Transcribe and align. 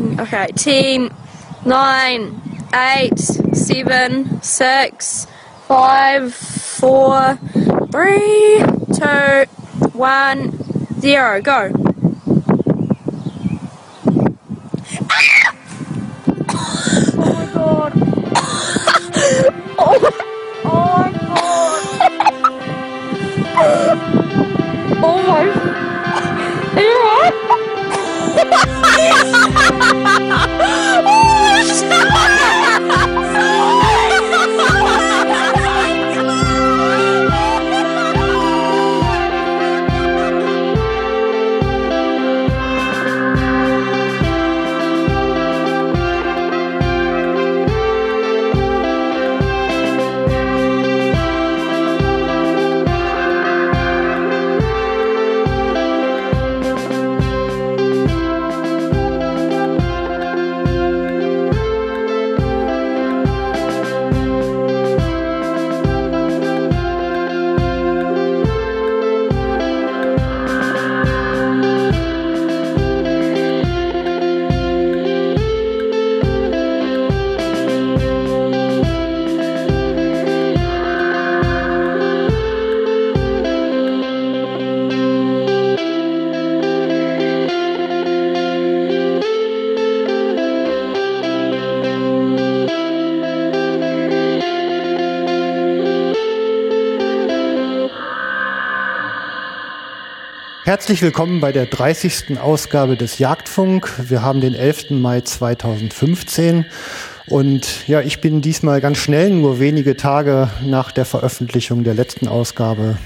Okay, 0.00 0.46
team 0.56 1.12
nine, 1.66 2.40
eight, 2.74 3.18
seven, 3.18 4.40
six, 4.40 5.26
five, 5.66 6.34
four, 6.34 7.36
three, 7.92 8.64
two, 8.94 9.44
one, 9.92 10.52
zero. 11.00 11.42
Go. 11.42 11.70
Oh 14.94 15.06
my. 15.08 15.26
Oh 25.02 25.16
Are 26.76 26.82
you 26.82 26.96
alright? 28.36 29.36
oh, 31.06 32.39
Herzlich 100.70 101.02
willkommen 101.02 101.40
bei 101.40 101.50
der 101.50 101.66
30. 101.66 102.38
Ausgabe 102.40 102.96
des 102.96 103.18
Jagdfunk. 103.18 103.92
Wir 104.08 104.22
haben 104.22 104.40
den 104.40 104.54
11. 104.54 104.90
Mai 104.90 105.20
2015 105.20 106.64
und 107.26 107.88
ja, 107.88 108.02
ich 108.02 108.20
bin 108.20 108.40
diesmal 108.40 108.80
ganz 108.80 108.98
schnell, 108.98 109.30
nur 109.30 109.58
wenige 109.58 109.96
Tage 109.96 110.48
nach 110.64 110.92
der 110.92 111.06
Veröffentlichung 111.06 111.82
der 111.82 111.94
letzten 111.94 112.28
Ausgabe 112.28 112.98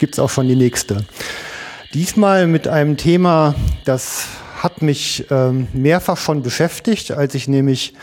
gibt's 0.00 0.18
auch 0.18 0.30
schon 0.30 0.48
die 0.48 0.56
nächste. 0.56 1.04
Diesmal 1.94 2.48
mit 2.48 2.66
einem 2.66 2.96
Thema, 2.96 3.54
das 3.84 4.26
hat 4.56 4.82
mich 4.82 5.24
ähm, 5.30 5.68
mehrfach 5.72 6.16
schon 6.16 6.42
beschäftigt, 6.42 7.12
als 7.12 7.36
ich 7.36 7.46
nämlich 7.46 7.94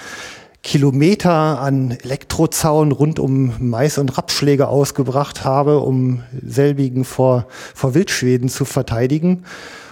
Kilometer 0.61 1.59
an 1.61 1.91
Elektrozaun 1.91 2.91
rund 2.91 3.19
um 3.19 3.53
Mais- 3.59 3.97
und 3.97 4.17
Rapsschläge 4.17 4.67
ausgebracht 4.67 5.45
habe, 5.45 5.79
um 5.79 6.23
selbigen 6.45 7.05
vor, 7.05 7.47
vor 7.73 7.93
Wildschweden 7.93 8.49
zu 8.49 8.65
verteidigen. 8.65 9.45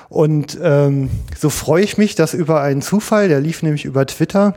Und 0.09 0.57
ähm, 0.61 1.09
so 1.37 1.49
freue 1.49 1.83
ich 1.83 1.97
mich, 1.97 2.15
dass 2.15 2.33
über 2.33 2.61
einen 2.61 2.81
Zufall, 2.81 3.27
der 3.27 3.41
lief 3.41 3.61
nämlich 3.63 3.85
über 3.85 4.05
Twitter, 4.05 4.55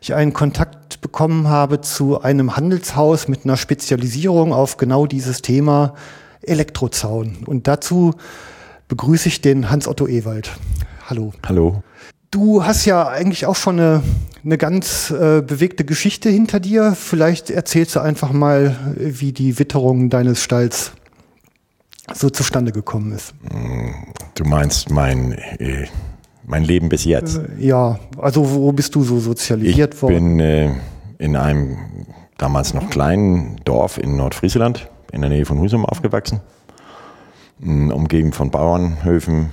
ich 0.00 0.14
einen 0.14 0.32
Kontakt 0.32 1.00
bekommen 1.00 1.48
habe 1.48 1.80
zu 1.80 2.20
einem 2.20 2.56
Handelshaus 2.56 3.28
mit 3.28 3.44
einer 3.44 3.56
Spezialisierung 3.56 4.52
auf 4.52 4.76
genau 4.76 5.06
dieses 5.06 5.40
Thema 5.40 5.94
Elektrozaun. 6.42 7.38
Und 7.46 7.66
dazu 7.66 8.14
begrüße 8.88 9.28
ich 9.28 9.40
den 9.40 9.70
Hans-Otto 9.70 10.06
Ewald. 10.06 10.50
Hallo. 11.08 11.32
Hallo. 11.46 11.82
Du 12.30 12.64
hast 12.64 12.84
ja 12.84 13.08
eigentlich 13.08 13.46
auch 13.46 13.56
schon 13.56 13.80
eine, 13.80 14.02
eine 14.44 14.56
ganz 14.56 15.10
äh, 15.10 15.42
bewegte 15.42 15.84
Geschichte 15.84 16.30
hinter 16.30 16.60
dir. 16.60 16.92
Vielleicht 16.92 17.50
erzählst 17.50 17.96
du 17.96 18.00
einfach 18.00 18.32
mal, 18.32 18.76
wie 18.96 19.32
die 19.32 19.58
Witterung 19.58 20.10
deines 20.10 20.40
Stalls 20.42 20.92
so 22.14 22.30
zustande 22.30 22.70
gekommen 22.70 23.12
ist. 23.12 23.34
Du 24.34 24.44
meinst 24.44 24.90
mein, 24.90 25.32
äh, 25.32 25.88
mein 26.44 26.62
Leben 26.62 26.88
bis 26.88 27.04
jetzt? 27.04 27.38
Äh, 27.38 27.48
ja, 27.66 27.98
also 28.16 28.48
wo 28.52 28.70
bist 28.72 28.94
du 28.94 29.02
so 29.02 29.18
sozialisiert 29.18 29.94
ich 29.94 30.02
worden? 30.02 30.36
bin 30.36 30.40
äh, 30.40 30.70
in 31.18 31.34
einem 31.34 31.78
damals 32.38 32.74
noch 32.74 32.90
kleinen 32.90 33.56
Dorf 33.64 33.98
in 33.98 34.16
Nordfriesland, 34.16 34.88
in 35.12 35.20
der 35.20 35.30
Nähe 35.30 35.44
von 35.44 35.58
Husum 35.58 35.84
aufgewachsen, 35.84 36.40
mh, 37.58 37.92
umgeben 37.92 38.32
von 38.32 38.50
Bauernhöfen, 38.52 39.50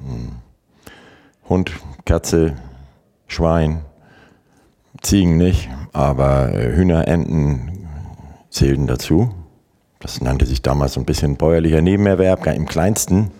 mh, 0.00 0.32
Hund, 1.48 1.72
Katze, 2.04 2.54
Schwein, 3.26 3.82
Ziegen 5.00 5.36
nicht, 5.36 5.68
aber 5.92 6.54
äh, 6.54 6.74
Hühner, 6.74 7.08
Enten 7.08 7.88
zählten 8.50 8.86
dazu. 8.86 9.34
Das 10.00 10.20
nannte 10.20 10.46
sich 10.46 10.62
damals 10.62 10.94
so 10.94 11.00
ein 11.00 11.06
bisschen 11.06 11.36
bäuerlicher 11.36 11.80
Nebenerwerb, 11.80 12.46
im 12.46 12.66
kleinsten. 12.66 13.30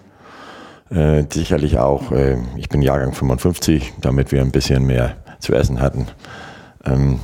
Äh, 0.91 1.25
sicherlich 1.31 1.79
auch, 1.79 2.13
äh, 2.13 2.37
ich 2.57 2.69
bin 2.69 2.83
Jahrgang 2.83 3.13
55, 3.13 3.95
damit 4.01 4.31
wir 4.31 4.41
ein 4.41 4.53
bisschen 4.53 4.85
mehr 4.85 5.17
zu 5.41 5.55
essen 5.55 5.81
hatten. 5.81 6.07
Ähm, 6.85 7.19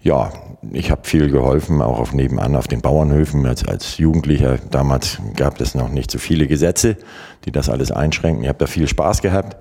ja, 0.00 0.30
ich 0.72 0.90
habe 0.90 1.02
viel 1.04 1.30
geholfen, 1.30 1.82
auch 1.82 1.98
auf 1.98 2.12
nebenan 2.12 2.56
auf 2.56 2.68
den 2.68 2.80
Bauernhöfen. 2.80 3.46
Als, 3.46 3.66
als 3.66 3.98
Jugendlicher 3.98 4.58
damals 4.70 5.18
gab 5.36 5.60
es 5.60 5.74
noch 5.74 5.88
nicht 5.88 6.10
so 6.10 6.18
viele 6.18 6.46
Gesetze, 6.46 6.96
die 7.44 7.52
das 7.52 7.68
alles 7.68 7.90
einschränken. 7.90 8.42
Ich 8.42 8.48
habe 8.48 8.58
da 8.58 8.66
viel 8.66 8.88
Spaß 8.88 9.22
gehabt. 9.22 9.56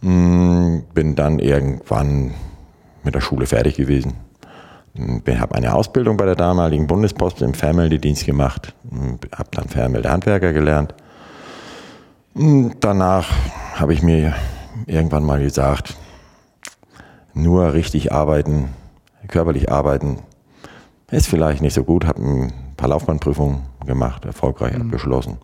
Mm, 0.00 0.80
Bin 0.94 1.14
dann 1.14 1.38
irgendwann 1.38 2.34
mit 3.02 3.14
der 3.14 3.20
Schule 3.20 3.46
fertig 3.46 3.76
gewesen. 3.76 4.14
Habe 5.28 5.54
eine 5.54 5.74
Ausbildung 5.74 6.16
bei 6.16 6.24
der 6.24 6.36
damaligen 6.36 6.86
Bundespost 6.86 7.42
im 7.42 7.54
Fernmeldedienst 7.54 8.24
gemacht. 8.24 8.74
Habe 9.36 9.50
dann 9.52 9.68
Fernmeldehandwerker 9.68 10.52
gelernt. 10.52 10.94
Danach 12.80 13.30
habe 13.74 13.92
ich 13.92 14.02
mir 14.02 14.34
irgendwann 14.86 15.24
mal 15.24 15.40
gesagt, 15.40 15.96
nur 17.34 17.74
richtig 17.74 18.12
arbeiten, 18.12 18.70
körperlich 19.28 19.70
arbeiten, 19.70 20.18
ist 21.10 21.28
vielleicht 21.28 21.62
nicht 21.62 21.74
so 21.74 21.84
gut. 21.84 22.06
Habe 22.06 22.22
ein 22.22 22.52
paar 22.76 22.88
Laufbahnprüfungen 22.88 23.60
gemacht, 23.86 24.24
erfolgreich 24.24 24.74
abgeschlossen. 24.74 25.38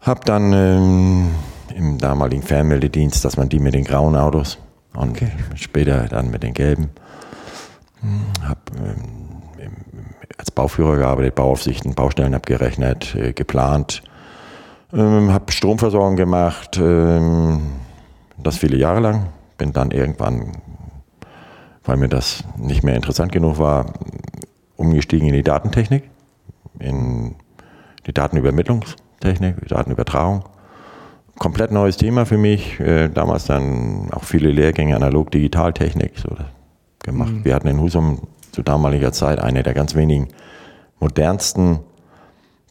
Habe 0.00 0.20
dann 0.24 0.52
ähm, 0.52 1.30
im 1.76 1.98
damaligen 1.98 2.42
Fernmeldedienst, 2.42 3.24
dass 3.24 3.36
man 3.36 3.48
die 3.48 3.58
mit 3.58 3.74
den 3.74 3.84
grauen 3.84 4.16
Autos 4.16 4.58
und 4.94 5.12
Okay. 5.12 5.30
später 5.54 6.06
dann 6.08 6.30
mit 6.30 6.42
den 6.42 6.54
gelben. 6.54 6.90
Habe 8.42 8.60
ähm, 8.78 9.32
als 10.38 10.50
Bauführer 10.50 10.96
gearbeitet, 10.96 11.34
Bauaufsichten, 11.36 11.94
Baustellen 11.94 12.34
abgerechnet, 12.34 13.14
äh, 13.14 13.32
geplant. 13.32 14.02
Ähm, 14.92 15.32
habe 15.32 15.52
Stromversorgung 15.52 16.16
gemacht, 16.16 16.78
ähm, 16.78 17.60
das 18.38 18.58
viele 18.58 18.76
Jahre 18.76 19.00
lang. 19.00 19.28
Bin 19.56 19.72
dann 19.72 19.90
irgendwann, 19.92 20.58
weil 21.84 21.96
mir 21.96 22.08
das 22.08 22.44
nicht 22.56 22.82
mehr 22.82 22.96
interessant 22.96 23.30
genug 23.30 23.58
war, 23.58 23.86
umgestiegen 24.76 25.28
in 25.28 25.34
die 25.34 25.44
Datentechnik, 25.44 26.10
in 26.80 27.36
die 28.06 28.12
Datenübermittlungstechnik, 28.12 29.60
die 29.60 29.68
Datenübertragung. 29.68 30.44
Komplett 31.38 31.72
neues 31.72 31.96
Thema 31.96 32.26
für 32.26 32.38
mich. 32.38 32.78
Äh, 32.80 33.08
damals 33.08 33.46
dann 33.46 34.10
auch 34.12 34.24
viele 34.24 34.50
Lehrgänge 34.50 34.94
Analog-Digitaltechnik 34.96 36.12
so 36.18 36.36
gemacht. 37.02 37.32
Wir 37.42 37.54
hatten 37.54 37.68
in 37.68 37.80
Husum 37.80 38.28
zu 38.52 38.62
damaliger 38.62 39.12
Zeit 39.12 39.38
eine 39.40 39.62
der 39.62 39.74
ganz 39.74 39.94
wenigen 39.94 40.28
modernsten 41.00 41.80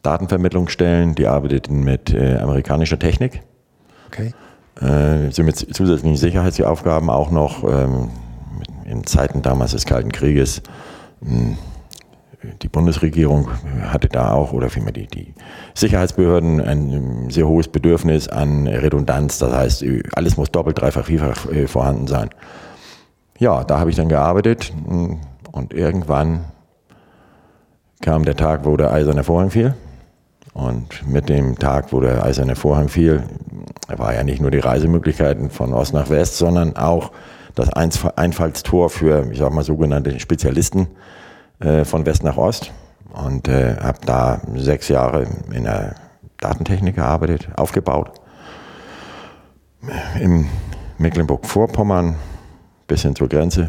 Datenvermittlungsstellen, 0.02 1.14
die 1.14 1.26
arbeiteten 1.26 1.84
mit 1.84 2.12
äh, 2.14 2.38
amerikanischer 2.38 2.98
Technik. 2.98 3.42
Okay. 4.08 4.32
Äh, 4.80 5.30
sind 5.30 5.46
mit 5.46 5.56
zusätzlichen 5.56 6.16
Sicherheitsaufgaben 6.16 7.10
auch 7.10 7.30
noch 7.30 7.62
ähm, 7.64 8.10
in 8.84 9.04
Zeiten 9.06 9.42
damals 9.42 9.72
des 9.72 9.86
Kalten 9.86 10.12
Krieges 10.12 10.62
mh, 11.20 11.56
die 12.62 12.68
Bundesregierung 12.68 13.48
hatte 13.82 14.08
da 14.08 14.32
auch, 14.32 14.52
oder 14.52 14.68
vielmehr 14.68 14.92
die, 14.92 15.06
die 15.06 15.34
Sicherheitsbehörden, 15.74 16.60
ein 16.60 17.30
sehr 17.30 17.46
hohes 17.46 17.68
Bedürfnis 17.68 18.28
an 18.28 18.66
Redundanz. 18.66 19.38
Das 19.38 19.52
heißt, 19.52 19.84
alles 20.14 20.36
muss 20.36 20.50
doppelt, 20.50 20.80
dreifach, 20.80 21.06
vierfach 21.06 21.50
äh, 21.50 21.66
vorhanden 21.66 22.06
sein. 22.06 22.30
Ja, 23.38 23.64
da 23.64 23.78
habe 23.78 23.90
ich 23.90 23.96
dann 23.96 24.08
gearbeitet 24.08 24.72
und 25.52 25.72
irgendwann 25.72 26.44
kam 28.00 28.24
der 28.24 28.36
Tag, 28.36 28.64
wo 28.64 28.76
der 28.76 28.92
eiserne 28.92 29.24
Vorhang 29.24 29.50
fiel. 29.50 29.74
Und 30.54 31.08
mit 31.08 31.28
dem 31.28 31.58
Tag, 31.58 31.92
wo 31.92 32.00
der 32.00 32.24
eiserne 32.24 32.56
Vorhang 32.56 32.88
fiel, 32.88 33.22
war 33.88 34.14
ja 34.14 34.22
nicht 34.22 34.40
nur 34.40 34.50
die 34.50 34.58
Reisemöglichkeiten 34.58 35.48
von 35.50 35.72
Ost 35.72 35.94
nach 35.94 36.10
West, 36.10 36.36
sondern 36.36 36.76
auch 36.76 37.12
das 37.54 37.70
Einfallstor 37.70 38.90
für, 38.90 39.30
ich 39.30 39.38
sag 39.38 39.52
mal, 39.52 39.64
sogenannte 39.64 40.18
Spezialisten 40.20 40.88
äh, 41.62 41.84
von 41.84 42.04
West 42.06 42.22
nach 42.24 42.36
Ost. 42.36 42.72
Und 43.12 43.48
äh, 43.48 43.76
habe 43.76 43.98
da 44.06 44.40
sechs 44.54 44.88
Jahre 44.88 45.26
in 45.52 45.64
der 45.64 45.96
Datentechnik 46.38 46.96
gearbeitet, 46.96 47.48
aufgebaut. 47.56 48.12
Im 50.20 50.48
Mecklenburg-Vorpommern 50.98 52.16
bis 52.86 53.02
hin 53.02 53.14
zur 53.14 53.28
Grenze. 53.28 53.68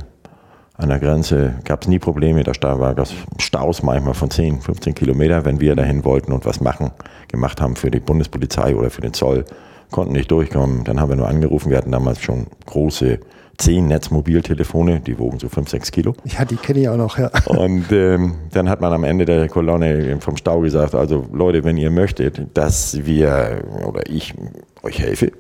An 0.75 0.90
der 0.90 1.00
Grenze 1.00 1.56
gab 1.66 1.84
es 1.84 1.88
nie 1.88 2.00
Probleme, 2.00 2.44
da 2.44 2.80
war 2.80 2.95
das 2.95 3.13
Staus 3.38 3.84
manchmal 3.84 4.16
von 4.16 4.31
10, 4.31 4.62
15 4.62 4.95
Kilometer, 4.95 5.45
wenn 5.45 5.60
wir 5.60 5.75
dahin 5.75 6.04
wollten 6.04 6.31
und 6.31 6.45
was 6.45 6.62
machen, 6.62 6.92
gemacht 7.28 7.62
haben 7.62 7.75
für 7.75 7.92
die 7.92 8.00
Bundespolizei 8.00 8.75
oder 8.75 8.90
für 8.90 9.01
den 9.01 9.13
Zoll, 9.13 9.45
konnten 9.92 10.13
nicht 10.13 10.31
durchkommen. 10.31 10.84
Dann 10.84 11.00
haben 11.00 11.10
wir 11.10 11.16
nur 11.16 11.28
angerufen, 11.28 11.69
wir 11.69 11.78
hatten 11.78 11.92
damals 11.92 12.22
schon 12.22 12.48
große 12.66 13.19
10 13.57 13.88
Netzmobiltelefone, 13.88 15.00
die 15.00 15.19
wogen 15.19 15.39
so 15.39 15.47
5, 15.47 15.69
6 15.69 15.91
Kilo. 15.91 16.15
Ja, 16.25 16.44
die 16.44 16.55
kenne 16.55 16.79
ich 16.79 16.89
auch 16.89 16.97
noch, 16.97 17.17
ja. 17.17 17.29
Und 17.45 17.91
ähm, 17.91 18.35
dann 18.51 18.69
hat 18.69 18.81
man 18.81 18.91
am 18.94 19.03
Ende 19.03 19.25
der 19.25 19.47
Kolonne 19.47 20.17
vom 20.19 20.38
Stau 20.38 20.61
gesagt, 20.61 20.95
also 20.95 21.27
Leute, 21.31 21.63
wenn 21.63 21.77
ihr 21.77 21.91
möchtet, 21.91 22.57
dass 22.57 23.05
wir 23.05 23.63
oder 23.85 24.09
ich 24.09 24.33
euch 24.81 25.00
helfe, 25.00 25.31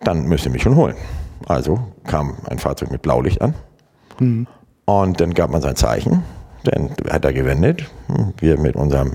dann 0.00 0.26
müsst 0.26 0.44
ihr 0.44 0.50
mich 0.50 0.62
schon 0.62 0.76
holen. 0.76 0.96
Also 1.46 1.80
kam 2.04 2.36
ein 2.48 2.58
Fahrzeug 2.58 2.90
mit 2.90 3.02
Blaulicht 3.02 3.40
an 3.40 3.54
mhm. 4.20 4.46
und 4.84 5.20
dann 5.20 5.34
gab 5.34 5.50
man 5.50 5.62
sein 5.62 5.76
Zeichen, 5.76 6.22
dann 6.64 6.90
hat 7.10 7.24
er 7.24 7.32
gewendet, 7.32 7.90
wir 8.38 8.58
mit 8.58 8.76
unserem 8.76 9.12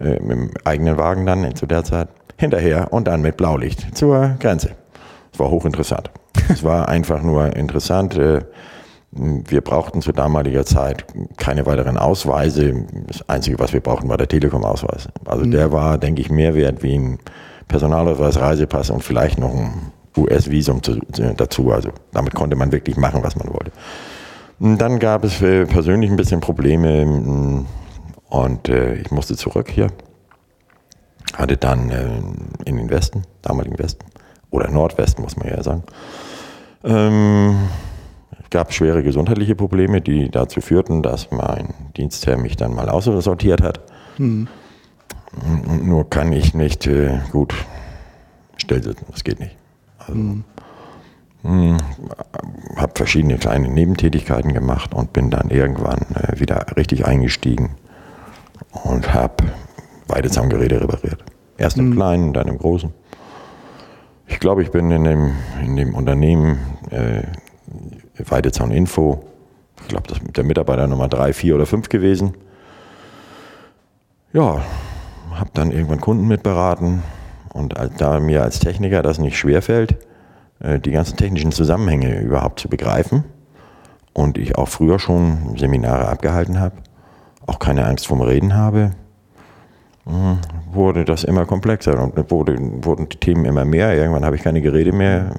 äh, 0.00 0.18
mit 0.20 0.30
dem 0.30 0.50
eigenen 0.64 0.96
Wagen 0.96 1.26
dann 1.26 1.54
zu 1.54 1.66
der 1.66 1.84
Zeit 1.84 2.08
hinterher 2.36 2.92
und 2.92 3.06
dann 3.06 3.22
mit 3.22 3.36
Blaulicht 3.36 3.96
zur 3.96 4.36
Grenze. 4.40 4.70
Es 5.32 5.38
war 5.38 5.50
hochinteressant. 5.50 6.10
Es 6.48 6.62
war 6.62 6.88
einfach 6.88 7.22
nur 7.22 7.54
interessant. 7.56 8.16
Äh, 8.16 8.42
wir 9.12 9.60
brauchten 9.60 10.00
zu 10.00 10.12
damaliger 10.12 10.64
Zeit 10.64 11.04
keine 11.36 11.66
weiteren 11.66 11.98
Ausweise. 11.98 12.86
Das 13.06 13.28
Einzige, 13.28 13.58
was 13.58 13.72
wir 13.72 13.80
brauchten, 13.80 14.08
war 14.08 14.16
der 14.16 14.28
Telekom-Ausweis. 14.28 15.08
Also 15.26 15.44
mhm. 15.44 15.50
der 15.50 15.72
war, 15.72 15.98
denke 15.98 16.22
ich, 16.22 16.30
mehr 16.30 16.54
wert 16.54 16.82
wie 16.82 16.94
ein 16.94 17.18
Personalausweis, 17.68 18.40
Reisepass 18.40 18.90
und 18.90 19.04
vielleicht 19.04 19.38
noch 19.38 19.52
ein 19.54 19.92
US-Visum 20.16 20.80
dazu. 21.36 21.72
Also 21.72 21.90
damit 22.12 22.34
konnte 22.34 22.56
man 22.56 22.72
wirklich 22.72 22.96
machen, 22.96 23.22
was 23.22 23.36
man 23.36 23.48
wollte. 23.48 23.70
Und 24.58 24.78
dann 24.78 24.98
gab 24.98 25.24
es 25.24 25.42
äh, 25.42 25.66
persönlich 25.66 26.10
ein 26.10 26.16
bisschen 26.16 26.40
Probleme 26.40 27.04
mm, 27.04 27.66
und 28.30 28.68
äh, 28.68 28.94
ich 28.94 29.10
musste 29.10 29.36
zurück 29.36 29.70
hier. 29.70 29.88
Hatte 31.34 31.56
dann 31.56 31.90
in 32.66 32.76
den 32.76 32.90
Westen, 32.90 33.22
damaligen 33.40 33.78
Westen, 33.78 34.04
oder 34.52 34.70
Nordwesten, 34.70 35.24
muss 35.24 35.36
man 35.36 35.48
ja 35.48 35.60
sagen, 35.64 35.82
ähm, 36.84 37.56
gab 38.50 38.72
schwere 38.72 39.02
gesundheitliche 39.02 39.56
Probleme, 39.56 40.00
die 40.00 40.30
dazu 40.30 40.60
führten, 40.60 41.02
dass 41.02 41.30
mein 41.32 41.74
Dienstherr 41.96 42.36
mich 42.36 42.56
dann 42.56 42.74
mal 42.74 42.88
aussortiert 42.88 43.62
hat. 43.62 43.80
Hm. 44.18 44.46
Nur 45.82 46.08
kann 46.10 46.32
ich 46.32 46.54
nicht 46.54 46.86
äh, 46.86 47.18
gut 47.32 47.54
stillsitzen, 48.58 49.06
das 49.10 49.24
geht 49.24 49.40
nicht. 49.40 49.56
Also, 49.98 50.12
hm. 50.12 50.44
hm 51.42 51.76
habe 52.76 52.92
verschiedene 52.94 53.38
kleine 53.38 53.68
Nebentätigkeiten 53.68 54.52
gemacht 54.52 54.94
und 54.94 55.12
bin 55.12 55.30
dann 55.30 55.50
irgendwann 55.50 56.00
äh, 56.14 56.38
wieder 56.38 56.64
richtig 56.76 57.06
eingestiegen 57.06 57.70
und 58.84 59.12
habe 59.14 59.44
Weidezahngeräte 60.08 60.80
repariert. 60.80 61.24
Erst 61.56 61.78
im 61.78 61.86
hm. 61.86 61.94
Kleinen, 61.94 62.32
dann 62.32 62.48
im 62.48 62.58
Großen. 62.58 62.92
Ich 64.32 64.40
glaube, 64.40 64.62
ich 64.62 64.70
bin 64.70 64.90
in 64.90 65.04
dem, 65.04 65.32
in 65.62 65.76
dem 65.76 65.94
Unternehmen 65.94 66.58
äh, 66.90 67.22
Weidezaun 68.18 68.70
Info, 68.70 69.22
ich 69.82 69.88
glaube, 69.88 70.08
das 70.08 70.18
ist 70.18 70.36
der 70.36 70.42
Mitarbeiter 70.42 70.86
Nummer 70.86 71.06
drei, 71.06 71.34
vier 71.34 71.54
oder 71.54 71.66
fünf 71.66 71.90
gewesen. 71.90 72.32
Ja, 74.32 74.62
habe 75.34 75.50
dann 75.52 75.70
irgendwann 75.70 76.00
Kunden 76.00 76.26
mitberaten 76.26 77.02
und 77.52 77.74
da 77.98 78.20
mir 78.20 78.42
als 78.42 78.58
Techniker 78.58 79.02
das 79.02 79.18
nicht 79.18 79.36
schwerfällt, 79.36 79.98
äh, 80.60 80.80
die 80.80 80.92
ganzen 80.92 81.18
technischen 81.18 81.52
Zusammenhänge 81.52 82.18
überhaupt 82.20 82.58
zu 82.58 82.70
begreifen 82.70 83.24
und 84.14 84.38
ich 84.38 84.56
auch 84.56 84.68
früher 84.68 84.98
schon 84.98 85.56
Seminare 85.58 86.08
abgehalten 86.08 86.58
habe, 86.58 86.76
auch 87.46 87.58
keine 87.58 87.84
Angst 87.84 88.06
vorm 88.06 88.22
Reden 88.22 88.54
habe, 88.56 88.92
wurde 90.04 91.04
das 91.04 91.24
immer 91.24 91.46
komplexer 91.46 92.02
und 92.02 92.30
wurde, 92.30 92.56
wurden 92.84 93.08
die 93.08 93.18
Themen 93.18 93.44
immer 93.44 93.64
mehr. 93.64 93.96
Irgendwann 93.96 94.24
habe 94.24 94.36
ich 94.36 94.42
keine 94.42 94.60
Geräte 94.60 94.92
mehr 94.92 95.32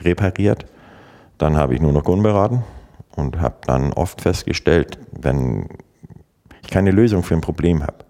repariert. 0.00 0.66
Dann 1.36 1.56
habe 1.56 1.74
ich 1.74 1.80
nur 1.80 1.92
noch 1.92 2.04
Kunden 2.04 2.22
beraten 2.22 2.64
und 3.16 3.40
habe 3.40 3.56
dann 3.66 3.92
oft 3.92 4.22
festgestellt, 4.22 4.98
wenn 5.12 5.68
ich 6.62 6.70
keine 6.70 6.90
Lösung 6.90 7.22
für 7.22 7.34
ein 7.34 7.40
Problem 7.40 7.82
habe, 7.82 8.04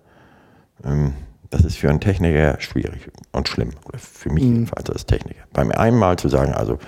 ähm, 0.85 1.15
das 1.51 1.65
ist 1.65 1.79
für 1.79 1.89
einen 1.89 2.01
Techniker 2.01 2.61
schwierig 2.61 3.11
und 3.33 3.49
schlimm. 3.49 3.71
Oder 3.87 3.99
für 3.99 4.31
mich 4.31 4.45
mhm. 4.45 4.53
jedenfalls 4.53 4.91
als 4.91 5.07
Techniker. 5.07 5.43
Beim 5.53 5.71
einmal 5.71 6.17
zu 6.17 6.29
sagen, 6.29 6.53
also 6.53 6.79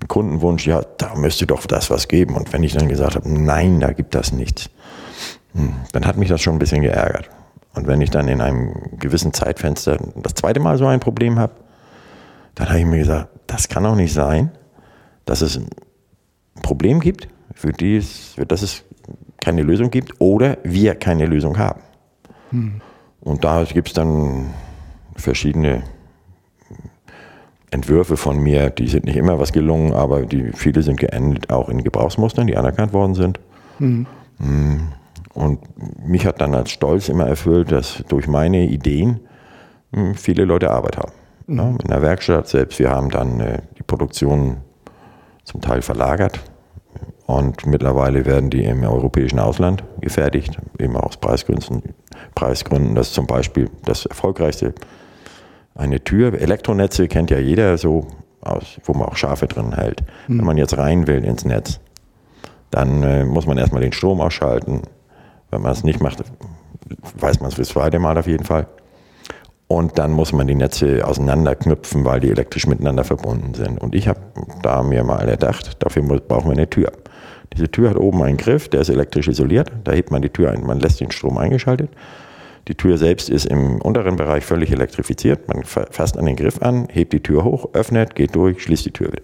ein 0.00 0.08
Kundenwunsch, 0.08 0.66
ja, 0.66 0.82
da 0.96 1.14
müsste 1.14 1.46
doch 1.46 1.66
das 1.66 1.90
was 1.90 2.08
geben. 2.08 2.34
Und 2.36 2.52
wenn 2.52 2.62
ich 2.62 2.72
dann 2.72 2.88
gesagt 2.88 3.16
habe, 3.16 3.28
nein, 3.28 3.80
da 3.80 3.92
gibt 3.92 4.14
das 4.14 4.32
nichts, 4.32 4.70
hm, 5.52 5.74
dann 5.92 6.06
hat 6.06 6.16
mich 6.16 6.28
das 6.28 6.40
schon 6.40 6.56
ein 6.56 6.58
bisschen 6.58 6.82
geärgert. 6.82 7.28
Und 7.78 7.86
wenn 7.86 8.00
ich 8.00 8.10
dann 8.10 8.26
in 8.26 8.40
einem 8.40 8.74
gewissen 8.98 9.32
Zeitfenster 9.32 9.98
das 10.16 10.34
zweite 10.34 10.58
Mal 10.58 10.78
so 10.78 10.86
ein 10.88 10.98
Problem 10.98 11.38
habe, 11.38 11.52
dann 12.56 12.68
habe 12.70 12.80
ich 12.80 12.86
mir 12.86 12.98
gesagt, 12.98 13.28
das 13.46 13.68
kann 13.68 13.86
auch 13.86 13.94
nicht 13.94 14.12
sein, 14.12 14.50
dass 15.26 15.42
es 15.42 15.58
ein 15.58 15.68
Problem 16.60 16.98
gibt, 16.98 17.28
für, 17.54 17.70
die 17.70 17.98
es, 17.98 18.34
für 18.34 18.46
das 18.46 18.62
es 18.62 18.82
keine 19.40 19.62
Lösung 19.62 19.92
gibt 19.92 20.20
oder 20.20 20.58
wir 20.64 20.96
keine 20.96 21.26
Lösung 21.26 21.56
haben. 21.56 21.80
Hm. 22.50 22.80
Und 23.20 23.44
da 23.44 23.62
gibt 23.62 23.86
es 23.86 23.94
dann 23.94 24.52
verschiedene 25.14 25.84
Entwürfe 27.70 28.16
von 28.16 28.40
mir, 28.40 28.70
die 28.70 28.88
sind 28.88 29.04
nicht 29.04 29.16
immer 29.16 29.38
was 29.38 29.52
gelungen, 29.52 29.92
aber 29.92 30.22
die, 30.26 30.50
viele 30.52 30.82
sind 30.82 30.98
geendet 30.98 31.50
auch 31.50 31.68
in 31.68 31.84
Gebrauchsmustern, 31.84 32.48
die 32.48 32.56
anerkannt 32.56 32.92
worden 32.92 33.14
sind. 33.14 33.38
Hm. 33.78 34.04
hm. 34.38 34.88
Und 35.38 35.60
mich 36.04 36.26
hat 36.26 36.40
dann 36.40 36.52
als 36.52 36.70
Stolz 36.72 37.08
immer 37.08 37.28
erfüllt, 37.28 37.70
dass 37.70 38.02
durch 38.08 38.26
meine 38.26 38.66
Ideen 38.66 39.20
hm, 39.94 40.16
viele 40.16 40.44
Leute 40.44 40.70
Arbeit 40.70 40.96
haben. 40.96 41.12
Mhm. 41.46 41.78
In 41.80 41.88
der 41.88 42.02
Werkstatt 42.02 42.48
selbst, 42.48 42.80
wir 42.80 42.90
haben 42.90 43.08
dann 43.08 43.38
äh, 43.38 43.62
die 43.78 43.84
Produktion 43.84 44.56
zum 45.44 45.60
Teil 45.60 45.80
verlagert 45.80 46.40
und 47.26 47.66
mittlerweile 47.66 48.26
werden 48.26 48.50
die 48.50 48.64
im 48.64 48.82
europäischen 48.82 49.38
Ausland 49.38 49.84
gefertigt, 50.00 50.58
eben 50.80 50.96
aus 50.96 51.16
Preisgründen. 51.16 51.94
Preisgründen, 52.34 52.96
das 52.96 53.08
ist 53.08 53.14
zum 53.14 53.28
Beispiel 53.28 53.70
das 53.84 54.06
erfolgreichste. 54.06 54.74
Eine 55.76 56.02
Tür, 56.02 56.34
Elektronetze 56.34 57.06
kennt 57.06 57.30
ja 57.30 57.38
jeder 57.38 57.78
so, 57.78 58.08
aus, 58.40 58.80
wo 58.82 58.92
man 58.92 59.08
auch 59.08 59.16
Schafe 59.16 59.46
drin 59.46 59.72
hält. 59.72 60.02
Mhm. 60.26 60.38
Wenn 60.38 60.46
man 60.46 60.58
jetzt 60.58 60.76
rein 60.76 61.06
will 61.06 61.24
ins 61.24 61.44
Netz, 61.44 61.78
dann 62.72 63.04
äh, 63.04 63.24
muss 63.24 63.46
man 63.46 63.56
erstmal 63.56 63.82
den 63.82 63.92
Strom 63.92 64.20
ausschalten, 64.20 64.82
wenn 65.50 65.62
man 65.62 65.72
es 65.72 65.84
nicht 65.84 66.00
macht, 66.00 66.22
weiß 67.18 67.40
man 67.40 67.48
es 67.48 67.54
fürs 67.54 67.68
zweite 67.68 67.98
Mal 67.98 68.16
auf 68.18 68.26
jeden 68.26 68.44
Fall. 68.44 68.66
Und 69.68 69.98
dann 69.98 70.12
muss 70.12 70.32
man 70.32 70.46
die 70.46 70.54
Netze 70.54 71.06
auseinanderknüpfen, 71.06 72.04
weil 72.06 72.20
die 72.20 72.30
elektrisch 72.30 72.66
miteinander 72.66 73.04
verbunden 73.04 73.52
sind. 73.52 73.78
Und 73.78 73.94
ich 73.94 74.08
habe 74.08 74.20
da 74.62 74.82
mir 74.82 75.04
mal 75.04 75.28
erdacht, 75.28 75.82
dafür 75.82 76.02
brauchen 76.02 76.46
wir 76.46 76.52
eine 76.52 76.70
Tür. 76.70 76.90
Diese 77.52 77.70
Tür 77.70 77.90
hat 77.90 77.96
oben 77.98 78.22
einen 78.22 78.38
Griff, 78.38 78.68
der 78.68 78.80
ist 78.80 78.88
elektrisch 78.88 79.28
isoliert. 79.28 79.70
Da 79.84 79.92
hebt 79.92 80.10
man 80.10 80.22
die 80.22 80.30
Tür 80.30 80.52
ein, 80.52 80.64
man 80.64 80.80
lässt 80.80 81.00
den 81.00 81.10
Strom 81.10 81.36
eingeschaltet. 81.36 81.90
Die 82.66 82.74
Tür 82.74 82.98
selbst 82.98 83.30
ist 83.30 83.46
im 83.46 83.80
unteren 83.80 84.16
Bereich 84.16 84.44
völlig 84.44 84.70
elektrifiziert. 84.70 85.48
Man 85.48 85.64
fasst 85.64 86.18
an 86.18 86.26
den 86.26 86.36
Griff 86.36 86.62
an, 86.62 86.88
hebt 86.90 87.12
die 87.12 87.22
Tür 87.22 87.44
hoch, 87.44 87.68
öffnet, 87.72 88.14
geht 88.14 88.34
durch, 88.34 88.62
schließt 88.62 88.86
die 88.86 88.90
Tür 88.90 89.08
wieder. 89.08 89.22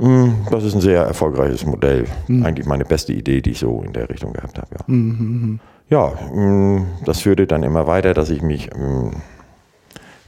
Mm, 0.00 0.46
das 0.50 0.64
ist 0.64 0.74
ein 0.74 0.80
sehr 0.80 1.02
erfolgreiches 1.02 1.66
Modell. 1.66 2.06
Mhm. 2.26 2.44
Eigentlich 2.44 2.66
meine 2.66 2.84
beste 2.84 3.12
Idee, 3.12 3.42
die 3.42 3.50
ich 3.50 3.58
so 3.58 3.82
in 3.82 3.92
der 3.92 4.08
Richtung 4.08 4.32
gehabt 4.32 4.58
habe. 4.58 4.68
Ja, 4.72 4.84
mhm. 4.86 5.60
ja 5.90 6.12
mm, 6.34 6.86
das 7.04 7.20
führte 7.20 7.46
dann 7.46 7.62
immer 7.62 7.86
weiter, 7.86 8.14
dass 8.14 8.30
ich 8.30 8.40
mich 8.40 8.70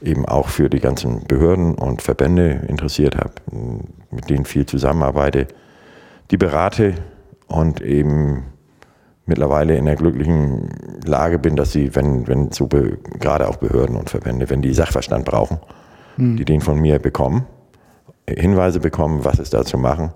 eben 0.03 0.27
auch 0.27 0.49
für 0.49 0.69
die 0.69 0.81
ganzen 0.81 1.25
Behörden 1.25 1.75
und 1.75 2.03
Verbände 2.03 2.63
interessiert 2.69 3.17
habe, 3.17 3.33
mit 4.11 4.29
denen 4.29 4.45
viel 4.45 4.67
zusammenarbeite, 4.67 5.49
die 6.31 6.37
berate 6.37 6.95
und 7.47 7.81
eben 7.81 8.45
mittlerweile 9.27 9.77
in 9.77 9.87
der 9.87 9.97
glücklichen 9.97 10.69
Lage 11.05 11.39
bin, 11.39 11.57
dass 11.57 11.73
sie, 11.73 11.95
wenn, 11.95 12.27
wenn 12.27 12.51
so 12.51 12.69
gerade 12.69 13.49
auch 13.49 13.57
Behörden 13.57 13.97
und 13.97 14.11
Verbände, 14.11 14.51
wenn 14.51 14.63
die 14.63 14.75
Sachverstand 14.75 15.25
brauchen, 15.25 15.59
mhm. 16.17 16.37
die 16.37 16.45
den 16.45 16.61
von 16.61 16.79
mir 16.81 16.99
bekommen, 16.99 17.47
Hinweise 18.29 18.81
bekommen, 18.81 19.25
was 19.25 19.39
ist 19.39 19.55
da 19.55 19.65
zu 19.65 19.79
machen. 19.79 20.13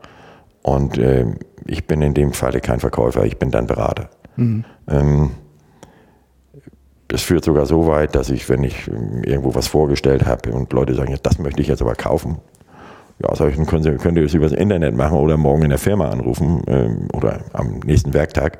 Und 0.63 0.99
äh, 0.99 1.27
ich 1.67 1.87
bin 1.87 2.03
in 2.03 2.15
dem 2.15 2.33
Falle 2.33 2.61
kein 2.61 2.81
Verkäufer, 2.81 3.25
ich 3.25 3.39
bin 3.39 3.51
dann 3.51 3.67
Berater. 3.67 4.11
Mhm. 4.37 4.65
Ähm, 4.89 5.31
das 7.09 7.23
führt 7.23 7.45
sogar 7.45 7.67
so 7.67 7.87
weit, 7.87 8.15
dass 8.15 8.31
ich, 8.31 8.49
wenn 8.49 8.65
ich 8.65 8.89
ähm, 8.89 9.23
irgendwo 9.23 9.55
was 9.55 9.69
vorgestellt 9.69 10.27
habe 10.27 10.53
und 10.53 10.73
Leute 10.73 10.95
sagen, 10.95 11.17
das 11.23 11.39
möchte 11.39 11.63
ich 11.63 11.69
jetzt 11.69 11.83
aber 11.83 11.95
kaufen, 11.95 12.39
ja, 13.19 13.35
sag 13.35 13.51
ich, 13.51 13.57
dann 13.57 13.67
könnt 13.67 13.87
ihr, 13.87 13.97
könnt 13.97 14.19
ihr 14.19 14.25
das 14.25 14.35
übers 14.35 14.53
Internet 14.53 14.95
machen 14.95 15.17
oder 15.19 15.37
morgen 15.37 15.63
in 15.63 15.71
der 15.71 15.79
Firma 15.79 16.11
anrufen 16.11 16.63
ähm, 16.67 17.09
oder 17.15 17.41
am 17.53 17.81
nächsten 17.85 18.13
Werktag. 18.13 18.59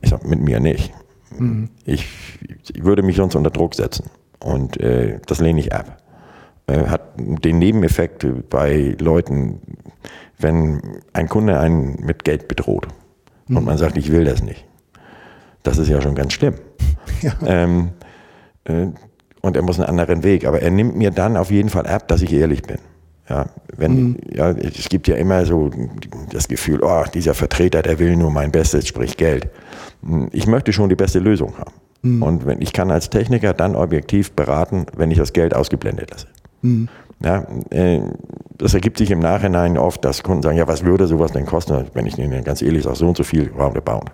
Ich 0.00 0.10
sage, 0.10 0.28
mit 0.28 0.40
mir 0.40 0.60
nicht. 0.60 0.92
Mhm. 1.36 1.70
Ich, 1.84 2.06
ich, 2.72 2.84
würde 2.84 3.02
mich 3.02 3.16
sonst 3.16 3.34
unter 3.34 3.50
Druck 3.50 3.74
setzen 3.74 4.10
und 4.38 4.78
äh, 4.78 5.18
das 5.26 5.40
lehne 5.40 5.60
ich 5.60 5.72
ab. 5.72 6.02
Äh, 6.68 6.86
hat 6.86 7.14
den 7.16 7.58
Nebeneffekt 7.58 8.26
bei 8.50 8.96
Leuten, 8.98 9.60
wenn 10.38 10.80
ein 11.12 11.28
Kunde 11.28 11.60
einen 11.60 12.04
mit 12.04 12.24
Geld 12.24 12.48
bedroht 12.48 12.88
mhm. 13.46 13.58
und 13.58 13.64
man 13.64 13.78
sagt, 13.78 13.96
ich 13.96 14.10
will 14.10 14.24
das 14.24 14.42
nicht. 14.42 14.64
Das 15.62 15.78
ist 15.78 15.88
ja 15.88 16.00
schon 16.00 16.14
ganz 16.14 16.32
schlimm. 16.32 16.54
Ja. 17.22 17.32
Ähm, 17.46 17.92
äh, 18.64 18.88
und 19.40 19.56
er 19.56 19.62
muss 19.62 19.78
einen 19.78 19.88
anderen 19.88 20.22
Weg. 20.22 20.44
Aber 20.44 20.60
er 20.60 20.70
nimmt 20.70 20.96
mir 20.96 21.10
dann 21.10 21.36
auf 21.36 21.50
jeden 21.50 21.70
Fall 21.70 21.86
ab, 21.86 22.08
dass 22.08 22.20
ich 22.20 22.32
ehrlich 22.32 22.62
bin. 22.62 22.78
Ja, 23.28 23.46
wenn, 23.76 23.94
mhm. 23.94 24.16
ja, 24.30 24.50
es 24.50 24.88
gibt 24.88 25.08
ja 25.08 25.16
immer 25.16 25.46
so 25.46 25.70
das 26.30 26.46
Gefühl, 26.48 26.80
oh, 26.82 27.04
dieser 27.14 27.32
Vertreter, 27.32 27.82
der 27.82 27.98
will 27.98 28.16
nur 28.16 28.30
mein 28.30 28.52
Bestes, 28.52 28.86
sprich 28.86 29.16
Geld. 29.16 29.48
Ich 30.32 30.46
möchte 30.46 30.72
schon 30.72 30.88
die 30.88 30.94
beste 30.94 31.20
Lösung 31.20 31.56
haben. 31.58 31.72
Mhm. 32.02 32.22
Und 32.22 32.46
wenn, 32.46 32.60
ich 32.60 32.72
kann 32.72 32.90
als 32.90 33.08
Techniker 33.08 33.54
dann 33.54 33.76
objektiv 33.76 34.32
beraten, 34.32 34.86
wenn 34.96 35.10
ich 35.10 35.18
das 35.18 35.32
Geld 35.32 35.54
ausgeblendet 35.54 36.10
lasse. 36.10 36.26
Mhm. 36.62 36.88
Ja, 37.22 37.46
äh, 37.70 38.00
das 38.58 38.74
ergibt 38.74 38.98
sich 38.98 39.10
im 39.10 39.20
Nachhinein 39.20 39.78
oft, 39.78 40.04
dass 40.04 40.22
Kunden 40.22 40.42
sagen, 40.42 40.56
ja, 40.56 40.68
was 40.68 40.84
würde 40.84 41.06
sowas 41.06 41.32
denn 41.32 41.46
kosten, 41.46 41.86
wenn 41.94 42.06
ich 42.06 42.18
Ihnen 42.18 42.44
ganz 42.44 42.62
ehrlich 42.62 42.84
sage, 42.84 42.96
so 42.96 43.08
und 43.08 43.16
so 43.16 43.24
viel 43.24 43.50
roundabout. 43.50 44.06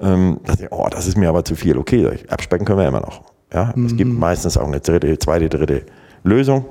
Ähm, 0.00 0.40
dass 0.44 0.60
ich, 0.60 0.70
oh, 0.70 0.86
das 0.90 1.06
ist 1.06 1.16
mir 1.16 1.28
aber 1.28 1.44
zu 1.44 1.54
viel. 1.54 1.76
Okay, 1.76 2.08
abspecken 2.28 2.66
können 2.66 2.78
wir 2.78 2.88
immer 2.88 3.00
noch. 3.00 3.22
Ja, 3.52 3.72
es 3.84 3.96
gibt 3.96 4.12
mhm. 4.12 4.18
meistens 4.18 4.56
auch 4.58 4.66
eine 4.66 4.80
dritte, 4.80 5.18
zweite, 5.18 5.48
dritte 5.48 5.86
Lösung. 6.22 6.66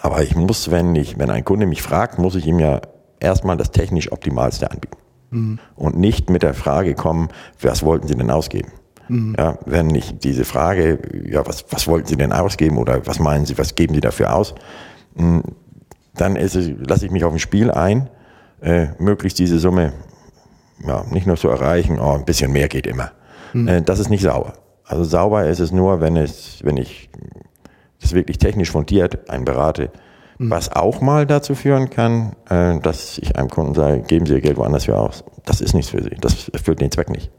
Aber 0.00 0.22
ich 0.22 0.34
muss, 0.34 0.70
wenn 0.70 0.94
ich, 0.94 1.18
wenn 1.18 1.30
ein 1.30 1.44
Kunde 1.44 1.66
mich 1.66 1.82
fragt, 1.82 2.18
muss 2.18 2.34
ich 2.34 2.46
ihm 2.46 2.58
ja 2.58 2.80
erstmal 3.20 3.56
das 3.56 3.70
technisch 3.70 4.10
optimalste 4.10 4.70
anbieten. 4.70 4.96
Mhm. 5.30 5.58
Und 5.76 5.98
nicht 5.98 6.30
mit 6.30 6.42
der 6.42 6.54
Frage 6.54 6.94
kommen, 6.94 7.28
was 7.60 7.82
wollten 7.82 8.08
Sie 8.08 8.14
denn 8.14 8.30
ausgeben? 8.30 8.72
Mhm. 9.08 9.34
Ja, 9.38 9.58
wenn 9.66 9.94
ich 9.94 10.18
diese 10.18 10.44
Frage, 10.44 10.98
ja, 11.26 11.46
was, 11.46 11.64
was 11.70 11.86
wollten 11.86 12.08
Sie 12.08 12.16
denn 12.16 12.32
ausgeben 12.32 12.78
oder 12.78 13.06
was 13.06 13.18
meinen 13.18 13.46
Sie, 13.46 13.58
was 13.58 13.74
geben 13.74 13.94
Sie 13.94 14.00
dafür 14.00 14.34
aus? 14.34 14.54
Hm, 15.16 15.42
dann 16.14 16.36
lasse 16.36 17.06
ich 17.06 17.10
mich 17.10 17.24
auf 17.24 17.32
ein 17.32 17.38
Spiel 17.38 17.70
ein, 17.70 18.08
äh, 18.60 18.88
möglichst 18.98 19.38
diese 19.38 19.58
Summe 19.58 19.92
ja, 20.86 21.04
nicht 21.10 21.26
nur 21.26 21.36
zu 21.36 21.48
erreichen, 21.48 21.98
oh, 21.98 22.12
ein 22.12 22.24
bisschen 22.24 22.52
mehr 22.52 22.68
geht 22.68 22.86
immer. 22.86 23.12
Mhm. 23.52 23.68
Äh, 23.68 23.82
das 23.82 23.98
ist 23.98 24.10
nicht 24.10 24.22
sauber. 24.22 24.54
Also 24.84 25.04
sauber 25.04 25.46
ist 25.46 25.60
es 25.60 25.72
nur, 25.72 26.00
wenn 26.00 26.16
es, 26.16 26.60
wenn 26.62 26.76
ich 26.76 27.08
das 28.00 28.12
wirklich 28.12 28.38
technisch 28.38 28.70
fundiert 28.70 29.30
einen 29.30 29.44
berate, 29.44 29.90
mhm. 30.38 30.50
was 30.50 30.72
auch 30.72 31.00
mal 31.00 31.26
dazu 31.26 31.54
führen 31.54 31.90
kann, 31.90 32.34
äh, 32.48 32.78
dass 32.80 33.18
ich 33.18 33.36
einem 33.36 33.48
Kunden 33.48 33.74
sage, 33.74 34.00
geben 34.00 34.26
Sie 34.26 34.34
Ihr 34.34 34.40
Geld 34.40 34.56
woanders 34.56 34.84
für 34.84 34.98
aus. 34.98 35.24
Das 35.44 35.60
ist 35.60 35.74
nichts 35.74 35.90
für 35.90 36.02
Sie. 36.02 36.16
Das 36.20 36.48
erfüllt 36.48 36.80
den 36.80 36.90
Zweck 36.90 37.10
nicht. 37.10 37.30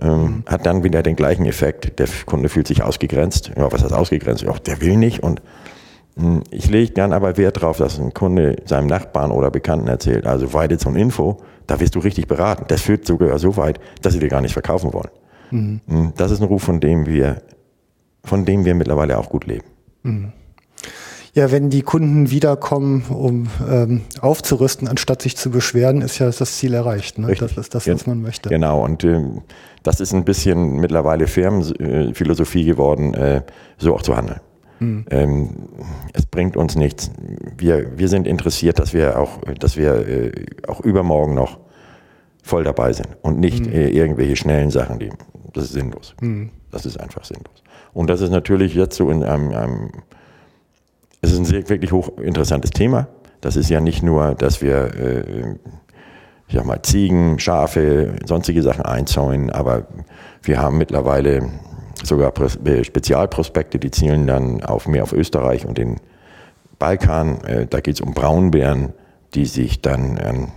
Ähm. 0.00 0.42
Hat 0.46 0.66
dann 0.66 0.84
wieder 0.84 1.02
den 1.02 1.16
gleichen 1.16 1.46
Effekt. 1.46 1.98
Der 1.98 2.08
Kunde 2.26 2.48
fühlt 2.48 2.66
sich 2.66 2.82
ausgegrenzt. 2.82 3.52
Ja, 3.56 3.70
was 3.72 3.82
heißt 3.82 3.92
ausgegrenzt? 3.92 4.42
Ja, 4.42 4.52
der 4.52 4.80
will 4.80 4.96
nicht. 4.96 5.22
Und 5.22 5.42
mh, 6.16 6.24
hm, 6.24 6.42
ich 6.50 6.68
lege 6.68 6.92
dann 6.92 7.12
aber 7.12 7.36
Wert 7.36 7.56
darauf, 7.56 7.78
dass 7.78 7.98
ein 7.98 8.12
Kunde 8.12 8.56
seinem 8.64 8.86
Nachbarn 8.86 9.30
oder 9.30 9.50
Bekannten 9.50 9.88
erzählt, 9.88 10.26
also 10.26 10.52
weiter 10.52 10.78
zum 10.78 10.96
Info, 10.96 11.38
da 11.66 11.80
wirst 11.80 11.94
du 11.94 12.00
richtig 12.00 12.28
beraten. 12.28 12.64
Das 12.68 12.82
führt 12.82 13.06
sogar 13.06 13.38
so 13.38 13.56
weit, 13.56 13.80
dass 14.02 14.12
sie 14.12 14.20
dir 14.20 14.28
gar 14.28 14.40
nicht 14.40 14.52
verkaufen 14.52 14.92
wollen. 14.92 15.10
Mhm. 15.50 15.80
Hm, 15.86 16.12
das 16.16 16.30
ist 16.30 16.40
ein 16.40 16.46
Ruf, 16.46 16.62
von 16.62 16.80
dem 16.80 17.06
wir, 17.06 17.42
von 18.24 18.44
dem 18.44 18.64
wir 18.64 18.74
mittlerweile 18.74 19.18
auch 19.18 19.28
gut 19.28 19.46
leben. 19.46 19.66
Mhm. 20.02 20.32
Ja, 21.36 21.52
wenn 21.52 21.68
die 21.68 21.82
Kunden 21.82 22.30
wiederkommen, 22.30 23.04
um 23.10 23.48
ähm, 23.70 24.00
aufzurüsten, 24.22 24.88
anstatt 24.88 25.20
sich 25.20 25.36
zu 25.36 25.50
beschweren, 25.50 26.00
ist 26.00 26.18
ja 26.18 26.30
das 26.30 26.56
Ziel 26.56 26.72
erreicht. 26.72 27.18
Ne? 27.18 27.26
Das 27.38 27.58
ist 27.58 27.74
das, 27.74 27.86
was 27.86 28.06
man 28.06 28.22
möchte. 28.22 28.48
Genau, 28.48 28.82
und 28.82 29.04
äh, 29.04 29.20
das 29.82 30.00
ist 30.00 30.14
ein 30.14 30.24
bisschen 30.24 30.76
mittlerweile 30.76 31.26
Firmenphilosophie 31.26 32.64
geworden, 32.64 33.12
äh, 33.12 33.42
so 33.76 33.94
auch 33.94 34.00
zu 34.00 34.16
handeln. 34.16 34.40
Mhm. 34.78 35.04
Ähm, 35.10 35.50
es 36.14 36.24
bringt 36.24 36.56
uns 36.56 36.74
nichts. 36.74 37.10
Wir, 37.58 37.98
wir 37.98 38.08
sind 38.08 38.26
interessiert, 38.26 38.78
dass 38.78 38.94
wir 38.94 39.20
auch, 39.20 39.42
dass 39.60 39.76
wir 39.76 40.08
äh, 40.08 40.32
auch 40.66 40.80
übermorgen 40.80 41.34
noch 41.34 41.58
voll 42.42 42.64
dabei 42.64 42.94
sind 42.94 43.08
und 43.20 43.38
nicht 43.38 43.66
mhm. 43.66 43.72
äh, 43.74 43.88
irgendwelche 43.90 44.36
schnellen 44.36 44.70
Sachen, 44.70 44.98
die, 45.00 45.10
das 45.52 45.64
ist 45.64 45.72
sinnlos. 45.74 46.14
Mhm. 46.22 46.48
Das 46.70 46.86
ist 46.86 46.98
einfach 46.98 47.24
sinnlos. 47.24 47.62
Und 47.92 48.08
das 48.08 48.22
ist 48.22 48.30
natürlich 48.30 48.74
jetzt 48.74 48.96
so 48.96 49.10
in 49.10 49.22
einem, 49.22 49.50
einem 49.52 49.90
es 51.26 51.32
ist 51.32 51.38
ein 51.38 51.44
sehr, 51.44 51.68
wirklich 51.68 51.92
hochinteressantes 51.92 52.70
Thema. 52.70 53.08
Das 53.40 53.56
ist 53.56 53.68
ja 53.68 53.80
nicht 53.80 54.02
nur, 54.02 54.34
dass 54.34 54.62
wir, 54.62 54.94
äh, 54.94 55.54
ich 56.48 56.54
sag 56.54 56.64
mal, 56.64 56.82
Ziegen, 56.82 57.38
Schafe, 57.38 58.14
sonstige 58.24 58.62
Sachen 58.62 58.84
einzäunen, 58.84 59.50
aber 59.50 59.86
wir 60.42 60.60
haben 60.60 60.78
mittlerweile 60.78 61.48
sogar 62.02 62.32
äh, 62.64 62.84
Spezialprospekte, 62.84 63.78
die 63.78 63.90
zielen 63.90 64.26
dann 64.26 64.62
auf 64.62 64.86
mehr 64.86 65.02
auf 65.02 65.12
Österreich 65.12 65.66
und 65.66 65.78
den 65.78 65.96
Balkan. 66.78 67.42
Äh, 67.44 67.66
da 67.66 67.80
geht 67.80 67.94
es 67.94 68.00
um 68.00 68.14
Braunbären, 68.14 68.92
die 69.34 69.46
sich 69.46 69.82
dann 69.82 70.18
an 70.18 70.52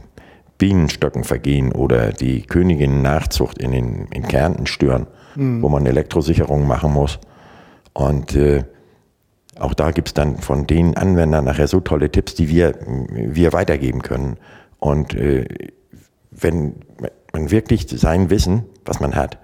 Bienenstöcken 0.58 1.24
vergehen 1.24 1.72
oder 1.72 2.12
die 2.12 2.44
Königin-Nachzucht 2.44 3.58
in, 3.58 3.72
den, 3.72 4.08
in 4.12 4.28
Kärnten 4.28 4.68
stören, 4.68 5.08
mhm. 5.36 5.62
wo 5.62 5.70
man 5.70 5.86
Elektrosicherung 5.86 6.68
machen 6.68 6.94
muss. 6.94 7.20
Und 7.94 8.36
äh, 8.36 8.66
auch 9.60 9.74
da 9.74 9.92
gibt 9.92 10.10
es 10.10 10.14
dann 10.14 10.38
von 10.38 10.68
den 10.68 10.98
Anwendern 10.98 11.46
nachher 11.46 11.68
so 11.68 11.80
tolle 11.80 12.12
Tipps, 12.12 12.34
die 12.36 12.50
wir, 12.50 12.76
wir 13.10 13.54
weitergeben 13.54 14.02
können. 14.02 14.38
Und 14.80 15.14
äh, 15.14 15.46
wenn 16.32 16.76
man 17.34 17.52
wirklich 17.52 17.88
sein 17.90 18.30
Wissen, 18.30 18.66
was 18.86 19.00
man 19.00 19.16
hat, 19.16 19.38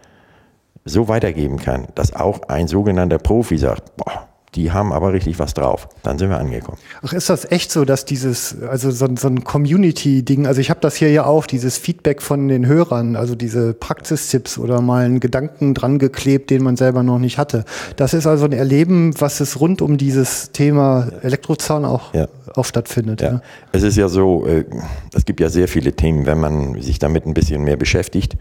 so 0.86 1.08
weitergeben 1.08 1.58
kann, 1.58 1.88
dass 1.96 2.16
auch 2.16 2.44
ein 2.48 2.68
sogenannter 2.68 3.18
Profi 3.18 3.58
sagt, 3.58 3.96
boah, 3.98 4.28
die 4.56 4.72
haben 4.72 4.94
aber 4.94 5.14
richtig 5.14 5.40
was 5.40 5.54
drauf. 5.54 5.90
Dann 6.04 6.18
sind 6.18 6.30
wir 6.30 6.38
angekommen. 6.38 6.78
Ach, 7.02 7.14
ist 7.14 7.30
das 7.30 7.50
echt 7.52 7.72
so, 7.72 7.86
dass 7.86 8.06
dieses, 8.06 8.62
also 8.62 8.92
so, 8.92 9.08
so 9.16 9.28
ein 9.28 9.44
Community-Ding, 9.44 10.48
also 10.48 10.62
ich 10.62 10.70
habe 10.70 10.80
das 10.80 10.96
hier 10.96 11.12
ja 11.12 11.26
auch, 11.26 11.46
dieses 11.46 11.78
Feedback 11.78 12.22
von 12.22 12.48
den 12.48 12.66
Hörern, 12.66 13.16
also 13.16 13.36
diese 13.36 13.74
Praxistipps 13.74 14.58
oder 14.58 14.82
mal 14.82 15.06
einen 15.06 15.20
Gedanken 15.20 15.74
dran 15.74 16.00
geklebt, 16.00 16.50
den 16.50 16.64
man 16.64 16.78
selber 16.78 17.04
noch 17.04 17.20
nicht 17.20 17.38
hatte. 17.38 17.66
Das 17.98 18.14
ist 18.14 18.28
also 18.28 18.46
ein 18.46 18.54
Erleben, 18.54 19.14
was 19.20 19.40
es 19.42 19.60
rund 19.60 19.82
um 19.82 19.98
dieses 19.98 20.52
Thema 20.52 21.10
Elektrozaun 21.22 21.86
auch, 21.86 22.14
ja. 22.14 22.28
auch 22.56 22.66
stattfindet. 22.66 23.22
Ja. 23.22 23.32
ja. 23.32 23.42
Es 23.74 23.84
ist 23.84 23.98
ja 23.98 24.08
so, 24.08 24.46
äh, 24.48 24.66
es 25.14 25.26
gibt 25.26 25.40
ja 25.40 25.50
sehr 25.50 25.68
viele 25.68 25.94
Themen, 25.94 26.26
wenn 26.26 26.40
man 26.40 26.82
sich 26.82 27.00
damit 27.00 27.26
ein 27.26 27.34
bisschen 27.34 27.64
mehr 27.64 27.78
beschäftigt 27.78 28.38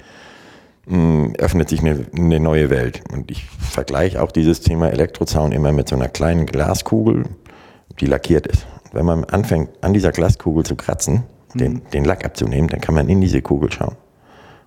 öffnet 0.86 1.68
sich 1.70 1.80
eine, 1.80 2.06
eine, 2.14 2.40
neue 2.40 2.68
Welt. 2.68 3.02
Und 3.12 3.30
ich 3.30 3.44
vergleiche 3.46 4.22
auch 4.22 4.30
dieses 4.30 4.60
Thema 4.60 4.90
Elektrozaun 4.90 5.52
immer 5.52 5.72
mit 5.72 5.88
so 5.88 5.96
einer 5.96 6.08
kleinen 6.08 6.46
Glaskugel, 6.46 7.24
die 8.00 8.06
lackiert 8.06 8.46
ist. 8.46 8.66
Wenn 8.92 9.06
man 9.06 9.24
anfängt, 9.24 9.70
an 9.80 9.94
dieser 9.94 10.12
Glaskugel 10.12 10.64
zu 10.64 10.76
kratzen, 10.76 11.24
mhm. 11.54 11.58
den, 11.58 11.82
den 11.92 12.04
Lack 12.04 12.24
abzunehmen, 12.24 12.68
dann 12.68 12.80
kann 12.80 12.94
man 12.94 13.08
in 13.08 13.20
diese 13.20 13.40
Kugel 13.40 13.72
schauen. 13.72 13.96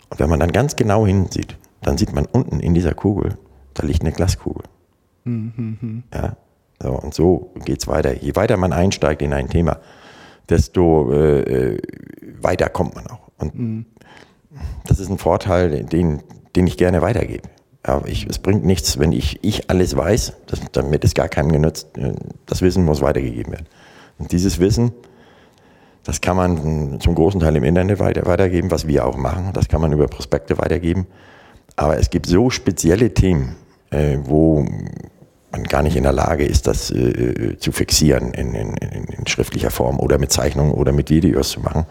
Und 0.09 0.19
wenn 0.19 0.29
man 0.29 0.39
dann 0.39 0.51
ganz 0.51 0.75
genau 0.75 1.05
hinsieht, 1.05 1.55
dann 1.81 1.97
sieht 1.97 2.13
man 2.13 2.25
unten 2.25 2.59
in 2.59 2.73
dieser 2.73 2.93
Kugel, 2.93 3.37
da 3.75 3.85
liegt 3.85 4.01
eine 4.01 4.11
Glaskugel. 4.11 4.63
Mhm. 5.23 6.03
Ja, 6.13 6.35
so, 6.81 6.93
und 6.93 7.13
so 7.13 7.51
geht's 7.63 7.87
weiter. 7.87 8.15
Je 8.15 8.35
weiter 8.35 8.57
man 8.57 8.73
einsteigt 8.73 9.21
in 9.21 9.33
ein 9.33 9.49
Thema, 9.49 9.77
desto 10.49 11.11
äh, 11.11 11.73
äh 11.73 11.81
weiter 12.39 12.69
kommt 12.69 12.95
man 12.95 13.07
auch. 13.07 13.31
Und 13.37 13.55
mhm 13.55 13.85
das 14.85 14.99
ist 14.99 15.09
ein 15.09 15.17
Vorteil, 15.17 15.83
den, 15.83 16.21
den 16.55 16.67
ich 16.67 16.77
gerne 16.77 17.01
weitergebe. 17.01 17.49
Aber 17.83 18.07
ich, 18.07 18.27
es 18.27 18.39
bringt 18.39 18.65
nichts, 18.65 18.99
wenn 18.99 19.11
ich, 19.11 19.39
ich 19.43 19.69
alles 19.69 19.95
weiß, 19.95 20.33
das, 20.47 20.59
damit 20.71 21.03
ist 21.03 21.15
gar 21.15 21.29
keinem 21.29 21.51
genutzt. 21.51 21.87
Das 22.45 22.61
Wissen 22.61 22.83
muss 22.83 23.01
weitergegeben 23.01 23.53
werden. 23.53 23.67
Und 24.17 24.31
dieses 24.31 24.59
Wissen, 24.59 24.91
das 26.03 26.21
kann 26.21 26.37
man 26.37 26.99
zum 26.99 27.15
großen 27.15 27.39
Teil 27.39 27.55
im 27.55 27.63
Internet 27.63 27.99
weiter, 27.99 28.25
weitergeben, 28.25 28.71
was 28.71 28.87
wir 28.87 29.05
auch 29.05 29.17
machen. 29.17 29.51
Das 29.53 29.67
kann 29.67 29.81
man 29.81 29.91
über 29.91 30.07
Prospekte 30.07 30.57
weitergeben. 30.57 31.07
Aber 31.75 31.97
es 31.97 32.09
gibt 32.09 32.25
so 32.25 32.49
spezielle 32.49 33.13
Themen, 33.13 33.55
äh, 33.89 34.17
wo 34.23 34.65
man 35.51 35.63
gar 35.63 35.83
nicht 35.83 35.95
in 35.95 36.03
der 36.03 36.13
Lage 36.13 36.45
ist, 36.45 36.67
das 36.67 36.91
äh, 36.91 37.57
zu 37.57 37.71
fixieren 37.71 38.33
in, 38.33 38.53
in, 38.53 38.73
in, 38.75 39.27
schriftlicher 39.27 39.69
Form 39.69 39.99
oder 39.99 40.17
mit 40.17 40.31
Zeichnungen 40.31 40.71
oder 40.71 40.91
mit 40.91 41.09
Videos 41.09 41.51
zu 41.51 41.59
machen. 41.59 41.85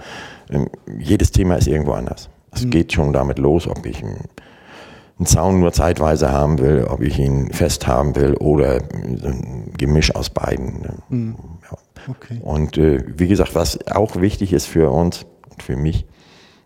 Ähm, 0.50 0.68
jedes 0.98 1.30
Thema 1.30 1.56
ist 1.56 1.68
irgendwo 1.68 1.92
anders. 1.92 2.28
Es 2.56 2.70
geht 2.70 2.92
schon 2.92 3.12
damit 3.12 3.38
los, 3.38 3.66
ob 3.68 3.86
ich 3.86 4.02
einen 4.02 5.26
Zaun 5.26 5.60
nur 5.60 5.72
zeitweise 5.72 6.30
haben 6.30 6.58
will, 6.58 6.86
ob 6.88 7.00
ich 7.02 7.18
ihn 7.18 7.52
fest 7.52 7.86
haben 7.86 8.16
will 8.16 8.34
oder 8.34 8.80
ein 8.92 9.72
Gemisch 9.76 10.14
aus 10.14 10.30
beiden. 10.30 10.82
Ja. 10.82 11.78
Okay. 12.08 12.40
Und 12.42 12.78
äh, 12.78 13.04
wie 13.18 13.28
gesagt, 13.28 13.54
was 13.54 13.86
auch 13.88 14.16
wichtig 14.20 14.52
ist 14.52 14.66
für 14.66 14.90
uns 14.90 15.26
und 15.50 15.62
für 15.62 15.76
mich, 15.76 16.06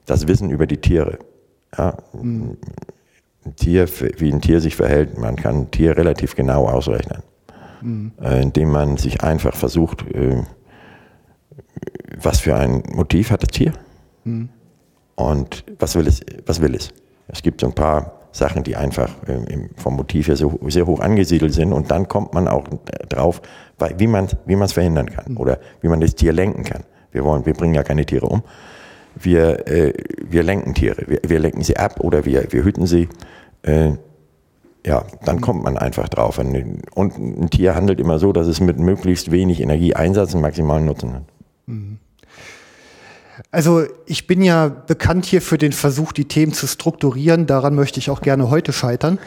das 0.07 0.27
Wissen 0.27 0.51
über 0.51 0.67
die 0.67 0.79
Tiere. 0.79 1.19
Ja, 1.77 1.97
mhm. 2.13 2.57
ein 3.47 3.57
Tier, 3.57 3.89
wie 4.19 4.33
ein 4.33 4.41
Tier 4.41 4.61
sich 4.61 4.77
verhält, 4.77 5.19
man 5.19 5.37
kann 5.37 5.57
ein 5.57 5.71
Tier 5.71 5.97
relativ 5.97 6.35
genau 6.35 6.67
ausrechnen, 6.67 7.23
mhm. 7.81 8.13
äh, 8.21 8.43
indem 8.43 8.71
man 8.71 8.97
sich 8.97 9.23
einfach 9.23 9.55
versucht, 9.55 10.05
äh, 10.11 10.43
was 12.21 12.41
für 12.41 12.57
ein 12.57 12.83
Motiv 12.93 13.31
hat 13.31 13.43
das 13.43 13.51
Tier 13.51 13.73
mhm. 14.25 14.49
Und 15.21 15.65
was 15.79 15.95
will 15.95 16.07
es, 16.07 16.21
was 16.47 16.61
will 16.61 16.75
es. 16.75 16.91
Es 17.29 17.43
gibt 17.43 17.61
so 17.61 17.69
ein 17.69 17.75
paar 17.75 18.21
Sachen, 18.33 18.63
die 18.63 18.77
einfach 18.77 19.11
äh, 19.27 19.69
vom 19.77 19.97
Motiv 19.97 20.29
her 20.29 20.37
so, 20.37 20.59
sehr 20.69 20.87
hoch 20.87 21.01
angesiedelt 21.01 21.53
sind 21.53 21.73
und 21.73 21.91
dann 21.91 22.09
kommt 22.09 22.33
man 22.33 22.49
auch 22.49 22.65
drauf, 23.09 23.43
wie 23.99 24.07
man 24.07 24.29
wie 24.47 24.55
es 24.55 24.73
verhindern 24.73 25.11
kann 25.11 25.33
mhm. 25.33 25.37
oder 25.39 25.59
wie 25.81 25.89
man 25.89 26.01
das 26.01 26.15
Tier 26.15 26.33
lenken 26.33 26.65
kann. 26.65 26.85
Wir 27.13 27.25
wollen, 27.25 27.45
wir 27.45 27.55
bringen 27.55 27.75
ja 27.75 27.83
keine 27.83 28.07
Tiere 28.07 28.27
um. 28.27 28.43
Wir, 29.17 29.67
äh, 29.67 29.93
wir 30.23 30.43
lenken 30.43 30.75
Tiere, 30.75 31.03
wir, 31.09 31.21
wir 31.27 31.41
lenken 31.41 31.63
sie 31.63 31.77
ab 31.77 31.99
oder 32.01 32.25
wir, 32.25 32.53
wir 32.53 32.65
hüten 32.65 32.87
sie. 32.87 33.09
Äh, 33.63 33.93
ja, 34.87 35.05
dann 35.25 35.37
mhm. 35.37 35.41
kommt 35.41 35.65
man 35.65 35.77
einfach 35.77 36.09
drauf. 36.09 36.39
Und 36.39 37.19
ein 37.19 37.51
Tier 37.51 37.75
handelt 37.75 38.01
immer 38.01 38.19
so, 38.19 38.33
dass 38.33 38.47
es 38.47 38.61
mit 38.61 38.79
möglichst 38.79 39.31
wenig 39.31 39.61
Energieeinsatz 39.61 40.35
einen 40.35 40.43
maximalen 40.43 40.87
Nutzen 40.87 41.15
hat. 41.15 41.23
Mhm. 41.67 41.99
Also 43.51 43.85
ich 44.07 44.27
bin 44.27 44.43
ja 44.43 44.69
bekannt 44.69 45.25
hier 45.25 45.43
für 45.43 45.59
den 45.59 45.73
Versuch, 45.73 46.13
die 46.13 46.27
Themen 46.27 46.53
zu 46.53 46.67
strukturieren. 46.67 47.47
Daran 47.47 47.75
möchte 47.75 47.99
ich 47.99 48.11
auch 48.11 48.21
gerne 48.21 48.51
heute 48.51 48.73
scheitern. 48.73 49.19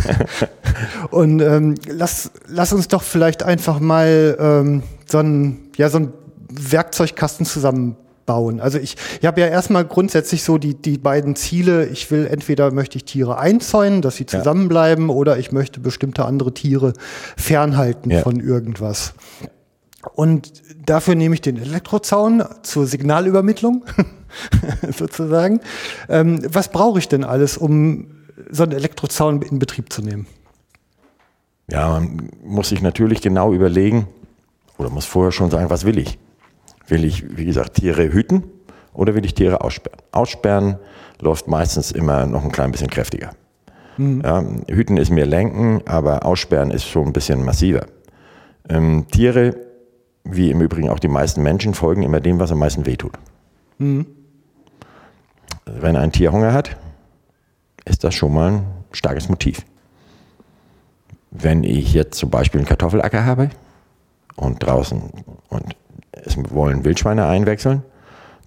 Und 1.10 1.40
ähm, 1.40 1.74
lass, 1.86 2.30
lass 2.46 2.72
uns 2.72 2.88
doch 2.88 3.02
vielleicht 3.02 3.42
einfach 3.42 3.80
mal 3.80 4.36
ähm, 4.40 4.82
so 5.06 5.18
einen 5.18 5.70
ja, 5.76 5.88
so 5.88 6.12
Werkzeugkasten 6.50 7.46
zusammenbauen. 7.46 8.60
Also 8.60 8.78
ich, 8.78 8.96
ich 9.20 9.26
habe 9.26 9.40
ja 9.40 9.46
erstmal 9.46 9.84
grundsätzlich 9.84 10.42
so 10.42 10.58
die, 10.58 10.74
die 10.74 10.98
beiden 10.98 11.36
Ziele. 11.36 11.86
Ich 11.86 12.10
will 12.10 12.26
entweder 12.26 12.72
möchte 12.72 12.96
ich 12.96 13.04
Tiere 13.04 13.38
einzäunen, 13.38 14.02
dass 14.02 14.16
sie 14.16 14.26
zusammenbleiben, 14.26 15.08
ja. 15.08 15.14
oder 15.14 15.38
ich 15.38 15.52
möchte 15.52 15.80
bestimmte 15.80 16.24
andere 16.24 16.52
Tiere 16.54 16.92
fernhalten 17.36 18.10
ja. 18.10 18.22
von 18.22 18.40
irgendwas. 18.40 19.14
Und 20.14 20.62
dafür 20.86 21.14
nehme 21.14 21.34
ich 21.34 21.40
den 21.40 21.58
Elektrozaun 21.58 22.42
zur 22.62 22.86
Signalübermittlung, 22.86 23.84
sozusagen. 24.96 25.60
Ähm, 26.08 26.40
was 26.48 26.70
brauche 26.70 26.98
ich 26.98 27.08
denn 27.08 27.24
alles, 27.24 27.58
um 27.58 28.06
so 28.50 28.62
einen 28.62 28.72
Elektrozaun 28.72 29.42
in 29.42 29.58
Betrieb 29.58 29.92
zu 29.92 30.02
nehmen? 30.02 30.26
Ja, 31.70 31.88
man 31.90 32.30
muss 32.42 32.70
sich 32.70 32.82
natürlich 32.82 33.20
genau 33.20 33.52
überlegen 33.52 34.08
oder 34.78 34.90
muss 34.90 35.04
vorher 35.04 35.32
schon 35.32 35.50
sagen, 35.50 35.70
was 35.70 35.84
will 35.84 35.98
ich? 35.98 36.18
Will 36.88 37.04
ich, 37.04 37.36
wie 37.36 37.44
gesagt, 37.44 37.74
Tiere 37.74 38.12
hüten 38.12 38.44
oder 38.94 39.14
will 39.14 39.24
ich 39.24 39.34
Tiere 39.34 39.60
aussperren? 39.60 40.00
Aussperren 40.10 40.78
läuft 41.20 41.46
meistens 41.46 41.92
immer 41.92 42.26
noch 42.26 42.42
ein 42.42 42.50
klein 42.50 42.72
bisschen 42.72 42.88
kräftiger. 42.88 43.32
Mhm. 43.98 44.22
Ja, 44.24 44.42
hüten 44.68 44.96
ist 44.96 45.10
mehr 45.10 45.26
lenken, 45.26 45.82
aber 45.86 46.24
aussperren 46.24 46.70
ist 46.70 46.86
schon 46.86 47.08
ein 47.08 47.12
bisschen 47.12 47.44
massiver. 47.44 47.86
Ähm, 48.68 49.06
Tiere 49.12 49.69
wie 50.24 50.50
im 50.50 50.60
Übrigen 50.60 50.88
auch 50.88 50.98
die 50.98 51.08
meisten 51.08 51.42
Menschen, 51.42 51.74
folgen 51.74 52.02
immer 52.02 52.20
dem, 52.20 52.38
was 52.38 52.52
am 52.52 52.58
meisten 52.58 52.86
wehtut. 52.86 53.12
Mhm. 53.78 54.06
Wenn 55.64 55.96
ein 55.96 56.12
Tier 56.12 56.32
Hunger 56.32 56.52
hat, 56.52 56.76
ist 57.84 58.04
das 58.04 58.14
schon 58.14 58.34
mal 58.34 58.52
ein 58.52 58.66
starkes 58.92 59.28
Motiv. 59.28 59.64
Wenn 61.30 61.64
ich 61.64 61.94
jetzt 61.94 62.18
zum 62.18 62.30
Beispiel 62.30 62.60
einen 62.60 62.68
Kartoffelacker 62.68 63.24
habe 63.24 63.50
und 64.36 64.58
draußen 64.58 65.02
und 65.48 65.76
es 66.12 66.36
wollen 66.50 66.84
Wildschweine 66.84 67.26
einwechseln, 67.26 67.82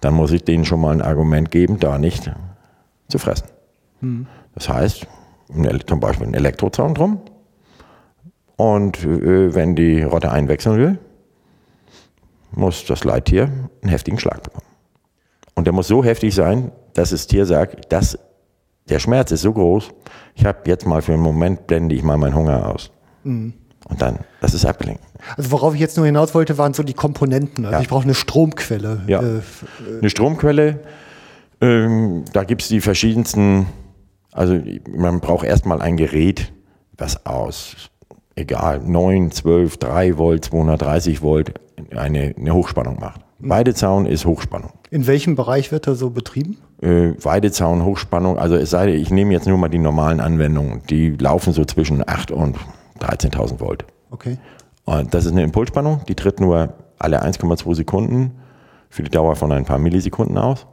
dann 0.00 0.14
muss 0.14 0.32
ich 0.32 0.44
denen 0.44 0.64
schon 0.64 0.80
mal 0.80 0.92
ein 0.92 1.02
Argument 1.02 1.50
geben, 1.50 1.80
da 1.80 1.98
nicht 1.98 2.30
zu 3.08 3.18
fressen. 3.18 3.48
Mhm. 4.00 4.26
Das 4.54 4.68
heißt, 4.68 5.06
zum 5.86 6.00
Beispiel 6.00 6.26
einen 6.26 6.34
Elektrozaun 6.34 6.94
drum. 6.94 7.20
Und 8.56 9.02
äh, 9.04 9.54
wenn 9.54 9.74
die 9.74 10.02
Rotte 10.02 10.30
einwechseln 10.30 10.78
will, 10.78 10.98
muss 12.56 12.84
das 12.86 13.04
Leittier 13.04 13.44
einen 13.82 13.90
heftigen 13.90 14.18
Schlag 14.18 14.42
bekommen. 14.42 14.66
Und 15.54 15.66
der 15.66 15.72
muss 15.72 15.88
so 15.88 16.02
heftig 16.04 16.34
sein, 16.34 16.72
dass 16.94 17.10
das 17.10 17.26
Tier 17.26 17.46
sagt, 17.46 17.92
dass 17.92 18.18
der 18.88 18.98
Schmerz 18.98 19.30
ist 19.30 19.42
so 19.42 19.52
groß, 19.52 19.90
ich 20.34 20.44
habe 20.44 20.58
jetzt 20.66 20.86
mal 20.86 21.00
für 21.00 21.12
einen 21.12 21.22
Moment 21.22 21.66
blende 21.66 21.94
ich 21.94 22.02
mal 22.02 22.16
meinen 22.16 22.34
Hunger 22.34 22.68
aus. 22.68 22.90
Mhm. 23.22 23.54
Und 23.88 24.00
dann, 24.00 24.20
das 24.40 24.54
ist 24.54 24.64
abgelenkt. 24.64 25.02
Also 25.36 25.50
worauf 25.50 25.74
ich 25.74 25.80
jetzt 25.80 25.96
nur 25.96 26.06
hinaus 26.06 26.34
wollte, 26.34 26.56
waren 26.56 26.72
so 26.72 26.82
die 26.82 26.94
Komponenten. 26.94 27.66
Also 27.66 27.76
ja. 27.76 27.82
ich 27.82 27.88
brauche 27.88 28.04
eine 28.04 28.14
Stromquelle. 28.14 29.02
Ja. 29.06 29.22
Äh, 29.22 29.40
eine 29.98 30.10
Stromquelle, 30.10 30.80
ähm, 31.60 32.24
da 32.32 32.44
gibt 32.44 32.62
es 32.62 32.68
die 32.68 32.80
verschiedensten, 32.80 33.66
also 34.32 34.58
man 34.94 35.20
braucht 35.20 35.44
erstmal 35.44 35.82
ein 35.82 35.96
Gerät, 35.96 36.52
was 36.96 37.26
aus, 37.26 37.90
egal, 38.36 38.80
9, 38.80 39.30
12, 39.30 39.76
3 39.78 40.18
Volt, 40.18 40.44
230 40.44 41.22
Volt, 41.22 41.54
eine, 41.94 42.34
eine 42.38 42.54
Hochspannung 42.54 42.98
macht. 43.00 43.20
Weidezaun 43.38 44.06
ist 44.06 44.24
Hochspannung. 44.24 44.70
In 44.90 45.06
welchem 45.06 45.34
Bereich 45.34 45.72
wird 45.72 45.86
er 45.86 45.94
so 45.94 46.10
betrieben? 46.10 46.56
Äh, 46.80 47.12
Weidezaun, 47.22 47.84
Hochspannung, 47.84 48.38
also 48.38 48.56
es 48.56 48.70
sei 48.70 48.86
denn, 48.86 49.00
ich 49.00 49.10
nehme 49.10 49.32
jetzt 49.32 49.46
nur 49.46 49.58
mal 49.58 49.68
die 49.68 49.78
normalen 49.78 50.20
Anwendungen, 50.20 50.82
die 50.88 51.10
laufen 51.10 51.52
so 51.52 51.64
zwischen 51.64 52.06
8 52.06 52.30
und 52.30 52.56
13.000 53.00 53.60
Volt. 53.60 53.84
Okay. 54.10 54.38
Und 54.84 55.14
das 55.14 55.24
ist 55.24 55.32
eine 55.32 55.42
Impulsspannung, 55.42 56.02
die 56.08 56.14
tritt 56.14 56.40
nur 56.40 56.74
alle 56.98 57.22
1,2 57.22 57.74
Sekunden 57.74 58.32
für 58.88 59.02
die 59.02 59.10
Dauer 59.10 59.36
von 59.36 59.50
ein 59.52 59.64
paar 59.64 59.78
Millisekunden 59.78 60.38
aus. 60.38 60.66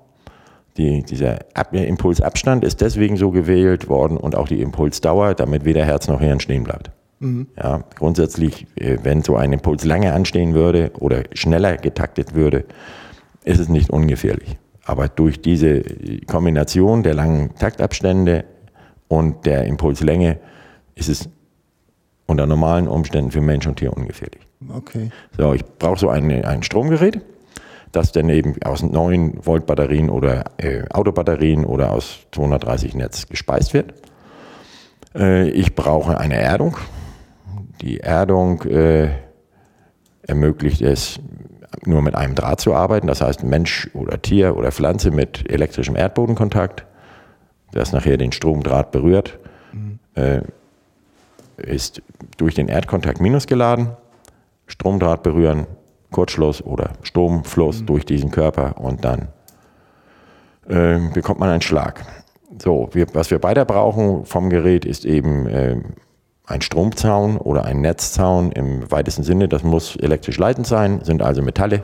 Die, 0.77 1.03
dieser 1.03 1.39
Ab 1.53 1.73
Impulsabstand 1.73 2.63
ist 2.63 2.79
deswegen 2.79 3.17
so 3.17 3.31
gewählt 3.31 3.89
worden 3.89 4.17
und 4.17 4.35
auch 4.35 4.47
die 4.47 4.61
Impulsdauer, 4.61 5.33
damit 5.33 5.65
weder 5.65 5.83
Herz 5.83 6.07
noch 6.07 6.21
Hirn 6.21 6.39
stehen 6.39 6.63
bleibt. 6.63 6.91
Mhm. 7.21 7.47
Ja, 7.55 7.83
grundsätzlich, 7.95 8.65
äh, 8.75 8.97
wenn 9.03 9.21
so 9.21 9.35
ein 9.35 9.53
Impuls 9.53 9.85
lange 9.85 10.13
anstehen 10.13 10.53
würde 10.53 10.91
oder 10.99 11.23
schneller 11.33 11.77
getaktet 11.77 12.33
würde, 12.33 12.65
ist 13.43 13.59
es 13.59 13.69
nicht 13.69 13.91
ungefährlich. 13.91 14.57
Aber 14.83 15.07
durch 15.07 15.41
diese 15.41 15.83
Kombination 16.25 17.03
der 17.03 17.13
langen 17.13 17.55
Taktabstände 17.55 18.43
und 19.07 19.45
der 19.45 19.65
Impulslänge 19.65 20.39
ist 20.95 21.09
es 21.09 21.29
unter 22.25 22.47
normalen 22.47 22.87
Umständen 22.87 23.29
für 23.29 23.41
Mensch 23.41 23.67
und 23.67 23.77
Tier 23.77 23.95
ungefährlich. 23.95 24.41
Okay. 24.73 25.09
So, 25.37 25.53
ich 25.53 25.63
brauche 25.63 25.99
so 25.99 26.09
ein, 26.09 26.43
ein 26.43 26.63
Stromgerät, 26.63 27.21
das 27.91 28.11
dann 28.11 28.29
eben 28.29 28.55
aus 28.63 28.81
9 28.81 29.45
Volt 29.45 29.67
Batterien 29.67 30.09
oder 30.09 30.45
äh, 30.57 30.83
Autobatterien 30.89 31.65
oder 31.65 31.91
aus 31.91 32.25
230 32.31 32.95
Netz 32.95 33.27
gespeist 33.27 33.73
wird. 33.73 33.93
Äh, 35.13 35.49
ich 35.49 35.75
brauche 35.75 36.17
eine 36.17 36.35
Erdung, 36.35 36.77
die 37.81 37.99
Erdung 37.99 38.61
äh, 38.63 39.09
ermöglicht 40.23 40.81
es, 40.81 41.19
nur 41.85 42.01
mit 42.01 42.15
einem 42.15 42.35
Draht 42.35 42.59
zu 42.59 42.73
arbeiten, 42.73 43.07
das 43.07 43.21
heißt 43.21 43.43
Mensch 43.43 43.89
oder 43.93 44.21
Tier 44.21 44.55
oder 44.55 44.71
Pflanze 44.71 45.09
mit 45.09 45.49
elektrischem 45.49 45.95
Erdbodenkontakt, 45.95 46.85
das 47.71 47.91
nachher 47.91 48.17
den 48.17 48.31
Stromdraht 48.31 48.91
berührt, 48.91 49.39
mhm. 49.71 49.99
äh, 50.15 50.41
ist 51.57 52.01
durch 52.37 52.55
den 52.55 52.67
Erdkontakt 52.67 53.21
minus 53.21 53.47
geladen, 53.47 53.91
Stromdraht 54.67 55.23
berühren, 55.23 55.65
Kurzschluss 56.11 56.61
oder 56.61 56.91
Stromfluss 57.03 57.81
mhm. 57.81 57.85
durch 57.85 58.05
diesen 58.05 58.31
Körper 58.31 58.77
und 58.77 59.05
dann 59.05 59.29
äh, 60.67 60.99
bekommt 61.13 61.39
man 61.39 61.49
einen 61.49 61.61
Schlag. 61.61 62.05
So, 62.61 62.89
wir, 62.91 63.07
was 63.13 63.31
wir 63.31 63.41
weiter 63.43 63.63
brauchen 63.63 64.25
vom 64.25 64.49
Gerät 64.49 64.83
ist 64.83 65.05
eben 65.05 65.47
äh, 65.47 65.77
ein 66.51 66.61
Stromzaun 66.61 67.37
oder 67.37 67.65
ein 67.65 67.81
Netzzaun 67.81 68.51
im 68.51 68.89
weitesten 68.91 69.23
Sinne. 69.23 69.47
Das 69.47 69.63
muss 69.63 69.95
elektrisch 69.95 70.37
leitend 70.37 70.67
sein, 70.67 71.03
sind 71.03 71.21
also 71.21 71.41
Metalle. 71.41 71.83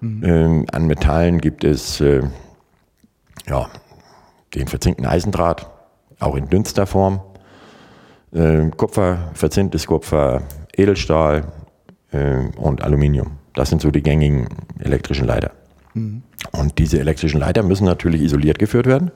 Mhm. 0.00 0.24
Ähm, 0.24 0.66
an 0.72 0.86
Metallen 0.86 1.40
gibt 1.40 1.64
es 1.64 2.00
äh, 2.00 2.22
ja, 3.48 3.68
den 4.54 4.68
verzinkten 4.68 5.06
Eisendraht, 5.06 5.70
auch 6.20 6.34
in 6.36 6.48
dünnster 6.48 6.86
Form. 6.86 7.20
Äh, 8.32 8.70
Kupfer, 8.76 9.30
verzinktes 9.34 9.86
Kupfer, 9.86 10.42
Edelstahl 10.76 11.44
äh, 12.12 12.38
und 12.56 12.82
Aluminium. 12.82 13.38
Das 13.54 13.68
sind 13.68 13.82
so 13.82 13.90
die 13.90 14.02
gängigen 14.02 14.48
elektrischen 14.78 15.26
Leiter. 15.26 15.52
Mhm. 15.94 16.22
Und 16.52 16.78
diese 16.78 16.98
elektrischen 16.98 17.40
Leiter 17.40 17.62
müssen 17.62 17.84
natürlich 17.84 18.22
isoliert 18.22 18.58
geführt 18.58 18.86
werden. 18.86 19.10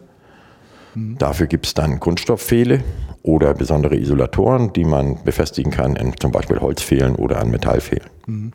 Mhm. 0.96 1.18
Dafür 1.18 1.46
gibt 1.46 1.66
es 1.66 1.74
dann 1.74 2.00
Kunststoffpfähle 2.00 2.82
oder 3.22 3.54
besondere 3.54 3.96
Isolatoren, 3.96 4.72
die 4.72 4.84
man 4.84 5.22
befestigen 5.24 5.70
kann 5.70 5.94
in 5.94 6.16
zum 6.18 6.32
Beispiel 6.32 6.58
Holzfehlen 6.58 7.14
oder 7.14 7.38
an 7.38 7.50
Metallfehlen. 7.50 8.08
Mhm. 8.26 8.52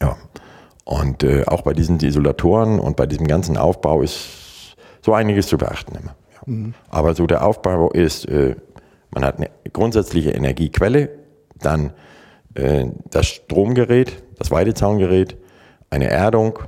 Ja. 0.00 0.16
Und 0.84 1.22
äh, 1.22 1.44
auch 1.46 1.62
bei 1.62 1.72
diesen 1.72 1.98
Isolatoren 2.00 2.78
und 2.78 2.96
bei 2.96 3.06
diesem 3.06 3.26
ganzen 3.26 3.56
Aufbau 3.56 4.02
ist 4.02 4.76
so 5.00 5.14
einiges 5.14 5.46
zu 5.46 5.56
beachten 5.56 5.94
immer. 5.94 6.14
Ja. 6.34 6.52
Mhm. 6.52 6.74
Aber 6.90 7.14
so 7.14 7.26
der 7.26 7.44
Aufbau 7.46 7.90
ist, 7.90 8.26
äh, 8.26 8.56
man 9.10 9.24
hat 9.24 9.38
eine 9.38 9.50
grundsätzliche 9.72 10.30
Energiequelle, 10.30 11.08
dann 11.60 11.92
äh, 12.54 12.86
das 13.10 13.26
Stromgerät, 13.28 14.22
das 14.38 14.50
Weidezaungerät, 14.50 15.36
eine 15.88 16.08
Erdung, 16.08 16.58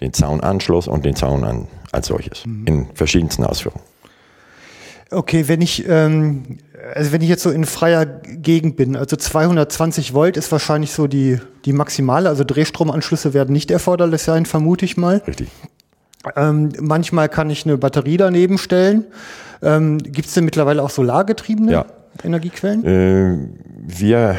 den 0.00 0.12
Zaunanschluss 0.12 0.88
und 0.88 1.04
den 1.04 1.14
Zaun 1.14 1.44
an, 1.44 1.68
als 1.92 2.08
solches 2.08 2.44
mhm. 2.44 2.66
in 2.66 2.86
verschiedensten 2.94 3.44
Ausführungen. 3.44 3.91
Okay, 5.12 5.48
wenn 5.48 5.60
ich, 5.60 5.88
ähm, 5.88 6.58
also 6.94 7.12
wenn 7.12 7.20
ich 7.20 7.28
jetzt 7.28 7.42
so 7.42 7.50
in 7.50 7.64
freier 7.64 8.06
Gegend 8.06 8.76
bin, 8.76 8.96
also 8.96 9.16
220 9.16 10.14
Volt 10.14 10.36
ist 10.36 10.50
wahrscheinlich 10.50 10.92
so 10.92 11.06
die, 11.06 11.38
die 11.64 11.72
maximale, 11.72 12.28
also 12.28 12.44
Drehstromanschlüsse 12.44 13.34
werden 13.34 13.52
nicht 13.52 13.70
erforderlich 13.70 14.22
sein, 14.22 14.46
vermute 14.46 14.84
ich 14.84 14.96
mal. 14.96 15.22
Richtig. 15.26 15.48
Ähm, 16.36 16.72
manchmal 16.80 17.28
kann 17.28 17.50
ich 17.50 17.66
eine 17.66 17.76
Batterie 17.78 18.16
daneben 18.16 18.58
stellen. 18.58 19.06
Ähm, 19.62 19.98
Gibt 19.98 20.28
es 20.28 20.34
denn 20.34 20.44
mittlerweile 20.44 20.82
auch 20.82 20.90
solargetriebene 20.90 21.72
ja. 21.72 21.86
Energiequellen? 22.22 22.84
Äh, 22.84 23.48
wir 23.86 24.36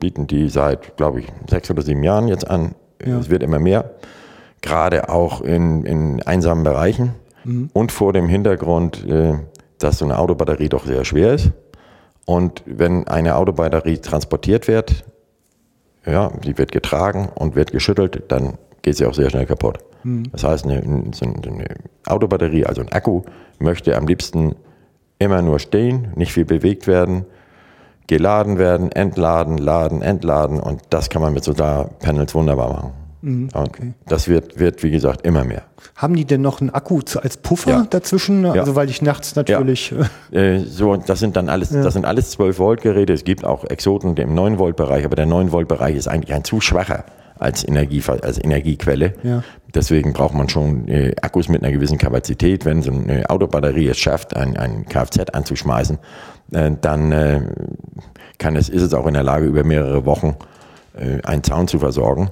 bieten 0.00 0.26
die 0.26 0.48
seit, 0.48 0.96
glaube 0.96 1.20
ich, 1.20 1.26
sechs 1.48 1.70
oder 1.70 1.82
sieben 1.82 2.02
Jahren 2.02 2.28
jetzt 2.28 2.48
an. 2.48 2.74
Ja. 3.04 3.18
Es 3.18 3.30
wird 3.30 3.42
immer 3.42 3.58
mehr, 3.58 3.90
gerade 4.62 5.08
auch 5.08 5.40
in, 5.42 5.84
in 5.84 6.22
einsamen 6.22 6.64
Bereichen 6.64 7.14
mhm. 7.44 7.70
und 7.72 7.92
vor 7.92 8.12
dem 8.12 8.28
Hintergrund, 8.28 9.06
äh, 9.06 9.34
dass 9.78 9.98
so 9.98 10.04
eine 10.04 10.18
Autobatterie 10.18 10.68
doch 10.68 10.86
sehr 10.86 11.04
schwer 11.04 11.34
ist. 11.34 11.52
Und 12.24 12.62
wenn 12.66 13.06
eine 13.06 13.36
Autobatterie 13.36 13.98
transportiert 13.98 14.68
wird, 14.68 15.04
ja, 16.04 16.30
die 16.44 16.56
wird 16.58 16.72
getragen 16.72 17.28
und 17.34 17.56
wird 17.56 17.72
geschüttelt, 17.72 18.24
dann 18.28 18.58
geht 18.82 18.96
sie 18.96 19.06
auch 19.06 19.14
sehr 19.14 19.30
schnell 19.30 19.46
kaputt. 19.46 19.78
Mhm. 20.04 20.24
Das 20.32 20.44
heißt, 20.44 20.64
eine, 20.64 20.82
eine, 20.82 21.66
Autobatterie, 22.06 22.64
also 22.64 22.80
ein 22.80 22.92
Akku, 22.92 23.22
möchte 23.58 23.96
am 23.96 24.06
liebsten 24.06 24.54
immer 25.18 25.42
nur 25.42 25.58
stehen, 25.58 26.08
nicht 26.14 26.32
viel 26.32 26.44
bewegt 26.44 26.86
werden, 26.86 27.24
geladen 28.06 28.58
werden, 28.58 28.92
entladen, 28.92 29.58
laden, 29.58 30.02
entladen 30.02 30.60
und 30.60 30.82
das 30.90 31.10
kann 31.10 31.22
man 31.22 31.32
mit 31.32 31.42
Solarpanels 31.42 32.34
wunderbar 32.34 32.72
machen. 32.72 32.92
Mhm, 33.22 33.48
okay. 33.54 33.94
Das 34.06 34.28
wird, 34.28 34.58
wird, 34.58 34.82
wie 34.82 34.90
gesagt, 34.90 35.26
immer 35.26 35.44
mehr. 35.44 35.62
Haben 35.96 36.14
die 36.16 36.24
denn 36.24 36.42
noch 36.42 36.60
einen 36.60 36.70
Akku 36.70 37.00
als 37.22 37.36
Puffer 37.36 37.70
ja. 37.70 37.86
dazwischen? 37.88 38.44
Ja. 38.44 38.52
Also 38.52 38.74
weil 38.74 38.90
ich 38.90 39.02
nachts 39.02 39.34
natürlich. 39.34 39.94
Ja. 40.30 40.38
Äh, 40.38 40.60
so, 40.60 40.96
das 40.96 41.20
sind 41.20 41.36
dann 41.36 41.48
alles, 41.48 41.70
das 41.70 41.94
sind 41.94 42.04
alles 42.04 42.30
12 42.30 42.58
Volt 42.58 42.82
Geräte. 42.82 43.12
Es 43.12 43.24
gibt 43.24 43.44
auch 43.44 43.64
Exoten 43.64 44.16
im 44.16 44.34
9 44.34 44.58
Volt 44.58 44.76
Bereich, 44.76 45.04
aber 45.04 45.16
der 45.16 45.26
9 45.26 45.52
Volt 45.52 45.68
Bereich 45.68 45.96
ist 45.96 46.08
eigentlich 46.08 46.34
ein 46.34 46.44
zu 46.44 46.60
schwacher 46.60 47.04
als, 47.38 47.66
Energie, 47.66 48.02
als 48.22 48.42
Energiequelle. 48.42 49.14
Deswegen 49.74 50.12
braucht 50.12 50.34
man 50.34 50.48
schon 50.48 50.88
äh, 50.88 51.14
Akkus 51.20 51.48
mit 51.48 51.62
einer 51.62 51.72
gewissen 51.72 51.98
Kapazität. 51.98 52.64
Wenn 52.64 52.82
so 52.82 52.92
eine 52.92 53.28
Autobatterie 53.28 53.88
es 53.88 53.98
schafft, 53.98 54.34
ein, 54.34 54.56
ein 54.56 54.86
Kfz 54.86 55.30
anzuschmeißen, 55.32 55.98
äh, 56.52 56.70
dann 56.80 57.12
äh, 57.12 57.42
kann 58.38 58.56
es, 58.56 58.68
ist 58.68 58.82
es 58.82 58.94
auch 58.94 59.06
in 59.06 59.14
der 59.14 59.22
Lage, 59.22 59.46
über 59.46 59.64
mehrere 59.64 60.06
Wochen 60.06 60.36
äh, 60.94 61.20
einen 61.22 61.42
Zaun 61.42 61.68
zu 61.68 61.78
versorgen. 61.78 62.30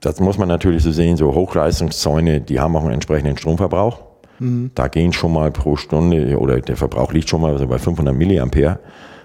Das 0.00 0.20
muss 0.20 0.38
man 0.38 0.48
natürlich 0.48 0.82
so 0.82 0.92
sehen, 0.92 1.16
so 1.16 1.34
Hochleistungszäune, 1.34 2.40
die 2.40 2.60
haben 2.60 2.76
auch 2.76 2.82
einen 2.82 2.94
entsprechenden 2.94 3.36
Stromverbrauch. 3.36 4.00
Mhm. 4.38 4.70
Da 4.74 4.88
gehen 4.88 5.12
schon 5.12 5.32
mal 5.32 5.50
pro 5.50 5.76
Stunde 5.76 6.38
oder 6.38 6.60
der 6.60 6.76
Verbrauch 6.76 7.12
liegt 7.12 7.28
schon 7.28 7.40
mal 7.40 7.58
so 7.58 7.66
bei 7.66 7.78
500 7.78 8.14
Milliampere. 8.14 8.78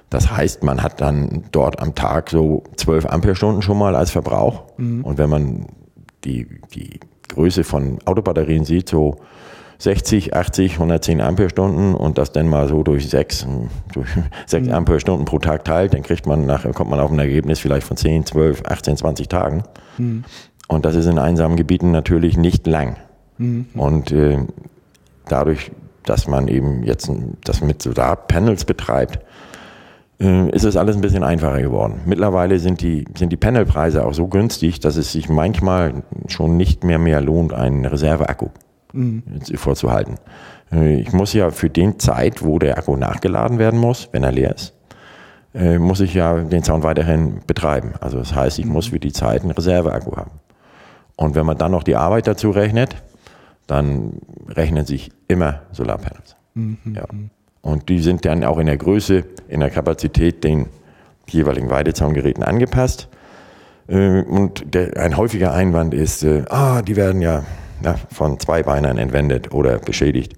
Das 0.10 0.32
heißt, 0.32 0.64
man 0.64 0.84
hat 0.84 1.02
dann 1.02 1.46
dort 1.52 1.80
am 1.80 1.96
Tag 1.96 2.30
so 2.30 2.64
12 2.76 3.08
Amperestunden 3.08 3.62
schon 3.62 3.78
mal 3.78 3.96
als 3.96 4.12
Verbrauch. 4.12 4.64
Mhm. 4.78 5.04
Und 5.04 5.18
wenn 5.18 5.30
man 5.30 5.66
die, 6.24 6.48
die 6.74 7.00
Größe 7.30 7.64
von 7.64 8.00
Autobatterien 8.06 8.66
sieht, 8.66 8.90
so 8.90 9.18
60, 9.84 10.34
80, 10.34 10.74
110 10.76 11.20
Ampere-Stunden 11.20 11.94
und 11.94 12.18
das 12.18 12.32
dann 12.32 12.48
mal 12.48 12.70
so 12.70 12.84
durch 12.84 13.10
6, 13.10 13.48
durch 13.94 14.08
6 14.46 14.68
mhm. 14.68 14.74
Ampere-Stunden 14.74 15.26
pro 15.26 15.40
Tag 15.40 15.66
teilt, 15.66 15.94
dann 15.94 16.04
kriegt 16.04 16.26
man 16.26 16.46
nach, 16.46 16.64
kommt 16.72 16.90
man 16.90 17.02
auf 17.02 17.12
ein 17.12 17.20
Ergebnis 17.20 17.60
vielleicht 17.60 17.86
von 17.86 17.98
10, 17.98 18.26
12, 18.26 18.64
18, 18.66 18.96
20 18.96 19.28
Tagen. 19.28 19.64
Mhm. 19.98 20.24
Und 20.70 20.86
das 20.86 20.96
ist 20.96 21.06
in 21.08 21.20
einsamen 21.20 21.58
Gebieten 21.58 21.92
natürlich 21.92 22.38
nicht 22.38 22.66
lang. 22.66 22.96
Mhm. 23.38 23.66
Und 23.74 24.14
äh, 24.14 24.38
dadurch, 25.28 25.72
dass 26.06 26.28
man 26.28 26.48
eben 26.48 26.84
jetzt 26.84 27.12
das 27.44 27.60
mit 27.62 27.82
Solarpanels 27.82 28.64
betreibt, 28.64 29.20
äh, 30.22 30.50
ist 30.52 30.64
es 30.64 30.78
alles 30.78 30.96
ein 30.96 31.02
bisschen 31.02 31.26
einfacher 31.26 31.62
geworden. 31.62 32.00
Mittlerweile 32.06 32.58
sind 32.60 32.80
die, 32.80 33.04
sind 33.18 33.34
die 33.34 33.38
Panelpreise 33.38 34.06
auch 34.06 34.14
so 34.14 34.28
günstig, 34.28 34.80
dass 34.80 34.96
es 34.96 35.12
sich 35.12 35.28
manchmal 35.28 36.04
schon 36.30 36.56
nicht 36.56 36.86
mehr 36.86 37.00
mehr 37.00 37.20
lohnt, 37.20 37.52
einen 37.52 37.84
Reserveakku 37.84 38.48
mhm. 38.94 39.24
vorzuhalten. 39.56 40.18
Äh, 40.72 41.02
ich 41.02 41.12
muss 41.14 41.34
ja 41.34 41.52
für 41.52 41.70
den 41.70 42.00
Zeit, 42.00 42.44
wo 42.44 42.60
der 42.60 42.78
Akku 42.78 42.96
nachgeladen 42.96 43.60
werden 43.60 43.80
muss, 43.80 44.10
wenn 44.12 44.24
er 44.24 44.32
leer 44.32 44.56
ist, 44.56 44.74
äh, 45.54 45.78
muss 45.78 46.00
ich 46.00 46.14
ja 46.14 46.40
den 46.40 46.64
Sound 46.64 46.84
weiterhin 46.84 47.42
betreiben. 47.46 47.94
Also 48.00 48.18
das 48.18 48.34
heißt, 48.34 48.60
ich 48.60 48.66
mhm. 48.66 48.74
muss 48.74 48.88
für 48.88 49.00
die 49.00 49.12
Zeit 49.12 49.42
einen 49.42 49.52
Reserveakku 49.52 50.16
haben. 50.16 50.32
Und 51.16 51.36
wenn 51.36 51.46
man 51.46 51.58
dann 51.58 51.72
noch 51.72 51.84
die 51.84 51.96
Arbeit 51.96 52.28
dazu 52.28 52.50
rechnet, 52.50 52.96
dann 53.68 54.14
rechnen 54.50 54.86
sich 54.86 55.12
immer 55.28 55.62
Solarpanels. 55.72 56.36
Mhm. 56.54 56.78
Ja. 56.96 57.06
Und 57.62 57.88
die 57.88 58.00
sind 58.00 58.26
dann 58.26 58.44
auch 58.44 58.58
in 58.58 58.66
der 58.66 58.78
Größe, 58.78 59.24
in 59.48 59.60
der 59.60 59.70
Kapazität 59.70 60.44
den 60.44 60.66
jeweiligen 61.30 61.70
Weidezaungeräten 61.70 62.44
angepasst. 62.44 63.08
Äh, 63.88 64.22
und 64.24 64.76
ein 64.98 65.18
häufiger 65.18 65.54
Einwand 65.54 65.94
ist, 65.94 66.26
ah, 66.26 66.82
die 66.82 66.96
werden 66.96 67.22
ja 67.22 67.44
ja, 67.84 67.96
von 68.12 68.40
Zweibeinern 68.40 68.98
entwendet 68.98 69.54
oder 69.54 69.80
beschädigt. 69.80 70.36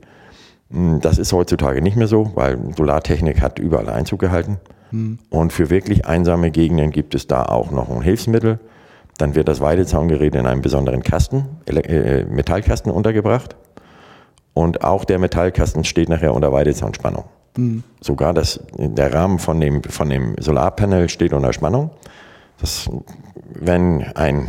Hm, 0.71 0.99
das 1.01 1.17
ist 1.17 1.31
heutzutage 1.33 1.81
nicht 1.81 1.97
mehr 1.97 2.07
so, 2.07 2.31
weil 2.35 2.57
Solartechnik 2.75 3.41
hat 3.41 3.59
überall 3.59 3.89
Einzug 3.89 4.19
gehalten. 4.19 4.57
Mhm. 4.91 5.19
Und 5.29 5.53
für 5.53 5.69
wirklich 5.69 6.05
einsame 6.05 6.51
Gegenden 6.51 6.91
gibt 6.91 7.15
es 7.15 7.27
da 7.27 7.43
auch 7.43 7.71
noch 7.71 7.89
ein 7.89 8.01
Hilfsmittel. 8.01 8.59
Dann 9.17 9.35
wird 9.35 9.47
das 9.47 9.61
Weidezaungerät 9.61 10.35
in 10.35 10.45
einem 10.45 10.61
besonderen 10.61 11.03
Kasten, 11.03 11.45
äh, 11.67 12.25
Metallkasten 12.25 12.91
untergebracht. 12.91 13.55
Und 14.53 14.83
auch 14.83 15.05
der 15.05 15.19
Metallkasten 15.19 15.83
steht 15.83 16.09
nachher 16.09 16.33
unter 16.33 16.51
Weidezaunsspannung. 16.51 17.25
Mhm. 17.57 17.83
Sogar 18.01 18.33
das, 18.33 18.59
der 18.77 19.13
Rahmen 19.13 19.39
von 19.39 19.59
dem, 19.59 19.83
von 19.83 20.09
dem 20.09 20.35
Solarpanel 20.39 21.09
steht 21.09 21.33
unter 21.33 21.53
Spannung. 21.53 21.91
Das, 22.59 22.89
wenn 23.53 24.03
ein 24.15 24.47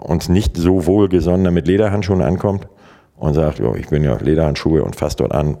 uns 0.00 0.28
nicht 0.28 0.56
so 0.56 0.86
wohlgesonnener 0.86 1.50
mit 1.50 1.66
Lederhandschuhen 1.66 2.22
ankommt 2.22 2.68
und 3.16 3.34
sagt, 3.34 3.58
jo, 3.58 3.74
ich 3.74 3.88
bin 3.88 4.04
ja 4.04 4.16
Lederhandschuhe 4.16 4.82
und 4.82 4.96
fasse 4.96 5.16
dort 5.16 5.32
an, 5.32 5.56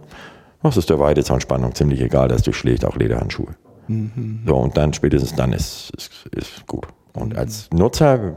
das 0.62 0.76
ist 0.76 0.90
der 0.90 0.98
Weidezaunsspannung 0.98 1.74
ziemlich 1.74 2.00
egal, 2.00 2.28
das 2.28 2.42
durchschlägt 2.42 2.84
auch 2.84 2.96
Lederhandschuhe. 2.96 3.54
Mhm. 3.88 4.42
So, 4.46 4.56
und 4.56 4.76
dann 4.76 4.92
spätestens 4.92 5.34
dann 5.34 5.52
ist, 5.52 5.92
ist, 5.96 6.26
ist 6.34 6.66
gut. 6.66 6.86
Und 7.12 7.34
mhm. 7.34 7.38
als 7.38 7.68
Nutzer 7.72 8.34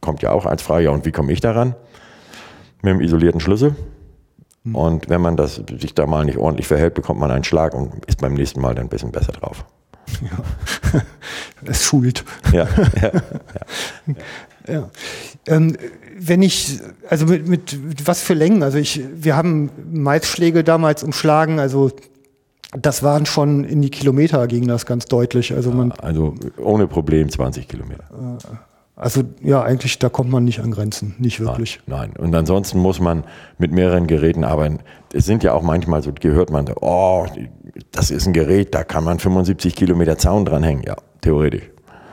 kommt 0.00 0.22
ja 0.22 0.32
auch 0.32 0.46
als 0.46 0.62
Frage, 0.62 0.84
ja, 0.84 0.90
und 0.90 1.04
wie 1.06 1.12
komme 1.12 1.32
ich 1.32 1.40
daran? 1.40 1.74
Mit 2.82 2.92
einem 2.92 3.00
isolierten 3.00 3.40
Schlüssel. 3.40 3.74
Mhm. 4.64 4.74
Und 4.74 5.08
wenn 5.08 5.20
man 5.20 5.36
das, 5.36 5.62
sich 5.78 5.94
da 5.94 6.06
mal 6.06 6.24
nicht 6.24 6.38
ordentlich 6.38 6.66
verhält, 6.66 6.94
bekommt 6.94 7.20
man 7.20 7.30
einen 7.30 7.44
Schlag 7.44 7.74
und 7.74 8.04
ist 8.06 8.20
beim 8.20 8.34
nächsten 8.34 8.60
Mal 8.60 8.74
dann 8.74 8.86
ein 8.86 8.90
bisschen 8.90 9.12
besser 9.12 9.32
drauf. 9.32 9.64
Ja. 10.22 11.00
es 11.64 11.84
schult. 11.84 12.24
Ja, 12.52 12.68
ja, 13.00 13.10
ja. 13.12 14.14
ja. 14.72 14.90
Ähm, 15.46 15.76
wenn 16.18 16.42
ich, 16.42 16.78
also 17.08 17.26
mit, 17.26 17.48
mit 17.48 18.06
was 18.06 18.22
für 18.22 18.34
Längen, 18.34 18.62
also 18.62 18.78
ich, 18.78 19.00
wir 19.14 19.36
haben 19.36 19.70
Maisschläge 19.92 20.64
damals 20.64 21.02
umschlagen, 21.02 21.58
also 21.58 21.90
das 22.72 23.02
waren 23.02 23.26
schon 23.26 23.64
in 23.64 23.82
die 23.82 23.90
Kilometer 23.90 24.46
ging 24.46 24.66
das 24.68 24.86
ganz 24.86 25.06
deutlich. 25.06 25.52
Also 25.52 25.72
man, 25.72 25.92
also 25.92 26.34
ohne 26.56 26.86
Problem 26.86 27.28
20 27.28 27.66
Kilometer. 27.66 28.04
Äh, 28.12 28.54
also 29.00 29.22
ja, 29.42 29.62
eigentlich, 29.62 29.98
da 29.98 30.10
kommt 30.10 30.30
man 30.30 30.44
nicht 30.44 30.60
an 30.60 30.70
Grenzen, 30.70 31.14
nicht 31.18 31.40
wirklich. 31.40 31.80
Nein, 31.86 32.12
nein. 32.14 32.24
Und 32.24 32.34
ansonsten 32.34 32.78
muss 32.78 33.00
man 33.00 33.24
mit 33.56 33.72
mehreren 33.72 34.06
Geräten 34.06 34.44
arbeiten. 34.44 34.80
Es 35.12 35.24
sind 35.24 35.42
ja 35.42 35.54
auch 35.54 35.62
manchmal 35.62 36.02
so, 36.02 36.12
gehört 36.12 36.50
man, 36.50 36.66
oh, 36.80 37.26
das 37.92 38.10
ist 38.10 38.26
ein 38.26 38.34
Gerät, 38.34 38.74
da 38.74 38.84
kann 38.84 39.02
man 39.02 39.18
75 39.18 39.74
Kilometer 39.74 40.18
Zaun 40.18 40.44
dranhängen. 40.44 40.82
Ja, 40.82 40.96
theoretisch. 41.22 41.62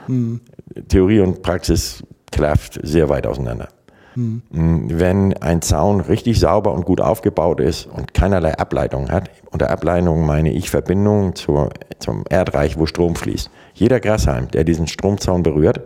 Hm. 0.05 0.39
Theorie 0.87 1.19
und 1.19 1.41
Praxis 1.41 2.03
klafft 2.31 2.79
sehr 2.83 3.09
weit 3.09 3.27
auseinander. 3.27 3.69
Hm. 4.13 4.41
Wenn 4.49 5.33
ein 5.35 5.61
Zaun 5.61 6.01
richtig 6.01 6.39
sauber 6.39 6.73
und 6.73 6.85
gut 6.85 7.01
aufgebaut 7.01 7.59
ist 7.59 7.85
und 7.85 8.15
keinerlei 8.15 8.57
Ableitung 8.57 9.11
hat, 9.11 9.29
unter 9.51 9.69
Ableitung 9.69 10.25
meine 10.25 10.51
ich 10.51 10.71
Verbindung 10.71 11.35
zur, 11.35 11.69
zum 11.99 12.23
Erdreich, 12.27 12.79
wo 12.79 12.87
Strom 12.87 13.15
fließt. 13.15 13.51
Jeder 13.75 13.99
Grashalm, 13.99 14.49
der 14.49 14.63
diesen 14.63 14.87
Stromzaun 14.87 15.43
berührt, 15.43 15.81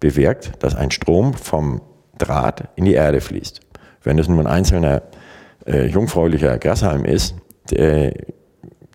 bewirkt, 0.00 0.52
dass 0.60 0.74
ein 0.74 0.90
Strom 0.90 1.34
vom 1.34 1.82
Draht 2.16 2.68
in 2.76 2.86
die 2.86 2.94
Erde 2.94 3.20
fließt. 3.20 3.60
Wenn 4.02 4.18
es 4.18 4.26
nur 4.26 4.40
ein 4.40 4.46
einzelner 4.46 5.02
äh, 5.66 5.86
jungfräulicher 5.86 6.56
Grashalm 6.56 7.04
ist, 7.04 7.34
der, 7.70 8.14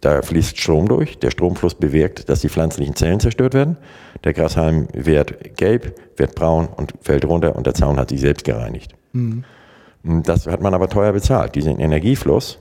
da 0.02 0.22
fließt 0.22 0.60
Strom 0.60 0.88
durch. 0.88 1.18
Der 1.20 1.32
Stromfluss 1.32 1.76
bewirkt, 1.76 2.30
dass 2.30 2.42
die 2.42 2.50
pflanzlichen 2.50 2.96
Zellen 2.96 3.20
zerstört 3.20 3.54
werden. 3.54 3.78
Der 4.24 4.34
Grashalm 4.34 4.88
wird 4.94 5.58
gelb, 5.58 6.00
wird 6.18 6.36
braun 6.36 6.68
und 6.68 6.94
fällt 7.02 7.26
runter 7.26 7.56
und 7.56 7.66
der 7.66 7.74
Zaun 7.74 8.00
hat 8.00 8.10
sich 8.10 8.22
selbst 8.22 8.46
gereinigt. 8.46 8.96
Mhm. 9.14 9.44
Das 10.04 10.46
hat 10.46 10.62
man 10.62 10.74
aber 10.74 10.88
teuer 10.88 11.14
bezahlt. 11.14 11.56
Diesen 11.56 11.80
Energiefluss, 11.80 12.60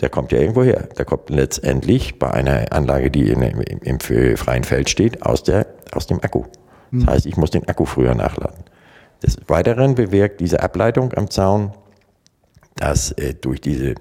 der 0.00 0.08
kommt 0.08 0.32
ja 0.32 0.38
irgendwo 0.38 0.62
her. 0.62 0.88
Der 0.96 1.04
kommt 1.04 1.28
letztendlich 1.28 2.18
bei 2.18 2.30
einer 2.30 2.72
Anlage, 2.72 3.10
die 3.10 3.28
in, 3.28 3.42
im, 3.42 3.60
im 3.82 4.00
freien 4.00 4.64
Feld 4.64 4.88
steht, 4.88 5.22
aus, 5.22 5.42
der, 5.42 5.66
aus 5.92 6.06
dem 6.06 6.22
Akku. 6.22 6.44
Das 6.90 7.06
heißt, 7.06 7.26
ich 7.26 7.36
muss 7.36 7.50
den 7.50 7.68
Akku 7.68 7.84
früher 7.84 8.14
nachladen. 8.14 8.64
Des 9.22 9.36
Weiteren 9.48 9.94
bewirkt 9.94 10.40
diese 10.40 10.62
Ableitung 10.62 11.12
am 11.14 11.30
Zaun, 11.30 11.72
dass 12.76 13.12
äh, 13.12 13.34
durch, 13.34 13.60
diese, 13.60 13.94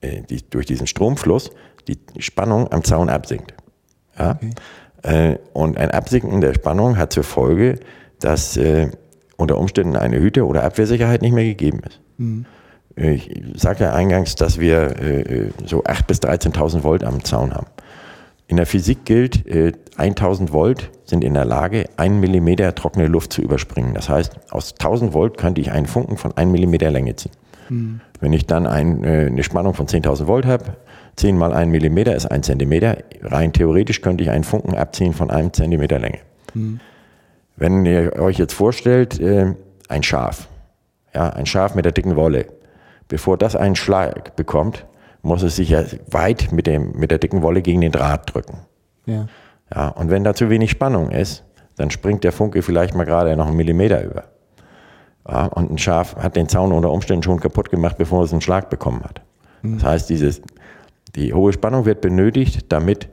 äh, 0.00 0.22
die, 0.28 0.48
durch 0.48 0.66
diesen 0.66 0.86
Stromfluss 0.86 1.50
die 1.88 2.22
Spannung 2.22 2.70
am 2.72 2.84
Zaun 2.84 3.08
absinkt. 3.08 3.54
Ja? 4.18 4.32
Okay. 4.32 4.50
Äh, 5.02 5.38
und 5.52 5.76
ein 5.78 5.90
Absinken 5.90 6.40
der 6.40 6.54
Spannung 6.54 6.96
hat 6.96 7.12
zur 7.12 7.24
Folge, 7.24 7.78
dass 8.20 8.56
äh, 8.56 8.90
unter 9.36 9.58
Umständen 9.58 9.96
eine 9.96 10.18
Hüte- 10.18 10.46
oder 10.46 10.64
Abwehrsicherheit 10.64 11.22
nicht 11.22 11.32
mehr 11.32 11.44
gegeben 11.44 11.80
ist. 11.86 12.00
Mhm. 12.18 12.46
Ich 12.96 13.30
sagte 13.54 13.84
ja 13.84 13.92
eingangs, 13.94 14.34
dass 14.34 14.58
wir 14.58 15.00
äh, 15.00 15.50
so 15.64 15.84
8.000 15.84 16.06
bis 16.06 16.18
13.000 16.18 16.82
Volt 16.82 17.04
am 17.04 17.24
Zaun 17.24 17.54
haben. 17.54 17.68
In 18.48 18.56
der 18.56 18.64
Physik 18.64 19.04
gilt, 19.04 19.44
1000 19.98 20.54
Volt 20.54 20.90
sind 21.04 21.22
in 21.22 21.34
der 21.34 21.44
Lage, 21.44 21.84
einen 21.98 22.18
Millimeter 22.18 22.74
trockene 22.74 23.06
Luft 23.06 23.30
zu 23.30 23.42
überspringen. 23.42 23.92
Das 23.92 24.08
heißt, 24.08 24.50
aus 24.50 24.72
1000 24.72 25.12
Volt 25.12 25.36
könnte 25.36 25.60
ich 25.60 25.70
einen 25.70 25.84
Funken 25.84 26.16
von 26.16 26.34
einem 26.34 26.52
Millimeter 26.52 26.90
Länge 26.90 27.14
ziehen. 27.14 27.32
Mhm. 27.68 28.00
Wenn 28.20 28.32
ich 28.32 28.46
dann 28.46 28.66
ein, 28.66 29.04
eine 29.04 29.42
Spannung 29.42 29.74
von 29.74 29.86
10.000 29.86 30.26
Volt 30.26 30.46
habe, 30.46 30.76
10 31.16 31.36
mal 31.36 31.52
1 31.52 31.70
Millimeter 31.70 32.14
ist 32.14 32.26
1 32.26 32.46
Zentimeter. 32.46 32.98
Rein 33.22 33.52
theoretisch 33.52 34.00
könnte 34.00 34.22
ich 34.24 34.30
einen 34.30 34.44
Funken 34.44 34.74
abziehen 34.74 35.12
von 35.12 35.30
einem 35.30 35.52
Zentimeter 35.52 35.98
Länge. 35.98 36.18
Mhm. 36.54 36.80
Wenn 37.56 37.84
ihr 37.84 38.16
euch 38.16 38.38
jetzt 38.38 38.54
vorstellt, 38.54 39.20
äh, 39.20 39.54
ein 39.88 40.02
Schaf, 40.02 40.48
ja, 41.14 41.30
ein 41.30 41.46
Schaf 41.46 41.74
mit 41.74 41.84
der 41.84 41.92
dicken 41.92 42.14
Wolle, 42.14 42.46
bevor 43.08 43.36
das 43.36 43.56
einen 43.56 43.74
Schlag 43.74 44.36
bekommt, 44.36 44.86
muss 45.22 45.42
es 45.42 45.56
sich 45.56 45.70
ja 45.70 45.82
weit 46.10 46.52
mit, 46.52 46.66
dem, 46.66 46.92
mit 46.92 47.10
der 47.10 47.18
dicken 47.18 47.42
Wolle 47.42 47.62
gegen 47.62 47.80
den 47.80 47.92
Draht 47.92 48.32
drücken. 48.32 48.58
Ja. 49.06 49.26
Ja, 49.74 49.88
und 49.88 50.10
wenn 50.10 50.24
da 50.24 50.34
zu 50.34 50.48
wenig 50.48 50.70
Spannung 50.70 51.10
ist, 51.10 51.44
dann 51.76 51.90
springt 51.90 52.24
der 52.24 52.32
Funke 52.32 52.62
vielleicht 52.62 52.94
mal 52.94 53.04
gerade 53.04 53.36
noch 53.36 53.46
einen 53.46 53.56
Millimeter 53.56 54.02
über. 54.02 54.24
Ja, 55.26 55.46
und 55.46 55.70
ein 55.70 55.78
Schaf 55.78 56.16
hat 56.16 56.36
den 56.36 56.48
Zaun 56.48 56.72
unter 56.72 56.90
Umständen 56.90 57.22
schon 57.22 57.40
kaputt 57.40 57.70
gemacht, 57.70 57.96
bevor 57.98 58.24
es 58.24 58.32
einen 58.32 58.40
Schlag 58.40 58.70
bekommen 58.70 59.02
hat. 59.04 59.22
Das 59.62 59.84
heißt, 59.84 60.10
dieses, 60.10 60.40
die 61.14 61.34
hohe 61.34 61.52
Spannung 61.52 61.84
wird 61.84 62.00
benötigt, 62.00 62.66
damit 62.68 63.08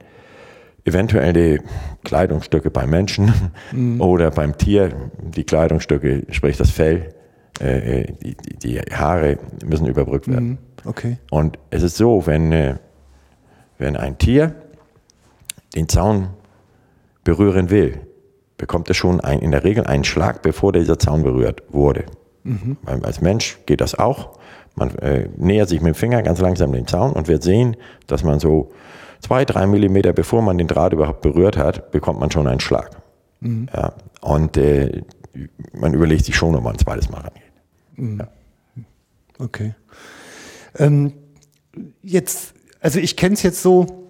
eventuell 0.84 1.32
die 1.32 1.60
Kleidungsstücke 2.04 2.70
beim 2.70 2.90
Menschen 2.90 3.32
mhm. 3.72 4.00
oder 4.00 4.30
beim 4.30 4.56
Tier, 4.56 5.10
die 5.18 5.44
Kleidungsstücke, 5.44 6.24
sprich 6.30 6.56
das 6.56 6.70
Fell, 6.70 7.14
äh, 7.60 8.02
äh, 8.02 8.12
die, 8.22 8.36
die, 8.36 8.78
Haare 8.78 9.38
müssen 9.64 9.86
überbrückt 9.86 10.28
werden. 10.28 10.48
Mhm. 10.48 10.58
Okay. 10.84 11.16
Und 11.30 11.58
es 11.70 11.82
ist 11.82 11.96
so, 11.96 12.26
wenn, 12.26 12.52
äh, 12.52 12.76
wenn 13.78 13.96
ein 13.96 14.18
Tier 14.18 14.54
den 15.74 15.88
Zaun 15.88 16.28
berühren 17.24 17.70
will, 17.70 18.00
bekommt 18.56 18.90
es 18.90 18.96
schon 18.96 19.20
ein, 19.20 19.40
in 19.40 19.50
der 19.50 19.64
Regel 19.64 19.84
einen 19.84 20.04
Schlag, 20.04 20.42
bevor 20.42 20.72
dieser 20.72 20.98
Zaun 20.98 21.22
berührt 21.22 21.62
wurde. 21.68 22.06
Mhm. 22.44 22.76
Als 22.84 23.20
Mensch 23.20 23.58
geht 23.66 23.80
das 23.80 23.94
auch. 23.94 24.38
Man 24.74 24.96
äh, 24.98 25.28
nähert 25.36 25.68
sich 25.68 25.80
mit 25.80 25.94
dem 25.94 25.98
Finger 25.98 26.22
ganz 26.22 26.40
langsam 26.40 26.72
den 26.72 26.86
Zaun 26.86 27.12
und 27.12 27.28
wird 27.28 27.42
sehen, 27.42 27.76
dass 28.06 28.22
man 28.22 28.40
so 28.40 28.72
zwei, 29.20 29.44
drei 29.44 29.66
Millimeter, 29.66 30.12
bevor 30.12 30.42
man 30.42 30.58
den 30.58 30.68
Draht 30.68 30.92
überhaupt 30.92 31.22
berührt 31.22 31.56
hat, 31.56 31.90
bekommt 31.90 32.20
man 32.20 32.30
schon 32.30 32.46
einen 32.46 32.60
Schlag. 32.60 33.02
Mhm. 33.40 33.68
Ja, 33.74 33.92
und 34.20 34.56
äh, 34.56 35.02
man 35.72 35.94
überlegt 35.94 36.24
sich 36.24 36.36
schon, 36.36 36.54
ob 36.54 36.62
man 36.64 36.74
ein 36.74 36.78
zweites 36.78 37.10
Mal 37.10 37.20
rangeht. 37.20 37.42
Mhm. 37.96 38.18
Ja. 38.20 38.28
Okay. 39.38 39.74
Ähm, 40.78 41.12
jetzt, 42.02 42.54
also 42.80 42.98
ich 42.98 43.16
kenne 43.16 43.34
es 43.34 43.42
jetzt 43.42 43.62
so, 43.62 44.05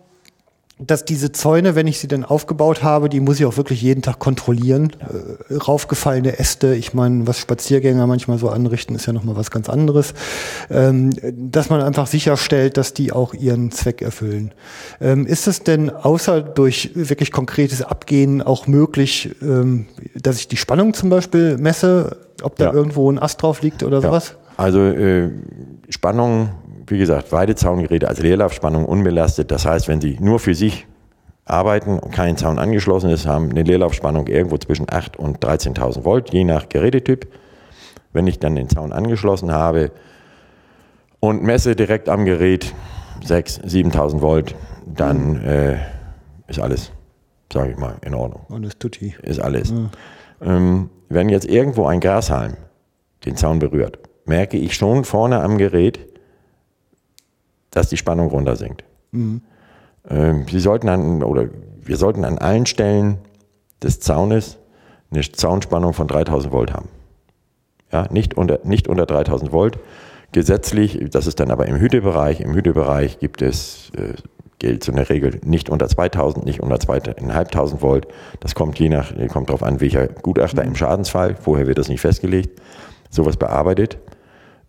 dass 0.79 1.07
diese 1.07 1.33
Zäune, 1.33 1.75
wenn 1.75 1.87
ich 1.87 2.01
sie 2.01 2.09
dann 2.09 2.23
aufgebaut 2.23 2.83
habe, 2.83 3.09
die 3.09 3.21
muss 3.21 3.41
ich 3.41 3.47
auch 3.47 3.57
wirklich 3.57 3.81
jeden 3.81 4.03
Tag 4.03 4.19
kontrollieren. 4.19 4.93
Äh, 5.01 5.55
raufgefallene 5.55 6.39
Äste, 6.39 6.75
ich 6.75 6.93
meine, 6.93 7.27
was 7.27 7.39
Spaziergänger 7.39 8.07
manchmal 8.07 8.37
so 8.37 8.51
anrichten, 8.51 8.95
ist 8.95 9.07
ja 9.07 9.15
nochmal 9.15 9.37
was 9.37 9.51
ganz 9.51 9.71
anderes. 9.71 10.13
Ähm, 10.69 11.15
dass 11.33 11.71
man 11.71 11.81
einfach 11.81 12.07
sicherstellt, 12.07 12.77
dass 12.77 12.93
die 12.93 13.11
auch 13.11 13.33
ihren 13.33 13.71
Zweck 13.71 14.03
erfüllen. 14.03 14.53
Ähm, 15.01 15.27
ist 15.27 15.47
es 15.47 15.63
denn 15.63 15.89
außer 15.89 16.43
durch 16.43 16.91
wirklich 16.95 17.33
konkretes 17.33 17.81
Abgehen 17.81 18.43
auch 18.43 18.67
möglich, 18.67 19.35
ähm, 19.41 19.87
dass 20.15 20.39
ich 20.39 20.49
die 20.49 20.59
Spannung 20.59 20.93
zum 20.93 21.09
Beispiel 21.09 21.57
messe, 21.57 22.19
ob 22.43 22.57
da 22.57 22.67
ja. 22.67 22.73
irgendwo 22.75 23.11
ein 23.11 23.19
Ast 23.19 23.41
drauf 23.41 23.63
liegt 23.63 23.83
oder 23.83 24.03
sowas? 24.03 24.37
Ja. 24.37 24.63
Also 24.63 24.81
äh, 24.81 25.31
Spannung 25.89 26.51
wie 26.87 26.99
gesagt, 26.99 27.33
Weidezaungeräte 27.33 28.09
als 28.09 28.21
Leerlaufspannung 28.21 28.85
unbelastet. 28.85 29.51
Das 29.51 29.67
heißt, 29.67 29.89
wenn 29.89 30.01
Sie 30.01 30.17
nur 30.21 30.39
für 30.39 30.55
sich 30.55 30.87
arbeiten 31.45 31.99
und 31.99 32.13
kein 32.13 32.37
Zaun 32.37 32.59
angeschlossen 32.59 33.11
ist, 33.11 33.27
haben 33.27 33.51
eine 33.51 33.63
Leerlaufspannung 33.63 34.27
irgendwo 34.27 34.59
zwischen 34.59 34.87
8 34.89 35.17
und 35.17 35.45
13.000 35.45 36.05
Volt, 36.05 36.33
je 36.33 36.45
nach 36.45 36.69
Gerätetyp. 36.69 37.29
Wenn 38.13 38.27
ich 38.27 38.39
dann 38.39 38.57
den 38.57 38.69
Zaun 38.69 38.93
angeschlossen 38.93 39.53
habe 39.53 39.93
und 41.21 41.43
messe 41.43 41.77
direkt 41.77 42.09
am 42.09 42.25
Gerät 42.25 42.75
6.000, 43.23 43.93
7.000 43.93 44.21
Volt, 44.21 44.55
dann 44.87 45.41
mhm. 45.41 45.45
äh, 45.45 45.77
ist 46.49 46.61
alles, 46.61 46.93
sage 47.53 47.73
ich 47.73 47.77
mal, 47.77 47.97
in 48.03 48.15
Ordnung. 48.15 48.47
Alles 48.51 48.79
tutti. 48.79 49.15
Ist 49.23 49.41
alles. 49.41 49.73
Mhm. 49.73 49.91
Ähm, 50.43 50.91
wenn 51.09 51.29
jetzt 51.29 51.47
irgendwo 51.47 51.87
ein 51.87 52.01
Grashalm 52.01 52.57
den 53.25 53.37
Zaun 53.37 53.59
berührt, 53.59 53.99
merke 54.25 54.57
ich 54.57 54.75
schon 54.75 55.05
vorne 55.05 55.41
am 55.41 55.59
Gerät, 55.59 56.01
dass 57.77 57.91
die 57.91 57.99
Spannung 57.99 58.29
runter 58.29 58.57
sinkt. 58.57 58.85
Mhm. 59.13 59.43
Sie 60.49 60.61
sollten 60.61 60.89
an, 60.89 61.23
oder 61.23 61.49
wir 61.83 61.97
sollten 61.97 62.25
an 62.25 62.39
allen 62.39 62.65
Stellen 62.65 63.19
des 63.83 64.01
Zaunes 64.01 64.59
eine 65.11 65.21
Zaunspannung 65.21 65.93
von 65.93 66.09
3000 66.09 66.53
Volt 66.53 66.73
haben. 66.73 66.89
Ja, 67.93 68.07
nicht 68.11 68.35
unter, 68.35 68.61
nicht 68.65 68.89
unter 68.89 69.05
3000 69.05 69.53
Volt. 69.53 69.79
Gesetzlich, 70.33 71.05
das 71.11 71.27
ist 71.27 71.39
dann 71.39 71.51
aber 71.51 71.67
im 71.67 71.77
Hütebereich. 71.77 72.41
Im 72.41 72.55
Hütebereich 72.55 73.19
gibt 73.19 73.43
es, 73.43 73.91
äh, 73.97 74.15
gilt 74.59 74.83
so 74.83 74.93
eine 74.93 75.09
Regel, 75.09 75.41
nicht 75.45 75.69
unter 75.69 75.89
2000, 75.89 76.47
nicht 76.47 76.61
unter 76.61 76.81
2500 76.81 77.83
Volt. 77.83 78.09
Das 78.41 78.55
kommt 78.55 78.79
je 78.79 78.89
nach, 78.89 79.13
kommt 79.29 79.51
darauf 79.51 79.63
an, 79.63 79.81
welcher 79.81 80.09
Gutachter 80.09 80.65
im 80.65 80.77
Schadensfall, 80.77 81.37
vorher 81.37 81.67
wird 81.67 81.79
das 81.79 81.89
nicht 81.89 82.01
festgelegt, 82.01 82.61
sowas 83.11 83.37
bearbeitet 83.37 83.99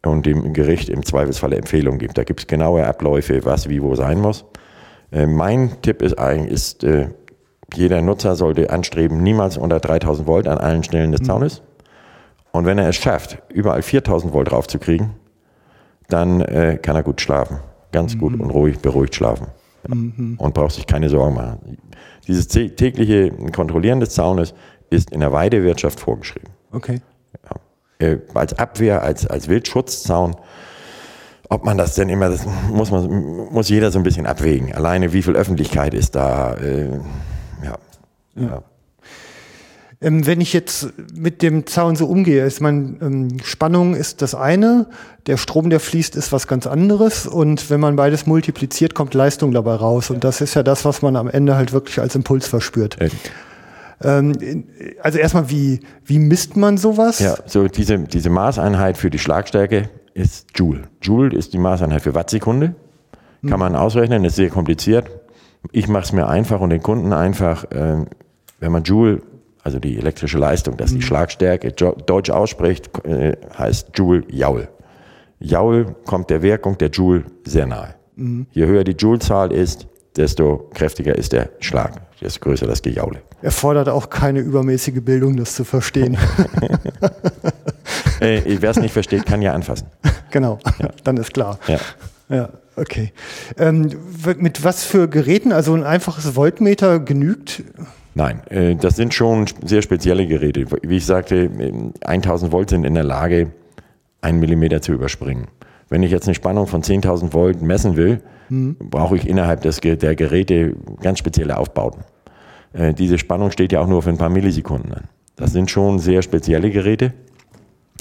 und 0.06 0.26
dem 0.26 0.54
Gericht 0.54 0.90
im 0.90 1.04
Zweifelsfall 1.04 1.54
Empfehlungen 1.54 2.00
gibt. 2.00 2.18
Da 2.18 2.24
gibt 2.24 2.42
es 2.42 2.48
genaue 2.48 2.86
Abläufe, 2.86 3.44
was 3.46 3.70
wie 3.70 3.82
wo 3.82 3.96
sein 3.96 4.20
muss. 4.20 4.46
Äh, 5.12 5.26
mein 5.26 5.82
Tipp 5.82 6.02
ist 6.02 6.18
eigentlich, 6.18 6.52
ist, 6.52 6.84
äh, 6.84 7.10
jeder 7.74 8.02
Nutzer 8.02 8.36
sollte 8.36 8.70
anstreben, 8.70 9.22
niemals 9.22 9.58
unter 9.58 9.80
3000 9.80 10.28
Volt 10.28 10.48
an 10.48 10.58
allen 10.58 10.84
Stellen 10.84 11.12
des 11.12 11.22
mhm. 11.22 11.26
Zaunes. 11.26 11.62
Und 12.52 12.66
wenn 12.66 12.78
er 12.78 12.90
es 12.90 12.96
schafft, 12.96 13.40
überall 13.50 13.82
4000 13.82 14.34
Volt 14.34 14.52
draufzukriegen, 14.52 15.12
dann 16.10 16.42
äh, 16.42 16.80
kann 16.82 16.96
er 16.96 17.04
gut 17.04 17.20
schlafen. 17.22 17.60
Ganz 17.92 18.16
mhm. 18.16 18.20
gut 18.20 18.40
und 18.40 18.50
ruhig, 18.50 18.80
beruhigt 18.80 19.16
schlafen. 19.16 19.48
Mhm. 19.88 20.36
Und 20.38 20.54
braucht 20.54 20.76
sich 20.76 20.88
keine 20.88 21.10
Sorgen 21.10 21.36
machen. 21.36 21.78
Dieses 22.28 22.48
tägliche 22.48 23.32
Kontrollieren 23.52 24.00
des 24.00 24.10
Zaunes 24.10 24.54
ist 24.90 25.12
in 25.12 25.22
der 25.22 25.32
Weidewirtschaft 25.32 26.00
vorgeschrieben. 26.00 26.50
Okay 26.72 27.02
äh, 28.00 28.18
als 28.34 28.58
Abwehr, 28.58 29.02
als, 29.04 29.28
als 29.28 29.48
Wildschutzzaun. 29.48 30.36
Ob 31.50 31.64
man 31.64 31.78
das 31.78 31.96
denn 31.96 32.10
immer, 32.10 32.30
das 32.30 32.46
muss 32.70 32.92
man, 32.92 33.08
muss 33.52 33.70
jeder 33.70 33.92
so 33.92 34.00
ein 34.00 34.04
bisschen 34.04 34.26
abwägen. 34.26 34.74
Alleine 34.74 35.14
wie 35.14 35.22
viel 35.22 35.36
Öffentlichkeit 35.36 35.94
ist 35.94 36.16
da, 36.16 36.56
äh, 36.56 36.90
ja. 37.64 37.78
ja. 38.36 38.42
ja. 38.42 38.64
Ähm, 40.00 40.28
wenn 40.28 40.42
ich 40.42 40.54
jetzt 40.54 40.94
mit 41.16 41.42
dem 41.42 41.66
Zaun 41.66 41.96
so 41.96 42.06
umgehe, 42.06 42.46
ist 42.46 42.62
mein 42.62 43.00
ähm, 43.02 43.38
Spannung 43.44 43.96
ist 43.96 44.22
das 44.22 44.36
eine, 44.36 44.88
der 45.26 45.38
Strom, 45.38 45.72
der 45.72 45.80
fließt, 45.80 46.16
ist 46.16 46.32
was 46.32 46.46
ganz 46.46 46.68
anderes 46.68 47.26
und 47.26 47.72
wenn 47.72 47.80
man 47.80 47.96
beides 47.96 48.28
multipliziert, 48.28 48.94
kommt 48.94 49.16
Leistung 49.16 49.54
dabei 49.54 49.74
raus 49.74 50.12
und 50.12 50.24
das 50.24 50.40
ist 50.40 50.54
ja 50.54 50.62
das, 50.62 50.86
was 50.86 51.02
man 51.02 51.16
am 51.16 51.28
Ende 51.28 51.56
halt 51.56 51.74
wirklich 51.74 52.00
als 52.00 52.14
Impuls 52.14 52.46
verspürt. 52.46 53.02
Äh, 53.02 53.06
ähm, 53.06 53.12
also 54.00 55.18
erstmal, 55.18 55.50
wie, 55.50 55.80
wie 56.06 56.20
misst 56.20 56.56
man 56.56 56.78
sowas? 56.78 57.20
Ja, 57.20 57.36
so 57.46 57.68
diese, 57.68 57.98
diese 58.00 58.30
Maßeinheit 58.30 58.98
für 58.98 59.10
die 59.10 59.20
Schlagstärke 59.20 59.90
ist 60.14 60.48
Joule. 60.56 60.84
Joule 61.02 61.36
ist 61.36 61.54
die 61.54 61.58
Maßeinheit 61.58 62.02
für 62.02 62.14
Wattsekunde. 62.14 62.76
Kann 63.42 63.52
hm. 63.52 63.60
man 63.60 63.76
ausrechnen, 63.76 64.24
ist 64.24 64.36
sehr 64.36 64.50
kompliziert. 64.50 65.10
Ich 65.72 65.88
mache 65.88 66.04
es 66.04 66.14
mir 66.14 66.28
einfach 66.28 66.62
und 66.62 66.70
den 66.70 66.82
Kunden 66.82 67.14
einfach, 67.14 67.66
äh, 67.72 68.06
wenn 68.60 68.72
man 68.72 68.84
Joule, 68.84 69.22
also 69.64 69.80
die 69.80 69.98
elektrische 69.98 70.38
Leistung, 70.38 70.78
dass 70.78 70.92
die 70.92 70.98
hm. 70.98 71.02
Schlagstärke 71.02 71.72
deutsch 71.72 72.30
ausspricht, 72.30 72.90
äh, 73.06 73.36
heißt 73.58 73.90
Joule 73.96 74.24
Joule. 74.30 74.70
Joule 75.40 75.96
kommt 76.06 76.30
der 76.30 76.42
Wirkung 76.42 76.78
der 76.78 76.90
Joule 76.90 77.24
sehr 77.46 77.66
nahe. 77.66 77.96
Mhm. 78.16 78.48
Je 78.52 78.66
höher 78.66 78.84
die 78.84 78.94
Joule-Zahl 78.94 79.52
ist, 79.52 79.88
desto 80.16 80.70
kräftiger 80.74 81.16
ist 81.16 81.34
der 81.34 81.50
Schlag, 81.60 82.02
desto 82.20 82.40
größer 82.40 82.66
das 82.66 82.82
Gejaule. 82.82 83.22
Erfordert 83.42 83.90
auch 83.90 84.10
keine 84.10 84.40
übermäßige 84.40 85.02
Bildung, 85.02 85.38
das 85.38 85.56
zu 85.56 85.64
verstehen. 85.64 86.18
Äh, 88.20 88.58
Wer 88.62 88.72
es 88.72 88.78
nicht 88.78 88.94
versteht, 88.94 89.28
kann 89.28 89.42
ja 89.42 89.54
anfassen. 89.54 89.88
Genau, 90.32 90.60
dann 91.04 91.18
ist 91.18 91.34
klar. 91.34 91.58
Ja. 91.68 91.78
Ja, 92.30 92.50
okay. 92.76 93.14
Ähm, 93.58 93.92
mit 94.40 94.64
was 94.64 94.84
für 94.84 95.08
Geräten? 95.08 95.54
Also 95.54 95.74
ein 95.74 95.84
einfaches 95.84 96.36
Voltmeter 96.36 97.00
genügt? 97.00 97.64
Nein, 98.14 98.42
äh, 98.50 98.76
das 98.76 98.98
sind 98.98 99.14
schon 99.14 99.46
sehr 99.64 99.82
spezielle 99.82 100.28
Geräte. 100.28 100.66
Wie 100.82 100.98
ich 100.98 101.06
sagte, 101.06 101.36
äh, 101.46 101.72
1000 102.06 102.52
Volt 102.52 102.72
sind 102.72 102.84
in 102.84 102.96
der 102.96 103.06
Lage, 103.06 103.52
einen 104.20 104.40
Millimeter 104.40 104.82
zu 104.82 104.92
überspringen. 104.92 105.48
Wenn 105.90 106.04
ich 106.04 106.12
jetzt 106.12 106.28
eine 106.28 106.36
Spannung 106.36 106.68
von 106.68 106.82
10.000 106.84 107.34
Volt 107.34 107.62
messen 107.62 107.96
will, 107.96 108.22
brauche 108.50 109.16
ich 109.16 109.28
innerhalb 109.28 109.62
des, 109.62 109.80
der 109.80 110.16
Geräte 110.16 110.76
ganz 111.02 111.20
spezielle 111.20 111.58
Aufbauten. 111.58 112.04
Äh, 112.78 112.94
Diese 112.94 113.18
Spannung 113.18 113.52
steht 113.52 113.72
ja 113.72 113.82
auch 113.82 113.88
nur 113.88 114.02
für 114.04 114.10
ein 114.10 114.18
paar 114.18 114.30
Millisekunden 114.30 114.94
an. 114.94 115.04
Das 115.36 115.52
sind 115.52 115.70
schon 115.70 116.00
sehr 116.00 116.22
spezielle 116.22 116.70
Geräte. 116.72 117.14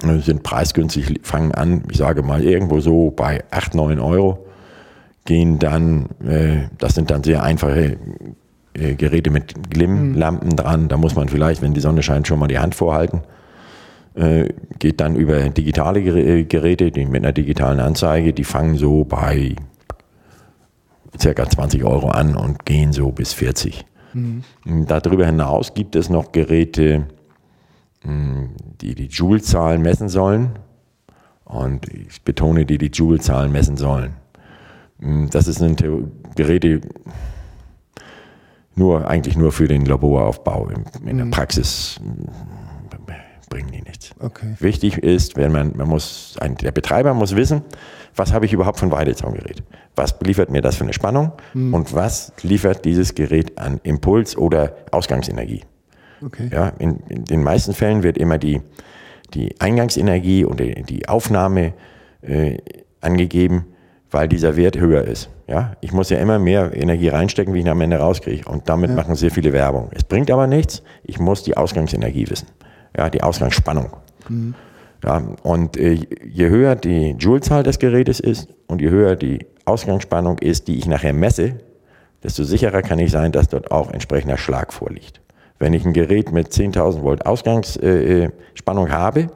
Äh, 0.02 0.18
Sind 0.18 0.42
preisgünstig, 0.42 1.20
fangen 1.22 1.52
an, 1.52 1.82
ich 1.90 1.96
sage 1.98 2.22
mal, 2.22 2.42
irgendwo 2.42 2.80
so 2.80 3.10
bei 3.10 3.42
8, 3.50 3.74
9 3.74 3.98
Euro. 3.98 4.46
Gehen 5.24 5.58
dann, 5.58 6.06
äh, 6.26 6.68
das 6.78 6.94
sind 6.94 7.10
dann 7.10 7.24
sehr 7.24 7.42
einfache 7.42 7.96
äh, 8.74 8.94
Geräte 8.94 9.30
mit 9.30 9.70
Glimmlampen 9.70 10.54
dran. 10.56 10.88
Da 10.88 10.96
muss 10.96 11.16
man 11.16 11.28
vielleicht, 11.28 11.62
wenn 11.62 11.74
die 11.74 11.80
Sonne 11.80 12.02
scheint, 12.02 12.28
schon 12.28 12.38
mal 12.38 12.46
die 12.46 12.58
Hand 12.58 12.74
vorhalten. 12.74 13.22
Äh, 14.14 14.50
geht 14.78 15.00
dann 15.00 15.16
über 15.16 15.48
digitale 15.50 16.00
Ger- 16.00 16.44
Geräte, 16.44 16.90
die 16.90 17.04
mit 17.06 17.22
einer 17.24 17.32
digitalen 17.32 17.80
Anzeige, 17.80 18.32
die 18.32 18.44
fangen 18.44 18.76
so 18.76 19.04
bei 19.04 19.56
circa 21.20 21.48
20 21.48 21.84
Euro 21.84 22.08
an 22.08 22.36
und 22.36 22.64
gehen 22.64 22.92
so 22.92 23.10
bis 23.10 23.32
40. 23.32 23.84
Darüber 24.64 25.26
hinaus 25.26 25.74
gibt 25.74 25.96
es 25.96 26.08
noch 26.08 26.32
Geräte, 26.32 27.06
mh, 28.04 28.48
die 28.80 28.94
die 28.94 29.06
Joule-Zahlen 29.06 29.82
messen 29.82 30.08
sollen. 30.08 30.50
Und 31.44 31.88
ich 31.92 32.22
betone, 32.22 32.66
die 32.66 32.78
die 32.78 32.86
Joule-Zahlen 32.90 33.52
messen 33.52 33.76
sollen. 33.76 34.14
Mh, 34.98 35.28
Das 35.30 35.46
sind 35.46 35.84
Geräte 36.34 36.80
nur, 38.74 39.08
eigentlich 39.08 39.36
nur 39.36 39.52
für 39.52 39.68
den 39.68 39.86
Laboraufbau. 39.86 40.68
In, 41.04 41.18
der 41.18 41.24
Praxis 41.26 41.98
mh, 42.02 42.32
bringen 43.48 43.70
die 43.72 43.82
nichts. 43.82 44.10
Okay. 44.18 44.54
Wichtig 44.58 44.98
ist, 44.98 45.36
wenn 45.36 45.52
man, 45.52 45.76
man 45.76 45.88
muss, 45.88 46.36
ein, 46.40 46.56
der 46.56 46.72
Betreiber 46.72 47.14
muss 47.14 47.36
wissen, 47.36 47.62
was 48.16 48.32
habe 48.32 48.46
ich 48.46 48.52
überhaupt 48.52 48.78
für 48.78 48.86
ein 48.86 48.92
Weidezaungerät? 48.92 49.62
Was 49.94 50.14
liefert 50.22 50.50
mir 50.50 50.62
das 50.62 50.76
für 50.76 50.84
eine 50.84 50.92
Spannung? 50.92 51.32
Und 51.74 51.94
was 51.94 52.32
liefert 52.42 52.84
dieses 52.84 53.14
Gerät 53.14 53.58
an 53.58 53.80
Impuls 53.82 54.36
oder 54.36 54.74
Ausgangsenergie? 54.90 55.62
Okay. 56.24 56.48
Ja, 56.52 56.68
in, 56.78 57.00
in 57.08 57.24
den 57.24 57.42
meisten 57.42 57.74
Fällen 57.74 58.02
wird 58.02 58.16
immer 58.16 58.38
die, 58.38 58.62
die 59.34 59.54
Eingangsenergie 59.60 60.44
und 60.44 60.60
die, 60.60 60.82
die 60.82 61.08
Aufnahme 61.08 61.74
äh, 62.22 62.58
angegeben, 63.00 63.66
weil 64.10 64.28
dieser 64.28 64.56
Wert 64.56 64.78
höher 64.78 65.04
ist. 65.04 65.28
Ja, 65.46 65.72
ich 65.80 65.92
muss 65.92 66.10
ja 66.10 66.18
immer 66.18 66.38
mehr 66.38 66.74
Energie 66.74 67.08
reinstecken, 67.08 67.54
wie 67.54 67.60
ich 67.60 67.68
am 67.68 67.80
Ende 67.80 67.98
rauskriege. 67.98 68.48
Und 68.48 68.68
damit 68.68 68.94
machen 68.96 69.14
sehr 69.14 69.30
viele 69.30 69.52
Werbung. 69.52 69.90
Es 69.92 70.04
bringt 70.04 70.30
aber 70.30 70.46
nichts. 70.46 70.82
Ich 71.04 71.18
muss 71.20 71.42
die 71.42 71.56
Ausgangsenergie 71.56 72.28
wissen. 72.28 72.48
Ja, 72.96 73.10
die 73.10 73.22
Ausgangsspannung. 73.22 73.90
Ja, 75.04 75.22
und 75.42 75.76
äh, 75.76 75.98
je 76.24 76.48
höher 76.48 76.74
die 76.74 77.10
Joule-Zahl 77.18 77.62
des 77.62 77.78
Gerätes 77.78 78.20
ist 78.20 78.48
und 78.66 78.80
je 78.80 78.90
höher 78.90 79.16
die 79.16 79.46
Ausgangsspannung 79.64 80.38
ist, 80.38 80.68
die 80.68 80.78
ich 80.78 80.86
nachher 80.86 81.12
messe, 81.12 81.58
desto 82.22 82.44
sicherer 82.44 82.82
kann 82.82 82.98
ich 82.98 83.10
sein, 83.10 83.32
dass 83.32 83.48
dort 83.48 83.70
auch 83.70 83.92
entsprechender 83.92 84.38
Schlag 84.38 84.72
vorliegt. 84.72 85.20
Wenn 85.58 85.72
ich 85.72 85.84
ein 85.84 85.92
Gerät 85.92 86.32
mit 86.32 86.48
10.000 86.48 87.02
Volt 87.02 87.26
Ausgangsspannung 87.26 88.26
äh, 88.26 88.30
Spannung 88.54 88.90
habe, 88.90 89.28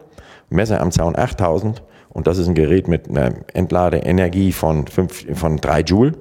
messe 0.49 0.81
am 0.81 0.91
Zaun 0.91 1.15
8.000 1.15 1.77
und 2.09 2.27
das 2.27 2.39
ist 2.39 2.49
ein 2.49 2.55
Gerät 2.55 2.89
mit 2.89 3.09
einer 3.09 3.33
Entladeenergie 3.55 4.53
von, 4.53 4.87
5, 4.87 5.39
von 5.39 5.57
3 5.59 5.81
Joule, 5.81 6.13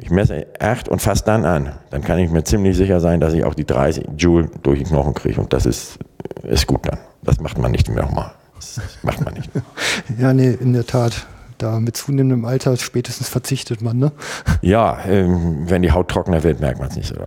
ich 0.00 0.10
messe 0.10 0.46
8 0.58 0.88
und 0.88 1.00
fasse 1.00 1.24
dann 1.24 1.44
an, 1.44 1.72
dann 1.90 2.02
kann 2.02 2.18
ich 2.18 2.30
mir 2.30 2.42
ziemlich 2.44 2.76
sicher 2.76 3.00
sein, 3.00 3.20
dass 3.20 3.34
ich 3.34 3.44
auch 3.44 3.54
die 3.54 3.66
30 3.66 4.08
Joule 4.16 4.50
durch 4.62 4.78
den 4.78 4.88
Knochen 4.88 5.14
kriege 5.14 5.40
und 5.40 5.52
das 5.52 5.66
ist, 5.66 5.98
ist 6.42 6.66
gut 6.66 6.86
dann. 6.86 6.98
Das 7.22 7.40
macht 7.40 7.58
man 7.58 7.70
nicht 7.70 7.88
mehr 7.88 8.02
nochmal. 8.02 8.32
Das 8.56 8.80
macht 9.02 9.24
man 9.24 9.34
nicht. 9.34 9.50
Ja, 10.18 10.32
nee, 10.32 10.50
in 10.50 10.72
der 10.72 10.86
Tat. 10.86 11.26
Da 11.58 11.78
mit 11.78 11.94
zunehmendem 11.94 12.46
Alter 12.46 12.74
spätestens 12.78 13.28
verzichtet 13.28 13.82
man, 13.82 13.98
ne? 13.98 14.12
Ja, 14.62 14.98
ähm, 15.06 15.68
wenn 15.68 15.82
die 15.82 15.92
Haut 15.92 16.08
trockener 16.08 16.42
wird, 16.42 16.60
merkt 16.60 16.78
man 16.78 16.88
es 16.88 16.96
nicht 16.96 17.08
so. 17.08 17.16
Ja. 17.16 17.26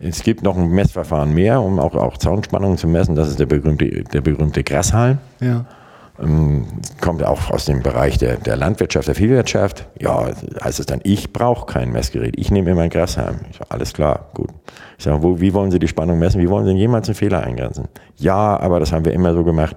Es 0.00 0.22
gibt 0.22 0.42
noch 0.42 0.56
ein 0.56 0.68
Messverfahren 0.68 1.32
mehr, 1.32 1.60
um 1.60 1.78
auch, 1.78 1.94
auch 1.94 2.16
Zaunspannungen 2.16 2.78
zu 2.78 2.88
messen. 2.88 3.14
Das 3.14 3.28
ist 3.28 3.38
der 3.38 3.46
berühmte, 3.46 4.04
der 4.04 4.20
berühmte 4.22 4.64
Grashalm. 4.64 5.18
Ja. 5.40 5.66
Ähm, 6.22 6.66
kommt 7.00 7.24
auch 7.24 7.50
aus 7.50 7.64
dem 7.64 7.82
Bereich 7.82 8.18
der, 8.18 8.36
der 8.36 8.56
Landwirtschaft, 8.56 9.08
der 9.08 9.16
Viehwirtschaft. 9.16 9.88
Ja, 9.98 10.28
heißt 10.62 10.78
es 10.78 10.86
dann, 10.86 11.00
ich 11.02 11.32
brauche 11.32 11.66
kein 11.66 11.90
Messgerät, 11.90 12.34
ich 12.38 12.50
nehme 12.50 12.70
immer 12.70 12.82
ein 12.82 12.90
Grashalm. 12.90 13.40
Ich 13.50 13.56
sage, 13.56 13.70
alles 13.70 13.92
klar, 13.92 14.30
gut. 14.32 14.50
Ich 14.96 15.04
sage, 15.04 15.22
wo, 15.22 15.40
wie 15.40 15.52
wollen 15.54 15.72
Sie 15.72 15.80
die 15.80 15.88
Spannung 15.88 16.20
messen? 16.20 16.40
Wie 16.40 16.48
wollen 16.48 16.64
Sie 16.64 16.70
denn 16.70 16.78
jemals 16.78 17.08
einen 17.08 17.16
Fehler 17.16 17.42
eingrenzen? 17.42 17.88
Ja, 18.16 18.56
aber 18.60 18.78
das 18.78 18.92
haben 18.92 19.04
wir 19.04 19.12
immer 19.12 19.34
so 19.34 19.42
gemacht. 19.42 19.76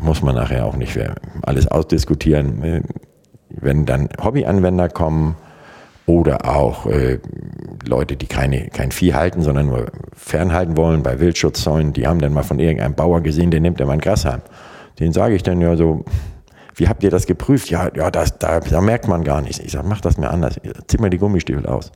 Muss 0.00 0.22
man 0.22 0.36
nachher 0.36 0.64
auch 0.64 0.76
nicht 0.76 0.94
mehr 0.94 1.16
alles 1.42 1.66
ausdiskutieren. 1.66 2.62
Äh, 2.62 2.82
Wenn 3.48 3.84
dann 3.84 4.08
Hobbyanwender 4.22 4.88
kommen 4.88 5.34
oder 6.06 6.48
auch 6.48 6.86
äh, 6.86 7.18
Leute, 7.84 8.16
die 8.16 8.26
keine, 8.26 8.68
kein 8.68 8.92
Vieh 8.92 9.14
halten, 9.14 9.42
sondern 9.42 9.66
nur 9.66 9.86
fernhalten 10.14 10.76
wollen 10.76 11.02
bei 11.02 11.18
Wildschutzzäunen, 11.18 11.92
die 11.92 12.06
haben 12.06 12.20
dann 12.20 12.32
mal 12.32 12.44
von 12.44 12.60
irgendeinem 12.60 12.94
Bauer 12.94 13.22
gesehen, 13.22 13.50
der 13.50 13.60
nimmt 13.60 13.80
immer 13.80 13.92
einen 13.92 14.00
Grashalm. 14.00 14.42
Den 14.98 15.12
sage 15.12 15.34
ich 15.34 15.42
dann 15.42 15.60
ja 15.60 15.76
so, 15.76 16.04
wie 16.74 16.88
habt 16.88 17.02
ihr 17.02 17.10
das 17.10 17.26
geprüft? 17.26 17.70
Ja, 17.70 17.90
ja 17.94 18.10
das, 18.10 18.38
da, 18.38 18.60
da 18.60 18.80
merkt 18.80 19.08
man 19.08 19.24
gar 19.24 19.42
nichts. 19.42 19.58
Ich 19.58 19.72
sage, 19.72 19.86
mach 19.88 20.00
das 20.00 20.16
mir 20.18 20.30
anders. 20.30 20.60
Zieh 20.86 20.98
mal 20.98 21.10
die 21.10 21.18
Gummistiefel 21.18 21.66
aus. 21.66 21.92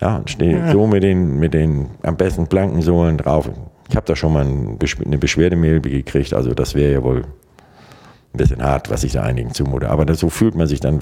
Ja, 0.00 0.16
und 0.16 0.28
stehe 0.28 0.70
so 0.70 0.86
mit 0.86 1.02
den, 1.02 1.38
mit 1.38 1.54
den 1.54 1.88
am 2.02 2.16
besten 2.16 2.46
blanken 2.46 2.82
Sohlen 2.82 3.16
drauf. 3.16 3.48
Ich 3.88 3.96
habe 3.96 4.04
da 4.06 4.14
schon 4.14 4.32
mal 4.32 4.44
eine 4.44 5.18
Beschwerdemail 5.18 5.80
gekriegt, 5.80 6.34
also 6.34 6.52
das 6.52 6.74
wäre 6.74 6.92
ja 6.92 7.02
wohl 7.02 7.22
ein 7.22 8.36
bisschen 8.36 8.62
hart, 8.62 8.90
was 8.90 9.04
ich 9.04 9.12
da 9.12 9.22
einigen 9.22 9.54
zumute. 9.54 9.88
Aber 9.88 10.04
das, 10.04 10.18
so 10.18 10.28
fühlt 10.28 10.54
man 10.54 10.66
sich 10.66 10.80
dann, 10.80 11.00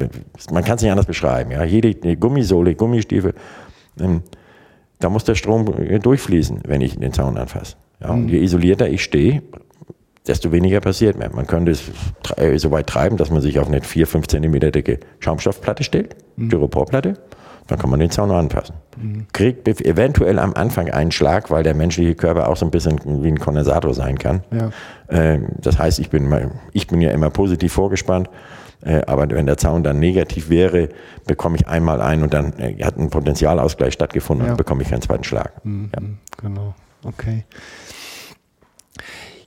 man 0.53 0.65
kann 0.65 0.77
es 0.77 0.83
nicht 0.83 0.91
anders 0.93 1.07
beschreiben. 1.07 1.51
Ja? 1.51 1.65
Jede 1.65 2.17
Gummisohle, 2.17 2.77
Gummistiefel, 2.77 3.35
ähm, 3.99 4.23
da 5.01 5.11
muss 5.11 5.25
der 5.25 5.35
Strom 5.35 5.67
äh, 5.79 5.99
durchfließen, 5.99 6.61
wenn 6.67 6.81
ich 6.81 6.97
den 6.97 7.13
Zaun 7.13 7.37
anfasse. 7.37 7.77
Ja? 8.01 8.11
Und 8.11 8.29
je 8.29 8.39
isolierter 8.39 8.89
ich 8.89 9.03
stehe, 9.03 9.43
desto 10.27 10.53
weniger 10.53 10.81
passiert 10.81 11.19
mir. 11.19 11.29
Man 11.31 11.47
könnte 11.47 11.73
es 11.73 11.83
tre- 12.23 12.59
so 12.59 12.71
weit 12.71 12.87
treiben, 12.87 13.17
dass 13.17 13.31
man 13.31 13.41
sich 13.43 13.59
auf 13.59 13.69
eine 13.69 13.83
4, 13.83 14.07
5 14.07 14.27
Zentimeter 14.27 14.71
dicke 14.71 15.01
Schaumstoffplatte 15.21 15.85
stellt, 15.85 16.17
Styroporplatte, 16.43 17.15
dann 17.67 17.79
kann 17.79 17.91
man 17.91 18.01
den 18.01 18.11
Zaun 18.11 18.31
anfassen. 18.31 18.75
Kriegt 19.33 19.65
be- 19.65 19.85
eventuell 19.85 20.39
am 20.39 20.55
Anfang 20.55 20.91
einen 20.91 21.13
Schlag, 21.13 21.51
weil 21.51 21.63
der 21.63 21.75
menschliche 21.75 22.15
Körper 22.15 22.49
auch 22.49 22.57
so 22.57 22.65
ein 22.67 22.71
bisschen 22.71 22.99
wie 23.23 23.29
ein 23.29 23.39
Kondensator 23.39 23.93
sein 23.95 24.19
kann. 24.19 24.43
Ja. 24.51 24.71
Ähm, 25.09 25.49
Das 25.61 25.79
heißt, 25.79 25.99
ich 25.99 26.11
bin, 26.11 26.33
ich 26.73 26.87
bin 26.87 27.01
ja 27.01 27.11
immer 27.11 27.31
positiv 27.31 27.73
vorgespannt. 27.73 28.29
Äh, 28.83 29.01
Aber 29.07 29.29
wenn 29.31 29.47
der 29.47 29.57
Zaun 29.57 29.83
dann 29.83 29.99
negativ 29.99 30.51
wäre, 30.51 30.91
bekomme 31.27 31.57
ich 31.57 31.67
einmal 31.67 32.03
ein 32.03 32.23
und 32.23 32.35
dann 32.35 32.53
äh, 32.59 32.83
hat 32.85 32.99
ein 32.99 33.09
Potentialausgleich 33.09 33.95
stattgefunden 33.95 34.47
Ja. 34.47 34.53
und 34.53 34.57
bekomme 34.59 34.83
ich 34.83 34.91
keinen 34.91 35.01
zweiten 35.03 35.25
Schlag. 35.25 35.53
Ja. 35.65 36.03
Genau, 36.43 36.75
okay. 37.03 37.45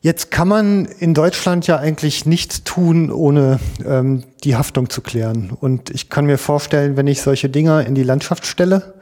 Jetzt 0.02 0.32
kann 0.32 0.48
man 0.48 0.86
in 0.86 1.14
Deutschland 1.14 1.68
ja 1.68 1.78
eigentlich 1.78 2.26
nichts 2.26 2.64
tun, 2.64 3.12
ohne 3.12 3.60
ähm, 3.86 4.24
die 4.44 4.56
Haftung 4.56 4.90
zu 4.90 5.02
klären. 5.02 5.52
Und 5.60 5.90
ich 5.90 6.10
kann 6.10 6.26
mir 6.26 6.38
vorstellen, 6.38 6.98
wenn 6.98 7.08
ich 7.08 7.22
solche 7.22 7.50
Dinger 7.50 7.86
in 7.86 7.96
die 7.96 8.04
Landschaft 8.04 8.46
stelle, 8.46 8.94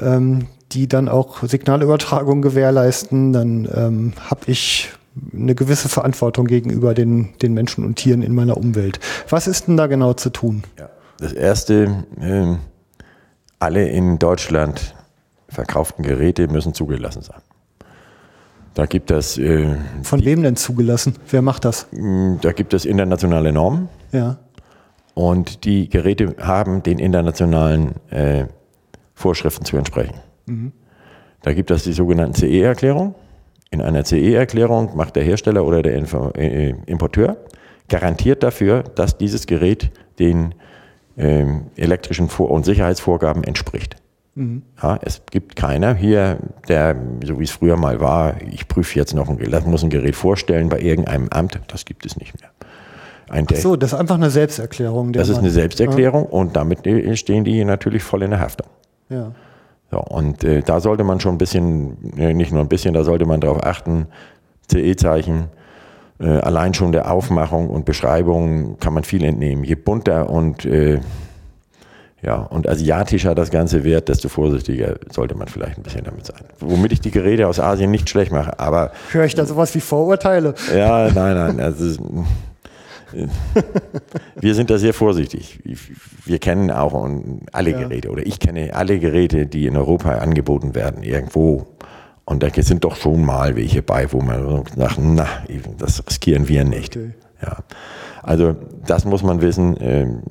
ähm, 0.00 0.46
die 0.72 0.88
dann 0.88 1.08
auch 1.08 1.42
Signalübertragung 1.42 2.42
gewährleisten, 2.42 3.32
dann 3.32 3.68
ähm, 3.74 4.12
habe 4.30 4.42
ich 4.46 4.90
eine 5.32 5.54
gewisse 5.54 5.88
Verantwortung 5.88 6.46
gegenüber 6.46 6.94
den, 6.94 7.34
den 7.42 7.52
Menschen 7.52 7.84
und 7.84 7.96
Tieren 7.96 8.22
in 8.22 8.34
meiner 8.34 8.56
Umwelt. 8.56 8.98
Was 9.28 9.46
ist 9.46 9.68
denn 9.68 9.76
da 9.76 9.86
genau 9.86 10.14
zu 10.14 10.30
tun? 10.30 10.62
Das 11.18 11.32
erste, 11.32 12.04
ähm, 12.20 12.58
alle 13.58 13.88
in 13.88 14.18
Deutschland 14.18 14.94
verkauften 15.48 16.02
Geräte 16.02 16.48
müssen 16.48 16.72
zugelassen 16.72 17.22
sein. 17.22 17.42
Da 18.74 18.86
gibt 18.86 19.10
es, 19.10 19.36
äh, 19.38 19.76
Von 20.02 20.24
wem 20.24 20.42
denn 20.42 20.56
zugelassen? 20.56 21.14
Wer 21.30 21.42
macht 21.42 21.64
das? 21.64 21.86
da 22.40 22.52
gibt 22.52 22.72
es 22.74 22.84
internationale 22.84 23.52
Normen 23.52 23.88
Ja. 24.12 24.38
und 25.14 25.64
die 25.64 25.88
Geräte 25.90 26.34
haben 26.40 26.82
den 26.82 26.98
internationalen 26.98 27.92
äh, 28.10 28.46
Vorschriften 29.14 29.64
zu 29.64 29.76
entsprechen. 29.76 30.14
Da 31.42 31.52
gibt 31.52 31.70
es 31.70 31.84
die 31.84 31.92
sogenannten 31.92 32.34
CE-Erklärung. 32.34 33.14
In 33.70 33.80
einer 33.82 34.04
CE-Erklärung 34.04 34.96
macht 34.96 35.16
der 35.16 35.22
Hersteller 35.24 35.64
oder 35.64 35.82
der 35.82 35.94
Info 35.94 36.30
äh, 36.30 36.74
Importeur 36.86 37.36
garantiert 37.88 38.42
dafür, 38.42 38.82
dass 38.82 39.18
dieses 39.18 39.46
Gerät 39.46 39.90
den 40.18 40.54
ähm, 41.18 41.66
elektrischen 41.76 42.28
Vor- 42.28 42.50
und 42.50 42.64
Sicherheitsvorgaben 42.64 43.44
entspricht. 43.44 43.96
Ja, 44.34 44.98
es 45.02 45.22
gibt 45.30 45.56
keiner 45.56 45.94
hier, 45.94 46.38
der, 46.66 46.96
so 47.22 47.38
wie 47.38 47.44
es 47.44 47.50
früher 47.50 47.76
mal 47.76 48.00
war, 48.00 48.40
ich 48.40 48.66
prüfe 48.66 48.98
jetzt 48.98 49.14
noch 49.14 49.28
ein 49.28 49.36
Gerät, 49.36 49.66
muss 49.66 49.82
ein 49.82 49.90
Gerät 49.90 50.16
vorstellen 50.16 50.70
bei 50.70 50.80
irgendeinem 50.80 51.28
Amt, 51.28 51.60
das 51.68 51.84
gibt 51.84 52.06
es 52.06 52.16
nicht 52.16 52.40
mehr. 52.40 52.50
Ein, 53.28 53.46
Ach 53.50 53.56
so, 53.56 53.76
das 53.76 53.92
ist 53.92 53.98
einfach 53.98 54.14
eine 54.14 54.30
Selbsterklärung. 54.30 55.12
Das 55.12 55.28
ist 55.28 55.38
eine 55.38 55.50
Selbsterklärung 55.50 56.24
ja. 56.24 56.30
und 56.30 56.56
damit 56.56 56.80
stehen 57.18 57.44
die 57.44 57.64
natürlich 57.64 58.02
voll 58.02 58.22
in 58.22 58.30
der 58.30 58.40
Haftung. 58.40 58.68
Ja. 59.10 59.32
So, 59.90 60.00
und 60.00 60.42
äh, 60.44 60.62
da 60.62 60.80
sollte 60.80 61.04
man 61.04 61.20
schon 61.20 61.34
ein 61.34 61.38
bisschen, 61.38 61.98
nicht 62.14 62.52
nur 62.52 62.62
ein 62.62 62.68
bisschen, 62.68 62.94
da 62.94 63.04
sollte 63.04 63.26
man 63.26 63.40
darauf 63.40 63.62
achten, 63.62 64.06
CE-Zeichen, 64.70 65.50
äh, 66.18 66.26
allein 66.26 66.72
schon 66.72 66.92
der 66.92 67.10
Aufmachung 67.10 67.68
und 67.68 67.84
Beschreibung 67.84 68.78
kann 68.78 68.94
man 68.94 69.04
viel 69.04 69.22
entnehmen. 69.24 69.64
Je 69.64 69.74
bunter 69.74 70.30
und 70.30 70.64
äh, 70.64 71.00
ja, 72.22 72.36
und 72.36 72.68
asiatischer 72.68 73.34
das 73.34 73.50
Ganze 73.50 73.82
wird, 73.82 74.08
desto 74.08 74.28
vorsichtiger 74.28 74.94
sollte 75.10 75.34
man 75.34 75.48
vielleicht 75.48 75.76
ein 75.76 75.82
bisschen 75.82 76.04
damit 76.04 76.24
sein. 76.24 76.40
Womit 76.60 76.92
ich 76.92 77.00
die 77.00 77.10
Geräte 77.10 77.48
aus 77.48 77.58
Asien 77.58 77.90
nicht 77.90 78.08
schlecht 78.08 78.30
mache, 78.30 78.60
aber. 78.60 78.92
Höre 79.10 79.24
ich 79.24 79.34
da 79.34 79.44
sowas 79.44 79.74
wie 79.74 79.80
Vorurteile? 79.80 80.54
Ja, 80.74 81.10
nein, 81.12 81.34
nein. 81.34 81.60
Also, 81.60 81.96
wir 84.40 84.54
sind 84.54 84.70
da 84.70 84.78
sehr 84.78 84.94
vorsichtig. 84.94 85.58
Wir 86.24 86.38
kennen 86.38 86.70
auch 86.70 86.94
alle 87.52 87.72
Geräte 87.72 88.10
oder 88.10 88.24
ich 88.24 88.38
kenne 88.38 88.72
alle 88.72 88.98
Geräte, 89.00 89.46
die 89.46 89.66
in 89.66 89.76
Europa 89.76 90.12
angeboten 90.12 90.74
werden, 90.74 91.02
irgendwo. 91.02 91.66
Und 92.24 92.44
da 92.44 92.48
sind 92.54 92.84
doch 92.84 92.94
schon 92.94 93.24
mal 93.24 93.56
welche 93.56 93.82
bei, 93.82 94.12
wo 94.12 94.20
man 94.20 94.64
sagt, 94.76 94.98
na, 95.02 95.26
das 95.76 96.02
riskieren 96.06 96.46
wir 96.48 96.64
nicht. 96.64 96.96
Okay. 96.96 97.10
Ja. 97.42 97.56
Also 98.22 98.54
das 98.86 99.04
muss 99.04 99.24
man 99.24 99.42
wissen. 99.42 100.22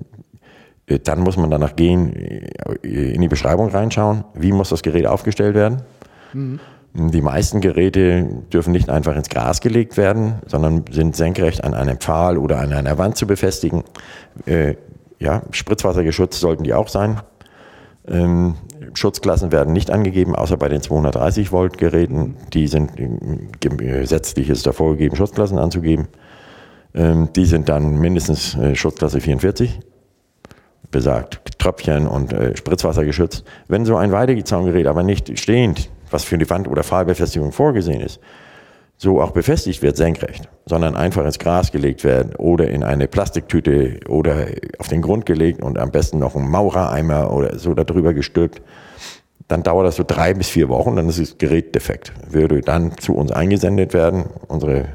Ähm, 0.92 0.96
äh, 0.96 1.00
dann 1.00 1.20
muss 1.22 1.38
man 1.38 1.50
danach 1.50 1.76
gehen, 1.76 2.14
äh, 2.14 3.14
in 3.14 3.22
die 3.22 3.28
Beschreibung 3.28 3.70
reinschauen, 3.70 4.24
wie 4.34 4.52
muss 4.52 4.70
das 4.70 4.84
Gerät 4.84 5.08
aufgestellt 5.08 5.56
werden. 5.56 5.82
Mhm. 6.34 6.60
Die 6.94 7.22
meisten 7.22 7.62
Geräte 7.62 8.28
dürfen 8.52 8.74
nicht 8.74 8.90
einfach 8.90 9.16
ins 9.16 9.30
Gras 9.30 9.62
gelegt 9.62 9.96
werden, 9.96 10.42
sondern 10.46 10.84
sind 10.92 11.16
senkrecht 11.16 11.64
an 11.64 11.74
einem 11.74 11.98
Pfahl 11.98 12.38
oder 12.38 12.60
an 12.60 12.74
einer 12.74 12.98
Wand 12.98 13.16
zu 13.16 13.26
befestigen. 13.26 13.84
Äh, 14.46 14.76
ja, 15.18 15.44
spritzwassergeschützt 15.52 16.40
sollten 16.40 16.64
die 16.64 16.74
auch 16.74 16.90
sein. 16.90 17.22
Ähm, 18.08 18.56
Schutzklassen 18.94 19.54
werden 19.54 19.72
nicht 19.72 19.90
angegeben, 19.90 20.36
außer 20.36 20.58
bei 20.58 20.68
den 20.68 20.82
230 20.82 21.54
Volt 21.54 21.78
Geräten. 21.78 22.36
Die 22.52 22.68
sind 22.68 22.92
gesetzlich 23.62 24.50
ist 24.50 24.66
da 24.66 24.74
vorgegeben, 24.74 25.16
Schutzklassen 25.16 25.60
anzugeben. 25.60 26.08
Ähm, 26.94 27.30
die 27.34 27.46
sind 27.46 27.70
dann 27.70 28.00
mindestens 28.00 28.56
äh, 28.56 28.76
Schutzklasse 28.76 29.22
44 29.22 29.80
besagt, 30.90 31.60
Tröpfchen 31.60 32.08
und 32.08 32.34
äh, 32.34 32.56
Spritzwasser 32.58 33.06
geschützt. 33.06 33.44
Wenn 33.68 33.86
so 33.86 33.96
ein 33.96 34.12
Weidezaungerät 34.12 34.88
aber 34.88 35.04
nicht 35.04 35.40
stehend, 35.40 35.90
was 36.10 36.24
für 36.24 36.38
die 36.38 36.50
Wand- 36.50 36.68
oder 36.68 36.84
Pfahlbefestigung 36.84 37.52
vorgesehen 37.52 38.02
ist, 38.02 38.20
so 38.98 39.20
auch 39.20 39.32
befestigt 39.32 39.82
wird, 39.82 39.98
senkrecht, 39.98 40.48
sondern 40.66 40.96
einfach 40.96 41.26
ins 41.26 41.40
Gras 41.40 41.72
gelegt 41.72 42.04
werden 42.04 42.36
oder 42.36 42.70
in 42.70 42.84
eine 42.84 43.08
Plastiktüte 43.08 44.00
oder 44.08 44.46
auf 44.78 44.90
den 44.90 45.02
Grund 45.02 45.26
gelegt 45.26 45.64
und 45.64 45.80
am 45.80 45.90
besten 45.90 46.20
noch 46.20 46.36
ein 46.36 46.48
Maurereimer 46.48 47.34
oder 47.34 47.58
so 47.58 47.74
darüber 47.74 48.14
gestülpt, 48.14 48.62
dann 49.48 49.64
dauert 49.64 49.88
das 49.88 49.96
so 49.96 50.04
drei 50.06 50.34
bis 50.34 50.50
vier 50.50 50.70
Wochen, 50.70 50.96
dann 50.96 51.10
ist 51.10 51.20
das 51.20 51.38
Gerät 51.38 51.74
defekt. 51.74 52.14
Würde 52.30 52.62
dann 52.62 52.96
zu 52.98 53.16
uns 53.16 53.32
eingesendet 53.32 53.94
werden, 53.94 54.26
unsere 54.48 54.86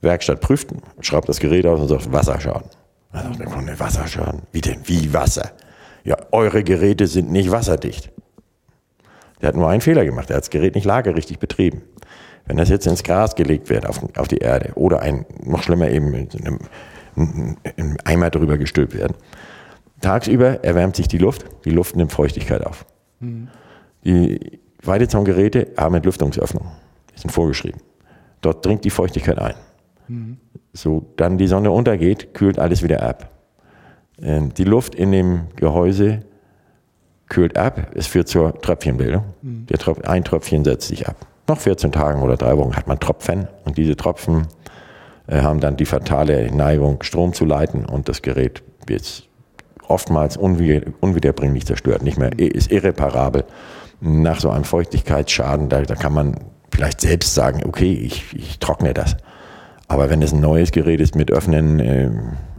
Werkstatt 0.00 0.40
prüft, 0.40 0.70
schraubt 1.00 1.28
das 1.28 1.38
Gerät 1.38 1.66
aus 1.66 1.80
und 1.80 1.88
sagt 1.88 2.12
Wasserschaden. 2.12 2.70
Also 3.12 3.30
der 3.38 3.46
Kunde, 3.46 3.78
Wasserschaden. 3.78 4.42
Wie 4.52 4.60
denn? 4.60 4.80
Wie 4.84 5.12
Wasser? 5.12 5.52
Ja, 6.04 6.16
eure 6.32 6.64
Geräte 6.64 7.06
sind 7.06 7.30
nicht 7.30 7.50
wasserdicht. 7.50 8.10
Der 9.40 9.48
hat 9.48 9.56
nur 9.56 9.68
einen 9.68 9.80
Fehler 9.80 10.04
gemacht. 10.04 10.30
Er 10.30 10.36
hat 10.36 10.44
das 10.44 10.50
Gerät 10.50 10.74
nicht 10.74 10.84
lagerrichtig 10.84 11.38
betrieben. 11.38 11.82
Wenn 12.46 12.56
das 12.56 12.68
jetzt 12.70 12.86
ins 12.86 13.02
Gras 13.02 13.34
gelegt 13.34 13.70
wird, 13.70 13.86
auf, 13.86 14.00
auf 14.16 14.28
die 14.28 14.38
Erde, 14.38 14.72
oder 14.74 15.00
ein, 15.00 15.26
noch 15.44 15.62
schlimmer 15.62 15.88
eben 15.88 16.12
in 16.14 16.28
einem, 16.46 16.58
in 17.76 17.98
Eimer 18.04 18.30
drüber 18.30 18.58
gestülpt 18.58 18.94
werden, 18.94 19.14
tagsüber 20.00 20.64
erwärmt 20.64 20.96
sich 20.96 21.06
die 21.06 21.18
Luft, 21.18 21.44
die 21.64 21.70
Luft 21.70 21.94
nimmt 21.94 22.12
Feuchtigkeit 22.12 22.66
auf. 22.66 22.84
Mhm. 23.20 23.48
Die 24.04 24.60
Weidezaungeräte 24.82 25.72
haben 25.76 25.94
Entlüftungsöffnungen. 25.94 26.72
Die 27.14 27.20
sind 27.20 27.30
vorgeschrieben. 27.30 27.80
Dort 28.40 28.66
dringt 28.66 28.84
die 28.84 28.90
Feuchtigkeit 28.90 29.38
ein. 29.38 29.54
Mhm. 30.08 30.38
So, 30.72 31.12
dann 31.16 31.38
die 31.38 31.46
Sonne 31.46 31.70
untergeht, 31.70 32.34
kühlt 32.34 32.58
alles 32.58 32.82
wieder 32.82 33.02
ab. 33.02 33.30
Ähm, 34.20 34.54
die 34.54 34.64
Luft 34.64 34.94
in 34.94 35.12
dem 35.12 35.48
Gehäuse 35.56 36.20
kühlt 37.28 37.56
ab, 37.56 37.92
es 37.94 38.06
führt 38.06 38.28
zur 38.28 38.60
Tröpfchenbildung. 38.60 39.24
Mhm. 39.42 39.66
Tröpf 39.66 40.00
ein 40.02 40.24
Tröpfchen 40.24 40.64
setzt 40.64 40.88
sich 40.88 41.08
ab. 41.08 41.16
Nach 41.48 41.58
14 41.58 41.92
Tagen 41.92 42.22
oder 42.22 42.36
drei 42.36 42.56
Wochen 42.56 42.76
hat 42.76 42.86
man 42.86 43.00
Tropfen 43.00 43.48
und 43.64 43.76
diese 43.76 43.96
Tropfen 43.96 44.46
äh, 45.26 45.40
haben 45.40 45.60
dann 45.60 45.76
die 45.76 45.86
fatale 45.86 46.50
Neigung, 46.54 47.02
Strom 47.02 47.32
zu 47.32 47.44
leiten 47.44 47.84
und 47.84 48.08
das 48.08 48.22
Gerät 48.22 48.62
wird 48.86 49.28
oftmals 49.88 50.36
unwiederbringlich 50.36 51.66
zerstört, 51.66 52.02
nicht 52.02 52.18
mehr, 52.18 52.30
mhm. 52.32 52.38
ist 52.38 52.70
irreparabel. 52.70 53.44
Nach 54.00 54.40
so 54.40 54.50
einem 54.50 54.64
Feuchtigkeitsschaden, 54.64 55.68
da, 55.68 55.82
da 55.82 55.94
kann 55.94 56.12
man 56.12 56.36
vielleicht 56.72 57.00
selbst 57.00 57.34
sagen, 57.34 57.62
okay, 57.66 57.92
ich, 57.92 58.34
ich 58.34 58.58
trockne 58.58 58.94
das. 58.94 59.16
Aber 59.92 60.08
wenn 60.08 60.22
es 60.22 60.32
ein 60.32 60.40
neues 60.40 60.72
Gerät 60.72 61.02
ist 61.02 61.14
mit 61.14 61.30
Öffnen 61.30 61.78
äh, 61.78 62.10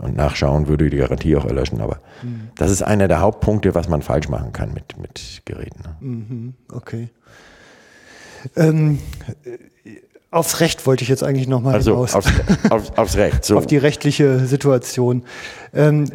und 0.04 0.16
Nachschauen, 0.16 0.68
würde 0.68 0.88
die 0.92 0.98
Garantie 0.98 1.36
auch 1.36 1.46
erlöschen. 1.46 1.82
Aber 1.82 1.98
mhm. 2.22 2.50
das 2.56 2.70
ist 2.70 2.84
einer 2.84 3.08
der 3.08 3.22
Hauptpunkte, 3.22 3.74
was 3.74 3.90
man 3.90 4.04
falsch 4.04 4.30
machen 4.30 4.54
kann 4.54 4.72
mit, 4.72 5.00
mit 5.00 5.42
Geräten. 5.44 5.82
Ne? 5.82 5.96
Mhm, 6.00 6.54
okay. 6.72 7.10
Ähm, 8.56 9.00
aufs 10.30 10.60
Recht 10.60 10.86
wollte 10.86 11.02
ich 11.02 11.10
jetzt 11.10 11.24
eigentlich 11.24 11.48
nochmal 11.48 11.74
also 11.74 11.94
hinaus. 11.94 12.14
Aufs, 12.14 12.32
aufs, 12.70 12.92
aufs 12.96 13.18
Recht. 13.18 13.44
So. 13.46 13.58
Auf 13.58 13.66
die 13.66 13.78
rechtliche 13.78 14.46
Situation. 14.46 15.24
Ähm, 15.74 16.06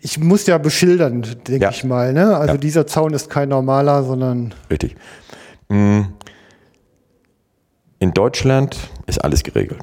ich 0.00 0.20
muss 0.20 0.46
ja 0.46 0.56
beschildern, 0.58 1.22
denke 1.48 1.64
ja. 1.64 1.70
ich 1.70 1.82
mal. 1.82 2.12
Ne? 2.12 2.36
Also 2.36 2.54
ja. 2.54 2.58
dieser 2.58 2.86
Zaun 2.86 3.12
ist 3.12 3.28
kein 3.28 3.48
normaler, 3.48 4.04
sondern. 4.04 4.54
Richtig. 4.70 4.94
Mm. 5.68 6.02
In 7.98 8.14
Deutschland 8.14 8.78
ist 9.06 9.18
alles 9.24 9.42
geregelt. 9.42 9.80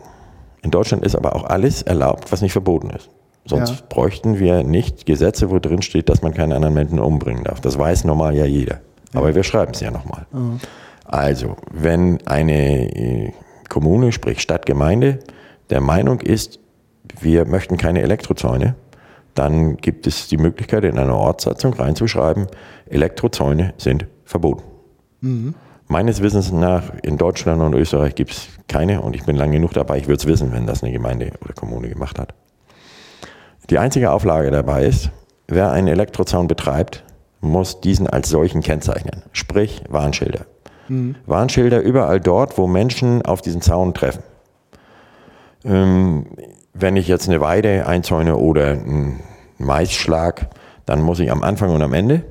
In 0.68 0.72
Deutschland 0.72 1.05
ist 1.05 1.15
aber 1.15 1.34
auch 1.34 1.45
alles 1.45 1.82
erlaubt, 1.82 2.30
was 2.30 2.41
nicht 2.41 2.51
verboten 2.51 2.89
ist. 2.89 3.09
Sonst 3.45 3.70
ja. 3.70 3.86
bräuchten 3.88 4.38
wir 4.38 4.63
nicht 4.65 5.05
Gesetze, 5.05 5.49
wo 5.49 5.59
drin 5.59 5.82
steht, 5.82 6.09
dass 6.09 6.22
man 6.22 6.34
keinen 6.34 6.51
anderen 6.51 6.74
Menschen 6.74 6.99
umbringen 6.99 7.45
darf. 7.45 7.61
Das 7.61 7.80
weiß 7.80 8.03
normal 8.03 8.36
ja 8.36 8.43
jeder. 8.43 8.82
Aber 9.13 9.34
wir 9.34 9.43
schreiben 9.43 9.72
es 9.74 9.80
ja 9.80 9.91
nochmal. 9.91 10.26
Mhm. 10.34 10.59
Also, 11.05 11.55
wenn 11.72 12.20
eine 12.28 12.93
äh, 12.93 13.32
Kommune, 13.70 14.11
sprich 14.11 14.41
Stadtgemeinde, 14.41 15.20
der 15.70 15.80
Meinung 15.80 16.20
ist, 16.20 16.59
wir 17.22 17.45
möchten 17.45 17.78
keine 17.78 18.01
Elektrozäune, 18.01 18.76
dann 19.36 19.78
gibt 19.78 20.05
es 20.05 20.28
die 20.28 20.36
Möglichkeit, 20.36 20.84
in 20.84 20.99
einer 20.99 21.15
Ortssatzung 21.15 21.76
reinzuschreiben, 21.76 22.47
Elektrozäune 22.89 23.74
sind 23.78 24.05
verboten. 24.26 24.63
Mhm. 25.22 25.55
Meines 25.90 26.22
Wissens 26.22 26.52
nach 26.52 26.84
in 27.02 27.18
Deutschland 27.18 27.62
und 27.62 27.74
Österreich 27.74 28.16
gibt 28.16 28.32
es 28.32 28.50
keine 28.68 29.02
und 29.02 29.16
ich 29.16 29.24
bin 29.26 29.38
lang 29.38 29.52
genug 29.52 29.74
dabei, 29.74 29.98
ich 29.98 30.08
würde 30.08 30.20
es 30.20 30.28
wissen, 30.28 30.52
wenn 30.52 30.68
das 30.68 30.84
eine 30.84 30.92
Gemeinde 30.92 31.32
oder 31.42 31.54
Kommune 31.54 31.88
gemacht 31.88 32.20
hat. 32.20 32.34
Die 33.70 33.78
einzige 33.78 34.12
Auflage 34.12 34.52
dabei 34.52 34.86
ist, 34.86 35.12
wer 35.48 35.72
einen 35.72 35.88
Elektrozaun 35.88 36.48
betreibt, 36.48 37.04
muss 37.40 37.80
diesen 37.80 38.08
als 38.08 38.30
solchen 38.30 38.62
kennzeichnen, 38.62 39.24
sprich 39.32 39.84
Warnschilder. 39.90 40.46
Mhm. 40.90 41.16
Warnschilder 41.26 41.82
überall 41.82 42.20
dort, 42.20 42.58
wo 42.58 42.68
Menschen 42.68 43.22
auf 43.22 43.42
diesen 43.42 43.62
Zaun 43.62 43.94
treffen. 43.94 44.24
Ähm, 45.64 46.26
wenn 46.74 46.98
ich 46.98 47.08
jetzt 47.08 47.30
eine 47.30 47.40
Weide 47.40 47.88
einzäune 47.88 48.36
oder 48.36 48.72
einen 48.72 49.22
Maisschlag, 49.58 50.50
dann 50.86 51.02
muss 51.02 51.20
ich 51.20 51.32
am 51.32 51.44
Anfang 51.44 51.74
und 51.74 51.82
am 51.82 51.94
Ende 51.94 52.24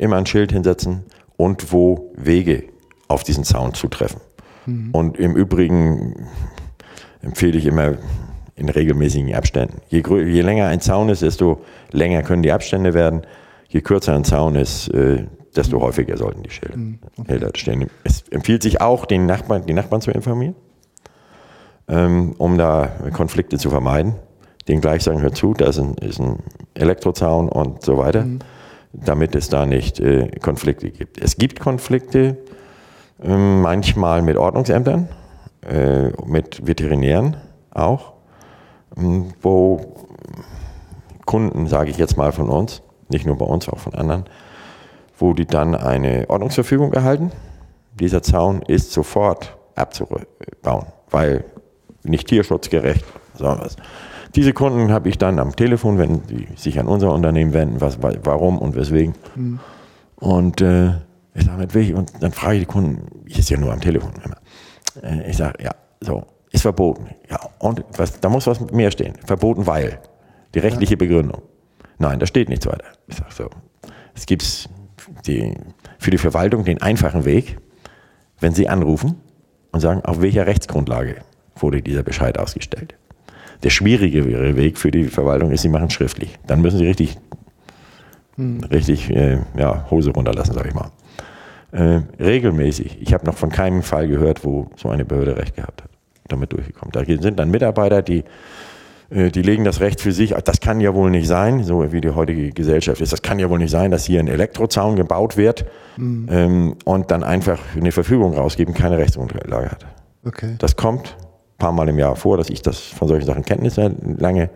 immer 0.00 0.16
ein 0.16 0.26
Schild 0.26 0.50
hinsetzen 0.52 1.04
und 1.36 1.72
wo 1.72 2.10
Wege 2.16 2.64
auf 3.06 3.22
diesen 3.22 3.44
Zaun 3.44 3.74
zutreffen. 3.74 4.20
Mhm. 4.66 4.90
Und 4.92 5.18
im 5.18 5.36
Übrigen 5.36 6.26
empfehle 7.22 7.58
ich 7.58 7.66
immer 7.66 7.98
in 8.56 8.68
regelmäßigen 8.68 9.34
Abständen. 9.34 9.80
Je, 9.88 10.02
je, 10.06 10.40
länger 10.40 10.66
ein 10.66 10.80
Zaun 10.80 11.08
ist, 11.10 11.22
desto 11.22 11.60
länger 11.92 12.22
können 12.22 12.42
die 12.42 12.52
Abstände 12.52 12.94
werden. 12.94 13.22
Je 13.68 13.82
kürzer 13.82 14.14
ein 14.14 14.24
Zaun 14.24 14.54
ist, 14.54 14.88
äh, 14.88 15.26
desto 15.54 15.78
mhm. 15.78 15.82
häufiger 15.82 16.16
sollten 16.16 16.42
die 16.42 16.50
Schilder, 16.50 16.76
mhm. 16.76 16.98
okay. 17.18 17.40
stehen. 17.56 17.90
Es 18.04 18.24
empfiehlt 18.30 18.62
sich 18.62 18.80
auch, 18.80 19.04
den 19.04 19.26
Nachbarn, 19.26 19.66
die 19.66 19.74
Nachbarn 19.74 20.00
zu 20.00 20.10
informieren, 20.10 20.54
ähm, 21.88 22.34
um 22.38 22.56
da 22.56 22.90
Konflikte 23.12 23.58
zu 23.58 23.68
vermeiden. 23.68 24.14
Den 24.66 24.80
gleich 24.80 25.02
sagen, 25.02 25.20
hör 25.20 25.32
zu, 25.32 25.52
da 25.52 25.66
ist 25.66 25.78
ein, 25.78 25.94
ist 25.96 26.20
ein 26.20 26.38
Elektrozaun 26.74 27.48
und 27.50 27.82
so 27.82 27.98
weiter. 27.98 28.24
Mhm 28.24 28.40
damit 28.92 29.34
es 29.34 29.48
da 29.48 29.66
nicht 29.66 30.00
äh, 30.00 30.30
Konflikte 30.40 30.90
gibt. 30.90 31.20
Es 31.20 31.36
gibt 31.36 31.60
Konflikte 31.60 32.38
äh, 33.22 33.36
manchmal 33.36 34.22
mit 34.22 34.36
Ordnungsämtern, 34.36 35.08
äh, 35.68 36.08
mit 36.26 36.66
Veterinären 36.66 37.36
auch, 37.70 38.14
ähm, 38.96 39.32
wo 39.40 39.94
Kunden, 41.26 41.66
sage 41.68 41.90
ich 41.90 41.98
jetzt 41.98 42.16
mal 42.16 42.32
von 42.32 42.48
uns, 42.48 42.82
nicht 43.08 43.26
nur 43.26 43.38
bei 43.38 43.44
uns, 43.44 43.68
auch 43.68 43.78
von 43.78 43.94
anderen, 43.94 44.24
wo 45.18 45.34
die 45.34 45.46
dann 45.46 45.74
eine 45.74 46.28
Ordnungsverfügung 46.28 46.92
erhalten. 46.92 47.30
Dieser 47.94 48.22
Zaun 48.22 48.62
ist 48.62 48.92
sofort 48.92 49.56
abzubauen, 49.74 50.86
weil 51.10 51.44
nicht 52.02 52.28
tierschutzgerecht, 52.28 53.04
sondern 53.34 53.60
was. 53.60 53.76
Diese 54.34 54.52
Kunden 54.52 54.92
habe 54.92 55.08
ich 55.08 55.18
dann 55.18 55.38
am 55.38 55.56
Telefon, 55.56 55.98
wenn 55.98 56.22
sie 56.28 56.46
sich 56.56 56.78
an 56.78 56.86
unser 56.86 57.12
Unternehmen 57.12 57.52
wenden, 57.52 57.80
was, 57.80 57.98
warum 58.00 58.58
und 58.58 58.76
weswegen. 58.76 59.14
Mhm. 59.34 59.58
Und 60.16 60.60
äh, 60.60 60.92
ich 61.34 61.44
sage, 61.44 61.58
mit 61.58 61.74
welchem? 61.74 61.96
Und 61.96 62.12
dann 62.20 62.32
frage 62.32 62.54
ich 62.56 62.60
die 62.60 62.66
Kunden, 62.66 63.06
ich 63.26 63.38
ist 63.38 63.50
ja 63.50 63.58
nur 63.58 63.72
am 63.72 63.80
Telefon 63.80 64.12
immer. 64.24 64.36
Äh, 65.02 65.28
ich 65.30 65.36
sage, 65.36 65.64
ja, 65.64 65.72
so, 66.00 66.24
ist 66.50 66.62
verboten. 66.62 67.08
Ja, 67.28 67.40
und 67.58 67.84
was, 67.96 68.20
da 68.20 68.28
muss 68.28 68.46
was 68.46 68.60
mehr 68.72 68.90
stehen. 68.90 69.14
Verboten, 69.24 69.66
weil. 69.66 69.98
Die 70.54 70.58
rechtliche 70.58 70.94
ja. 70.94 70.98
Begründung. 70.98 71.42
Nein, 71.98 72.18
da 72.18 72.26
steht 72.26 72.48
nichts 72.48 72.66
weiter. 72.66 72.86
Ich 73.06 73.16
sage 73.16 73.30
so, 73.32 73.50
es 74.14 74.26
gibt 74.26 74.68
die, 75.26 75.54
für 75.98 76.10
die 76.10 76.18
Verwaltung 76.18 76.64
den 76.64 76.82
einfachen 76.82 77.24
Weg, 77.24 77.58
wenn 78.40 78.52
Sie 78.52 78.68
anrufen 78.68 79.20
und 79.70 79.80
sagen, 79.80 80.00
auf 80.04 80.20
welcher 80.20 80.46
Rechtsgrundlage 80.46 81.16
wurde 81.56 81.82
dieser 81.82 82.02
Bescheid 82.02 82.38
ausgestellt. 82.38 82.96
Der 83.62 83.70
schwierigere 83.70 84.56
Weg 84.56 84.78
für 84.78 84.90
die 84.90 85.04
Verwaltung 85.04 85.50
ist, 85.50 85.62
Sie 85.62 85.68
machen 85.68 85.90
schriftlich. 85.90 86.38
Dann 86.46 86.62
müssen 86.62 86.78
Sie 86.78 86.86
richtig, 86.86 87.18
hm. 88.36 88.60
richtig 88.64 89.10
äh, 89.10 89.38
ja, 89.56 89.86
Hose 89.90 90.10
runterlassen, 90.10 90.54
sage 90.54 90.68
ich 90.68 90.74
mal. 90.74 90.90
Äh, 91.72 92.02
regelmäßig. 92.22 92.98
Ich 93.00 93.12
habe 93.12 93.26
noch 93.26 93.36
von 93.36 93.50
keinem 93.50 93.82
Fall 93.82 94.08
gehört, 94.08 94.44
wo 94.44 94.70
so 94.76 94.88
eine 94.88 95.04
Behörde 95.04 95.36
recht 95.36 95.56
gehabt 95.56 95.82
hat, 95.82 95.90
damit 96.28 96.52
durchgekommen. 96.52 96.92
Da 96.92 97.04
sind 97.04 97.38
dann 97.38 97.50
Mitarbeiter, 97.50 98.02
die 98.02 98.24
äh, 99.10 99.30
die 99.30 99.42
legen 99.42 99.64
das 99.64 99.80
Recht 99.80 100.00
für 100.00 100.12
sich, 100.12 100.30
das 100.44 100.60
kann 100.60 100.80
ja 100.80 100.94
wohl 100.94 101.10
nicht 101.10 101.26
sein, 101.26 101.64
so 101.64 101.92
wie 101.92 102.00
die 102.00 102.10
heutige 102.10 102.50
Gesellschaft 102.50 103.00
ist, 103.00 103.12
das 103.12 103.22
kann 103.22 103.38
ja 103.38 103.50
wohl 103.50 103.58
nicht 103.58 103.70
sein, 103.70 103.90
dass 103.90 104.04
hier 104.04 104.20
ein 104.20 104.28
Elektrozaun 104.28 104.96
gebaut 104.96 105.36
wird 105.36 105.66
mhm. 105.96 106.28
ähm, 106.30 106.76
und 106.84 107.10
dann 107.10 107.24
einfach 107.24 107.58
eine 107.76 107.92
Verfügung 107.92 108.34
rausgeben, 108.34 108.72
keine 108.72 108.98
Rechtsgrundlage 108.98 109.70
hat. 109.70 109.86
Okay. 110.24 110.54
Das 110.58 110.76
kommt 110.76 111.16
paar 111.60 111.70
Mal 111.70 111.88
im 111.88 111.98
Jahr 111.98 112.16
vor, 112.16 112.36
dass 112.36 112.50
ich 112.50 112.62
das 112.62 112.80
von 112.80 113.06
solchen 113.06 113.26
Sachen 113.26 113.44
Kenntnis 113.44 113.76
lange 113.76 114.50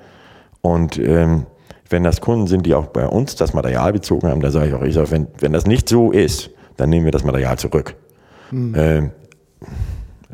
und 0.61 0.99
ähm, 0.99 1.47
wenn 1.91 2.03
das 2.03 2.21
Kunden 2.21 2.47
sind, 2.47 2.65
die 2.65 2.75
auch 2.75 2.87
bei 2.87 3.07
uns 3.07 3.37
das 3.37 3.53
Material 3.53 3.93
bezogen 3.93 4.29
haben, 4.29 4.41
da 4.41 4.51
sage 4.51 4.69
ich 4.69 4.75
auch, 4.75 4.83
ich 4.83 4.95
sage, 4.95 5.11
wenn, 5.11 5.29
wenn 5.39 5.53
das 5.53 5.67
nicht 5.67 5.89
so 5.89 6.11
ist, 6.11 6.51
dann 6.77 6.91
nehmen 6.91 7.05
wir 7.05 7.13
das 7.13 7.23
Material 7.23 7.59
zurück. 7.59 7.95
Mhm. 8.51 8.75
Ähm, 8.77 9.11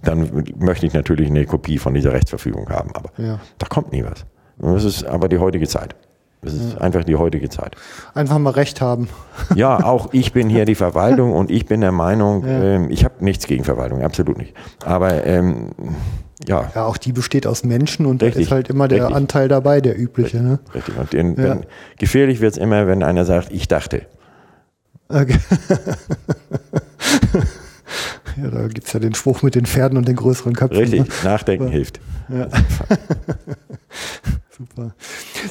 dann 0.03 0.45
möchte 0.59 0.87
ich 0.87 0.95
natürlich 0.95 1.29
eine 1.29 1.45
Kopie 1.45 1.79
von 1.79 1.95
dieser 1.95 2.13
Rechtsverfügung 2.13 2.71
haben. 2.71 2.91
Aber 2.95 3.11
ja. 3.19 3.41
da 3.59 3.67
kommt 3.67 3.93
nie 3.93 4.05
was. 4.05 4.25
Das 4.59 4.85
ist 4.85 5.05
aber 5.05 5.29
die 5.29 5.39
heutige 5.39 5.67
Zeit. 5.67 5.95
Das 6.43 6.55
ist 6.55 6.75
ja. 6.75 6.81
einfach 6.81 7.05
die 7.05 7.17
heutige 7.17 7.51
Zeit. 7.51 7.77
Einfach 8.15 8.39
mal 8.39 8.51
Recht 8.51 8.81
haben. 8.81 9.09
Ja, 9.55 9.85
auch 9.85 10.09
ich 10.13 10.33
bin 10.33 10.49
hier 10.49 10.65
die 10.65 10.75
Verwaltung 10.75 11.33
und 11.33 11.51
ich 11.51 11.67
bin 11.67 11.83
der 11.83 11.93
Meinung, 11.93 12.47
ja. 12.47 12.63
ähm, 12.63 12.91
ich 12.91 13.05
habe 13.05 13.23
nichts 13.23 13.47
gegen 13.47 13.65
Verwaltung, 13.65 14.03
absolut 14.03 14.39
nicht. 14.39 14.55
Aber 14.85 15.27
ähm, 15.27 15.73
ja. 16.47 16.71
Ja, 16.75 16.87
auch 16.87 16.97
die 16.97 17.13
besteht 17.13 17.47
aus 17.47 17.65
Menschen 17.65 18.07
und 18.07 18.23
richtig, 18.23 18.49
da 18.49 18.49
ist 18.49 18.51
halt 18.53 18.71
immer 18.71 18.89
der 18.89 19.03
richtig. 19.03 19.17
Anteil 19.17 19.49
dabei, 19.49 19.81
der 19.81 19.99
übliche. 19.99 20.39
Richtig, 20.39 20.43
ne? 20.43 20.59
richtig. 20.75 20.97
Und 20.97 21.13
den, 21.13 21.37
wenn, 21.37 21.67
gefährlich 21.99 22.41
wird 22.41 22.53
es 22.53 22.59
immer, 22.59 22.87
wenn 22.87 23.03
einer 23.03 23.25
sagt, 23.25 23.53
ich 23.53 23.69
dachte. 23.69 24.03
Okay. 25.09 25.39
Ja, 28.41 28.49
da 28.49 28.69
gibt 28.69 28.87
es 28.87 28.93
ja 28.93 29.01
den 29.01 29.15
Spruch 29.15 29.43
mit 29.43 29.55
den 29.55 29.67
Pferden 29.67 29.99
und 29.99 30.07
den 30.07 30.17
größeren 30.17 30.55
Köpfen. 30.55 30.79
Richtig, 30.79 31.01
ne? 31.01 31.07
Nachdenken 31.25 31.65
Aber, 31.65 31.73
hilft. 31.73 32.01
Ja. 32.29 32.49
Super. 34.57 34.95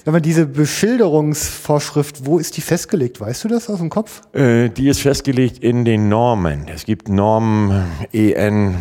Aber 0.05 0.21
diese 0.21 0.45
Beschilderungsvorschrift, 0.45 2.25
wo 2.25 2.37
ist 2.37 2.57
die 2.57 2.61
festgelegt? 2.61 3.19
Weißt 3.19 3.43
du 3.43 3.47
das 3.47 3.69
aus 3.69 3.79
dem 3.79 3.89
Kopf? 3.89 4.21
Äh, 4.33 4.69
die 4.69 4.87
ist 4.87 5.01
festgelegt 5.01 5.59
in 5.59 5.83
den 5.83 6.09
Normen. 6.09 6.67
Es 6.73 6.85
gibt 6.85 7.09
Normen 7.09 7.85
EN 8.13 8.75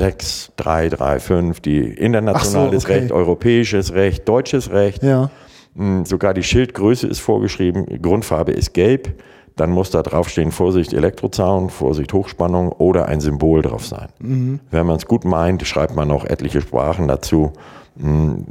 6335, 0.00 1.62
die 1.62 1.80
internationales 1.80 2.82
so, 2.82 2.88
okay. 2.88 2.98
Recht, 3.00 3.12
europäisches 3.12 3.92
Recht, 3.94 4.28
deutsches 4.28 4.70
Recht. 4.70 5.02
Ja. 5.02 5.30
Hm, 5.76 6.04
sogar 6.04 6.34
die 6.34 6.42
Schildgröße 6.42 7.06
ist 7.06 7.20
vorgeschrieben, 7.20 7.86
Grundfarbe 8.02 8.52
ist 8.52 8.74
gelb 8.74 9.14
dann 9.60 9.70
muss 9.72 9.90
da 9.90 10.02
draufstehen 10.02 10.52
Vorsicht 10.52 10.94
Elektrozaun, 10.94 11.68
Vorsicht 11.68 12.14
Hochspannung 12.14 12.72
oder 12.72 13.06
ein 13.08 13.20
Symbol 13.20 13.60
drauf 13.60 13.86
sein. 13.86 14.08
Mhm. 14.18 14.60
Wenn 14.70 14.86
man 14.86 14.96
es 14.96 15.06
gut 15.06 15.26
meint, 15.26 15.66
schreibt 15.66 15.94
man 15.94 16.08
noch 16.08 16.24
etliche 16.24 16.62
Sprachen 16.62 17.08
dazu. 17.08 17.52
Hm, 18.00 18.46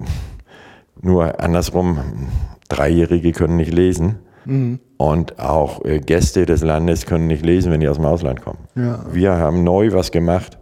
nur 1.02 1.40
andersrum, 1.40 1.98
Dreijährige 2.68 3.32
können 3.32 3.58
nicht 3.58 3.74
lesen. 3.74 4.20
Mhm. 4.46 4.80
Und 4.98 5.40
auch 5.40 5.84
äh, 5.84 6.00
Gäste 6.00 6.46
des 6.46 6.62
Landes 6.62 7.08
können 7.08 7.26
nicht 7.26 7.44
lesen, 7.44 7.72
wenn 7.72 7.80
die 7.80 7.88
aus 7.88 7.96
dem 7.96 8.06
Ausland 8.06 8.44
kommen. 8.44 8.60
Ja. 8.76 9.04
Wir 9.12 9.32
haben 9.32 9.64
neu 9.64 9.92
was 9.92 10.12
gemacht. 10.12 10.59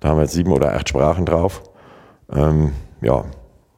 Da 0.00 0.08
haben 0.08 0.18
wir 0.18 0.22
jetzt 0.22 0.34
sieben 0.34 0.52
oder 0.52 0.74
acht 0.74 0.88
Sprachen 0.88 1.24
drauf. 1.24 1.62
Ähm, 2.30 2.72
ja, 3.00 3.24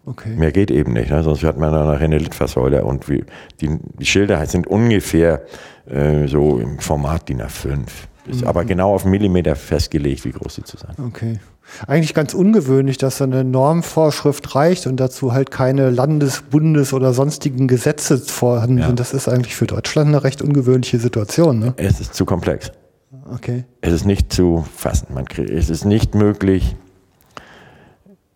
Okay. 0.09 0.35
Mehr 0.37 0.53
geht 0.53 0.71
eben 0.71 0.95
nicht, 0.95 1.11
ne? 1.11 1.23
sonst 1.23 1.43
hat 1.45 1.59
man 1.59 1.71
dann 1.71 1.87
nachher 1.87 2.07
eine 2.07 2.16
Litfaßsäule 2.16 2.83
und 2.83 3.11
wie, 3.11 3.25
die, 3.61 3.79
die 3.99 4.07
Schilder 4.07 4.45
sind 4.47 4.66
ungefähr 4.66 5.43
äh, 5.87 6.27
so 6.27 6.59
im 6.59 6.79
Format 6.79 7.29
DIN 7.29 7.43
A5. 7.43 7.81
Ist 8.27 8.41
mhm. 8.41 8.47
aber 8.47 8.64
genau 8.64 8.95
auf 8.95 9.05
Millimeter 9.05 9.55
festgelegt, 9.55 10.25
wie 10.25 10.33
groß 10.33 10.55
sie 10.55 10.64
zu 10.64 10.79
sein. 10.79 10.95
Okay. 11.07 11.41
Eigentlich 11.87 12.14
ganz 12.14 12.33
ungewöhnlich, 12.33 12.97
dass 12.97 13.21
eine 13.21 13.45
Normvorschrift 13.45 14.55
reicht 14.55 14.87
und 14.87 14.97
dazu 14.97 15.35
halt 15.35 15.51
keine 15.51 15.91
Landes-, 15.91 16.43
Bundes- 16.51 16.95
oder 16.95 17.12
sonstigen 17.12 17.69
Gesetze 17.69 18.16
vorhanden 18.16 18.79
ja. 18.79 18.87
sind. 18.87 19.01
Das 19.01 19.12
ist 19.12 19.29
eigentlich 19.29 19.57
für 19.57 19.66
Deutschland 19.66 20.09
eine 20.09 20.25
recht 20.25 20.41
ungewöhnliche 20.41 20.99
Situation. 20.99 21.59
Ne? 21.59 21.75
Es 21.77 22.01
ist 22.01 22.14
zu 22.14 22.25
komplex. 22.25 22.73
Okay. 23.31 23.64
Es 23.81 23.93
ist 23.93 24.05
nicht 24.05 24.33
zu 24.33 24.64
fassen. 24.74 25.09
Man 25.12 25.26
kriegt, 25.26 25.51
es 25.51 25.70
ist 25.70 25.85
nicht 25.85 26.14
möglich, 26.14 26.76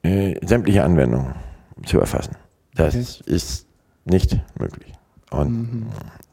äh, 0.03 0.35
sämtliche 0.47 0.85
Anwendungen 0.85 1.35
zu 1.85 1.99
erfassen. 1.99 2.37
Das 2.75 2.95
okay. 2.95 3.31
ist 3.31 3.67
nicht 4.05 4.39
möglich. 4.59 4.93
Und 5.31 5.51
mhm. 5.51 5.87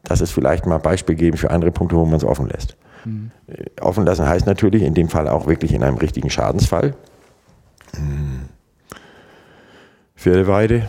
das 0.04 0.20
ist 0.20 0.32
vielleicht 0.32 0.66
mal 0.66 0.78
Beispiel 0.78 1.14
geben 1.14 1.36
für 1.36 1.50
andere 1.50 1.70
Punkte, 1.70 1.96
wo 1.96 2.04
man 2.04 2.16
es 2.16 2.24
offen 2.24 2.48
lässt. 2.48 2.76
Mhm. 3.04 3.30
Offen 3.80 4.04
lassen 4.04 4.26
heißt 4.26 4.46
natürlich 4.46 4.82
in 4.82 4.94
dem 4.94 5.08
Fall 5.08 5.28
auch 5.28 5.46
wirklich 5.46 5.72
in 5.72 5.82
einem 5.82 5.96
richtigen 5.96 6.30
Schadensfall. 6.30 6.94
Mhm. 7.98 8.48
Pferdeweide. 10.16 10.86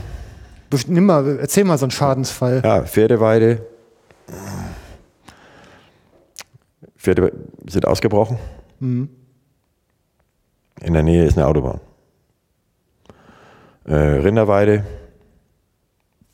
Nimm 0.87 1.05
mal, 1.05 1.39
erzähl 1.39 1.63
mal 1.63 1.77
so 1.77 1.85
einen 1.85 1.91
Schadensfall. 1.91 2.61
Ja, 2.63 2.83
Pferdeweide. 2.83 3.65
Pferde 7.01 7.31
sind 7.67 7.87
ausgebrochen. 7.87 8.37
Mhm. 8.79 9.09
In 10.81 10.93
der 10.93 11.03
Nähe 11.03 11.25
ist 11.25 11.37
eine 11.37 11.47
Autobahn 11.47 11.79
äh, 13.85 13.95
Rinderweide, 13.95 14.85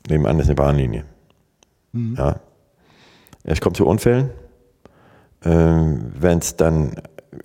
nebenan 0.08 0.38
ist 0.38 0.46
eine 0.46 0.54
Bahnlinie. 0.54 1.04
Mhm. 1.92 2.14
Ja. 2.16 2.40
Es 3.44 3.60
kommt 3.60 3.76
zu 3.76 3.86
Unfällen. 3.86 4.30
Ähm, 5.44 6.12
Wenn 6.18 6.38
es 6.38 6.56
dann 6.56 6.96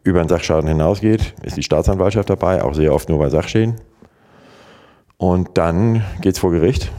über 0.04 0.20
den 0.20 0.30
Sachschaden 0.30 0.68
hinausgeht, 0.68 1.36
ist 1.44 1.58
die 1.58 1.64
Staatsanwaltschaft 1.64 2.30
dabei, 2.30 2.64
auch 2.64 2.74
sehr 2.74 2.94
oft 2.94 3.10
nur 3.10 3.20
bei 3.20 3.30
Sachschäden. 3.30 3.76
Und 5.18 5.58
dann 5.58 6.04
geht 6.22 6.34
es 6.34 6.40
vor 6.40 6.52
Gericht. 6.52 6.92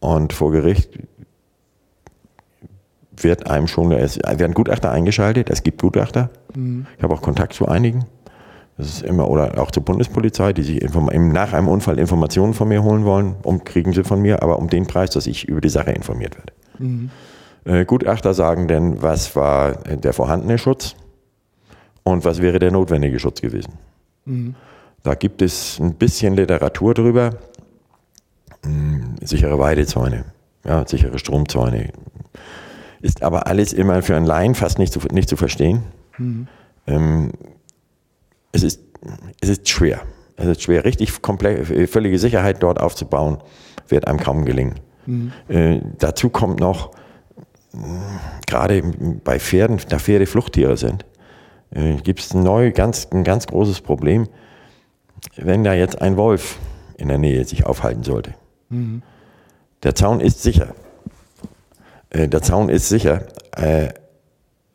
Und 0.00 0.32
vor 0.32 0.50
Gericht 0.50 0.98
wird 3.24 3.50
einem 3.50 3.66
schon, 3.66 3.92
es 3.92 4.18
werden 4.18 4.54
Gutachter 4.54 4.90
eingeschaltet, 4.90 5.50
es 5.50 5.62
gibt 5.62 5.80
Gutachter. 5.80 6.30
Mhm. 6.54 6.86
Ich 6.96 7.02
habe 7.02 7.14
auch 7.14 7.22
Kontakt 7.22 7.54
zu 7.54 7.66
einigen. 7.68 8.04
Das 8.76 8.88
ist 8.88 9.02
immer, 9.02 9.28
oder 9.28 9.60
auch 9.60 9.70
zur 9.70 9.84
Bundespolizei, 9.84 10.52
die 10.54 10.62
sich 10.62 10.82
nach 10.82 11.52
einem 11.52 11.68
Unfall 11.68 11.98
Informationen 11.98 12.54
von 12.54 12.68
mir 12.68 12.82
holen 12.82 13.04
wollen, 13.04 13.36
um, 13.42 13.62
kriegen 13.62 13.92
sie 13.92 14.04
von 14.04 14.22
mir, 14.22 14.42
aber 14.42 14.58
um 14.58 14.68
den 14.68 14.86
Preis, 14.86 15.10
dass 15.10 15.26
ich 15.26 15.46
über 15.46 15.60
die 15.60 15.68
Sache 15.68 15.90
informiert 15.90 16.36
werde. 16.38 16.52
Mhm. 16.78 17.10
Äh, 17.64 17.84
Gutachter 17.84 18.32
sagen 18.32 18.68
denn, 18.68 19.02
was 19.02 19.36
war 19.36 19.74
der 19.74 20.12
vorhandene 20.14 20.56
Schutz 20.56 20.96
und 22.04 22.24
was 22.24 22.40
wäre 22.40 22.58
der 22.58 22.70
notwendige 22.70 23.18
Schutz 23.18 23.40
gewesen. 23.40 23.74
Mhm. 24.24 24.54
Da 25.02 25.14
gibt 25.14 25.42
es 25.42 25.78
ein 25.78 25.94
bisschen 25.94 26.36
Literatur 26.36 26.94
drüber. 26.94 27.30
Hm, 28.64 29.16
sichere 29.22 29.58
Weidezäune, 29.58 30.24
ja, 30.64 30.86
sichere 30.86 31.18
Stromzäune. 31.18 31.92
Ist 33.02 33.22
aber 33.22 33.46
alles 33.46 33.72
immer 33.72 34.02
für 34.02 34.16
einen 34.16 34.26
Laien 34.26 34.54
fast 34.54 34.78
nicht 34.78 34.92
zu, 34.92 35.00
nicht 35.12 35.28
zu 35.28 35.36
verstehen. 35.36 35.82
Mhm. 36.18 36.48
Ähm, 36.86 37.32
es 38.52 38.62
ist, 38.62 38.80
es 39.40 39.48
ist 39.48 39.68
schwer. 39.68 40.02
Es 40.36 40.46
ist 40.46 40.62
schwer, 40.62 40.84
richtig 40.84 41.20
komplett, 41.20 41.90
völlige 41.90 42.18
Sicherheit 42.18 42.62
dort 42.62 42.80
aufzubauen, 42.80 43.38
wird 43.88 44.06
einem 44.06 44.18
kaum 44.18 44.44
gelingen. 44.44 44.80
Mhm. 45.06 45.32
Äh, 45.48 45.80
dazu 45.98 46.30
kommt 46.30 46.60
noch, 46.60 46.92
gerade 48.46 48.82
bei 49.24 49.38
Pferden, 49.38 49.80
da 49.88 49.98
Pferde 49.98 50.26
Fluchttiere 50.26 50.76
sind, 50.76 51.04
äh, 51.70 51.96
gibt 51.96 52.20
es 52.20 52.34
ein, 52.34 52.42
neu, 52.42 52.72
ganz, 52.72 53.08
ein 53.12 53.24
ganz 53.24 53.46
großes 53.46 53.80
Problem, 53.80 54.28
wenn 55.36 55.64
da 55.64 55.74
jetzt 55.74 56.00
ein 56.00 56.16
Wolf 56.16 56.58
in 56.96 57.08
der 57.08 57.18
Nähe 57.18 57.44
sich 57.44 57.66
aufhalten 57.66 58.02
sollte. 58.02 58.34
Mhm. 58.68 59.02
Der 59.82 59.94
Zaun 59.94 60.20
ist 60.20 60.42
sicher, 60.42 60.74
Äh, 62.10 62.28
der 62.28 62.42
Zaun 62.42 62.68
ist 62.68 62.88
sicher, 62.88 63.22
äh, 63.56 63.88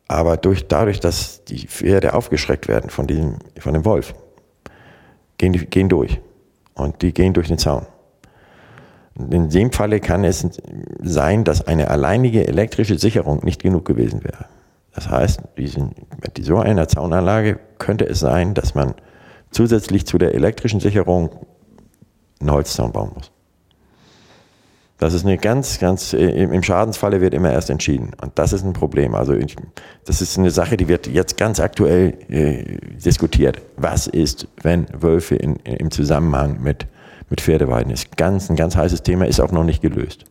aber 0.08 0.36
durch, 0.36 0.68
dadurch, 0.68 1.00
dass 1.00 1.44
die 1.44 1.66
Pferde 1.66 2.14
aufgeschreckt 2.14 2.68
werden 2.68 2.90
von, 2.90 3.06
diesem, 3.06 3.36
von 3.58 3.74
dem 3.74 3.84
Wolf, 3.84 4.14
gehen 5.38 5.52
die 5.52 5.66
gehen 5.66 5.88
durch. 5.88 6.20
Und 6.74 7.00
die 7.02 7.12
gehen 7.14 7.32
durch 7.32 7.48
den 7.48 7.58
Zaun. 7.58 7.86
In 9.18 9.48
dem 9.48 9.72
Falle 9.72 10.00
kann 10.00 10.24
es 10.24 10.46
sein, 11.00 11.44
dass 11.44 11.66
eine 11.66 11.88
alleinige 11.88 12.46
elektrische 12.46 12.98
Sicherung 12.98 13.42
nicht 13.44 13.62
genug 13.62 13.86
gewesen 13.86 14.22
wäre. 14.24 14.44
Das 14.94 15.08
heißt, 15.08 15.40
diesen, 15.56 15.94
mit 16.22 16.44
so 16.44 16.58
einer 16.58 16.86
Zaunanlage 16.86 17.58
könnte 17.78 18.06
es 18.06 18.20
sein, 18.20 18.52
dass 18.52 18.74
man 18.74 18.94
zusätzlich 19.50 20.06
zu 20.06 20.18
der 20.18 20.34
elektrischen 20.34 20.80
Sicherung 20.80 21.30
einen 22.40 22.50
Holzzaun 22.50 22.92
bauen 22.92 23.12
muss. 23.14 23.32
Das 24.98 25.12
ist 25.12 25.26
eine 25.26 25.36
ganz, 25.36 25.78
ganz, 25.78 26.14
äh, 26.14 26.26
im 26.26 26.62
Schadensfalle 26.62 27.20
wird 27.20 27.34
immer 27.34 27.52
erst 27.52 27.68
entschieden. 27.68 28.12
Und 28.22 28.38
das 28.38 28.52
ist 28.54 28.64
ein 28.64 28.72
Problem. 28.72 29.14
Also 29.14 29.34
ich, 29.34 29.54
das 30.06 30.22
ist 30.22 30.38
eine 30.38 30.50
Sache, 30.50 30.78
die 30.78 30.88
wird 30.88 31.06
jetzt 31.06 31.36
ganz 31.36 31.60
aktuell 31.60 32.14
äh, 32.28 32.78
diskutiert. 33.04 33.60
Was 33.76 34.06
ist, 34.06 34.48
wenn 34.62 34.86
Wölfe 34.98 35.34
in, 35.34 35.56
im 35.56 35.90
Zusammenhang 35.90 36.62
mit, 36.62 36.86
mit 37.28 37.42
Pferdeweiden 37.42 37.92
ist? 37.92 38.16
Ganz, 38.16 38.48
ein 38.48 38.56
ganz 38.56 38.74
heißes 38.74 39.02
Thema, 39.02 39.26
ist 39.26 39.38
auch 39.38 39.52
noch 39.52 39.64
nicht 39.64 39.82
gelöst. 39.82 40.24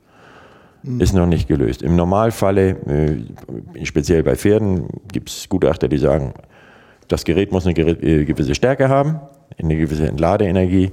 Mhm. 0.82 1.00
Ist 1.00 1.14
noch 1.14 1.28
nicht 1.28 1.48
gelöst. 1.48 1.84
Im 1.84 1.96
Normalfalle, 1.96 2.70
äh, 2.88 3.86
speziell 3.86 4.24
bei 4.24 4.36
Pferden, 4.36 4.88
gibt 5.12 5.30
es 5.30 5.48
Gutachter, 5.48 5.88
die 5.88 6.00
sagen, 6.00 6.34
das 7.08 7.24
Gerät 7.24 7.52
muss 7.52 7.68
eine 7.68 7.78
äh, 7.78 8.26
gewisse 8.26 8.56
Stärke 8.56 8.90
haben, 8.90 9.20
eine 9.60 9.78
gewisse 9.78 10.08
Entladeenergie 10.08 10.90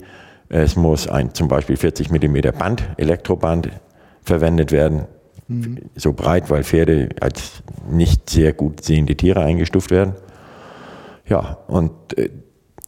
es 0.53 0.77
muss 0.77 1.09
ein 1.09 1.33
zum 1.33 1.49
Beispiel 1.49 1.77
40 1.77 2.11
mm 2.11 2.57
Band, 2.59 2.83
Elektroband 2.99 3.71
verwendet 4.23 4.71
werden. 4.71 5.07
Mhm. 5.49 5.79
So 5.97 6.13
breit, 6.13 6.51
weil 6.51 6.63
Pferde 6.63 7.09
als 7.21 7.63
nicht 7.91 8.29
sehr 8.29 8.53
gut 8.53 8.85
sehende 8.85 9.17
Tiere 9.17 9.41
eingestuft 9.41 9.91
werden. 9.91 10.15
Ja, 11.27 11.59
und 11.69 11.93
äh, 12.19 12.29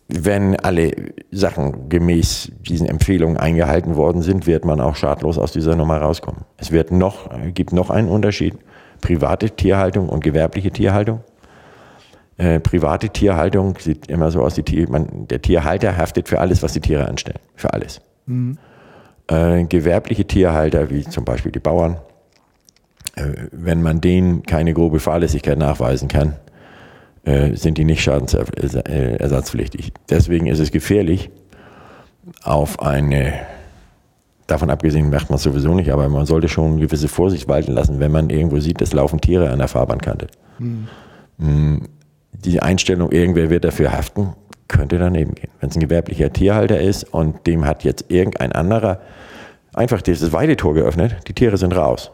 wenn 0.09 0.57
alle 0.57 0.93
Sachen 1.31 1.89
gemäß 1.89 2.53
diesen 2.69 2.87
Empfehlungen 2.87 3.39
eingehalten 3.39 3.97
worden 3.97 4.21
sind, 4.21 4.47
wird 4.47 4.67
man 4.67 4.79
auch 4.81 4.95
schadlos 4.95 5.39
aus 5.39 5.53
dieser 5.53 5.75
Nummer 5.75 5.97
rauskommen. 5.97 6.43
Es 6.59 6.71
wird 6.71 6.91
noch, 6.91 7.31
gibt 7.55 7.73
noch 7.73 7.89
einen 7.89 8.09
Unterschied. 8.09 8.55
Private 9.01 9.51
Tierhaltung 9.51 10.11
und 10.11 10.23
gewerbliche 10.23 10.71
Tierhaltung. 10.71 11.21
Äh, 12.37 12.59
private 12.61 13.11
Tierhaltung 13.11 13.79
sieht 13.79 14.09
immer 14.09 14.31
so 14.31 14.43
aus, 14.43 14.55
die 14.55 14.65
Tier, 14.65 14.89
man, 14.91 15.29
der 15.29 15.41
Tierhalter 15.41 15.97
haftet 15.97 16.29
für 16.29 16.41
alles, 16.41 16.63
was 16.63 16.73
die 16.73 16.81
Tiere 16.81 17.07
anstellen. 17.07 17.39
Für 17.55 17.73
alles. 17.73 18.01
Mhm. 18.27 18.59
Äh, 19.29 19.65
gewerbliche 19.65 20.25
Tierhalter, 20.27 20.91
wie 20.91 21.05
zum 21.05 21.25
Beispiel 21.25 21.53
die 21.53 21.61
Bauern, 21.61 21.99
äh, 23.15 23.47
wenn 23.53 23.83
man 23.83 24.01
denen 24.01 24.43
keine 24.43 24.75
grobe 24.75 24.99
Fahrlässigkeit 24.99 25.59
nachweisen 25.59 26.09
kann, 26.09 26.35
äh, 27.25 27.55
sind 27.55 27.79
die 27.79 27.85
nicht 27.85 28.03
schadensersatzpflichtig. 28.03 29.93
Deswegen 30.11 30.47
ist 30.47 30.59
es 30.59 30.73
gefährlich, 30.73 31.31
auf 32.43 32.81
eine, 32.83 33.35
davon 34.47 34.71
abgesehen 34.71 35.09
macht 35.09 35.31
man 35.31 35.37
es 35.37 35.43
sowieso 35.43 35.75
nicht, 35.75 35.91
aber 35.91 36.09
man 36.09 36.27
sollte 36.27 36.49
schon 36.49 36.73
eine 36.73 36.81
gewisse 36.81 37.09
Vorsicht 37.09 37.49
walten 37.49 37.73
lassen, 37.73 38.01
wenn 38.01 38.13
man 38.13 38.29
irgendwo 38.29 38.59
sieht, 38.61 38.83
es 38.83 38.93
laufen 38.93 39.21
Tiere 39.21 39.51
an 39.51 39.59
der 39.59 39.69
Fahrbahnkante. 39.69 40.27
Mhm. 40.59 40.89
Die 42.45 42.61
Einstellung, 42.61 43.11
irgendwer 43.11 43.51
wird 43.51 43.65
dafür 43.65 43.93
haften, 43.93 44.35
könnte 44.69 44.99
daneben 44.99 45.35
gehen. 45.35 45.51
Wenn 45.61 45.71
es 45.71 45.77
ein 45.77 45.81
gewerblicher 45.81 46.33
Tierhalter 46.33 46.81
ist 46.81 47.05
und 47.05 47.47
dem 47.47 47.65
hat 47.65 47.85
jetzt 47.85 48.07
irgendein 48.09 48.53
anderer 48.53 49.01
einfach 49.73 50.03
dieses 50.03 50.33
Weidetor 50.33 50.75
geöffnet, 50.75 51.17
die 51.29 51.33
Tiere 51.33 51.57
sind 51.57 51.75
raus. 51.75 52.11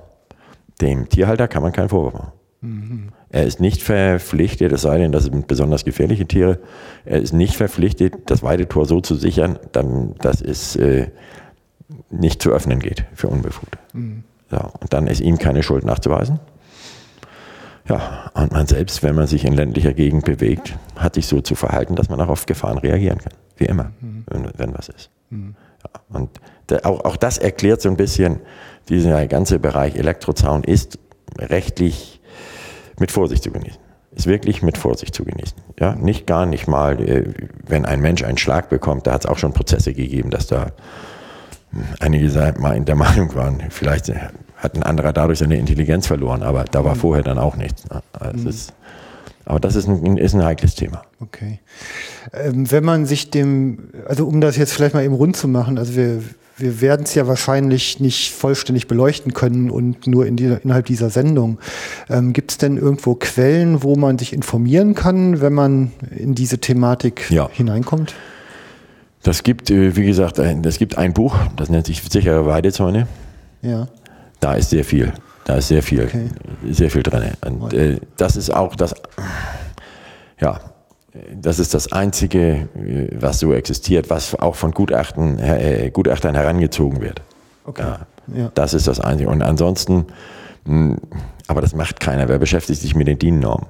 Dem 0.81 1.09
Tierhalter 1.09 1.49
kann 1.49 1.62
man 1.62 1.72
keinen 1.72 1.89
Vorwurf 1.89 2.14
machen. 2.14 2.33
Mhm. 2.62 3.09
Er 3.31 3.45
ist 3.45 3.61
nicht 3.61 3.83
verpflichtet, 3.83 4.72
es 4.72 4.83
sei 4.83 4.99
denn, 4.99 5.12
das 5.12 5.24
sind 5.24 5.47
besonders 5.47 5.85
gefährliche 5.85 6.26
Tiere, 6.26 6.59
er 7.05 7.20
ist 7.20 7.33
nicht 7.33 7.55
verpflichtet, 7.55 8.14
das 8.26 8.43
Weidetor 8.43 8.87
so 8.87 9.01
zu 9.01 9.14
sichern, 9.14 9.59
dass 9.72 10.43
es 10.43 10.76
äh, 10.76 11.09
nicht 12.11 12.43
zu 12.43 12.51
öffnen 12.51 12.81
geht 12.81 13.05
für 13.14 13.28
Unbefugte. 13.28 13.78
Mhm. 13.93 14.24
Ja, 14.51 14.70
und 14.81 14.93
dann 14.93 15.07
ist 15.07 15.20
ihm 15.20 15.39
keine 15.39 15.62
Schuld 15.62 15.85
nachzuweisen. 15.85 16.41
Ja, 17.89 18.31
und 18.35 18.53
man 18.53 18.66
selbst, 18.66 19.03
wenn 19.03 19.14
man 19.14 19.26
sich 19.26 19.45
in 19.45 19.55
ländlicher 19.55 19.93
Gegend 19.93 20.24
bewegt, 20.24 20.76
hat 20.97 21.14
sich 21.14 21.26
so 21.26 21.41
zu 21.41 21.55
verhalten, 21.55 21.97
dass 21.97 22.09
man 22.09 22.20
auch 22.20 22.28
auf 22.28 22.47
Gefahren 22.47 22.78
reagieren 22.78 23.18
kann. 23.18 23.33
Wie 23.57 23.64
immer, 23.64 23.93
mhm. 24.01 24.24
wenn, 24.28 24.51
wenn, 24.57 24.74
was 24.78 24.89
ist. 24.89 25.11
Mhm. 25.31 25.55
Ja, 25.83 26.18
und 26.18 26.31
der, 26.68 26.87
auch, 26.87 27.05
auch 27.05 27.16
das 27.16 27.39
erklärt 27.39 27.81
so 27.81 27.89
ein 27.89 27.97
bisschen, 27.97 28.41
dieser 28.89 29.26
ganze 29.26 29.59
Bereich 29.59 29.97
Elektrozaun 29.97 30.64
ist 30.64 30.99
rechtlich 31.39 32.20
mit 32.99 33.11
Vorsicht 33.11 33.43
zu 33.43 33.51
genießen. 33.51 33.81
Ist 34.12 34.26
wirklich 34.26 34.62
mit 34.62 34.76
Vorsicht 34.76 35.14
zu 35.14 35.24
genießen. 35.24 35.57
Ja, 35.78 35.95
nicht 35.95 36.26
gar 36.26 36.45
nicht 36.47 36.66
mal, 36.66 37.01
äh, 37.01 37.33
wenn 37.66 37.87
ein 37.87 38.01
Mensch 38.01 38.24
einen 38.24 38.39
Schlag 38.39 38.68
bekommt, 38.68 39.07
da 39.07 39.12
hat 39.12 39.24
es 39.24 39.31
auch 39.31 39.39
schon 39.39 39.53
Prozesse 39.53 39.95
gegeben, 39.95 40.31
dass 40.31 40.47
da 40.47 40.72
einige 42.01 42.55
mal 42.59 42.76
in 42.76 42.85
der 42.85 42.97
Meinung 42.97 43.35
waren, 43.35 43.62
vielleicht 43.70 44.12
hat 44.61 44.75
ein 44.77 44.83
anderer 44.83 45.13
dadurch 45.13 45.39
seine 45.39 45.59
Intelligenz 45.59 46.07
verloren, 46.07 46.43
aber 46.43 46.65
da 46.65 46.85
war 46.85 46.95
mhm. 46.95 47.01
vorher 47.01 47.25
dann 47.25 47.39
auch 47.39 47.57
nichts. 47.57 47.89
Ne? 47.89 48.03
Also 48.13 48.39
mhm. 48.39 48.49
ist, 48.49 48.73
aber 49.47 49.59
das 49.59 49.75
ist 49.75 49.89
ein, 49.89 50.17
ist 50.17 50.35
ein 50.35 50.45
heikles 50.45 50.75
Thema. 50.75 51.03
Okay. 51.19 51.59
Ähm, 52.33 52.71
wenn 52.71 52.85
man 52.85 53.07
sich 53.07 53.31
dem, 53.31 53.89
also 54.07 54.27
um 54.27 54.41
das 54.41 54.57
jetzt 54.57 54.73
vielleicht 54.73 54.95
mal 54.95 55.03
eben 55.03 55.15
rund 55.15 55.37
zu 55.37 55.49
machen, 55.49 55.79
also 55.79 55.97
wir, 55.97 56.23
wir 56.59 56.83
werden 56.83 57.05
es 57.05 57.15
ja 57.15 57.27
wahrscheinlich 57.27 58.01
nicht 58.01 58.33
vollständig 58.33 58.87
beleuchten 58.87 59.33
können 59.33 59.71
und 59.71 60.07
nur 60.07 60.27
in 60.27 60.37
dieser, 60.37 60.63
innerhalb 60.63 60.85
dieser 60.87 61.09
Sendung. 61.09 61.59
Ähm, 62.11 62.35
Gibt 62.35 62.51
es 62.51 62.59
denn 62.59 62.77
irgendwo 62.77 63.15
Quellen, 63.15 63.83
wo 63.83 63.97
man 63.97 64.19
sich 64.19 64.35
informieren 64.35 64.95
kann, 64.95 65.41
wenn 65.41 65.55
man 65.55 65.93
in 66.15 66.35
diese 66.35 66.59
Thematik 66.59 67.31
ja. 67.31 67.49
hineinkommt? 67.51 68.15
Das 69.23 69.43
gibt, 69.43 69.71
äh, 69.71 69.97
wie 69.97 70.05
gesagt, 70.05 70.39
ein, 70.39 70.63
das 70.63 70.79
gibt 70.79 70.99
ein 70.99 71.15
Buch, 71.15 71.35
das 71.57 71.71
nennt 71.71 71.87
sich 71.87 72.03
Sichere 72.03 72.45
Weidezäune. 72.45 73.09
Ja 73.63 73.89
da 74.41 74.55
ist 74.55 74.70
sehr 74.70 74.84
viel. 74.84 75.12
Da 75.45 75.57
ist 75.57 75.68
sehr 75.68 75.82
viel, 75.82 76.05
okay. 76.05 76.28
sehr 76.70 76.91
viel 76.91 77.03
drin. 77.03 77.32
Und 77.45 77.72
äh, 77.72 77.99
das 78.16 78.36
ist 78.36 78.55
auch 78.55 78.76
das, 78.76 78.95
ja, 80.41 80.61
das 81.34 81.59
ist 81.59 81.74
das 81.74 81.93
Einzige, 81.93 82.68
äh, 82.76 83.09
was 83.18 83.41
so 83.41 83.53
existiert, 83.53 84.11
was 84.11 84.34
auch 84.34 84.55
von 84.55 84.72
Gutachten, 84.72 85.38
äh, 85.38 85.91
Gutachtern 85.93 86.34
herangezogen 86.34 87.01
wird. 87.01 87.22
Okay. 87.64 87.82
Ja, 87.82 88.07
ja. 88.34 88.53
Das 88.55 88.74
ist 88.74 88.86
das 88.86 89.01
Einzige. 89.01 89.30
Und 89.30 89.43
ansonsten, 89.43 90.07
mh, 90.64 90.97
hm, 90.97 91.01
aber 91.47 91.61
das 91.61 91.74
macht 91.74 91.99
keiner. 91.99 92.28
Wer 92.28 92.38
beschäftigt 92.38 92.80
sich 92.80 92.95
mit 92.95 93.09
den 93.09 93.18
DIN-Normen? 93.18 93.66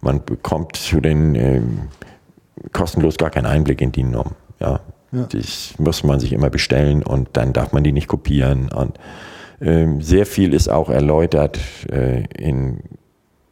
Man 0.00 0.24
bekommt 0.24 0.76
zu 0.76 1.00
den 1.00 1.34
äh, 1.36 1.62
kostenlos 2.72 3.16
gar 3.16 3.30
keinen 3.30 3.46
Einblick 3.46 3.80
in 3.80 3.92
DIN-Normen. 3.92 4.34
Ja. 4.58 4.80
ja. 5.12 5.26
Das 5.30 5.74
muss 5.78 6.02
man 6.02 6.18
sich 6.18 6.32
immer 6.32 6.50
bestellen 6.50 7.04
und 7.04 7.28
dann 7.34 7.52
darf 7.52 7.72
man 7.72 7.84
die 7.84 7.92
nicht 7.92 8.08
kopieren 8.08 8.72
und 8.72 8.98
sehr 10.00 10.26
viel 10.26 10.54
ist 10.54 10.68
auch 10.68 10.90
erläutert 10.90 11.60
äh, 11.90 12.24
in 12.36 12.80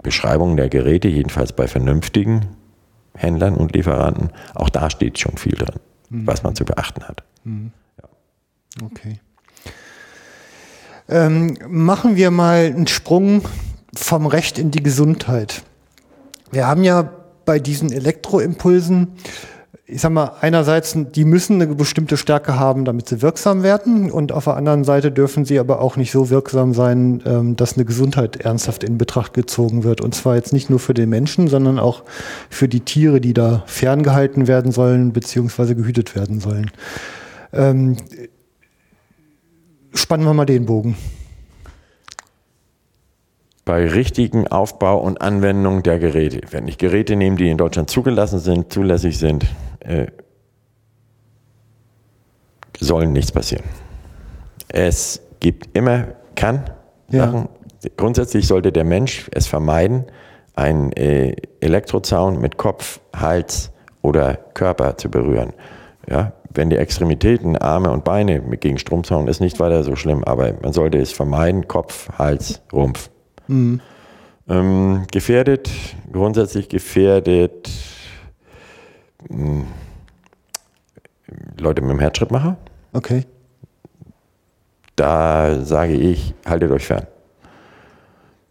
Beschreibungen 0.03 0.57
der 0.57 0.69
Geräte, 0.69 1.09
jedenfalls 1.09 1.53
bei 1.53 1.69
vernünftigen 1.69 2.47
Händlern 3.15 3.55
und 3.55 3.75
Lieferanten. 3.75 4.31
Auch 4.55 4.71
da 4.71 4.91
steht 4.91 5.19
schon 5.19 5.37
viel 5.37 5.53
drin, 5.53 5.77
mhm. 6.09 6.27
was 6.27 6.43
man 6.43 6.55
zu 6.55 6.65
beachten 6.65 7.05
hat. 7.05 7.23
Mhm. 7.45 7.73
Ja. 8.01 8.09
Okay. 8.87 9.21
Ähm, 11.09 11.59
machen 11.69 12.17
wir 12.17 12.31
mal 12.31 12.67
einen 12.67 12.87
Sprung 12.87 13.43
vom 13.95 14.27
Recht 14.27 14.59
in 14.59 14.71
die 14.71 14.83
Gesundheit. 14.83 15.63
Wir 16.51 16.67
haben 16.67 16.85
ja 16.85 17.11
bei 17.45 17.59
diesen 17.59 17.93
Elektroimpulsen 17.93 19.09
ich 19.91 20.01
sag 20.01 20.13
mal, 20.13 20.33
einerseits, 20.41 20.97
die 20.97 21.25
müssen 21.25 21.61
eine 21.61 21.75
bestimmte 21.75 22.17
Stärke 22.17 22.59
haben, 22.59 22.85
damit 22.85 23.09
sie 23.09 23.23
wirksam 23.23 23.63
werden. 23.63 24.11
Und 24.11 24.33
auf 24.33 24.45
der 24.45 24.57
anderen 24.57 24.85
Seite 24.85 25.11
dürfen 25.11 25.45
sie 25.45 25.59
aber 25.59 25.81
auch 25.81 25.97
nicht 25.97 26.13
so 26.13 26.31
wirksam 26.31 26.75
sein, 26.75 27.23
ähm, 27.27 27.57
dass 27.57 27.75
eine 27.75 27.85
Gesundheit 27.85 28.37
ernsthaft 28.37 28.85
in 28.85 28.99
Betracht 28.99 29.35
gezogen 29.35 29.85
wird. 29.85 30.01
Und 30.01 30.15
zwar 30.15 30.37
jetzt 30.37 30.53
nicht 30.53 30.71
nur 30.71 30.79
für 30.79 30.95
den 30.95 31.09
Menschen, 31.09 31.49
sondern 31.49 31.79
auch 31.79 32.05
für 32.49 32.69
die 32.69 32.81
Tiere, 32.81 33.21
die 33.21 33.35
da 33.35 33.65
ferngehalten 33.67 34.47
werden 34.47 34.73
sollen, 34.73 35.13
beziehungsweise 35.13 35.75
gehütet 35.75 36.15
werden 36.15 36.41
sollen. 36.41 36.71
Ähm, 37.53 37.97
spannen 39.93 40.25
wir 40.25 40.35
mal 40.35 40.47
den 40.47 40.67
Bogen 40.67 40.97
bei 43.65 43.87
richtigen 43.87 44.49
Aufbau 44.49 44.99
und 44.99 45.21
Anwendung 45.21 45.85
der 45.85 46.01
Geräte. 46.01 46.41
Wenn 46.51 46.67
ich 46.67 46.77
Geräte 46.77 47.15
nehme, 47.15 47.37
die 47.37 47.49
in 47.49 47.57
Deutschland 47.57 47.89
zugelassen 47.89 48.41
sind, 48.41 48.73
zulässig 48.73 49.17
sind, 49.17 49.47
äh, 49.81 50.07
sollen 52.79 53.13
nichts 53.13 53.33
passieren. 53.33 53.65
Es 54.69 55.21
gibt 55.41 55.77
immer, 55.77 56.09
kann 56.35 56.65
ja. 57.11 57.27
Sachen. 57.27 57.49
Grundsätzlich 57.97 58.47
sollte 58.47 58.73
der 58.73 58.85
Mensch 58.85 59.29
es 59.33 59.47
vermeiden, 59.47 60.05
einen 60.55 60.93
äh, 60.93 61.35
Elektrozaun 61.61 62.41
mit 62.41 62.59
Kopf, 62.59 63.01
Hals 63.17 63.71
oder 64.03 64.35
Körper 64.55 64.97
zu 64.99 65.11
berühren. 65.11 65.55
Ja, 66.09 66.33
wenn 66.53 66.69
die 66.69 66.77
Extremitäten, 66.77 67.57
Arme 67.57 67.91
und 67.91 68.05
Beine 68.05 68.41
gegen 68.59 68.79
Stromzaun 68.79 69.29
ist 69.29 69.41
nicht 69.41 69.61
weiter 69.61 69.83
so 69.85 69.97
schlimm, 69.97 70.25
aber 70.25 70.53
man 70.63 70.73
sollte 70.73 70.99
es 70.99 71.13
vermeiden, 71.13 71.69
Kopf, 71.69 72.11
Hals, 72.19 72.61
Rumpf 72.73 73.11
Ähm, 74.49 75.07
gefährdet, 75.11 75.71
grundsätzlich 76.13 76.69
gefährdet 76.69 77.71
Leute 81.59 81.83
mit 81.83 81.91
dem 81.91 82.01
Herzschrittmacher. 82.01 82.57
Okay. 82.93 83.25
Da 84.97 85.65
sage 85.65 85.95
ich, 85.95 86.35
haltet 86.47 86.71
euch 86.71 86.87
fern. 86.87 87.07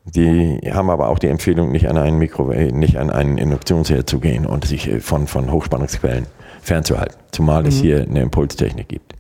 Die 0.06 0.60
haben 0.72 0.90
aber 0.90 1.10
auch 1.10 1.20
die 1.20 1.28
Empfehlung, 1.28 1.72
nicht 1.72 1.88
an 1.88 1.98
einen 1.98 2.18
Mikro, 2.18 2.52
äh, 2.52 2.72
nicht 2.72 2.98
an 2.98 3.10
einen 3.10 3.38
Induktionsherd 3.38 4.10
zu 4.10 4.20
gehen 4.20 4.46
und 4.46 4.66
sich 4.66 4.88
äh, 4.88 5.00
von, 5.00 5.28
von 5.28 5.52
Hochspannungsquellen 5.52 6.26
fernzuhalten. 6.62 7.18
Zumal 7.32 7.68
es 7.68 7.80
hier 7.80 8.02
eine 8.02 8.22
Impulstechnik 8.22 8.88
gibt. 8.88 9.14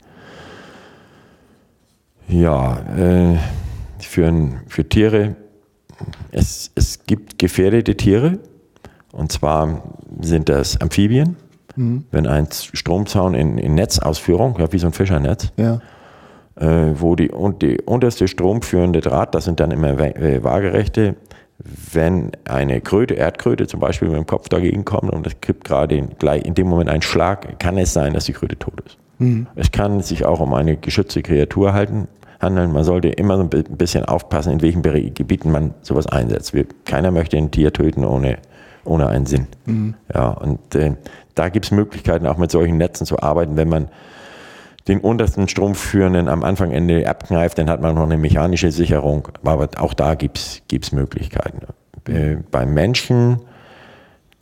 Ja, 2.28 2.80
äh, 2.98 3.38
für, 4.00 4.34
für 4.68 4.88
Tiere, 4.88 5.36
es, 6.32 6.72
es 6.76 7.04
gibt 7.06 7.38
gefährdete 7.38 7.96
Tiere. 7.96 8.40
Und 9.12 9.32
zwar 9.32 9.84
sind 10.22 10.50
das 10.50 10.80
Amphibien. 10.82 11.36
Wenn 11.76 12.28
ein 12.28 12.48
Stromzaun 12.52 13.34
in, 13.36 13.58
in 13.58 13.74
Netzausführung, 13.76 14.58
ja, 14.60 14.72
wie 14.74 14.80
so 14.80 14.88
ein 14.88 14.94
Fischernetz, 14.94 15.54
Ja. 15.56 15.80
äh, 16.60 16.94
wo 17.00 17.16
die, 17.16 17.30
und 17.30 17.62
die 17.62 17.80
unterste 17.82 18.28
stromführende 18.28 19.00
Draht, 19.00 19.34
das 19.34 19.46
sind 19.46 19.62
dann 19.62 19.72
immer 19.72 19.98
äh, 19.98 20.44
waagerechte, 20.44 21.16
wenn 21.94 22.32
eine 22.46 22.82
Kröte, 22.82 23.14
Erdkröte 23.14 23.68
zum 23.68 23.80
Beispiel 23.80 24.10
mit 24.10 24.18
dem 24.18 24.26
Kopf 24.26 24.50
dagegen 24.50 24.84
kommt 24.84 25.12
und 25.14 25.26
es 25.26 25.40
gibt 25.40 25.64
gerade 25.64 25.96
in, 25.96 26.10
gleich 26.18 26.44
in 26.46 26.54
dem 26.54 26.68
Moment 26.68 26.90
einen 26.90 27.02
Schlag, 27.02 27.60
kann 27.60 27.78
es 27.78 27.94
sein, 27.94 28.14
dass 28.14 28.26
die 28.26 28.34
Kröte 28.34 28.58
tot 28.58 28.82
ist. 28.86 28.98
Es 29.56 29.72
kann 29.72 30.02
sich 30.02 30.26
auch 30.26 30.40
um 30.42 30.54
eine 30.54 30.76
geschützte 30.78 31.22
Kreatur 31.22 31.74
halten, 31.74 32.08
handeln. 32.42 32.72
Man 32.72 32.84
sollte 32.86 33.10
immer 33.10 33.36
so 33.38 33.44
ein 33.44 33.50
bi- 33.50 33.64
ein 33.70 33.78
bisschen 33.78 34.04
aufpassen, 34.06 34.54
in 34.54 34.62
welchen 34.62 34.82
Gebieten 34.82 35.52
man 35.52 35.74
sowas 35.82 36.08
einsetzt. 36.08 36.54
Wir, 36.54 36.66
keiner 36.86 37.12
möchte 37.12 37.36
ein 37.38 37.52
Tier 37.52 37.72
töten 37.74 38.06
ohne, 38.06 38.38
ohne 38.84 39.08
einen 39.08 39.26
Sinn. 39.26 39.48
Ja, 40.14 40.30
und 40.30 40.76
äh, 40.76 40.96
da 41.36 41.50
gibt 41.50 41.66
es 41.66 41.72
Möglichkeiten, 41.72 42.28
auch 42.28 42.38
mit 42.38 42.52
solchen 42.52 42.78
Netzen 42.78 43.06
zu 43.06 43.20
arbeiten, 43.20 43.56
wenn 43.56 43.70
man 43.70 43.90
den 44.88 45.02
untersten 45.02 45.48
Stromführenden 45.48 46.28
am 46.28 46.44
Anfang 46.44 46.72
Ende 46.72 47.08
abkneift, 47.08 47.58
dann 47.58 47.70
hat 47.70 47.82
man 47.82 47.96
noch 47.96 48.04
eine 48.04 48.18
mechanische 48.18 48.72
Sicherung. 48.72 49.28
Aber 49.44 49.70
auch 49.78 49.94
da 49.94 50.16
gibt 50.16 50.38
es 50.38 50.92
Möglichkeiten. 50.92 51.60
Äh, 52.08 52.38
bei 52.50 52.66
Menschen, 52.66 53.40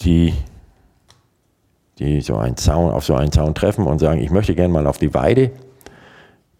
die, 0.01 0.33
die 1.99 2.21
so 2.21 2.37
einen 2.37 2.55
Zaun, 2.55 2.91
auf 2.91 3.03
so 3.03 3.15
einen 3.15 3.31
Zaun 3.31 3.55
treffen 3.55 3.85
und 3.87 3.99
sagen, 3.99 4.21
ich 4.21 4.31
möchte 4.31 4.55
gerne 4.55 4.73
mal 4.73 4.87
auf 4.87 4.97
die 4.97 5.13
Weide, 5.13 5.51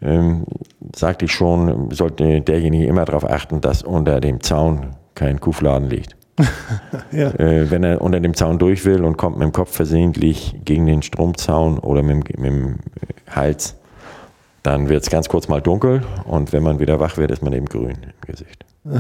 ähm, 0.02 0.46
sagte 0.94 1.26
ich 1.26 1.32
schon, 1.32 1.90
sollte 1.92 2.42
derjenige 2.42 2.86
immer 2.86 3.06
darauf 3.06 3.30
achten, 3.30 3.62
dass 3.62 3.84
unter 3.84 4.20
dem 4.20 4.42
Zaun 4.42 4.96
kein 5.16 5.40
Kuhfladen 5.40 5.90
liegt. 5.90 6.16
Ja. 7.12 7.30
Äh, 7.32 7.72
wenn 7.72 7.84
er 7.84 8.02
unter 8.02 8.20
dem 8.20 8.34
Zaun 8.34 8.60
durch 8.60 8.86
will 8.86 9.04
und 9.04 9.18
kommt 9.18 9.38
mit 9.38 9.46
dem 9.46 9.52
Kopf 9.54 9.74
versehentlich 9.76 10.56
gegen 10.66 10.86
den 10.86 11.02
Stromzaun 11.02 11.80
oder 11.80 12.04
mit, 12.04 12.28
dem- 12.30 12.42
mit 12.42 12.52
dem 12.52 12.76
Hals, 13.30 13.76
dann 14.64 14.90
wird 14.90 15.04
es 15.04 15.10
ganz 15.10 15.30
kurz 15.30 15.48
mal 15.48 15.62
dunkel 15.62 16.04
und 16.26 16.52
wenn 16.54 16.64
man 16.64 16.80
wieder 16.80 17.00
wach 17.00 17.18
wird, 17.18 17.32
ist 17.32 17.42
man 17.42 17.54
eben 17.54 17.66
grün 17.68 17.92
im 18.04 18.12
Gesicht 18.26 18.66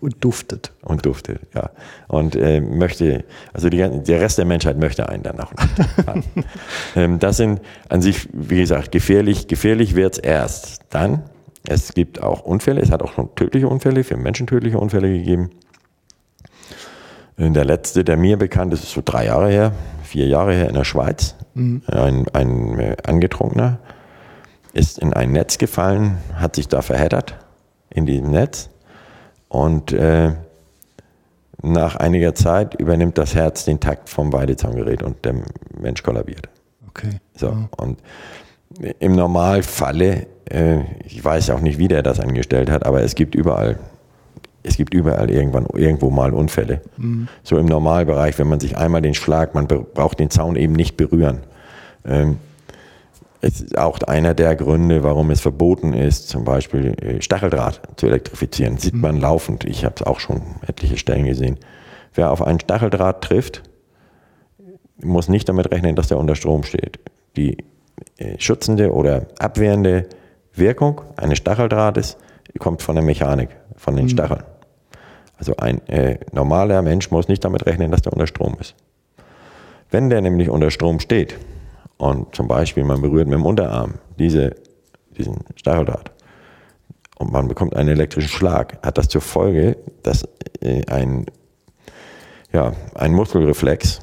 Und 0.00 0.24
duftet. 0.24 0.72
und 0.82 1.04
duftet, 1.06 1.40
ja. 1.54 1.70
Und 2.08 2.34
äh, 2.36 2.60
möchte, 2.60 3.24
also 3.52 3.68
die, 3.68 3.76
der 3.78 4.20
Rest 4.20 4.38
der 4.38 4.44
Menschheit 4.44 4.78
möchte 4.78 5.08
einen 5.08 5.22
dann 5.22 5.38
auch 5.40 5.52
nicht. 5.52 6.46
ähm, 6.96 7.18
das 7.18 7.36
sind 7.36 7.60
an 7.88 8.02
sich, 8.02 8.28
wie 8.32 8.58
gesagt, 8.58 8.90
gefährlich. 8.92 9.46
Gefährlich 9.48 9.94
wird 9.94 10.14
es 10.14 10.18
erst 10.18 10.80
dann. 10.90 11.22
Es 11.66 11.94
gibt 11.94 12.20
auch 12.22 12.42
Unfälle, 12.42 12.80
es 12.80 12.90
hat 12.90 13.02
auch 13.02 13.12
schon 13.12 13.32
tödliche 13.36 13.68
Unfälle, 13.68 14.02
für 14.02 14.16
Menschen 14.16 14.46
tödliche 14.48 14.78
Unfälle 14.78 15.08
gegeben. 15.16 15.50
Der 17.50 17.64
letzte, 17.64 18.04
der 18.04 18.16
mir 18.16 18.36
bekannt 18.36 18.72
ist, 18.72 18.84
ist 18.84 18.92
so 18.92 19.02
drei 19.04 19.26
Jahre 19.26 19.50
her, 19.50 19.72
vier 20.04 20.28
Jahre 20.28 20.54
her 20.54 20.68
in 20.68 20.74
der 20.74 20.84
Schweiz. 20.84 21.34
Ein, 21.88 22.26
ein 22.32 22.78
äh, 22.78 22.96
Angetrunkener 23.04 23.78
ist 24.72 24.98
in 24.98 25.12
ein 25.12 25.32
Netz 25.32 25.58
gefallen, 25.58 26.18
hat 26.34 26.56
sich 26.56 26.68
da 26.68 26.82
verheddert 26.82 27.34
in 27.90 28.06
diesem 28.06 28.30
Netz 28.30 28.70
und 29.48 29.92
äh, 29.92 30.32
nach 31.62 31.96
einiger 31.96 32.34
Zeit 32.34 32.74
übernimmt 32.74 33.18
das 33.18 33.34
Herz 33.34 33.64
den 33.64 33.80
Takt 33.80 34.08
vom 34.08 34.32
Weidezaungerät 34.32 35.02
und 35.02 35.24
der 35.24 35.34
Mensch 35.78 36.02
kollabiert. 36.02 36.48
Okay. 36.88 37.20
So, 37.36 37.68
und 37.76 37.98
im 38.98 39.14
Normalfalle, 39.14 40.26
äh, 40.50 40.80
ich 41.04 41.22
weiß 41.22 41.50
auch 41.50 41.60
nicht, 41.60 41.78
wie 41.78 41.88
der 41.88 42.02
das 42.02 42.20
angestellt 42.20 42.70
hat, 42.70 42.86
aber 42.86 43.02
es 43.02 43.14
gibt 43.14 43.34
überall, 43.34 43.78
es 44.62 44.76
gibt 44.76 44.94
überall 44.94 45.30
irgendwann 45.30 45.66
irgendwo 45.74 46.10
mal 46.10 46.32
Unfälle. 46.32 46.82
So 47.42 47.58
im 47.58 47.66
Normalbereich, 47.66 48.38
wenn 48.38 48.48
man 48.48 48.60
sich 48.60 48.76
einmal 48.76 49.02
den 49.02 49.14
Schlag, 49.14 49.54
man 49.54 49.66
braucht 49.66 50.20
den 50.20 50.30
Zaun 50.30 50.56
eben 50.56 50.72
nicht 50.74 50.96
berühren. 50.96 51.40
Ähm, 52.04 52.38
es 53.40 53.60
ist 53.60 53.76
auch 53.76 53.98
einer 54.02 54.34
der 54.34 54.54
Gründe, 54.54 55.02
warum 55.02 55.30
es 55.32 55.40
verboten 55.40 55.94
ist, 55.94 56.28
zum 56.28 56.44
Beispiel 56.44 56.94
äh, 57.02 57.20
Stacheldraht 57.20 57.80
zu 57.96 58.06
elektrifizieren. 58.06 58.78
Sieht 58.78 58.94
man 58.94 59.18
laufend. 59.18 59.64
Ich 59.64 59.84
habe 59.84 59.96
es 59.96 60.02
auch 60.04 60.20
schon 60.20 60.42
etliche 60.66 60.96
Stellen 60.96 61.24
gesehen. 61.24 61.58
Wer 62.14 62.30
auf 62.30 62.40
einen 62.40 62.60
Stacheldraht 62.60 63.22
trifft, 63.22 63.62
muss 65.02 65.28
nicht 65.28 65.48
damit 65.48 65.72
rechnen, 65.72 65.96
dass 65.96 66.06
der 66.06 66.18
unter 66.18 66.36
Strom 66.36 66.62
steht. 66.62 67.00
Die 67.36 67.58
äh, 68.16 68.38
schützende 68.38 68.92
oder 68.92 69.26
abwehrende 69.40 70.08
Wirkung 70.54 71.00
eines 71.16 71.38
Stacheldrahtes 71.38 72.18
kommt 72.58 72.82
von 72.82 72.94
der 72.94 73.04
Mechanik, 73.04 73.48
von 73.76 73.96
den 73.96 74.08
Stacheln. 74.08 74.44
Also 75.42 75.56
ein 75.56 75.84
äh, 75.88 76.20
normaler 76.30 76.82
Mensch 76.82 77.10
muss 77.10 77.26
nicht 77.26 77.44
damit 77.44 77.66
rechnen, 77.66 77.90
dass 77.90 78.02
der 78.02 78.12
unter 78.12 78.28
Strom 78.28 78.56
ist. 78.60 78.76
Wenn 79.90 80.08
der 80.08 80.20
nämlich 80.20 80.48
unter 80.48 80.70
Strom 80.70 81.00
steht 81.00 81.36
und 81.96 82.32
zum 82.32 82.46
Beispiel 82.46 82.84
man 82.84 83.02
berührt 83.02 83.26
mit 83.26 83.34
dem 83.34 83.44
Unterarm 83.44 83.94
diese, 84.20 84.54
diesen 85.18 85.38
Stacheldraht 85.56 86.12
und 87.18 87.32
man 87.32 87.48
bekommt 87.48 87.74
einen 87.74 87.88
elektrischen 87.88 88.28
Schlag, 88.28 88.78
hat 88.86 88.98
das 88.98 89.08
zur 89.08 89.20
Folge, 89.20 89.78
dass 90.04 90.28
äh, 90.60 90.86
ein, 90.86 91.26
ja, 92.52 92.74
ein 92.94 93.12
Muskelreflex, 93.12 93.98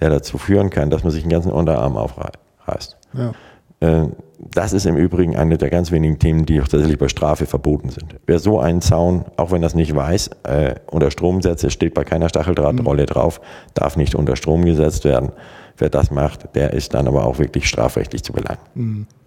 der 0.00 0.08
dazu 0.08 0.38
führen 0.38 0.70
kann, 0.70 0.88
dass 0.88 1.02
man 1.02 1.12
sich 1.12 1.22
den 1.22 1.32
ganzen 1.32 1.52
Unterarm 1.52 1.98
aufreißt. 1.98 2.96
Ja. 3.12 3.34
Äh, 3.80 4.08
Das 4.38 4.72
ist 4.72 4.84
im 4.84 4.96
Übrigen 4.96 5.36
eine 5.36 5.56
der 5.56 5.70
ganz 5.70 5.90
wenigen 5.90 6.18
Themen, 6.18 6.44
die 6.44 6.60
auch 6.60 6.68
tatsächlich 6.68 6.98
bei 6.98 7.08
Strafe 7.08 7.46
verboten 7.46 7.88
sind. 7.88 8.16
Wer 8.26 8.38
so 8.38 8.60
einen 8.60 8.82
Zaun, 8.82 9.24
auch 9.36 9.50
wenn 9.50 9.62
das 9.62 9.74
nicht 9.74 9.94
weiß, 9.94 10.30
äh, 10.42 10.74
unter 10.86 11.10
Strom 11.10 11.40
setzt, 11.40 11.64
es 11.64 11.72
steht 11.72 11.94
bei 11.94 12.04
keiner 12.04 12.28
Stacheldrahtrolle 12.28 13.06
drauf, 13.06 13.40
darf 13.74 13.96
nicht 13.96 14.14
unter 14.14 14.36
Strom 14.36 14.64
gesetzt 14.64 15.04
werden. 15.04 15.32
Wer 15.78 15.90
das 15.90 16.10
macht, 16.10 16.54
der 16.54 16.72
ist 16.72 16.94
dann 16.94 17.08
aber 17.08 17.26
auch 17.26 17.38
wirklich 17.38 17.68
strafrechtlich 17.68 18.24
zu 18.24 18.32
belangen. 18.32 18.58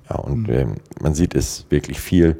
Ja, 0.09 0.17
und 0.17 0.49
ähm, 0.49 0.75
man 1.01 1.13
sieht 1.13 1.35
es 1.35 1.65
wirklich 1.69 1.99
viel, 1.99 2.39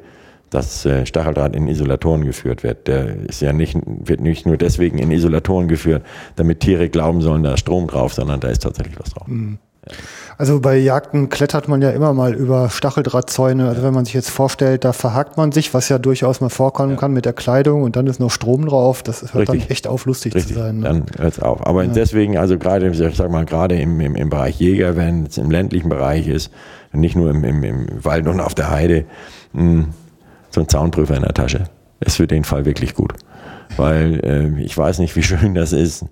dass 0.50 0.86
äh, 0.86 1.06
Stacheldraht 1.06 1.56
in 1.56 1.68
Isolatoren 1.68 2.26
geführt 2.26 2.64
wird. 2.64 2.88
Der 2.88 3.16
ist 3.28 3.42
ja 3.42 3.54
nicht, 3.54 3.78
wird 3.86 4.20
nicht 4.22 4.46
nur 4.46 4.58
deswegen 4.58 4.98
in 4.98 5.12
Isolatoren 5.12 5.68
geführt, 5.68 6.04
damit 6.36 6.60
Tiere 6.62 6.90
glauben 6.90 7.22
sollen, 7.22 7.44
da 7.44 7.54
ist 7.54 7.60
Strom 7.62 7.88
drauf, 7.88 8.14
sondern 8.14 8.40
da 8.40 8.48
ist 8.50 8.64
tatsächlich 8.64 9.00
was 9.00 9.12
drauf. 9.12 9.28
Also 10.38 10.60
bei 10.62 10.78
Jagden 10.78 11.30
klettert 11.30 11.68
man 11.68 11.82
ja 11.82 11.90
immer 11.90 12.14
mal 12.14 12.34
über 12.34 12.70
Stacheldrahtzäune. 12.70 13.68
Also 13.68 13.84
wenn 13.84 13.94
man 13.94 14.06
sich 14.06 14.14
jetzt 14.14 14.30
vorstellt, 14.30 14.86
da 14.86 14.94
verhakt 14.94 15.38
man 15.38 15.52
sich, 15.52 15.74
was 15.74 15.90
ja 15.90 15.98
durchaus 15.98 16.42
mal 16.42 16.50
vorkommen 16.50 16.98
kann 16.98 17.12
mit 17.12 17.26
der 17.26 17.34
Kleidung 17.34 17.84
und 17.84 17.96
dann 17.96 18.08
ist 18.08 18.20
noch 18.20 18.32
Strom 18.32 18.66
drauf. 18.66 19.04
Das 19.04 19.22
hört 19.22 19.36
Richtig. 19.36 19.64
dann 19.64 19.72
echt 19.72 19.88
auf, 19.88 20.06
lustig 20.06 20.36
Richtig, 20.36 20.54
zu 20.54 20.60
sein. 20.60 20.80
Ne? 20.80 20.84
dann 20.84 21.06
hört's 21.18 21.40
auf. 21.40 21.66
Aber 21.66 21.86
deswegen, 21.86 22.38
also 22.38 22.58
gerade, 22.58 22.88
ich 22.88 23.16
sag 23.18 23.32
mal, 23.32 23.46
gerade 23.46 23.80
im, 23.80 24.00
im, 24.00 24.16
im 24.16 24.30
Bereich 24.30 24.60
Jäger, 24.60 24.96
wenn 24.96 25.26
es 25.26 25.38
im 25.38 25.52
ländlichen 25.52 25.90
Bereich 25.90 26.28
ist, 26.28 26.52
nicht 26.94 27.16
nur 27.16 27.30
im, 27.32 27.44
im, 27.44 27.64
im 27.64 28.06
Wald 28.06 28.28
und 28.28 28.40
auf 28.40 28.56
der 28.56 28.70
Heide, 28.70 29.06
mh, 29.54 29.86
so 30.52 30.62
ein 30.62 30.68
Zaunprüfer 30.68 31.16
in 31.16 31.24
der 31.24 31.34
Tasche 31.34 31.66
ist 32.00 32.16
für 32.16 32.28
den 32.28 32.44
Fall 32.44 32.66
wirklich 32.66 32.94
gut. 32.94 33.14
Weil 33.76 34.22
äh, 34.24 34.62
ich 34.62 34.78
weiß 34.78 35.00
nicht, 35.00 35.16
wie 35.16 35.24
schön 35.24 35.54
das 35.54 35.74
ist. 35.74 36.06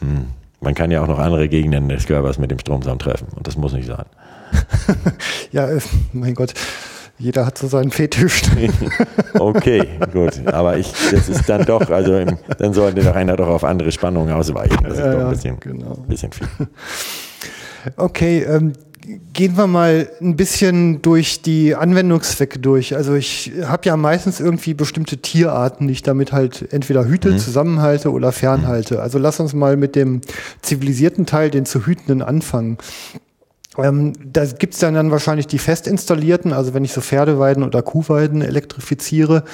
Mh, 0.00 0.24
man 0.62 0.74
kann 0.74 0.90
ja 0.90 1.02
auch 1.02 1.06
noch 1.08 1.18
andere 1.18 1.48
Gegenden 1.48 1.88
des 1.88 2.06
Körpers 2.06 2.38
mit 2.38 2.50
dem 2.50 2.58
Stromzaun 2.58 2.98
treffen 2.98 3.28
und 3.36 3.46
das 3.46 3.56
muss 3.56 3.72
nicht 3.72 3.86
sein. 3.86 4.04
Ja, 5.52 5.68
äh, 5.70 5.80
mein 6.12 6.34
Gott, 6.34 6.54
jeder 7.18 7.44
hat 7.46 7.58
so 7.58 7.66
seinen 7.68 7.90
Fetisch. 7.90 8.42
Okay, 9.38 9.86
gut. 10.12 10.46
Aber 10.46 10.76
ich, 10.76 10.92
das 11.10 11.28
ist 11.28 11.48
dann 11.48 11.64
doch, 11.64 11.90
also 11.90 12.16
im, 12.16 12.36
dann 12.58 12.74
sollte 12.74 13.02
doch 13.02 13.14
einer 13.14 13.36
doch 13.36 13.48
auf 13.48 13.64
andere 13.64 13.90
Spannungen 13.90 14.32
ausweichen. 14.32 14.76
Das 14.82 14.92
ist 14.94 14.98
Ja, 15.00 15.12
doch 15.12 15.20
ein 15.24 15.30
bisschen, 15.30 15.60
genau. 15.60 15.94
bisschen 16.08 16.32
viel. 16.32 16.46
Okay, 17.96 18.42
ähm, 18.44 18.74
gehen 19.32 19.56
wir 19.56 19.66
mal 19.66 20.08
ein 20.20 20.36
bisschen 20.36 21.02
durch 21.02 21.42
die 21.42 21.74
Anwendungszwecke 21.74 22.58
durch. 22.58 22.94
Also 22.94 23.14
ich 23.14 23.52
habe 23.64 23.86
ja 23.86 23.96
meistens 23.96 24.40
irgendwie 24.40 24.74
bestimmte 24.74 25.18
Tierarten, 25.18 25.88
die 25.88 25.92
ich 25.92 26.02
damit 26.02 26.32
halt 26.32 26.72
entweder 26.72 27.06
hüte, 27.06 27.36
zusammenhalte 27.36 28.12
oder 28.12 28.32
fernhalte. 28.32 29.02
Also 29.02 29.18
lass 29.18 29.40
uns 29.40 29.54
mal 29.54 29.76
mit 29.76 29.96
dem 29.96 30.20
zivilisierten 30.62 31.26
Teil, 31.26 31.50
den 31.50 31.66
zu 31.66 31.86
hütenden, 31.86 32.22
anfangen. 32.22 32.78
Ähm, 33.78 34.12
da 34.24 34.44
gibt's 34.44 34.78
dann, 34.78 34.94
dann 34.94 35.10
wahrscheinlich 35.10 35.46
die 35.46 35.58
fest 35.58 35.86
installierten, 35.86 36.52
also 36.52 36.74
wenn 36.74 36.84
ich 36.84 36.92
so 36.92 37.00
Pferdeweiden 37.00 37.62
oder 37.62 37.82
Kuhweiden 37.82 38.42
elektrifiziere. 38.42 39.44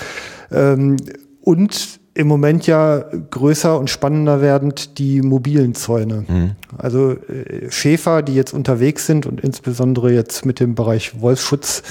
Ähm, 0.51 0.97
und 1.41 2.01
im 2.19 2.27
Moment 2.27 2.67
ja 2.67 3.05
größer 3.31 3.79
und 3.79 3.89
spannender 3.89 4.41
werdend 4.41 4.99
die 4.99 5.23
mobilen 5.23 5.77
Zäune. 5.77 6.25
Mhm. 6.27 6.51
Also 6.77 7.13
äh, 7.13 7.71
Schäfer, 7.71 8.23
die 8.23 8.35
jetzt 8.35 8.53
unterwegs 8.53 9.07
sind 9.07 9.25
und 9.25 9.41
insbesondere 9.41 10.13
jetzt 10.13 10.45
mit 10.45 10.59
dem 10.59 10.75
Bereich 10.75 11.21
Wolfsschutz, 11.21 11.85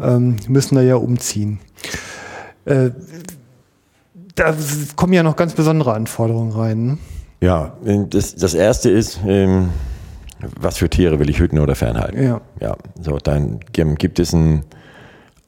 ähm, 0.00 0.36
müssen 0.48 0.76
da 0.76 0.80
ja 0.80 0.96
umziehen. 0.96 1.58
Äh, 2.64 2.90
da 4.34 4.54
kommen 4.96 5.12
ja 5.12 5.22
noch 5.22 5.36
ganz 5.36 5.52
besondere 5.52 5.92
Anforderungen 5.92 6.52
rein. 6.52 6.86
Ne? 6.86 6.98
Ja, 7.42 7.76
das, 8.08 8.34
das 8.34 8.54
erste 8.54 8.88
ist, 8.88 9.20
ähm, 9.26 9.68
was 10.58 10.78
für 10.78 10.88
Tiere 10.88 11.18
will 11.18 11.28
ich 11.28 11.38
hüten 11.38 11.58
oder 11.58 11.74
fernhalten? 11.74 12.22
Ja. 12.22 12.40
Ja, 12.60 12.76
so, 12.98 13.18
dann 13.18 13.60
gibt 13.74 14.20
es 14.20 14.32
ein, 14.32 14.64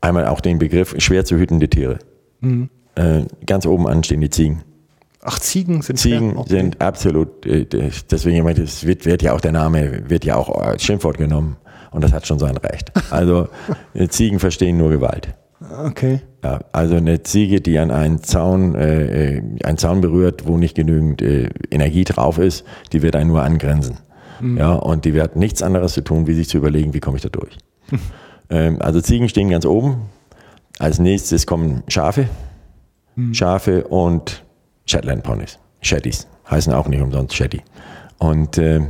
einmal 0.02 0.26
auch 0.26 0.42
den 0.42 0.58
Begriff 0.58 0.94
schwer 0.98 1.24
zu 1.24 1.38
hütende 1.38 1.70
Tiere. 1.70 1.98
Mhm. 2.40 2.68
Äh, 2.98 3.26
ganz 3.46 3.64
oben 3.64 3.86
an 3.86 4.02
stehen 4.02 4.20
die 4.20 4.30
Ziegen. 4.30 4.62
Ach, 5.22 5.38
Ziegen 5.38 5.82
sind 5.82 5.98
Ziegen 5.98 6.36
okay. 6.36 6.48
sind 6.48 6.80
absolut, 6.80 7.46
äh, 7.46 7.64
deswegen 8.10 8.46
es 8.48 8.86
wird, 8.86 9.04
wird 9.04 9.22
ja 9.22 9.34
auch 9.34 9.40
der 9.40 9.52
Name, 9.52 10.10
wird 10.10 10.24
ja 10.24 10.34
auch 10.34 10.48
als 10.48 10.82
Schimpfwort 10.82 11.16
genommen. 11.16 11.56
Und 11.92 12.02
das 12.02 12.12
hat 12.12 12.26
schon 12.26 12.40
sein 12.40 12.56
Recht. 12.56 12.92
Also 13.10 13.48
äh, 13.94 14.08
Ziegen 14.08 14.40
verstehen 14.40 14.78
nur 14.78 14.90
Gewalt. 14.90 15.28
Okay. 15.86 16.20
Ja, 16.42 16.60
also 16.72 16.96
eine 16.96 17.22
Ziege, 17.22 17.60
die 17.60 17.78
an 17.78 17.92
einen 17.92 18.22
Zaun, 18.22 18.74
äh, 18.74 19.42
einen 19.62 19.78
Zaun 19.78 20.00
berührt, 20.00 20.46
wo 20.46 20.56
nicht 20.56 20.74
genügend 20.74 21.22
äh, 21.22 21.50
Energie 21.70 22.04
drauf 22.04 22.38
ist, 22.38 22.64
die 22.92 23.02
wird 23.02 23.14
einen 23.14 23.30
nur 23.30 23.42
angrenzen. 23.42 23.98
Mhm. 24.40 24.58
Ja, 24.58 24.72
und 24.72 25.04
die 25.04 25.14
wird 25.14 25.36
nichts 25.36 25.62
anderes 25.62 25.92
zu 25.94 26.02
tun, 26.02 26.26
wie 26.26 26.34
sich 26.34 26.48
zu 26.48 26.58
überlegen, 26.58 26.94
wie 26.94 27.00
komme 27.00 27.16
ich 27.16 27.22
da 27.22 27.28
durch. 27.28 27.56
ähm, 28.50 28.82
also 28.82 29.00
Ziegen 29.00 29.28
stehen 29.28 29.50
ganz 29.50 29.66
oben. 29.66 30.02
Als 30.80 30.98
nächstes 30.98 31.46
kommen 31.46 31.84
Schafe. 31.88 32.28
Mhm. 33.18 33.34
Schafe 33.34 33.84
und 33.84 34.44
Shetland 34.86 35.24
Ponys. 35.24 35.58
Shetties. 35.80 36.28
Heißen 36.48 36.72
auch 36.72 36.88
nicht 36.88 37.02
umsonst 37.02 37.34
Shetty. 37.34 37.62
Und 38.18 38.58
äh, 38.58 38.80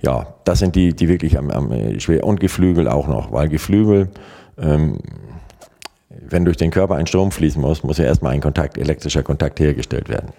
ja, 0.00 0.34
das 0.44 0.60
sind 0.60 0.76
die, 0.76 0.94
die 0.94 1.08
wirklich 1.08 1.36
am, 1.36 1.50
am 1.50 1.72
äh, 1.72 1.98
schwer. 1.98 2.24
Und 2.24 2.38
Geflügel 2.38 2.88
auch 2.88 3.08
noch, 3.08 3.32
weil 3.32 3.48
Geflügel, 3.48 4.08
ähm, 4.56 4.98
wenn 6.08 6.44
durch 6.44 6.56
den 6.56 6.70
Körper 6.70 6.94
ein 6.94 7.06
Strom 7.06 7.32
fließen 7.32 7.60
muss, 7.60 7.82
muss 7.82 7.98
ja 7.98 8.04
erstmal 8.04 8.32
ein 8.32 8.40
Kontakt, 8.40 8.78
elektrischer 8.78 9.24
Kontakt 9.24 9.58
hergestellt 9.58 10.08
werden. 10.08 10.30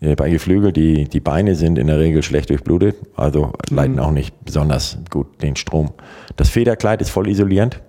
Äh, 0.00 0.16
bei 0.16 0.28
Geflügel, 0.28 0.72
die, 0.72 1.04
die 1.04 1.20
Beine 1.20 1.54
sind 1.54 1.78
in 1.78 1.86
der 1.86 2.00
Regel 2.00 2.24
schlecht 2.24 2.50
durchblutet, 2.50 2.96
also 3.14 3.52
mhm. 3.70 3.76
leiten 3.76 3.98
auch 4.00 4.10
nicht 4.10 4.44
besonders 4.44 4.98
gut 5.08 5.40
den 5.40 5.54
Strom. 5.54 5.92
Das 6.36 6.48
Federkleid 6.48 7.00
ist 7.00 7.10
voll 7.10 7.28
isolierend 7.28 7.80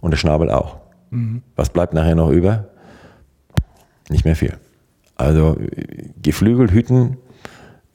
und 0.00 0.12
der 0.12 0.18
Schnabel 0.18 0.50
auch. 0.50 0.78
Mhm. 1.10 1.42
Was 1.56 1.68
bleibt 1.68 1.92
nachher 1.92 2.14
noch 2.14 2.30
über? 2.30 2.68
Nicht 4.08 4.24
mehr 4.24 4.36
viel. 4.36 4.54
Also 5.16 5.56
Geflügelhüten, 6.22 7.16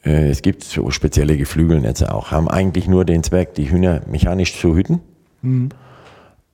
äh, 0.04 0.30
es 0.30 0.42
gibt 0.42 0.64
so 0.64 0.92
spezielle 0.92 1.38
Geflügelnetze 1.38 2.14
auch, 2.14 2.32
haben 2.32 2.50
eigentlich 2.50 2.88
nur 2.88 3.06
den 3.06 3.24
Zweck, 3.24 3.54
die 3.56 3.70
Hühner 3.70 4.02
mechanisch 4.08 4.60
zu 4.60 4.76
hüten. 4.76 5.00
Mhm. 5.42 5.70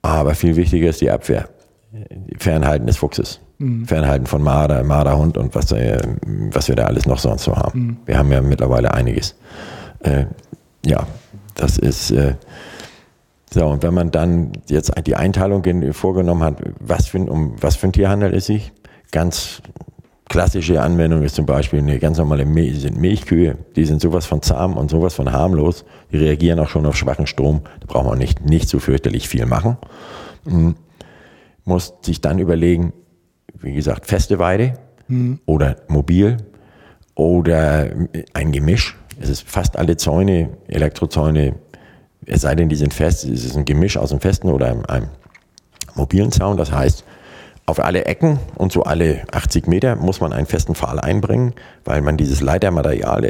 Aber 0.01 0.35
viel 0.35 0.55
wichtiger 0.55 0.89
ist 0.89 1.01
die 1.01 1.11
Abwehr. 1.11 1.49
Fernhalten 2.37 2.87
des 2.87 2.97
Fuchses. 2.97 3.39
Mhm. 3.57 3.85
Fernhalten 3.85 4.27
von 4.27 4.41
Marder, 4.41 4.83
Marderhund 4.83 5.37
und 5.37 5.55
was, 5.55 5.71
äh, 5.71 5.99
was 6.25 6.67
wir 6.67 6.75
da 6.75 6.85
alles 6.85 7.05
noch 7.05 7.19
sonst 7.19 7.43
so 7.43 7.55
haben. 7.55 7.79
Mhm. 7.79 7.97
Wir 8.05 8.17
haben 8.17 8.31
ja 8.31 8.41
mittlerweile 8.41 8.93
einiges. 8.93 9.35
Äh, 9.99 10.25
ja, 10.85 11.07
das 11.55 11.77
ist 11.77 12.11
äh, 12.11 12.35
so. 13.51 13.65
Und 13.65 13.83
wenn 13.83 13.93
man 13.93 14.11
dann 14.11 14.51
jetzt 14.69 14.93
die 15.05 15.15
Einteilung 15.15 15.63
vorgenommen 15.93 16.43
hat, 16.43 16.61
was 16.79 17.07
für, 17.07 17.19
um 17.19 17.55
was 17.59 17.75
für 17.75 17.87
ein 17.87 17.93
Tier 17.93 18.09
handelt 18.09 18.33
es 18.33 18.45
sich, 18.45 18.71
ganz 19.11 19.61
klassische 20.29 20.81
Anwendung 20.81 21.23
ist 21.23 21.35
zum 21.35 21.45
Beispiel 21.45 21.79
eine 21.79 21.99
ganz 21.99 22.17
normale 22.19 22.45
Milch, 22.45 22.81
sind 22.81 22.97
Milchkühe. 22.97 23.57
Die 23.75 23.85
sind 23.85 23.99
sowas 23.99 24.25
von 24.25 24.41
zahm 24.41 24.77
und 24.77 24.89
sowas 24.89 25.15
von 25.15 25.31
harmlos. 25.31 25.85
Die 26.11 26.17
reagieren 26.17 26.59
auch 26.59 26.69
schon 26.69 26.85
auf 26.85 26.95
schwachen 26.95 27.27
Strom. 27.27 27.61
Da 27.81 27.87
braucht 27.87 28.05
man 28.05 28.17
nicht, 28.17 28.45
nicht 28.45 28.69
so 28.69 28.79
fürchterlich 28.79 29.27
viel 29.27 29.45
machen. 29.45 29.77
Mhm. 30.45 30.75
Muss 31.65 31.95
sich 32.01 32.21
dann 32.21 32.39
überlegen, 32.39 32.93
wie 33.55 33.73
gesagt, 33.73 34.05
feste 34.05 34.39
Weide 34.39 34.75
mhm. 35.07 35.39
oder 35.45 35.77
mobil 35.87 36.37
oder 37.15 37.89
ein 38.33 38.51
Gemisch. 38.51 38.97
Es 39.19 39.29
ist 39.29 39.49
fast 39.49 39.77
alle 39.77 39.97
Zäune, 39.97 40.57
Elektrozäune, 40.67 41.55
es 42.25 42.41
sei 42.41 42.55
denn, 42.55 42.69
die 42.69 42.75
sind 42.75 42.93
fest, 42.93 43.25
es 43.25 43.43
ist 43.43 43.57
ein 43.57 43.65
Gemisch 43.65 43.97
aus 43.97 44.11
einem 44.11 44.21
festen 44.21 44.49
oder 44.49 44.67
einem, 44.67 44.85
einem 44.85 45.09
mobilen 45.95 46.31
Zaun. 46.31 46.55
Das 46.55 46.71
heißt, 46.71 47.03
auf 47.69 47.79
alle 47.79 48.05
Ecken 48.05 48.39
und 48.55 48.71
so 48.71 48.83
alle 48.83 49.21
80 49.31 49.67
Meter 49.67 49.95
muss 49.95 50.21
man 50.21 50.33
einen 50.33 50.47
festen 50.47 50.75
Pfahl 50.75 50.99
einbringen, 50.99 51.53
weil 51.85 52.01
man 52.01 52.17
dieses 52.17 52.41
Leitermaterial, 52.41 53.21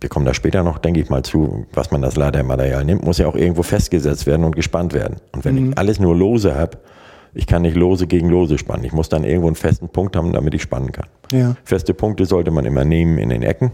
wir 0.00 0.08
kommen 0.08 0.26
da 0.26 0.34
später 0.34 0.62
noch, 0.62 0.78
denke 0.78 1.00
ich 1.00 1.08
mal 1.08 1.22
zu, 1.22 1.66
was 1.72 1.90
man 1.90 2.02
das 2.02 2.16
Leitermaterial 2.16 2.84
nimmt, 2.84 3.04
muss 3.04 3.18
ja 3.18 3.26
auch 3.28 3.36
irgendwo 3.36 3.62
festgesetzt 3.62 4.26
werden 4.26 4.44
und 4.44 4.56
gespannt 4.56 4.92
werden. 4.92 5.16
Und 5.32 5.44
wenn 5.44 5.54
mhm. 5.54 5.70
ich 5.70 5.78
alles 5.78 6.00
nur 6.00 6.16
lose 6.16 6.54
habe, 6.54 6.78
ich 7.32 7.46
kann 7.46 7.62
nicht 7.62 7.76
lose 7.76 8.06
gegen 8.08 8.28
lose 8.28 8.58
spannen. 8.58 8.84
Ich 8.84 8.92
muss 8.92 9.08
dann 9.08 9.22
irgendwo 9.22 9.46
einen 9.46 9.56
festen 9.56 9.88
Punkt 9.88 10.16
haben, 10.16 10.32
damit 10.32 10.52
ich 10.54 10.62
spannen 10.62 10.90
kann. 10.90 11.06
Ja. 11.30 11.54
Feste 11.62 11.94
Punkte 11.94 12.26
sollte 12.26 12.50
man 12.50 12.64
immer 12.64 12.84
nehmen 12.84 13.18
in 13.18 13.28
den 13.28 13.42
Ecken. 13.42 13.70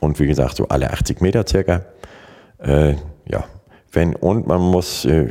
Und 0.00 0.18
wie 0.18 0.26
gesagt, 0.26 0.56
so 0.56 0.66
alle 0.68 0.90
80 0.90 1.20
Meter 1.20 1.46
circa. 1.46 1.82
Äh, 2.58 2.94
ja. 3.28 3.44
Wenn, 3.92 4.16
und 4.16 4.48
man 4.48 4.60
muss, 4.60 5.04
äh, 5.04 5.28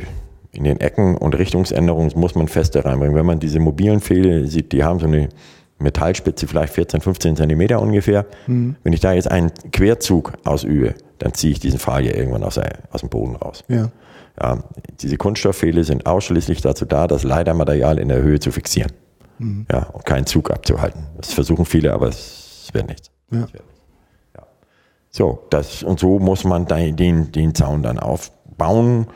in 0.52 0.64
den 0.64 0.80
Ecken 0.80 1.16
und 1.16 1.38
Richtungsänderungen 1.38 2.12
muss 2.16 2.34
man 2.34 2.48
Feste 2.48 2.84
reinbringen. 2.84 3.14
Wenn 3.14 3.26
man 3.26 3.38
diese 3.38 3.60
mobilen 3.60 4.00
Pfähle 4.00 4.46
sieht, 4.46 4.72
die 4.72 4.82
haben 4.82 4.98
so 4.98 5.06
eine 5.06 5.28
Metallspitze, 5.78 6.46
vielleicht 6.46 6.74
14, 6.74 7.00
15 7.00 7.36
Zentimeter 7.36 7.80
ungefähr. 7.80 8.26
Mhm. 8.46 8.76
Wenn 8.82 8.92
ich 8.92 9.00
da 9.00 9.12
jetzt 9.12 9.30
einen 9.30 9.52
Querzug 9.72 10.32
ausübe, 10.44 10.94
dann 11.18 11.34
ziehe 11.34 11.52
ich 11.52 11.60
diesen 11.60 11.78
Pfahl 11.78 12.02
hier 12.02 12.16
irgendwann 12.16 12.42
aus, 12.42 12.54
der, 12.56 12.80
aus 12.90 13.00
dem 13.00 13.10
Boden 13.10 13.36
raus. 13.36 13.64
Ja. 13.68 13.90
Ja, 14.40 14.62
diese 15.00 15.16
Kunststofffehle 15.16 15.84
sind 15.84 16.06
ausschließlich 16.06 16.62
dazu 16.62 16.84
da, 16.84 17.06
das 17.06 17.24
Leitermaterial 17.24 17.98
in 17.98 18.08
der 18.08 18.22
Höhe 18.22 18.40
zu 18.40 18.52
fixieren. 18.52 18.92
Mhm. 19.38 19.66
Ja, 19.70 19.84
und 19.92 20.04
keinen 20.04 20.26
Zug 20.26 20.50
abzuhalten. 20.50 21.06
Das 21.16 21.32
versuchen 21.32 21.64
viele, 21.64 21.92
aber 21.92 22.08
es 22.08 22.68
wird 22.72 22.88
nichts. 22.88 23.10
Ja. 23.30 23.40
Ja. 23.40 24.46
So, 25.10 25.46
das, 25.50 25.82
und 25.82 25.98
so 25.98 26.18
muss 26.18 26.44
man 26.44 26.66
den, 26.66 27.32
den 27.32 27.54
Zaun 27.54 27.82
dann 27.82 27.98
aufbauen 27.98 29.08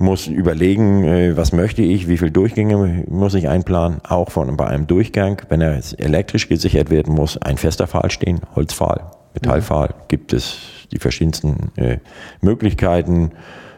muss 0.00 0.26
überlegen, 0.26 1.04
äh, 1.04 1.36
was 1.36 1.52
möchte 1.52 1.82
ich, 1.82 2.08
wie 2.08 2.16
viele 2.16 2.30
Durchgänge 2.30 3.04
muss 3.08 3.34
ich 3.34 3.48
einplanen. 3.48 4.00
Auch 4.02 4.30
von, 4.30 4.56
bei 4.56 4.66
einem 4.66 4.86
Durchgang, 4.86 5.42
wenn 5.50 5.60
er 5.60 5.78
elektrisch 5.98 6.48
gesichert 6.48 6.90
wird, 6.90 7.06
muss 7.06 7.36
ein 7.36 7.58
fester 7.58 7.86
Pfahl 7.86 8.10
stehen, 8.10 8.40
Holzpfahl, 8.56 9.10
Metallpfahl, 9.34 9.94
gibt 10.08 10.32
es 10.32 10.58
die 10.90 10.98
verschiedensten 10.98 11.70
äh, 11.76 11.98
Möglichkeiten. 12.40 13.32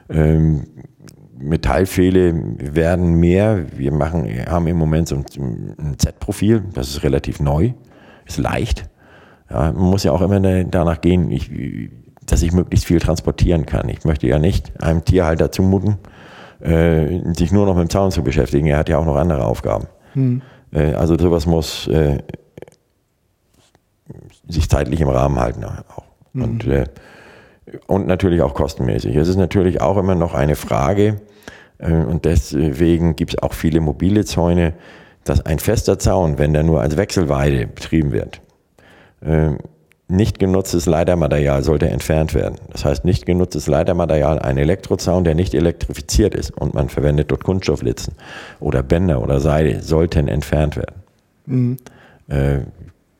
Ähm, 0.08 0.66
Metallpfähle 1.38 2.32
werden 2.56 3.14
mehr. 3.14 3.66
Wir 3.76 3.92
machen, 3.92 4.28
haben 4.46 4.68
im 4.68 4.76
Moment 4.76 5.08
so 5.08 5.16
ein 5.16 5.98
Z-Profil, 5.98 6.62
das 6.72 6.88
ist 6.88 7.02
relativ 7.02 7.40
neu, 7.40 7.72
ist 8.26 8.38
leicht. 8.38 8.88
Ja, 9.50 9.72
man 9.72 9.90
muss 9.90 10.04
ja 10.04 10.12
auch 10.12 10.22
immer 10.22 10.38
danach 10.64 11.00
gehen, 11.00 11.32
ich, 11.32 11.50
dass 12.26 12.42
ich 12.42 12.52
möglichst 12.52 12.86
viel 12.86 13.00
transportieren 13.00 13.66
kann. 13.66 13.88
Ich 13.88 14.04
möchte 14.04 14.28
ja 14.28 14.38
nicht 14.38 14.80
einem 14.80 15.04
Tierhalter 15.04 15.50
zumuten, 15.50 15.98
äh, 16.62 17.20
sich 17.34 17.52
nur 17.52 17.66
noch 17.66 17.74
mit 17.74 17.88
dem 17.88 17.90
Zaun 17.90 18.10
zu 18.10 18.22
beschäftigen. 18.22 18.66
Er 18.66 18.78
hat 18.78 18.88
ja 18.88 18.98
auch 18.98 19.06
noch 19.06 19.16
andere 19.16 19.44
Aufgaben. 19.44 19.86
Hm. 20.14 20.42
Äh, 20.72 20.94
also 20.94 21.18
sowas 21.18 21.46
muss 21.46 21.88
äh, 21.88 22.18
sich 24.48 24.68
zeitlich 24.68 25.00
im 25.00 25.08
Rahmen 25.08 25.38
halten. 25.38 25.64
Auch. 25.64 26.04
Hm. 26.34 26.42
Und, 26.42 26.66
äh, 26.66 26.84
und 27.86 28.06
natürlich 28.06 28.42
auch 28.42 28.54
kostenmäßig. 28.54 29.16
Es 29.16 29.28
ist 29.28 29.36
natürlich 29.36 29.80
auch 29.80 29.96
immer 29.96 30.14
noch 30.14 30.34
eine 30.34 30.56
Frage, 30.56 31.20
äh, 31.82 31.92
und 31.92 32.24
deswegen 32.24 33.16
gibt 33.16 33.34
es 33.34 33.42
auch 33.42 33.52
viele 33.52 33.80
mobile 33.80 34.24
Zäune, 34.24 34.74
dass 35.24 35.44
ein 35.44 35.58
fester 35.58 35.98
Zaun, 35.98 36.38
wenn 36.38 36.52
der 36.52 36.62
nur 36.62 36.80
als 36.80 36.96
Wechselweide 36.96 37.66
betrieben 37.66 38.12
wird, 38.12 38.40
äh, 39.20 39.50
nicht 40.12 40.38
genutztes 40.38 40.86
Leitermaterial 40.86 41.64
sollte 41.64 41.88
entfernt 41.88 42.34
werden. 42.34 42.56
Das 42.70 42.84
heißt, 42.84 43.04
nicht 43.04 43.26
genutztes 43.26 43.66
Leitermaterial, 43.66 44.38
ein 44.38 44.58
Elektrozaun, 44.58 45.24
der 45.24 45.34
nicht 45.34 45.54
elektrifiziert 45.54 46.34
ist 46.34 46.50
und 46.50 46.74
man 46.74 46.88
verwendet 46.88 47.30
dort 47.30 47.44
Kunststofflitzen 47.44 48.14
oder 48.60 48.82
Bänder 48.82 49.22
oder 49.22 49.40
Seide, 49.40 49.82
sollten 49.82 50.28
entfernt 50.28 50.76
werden. 50.76 51.02
Mhm. 51.46 51.76
Äh, 52.28 52.58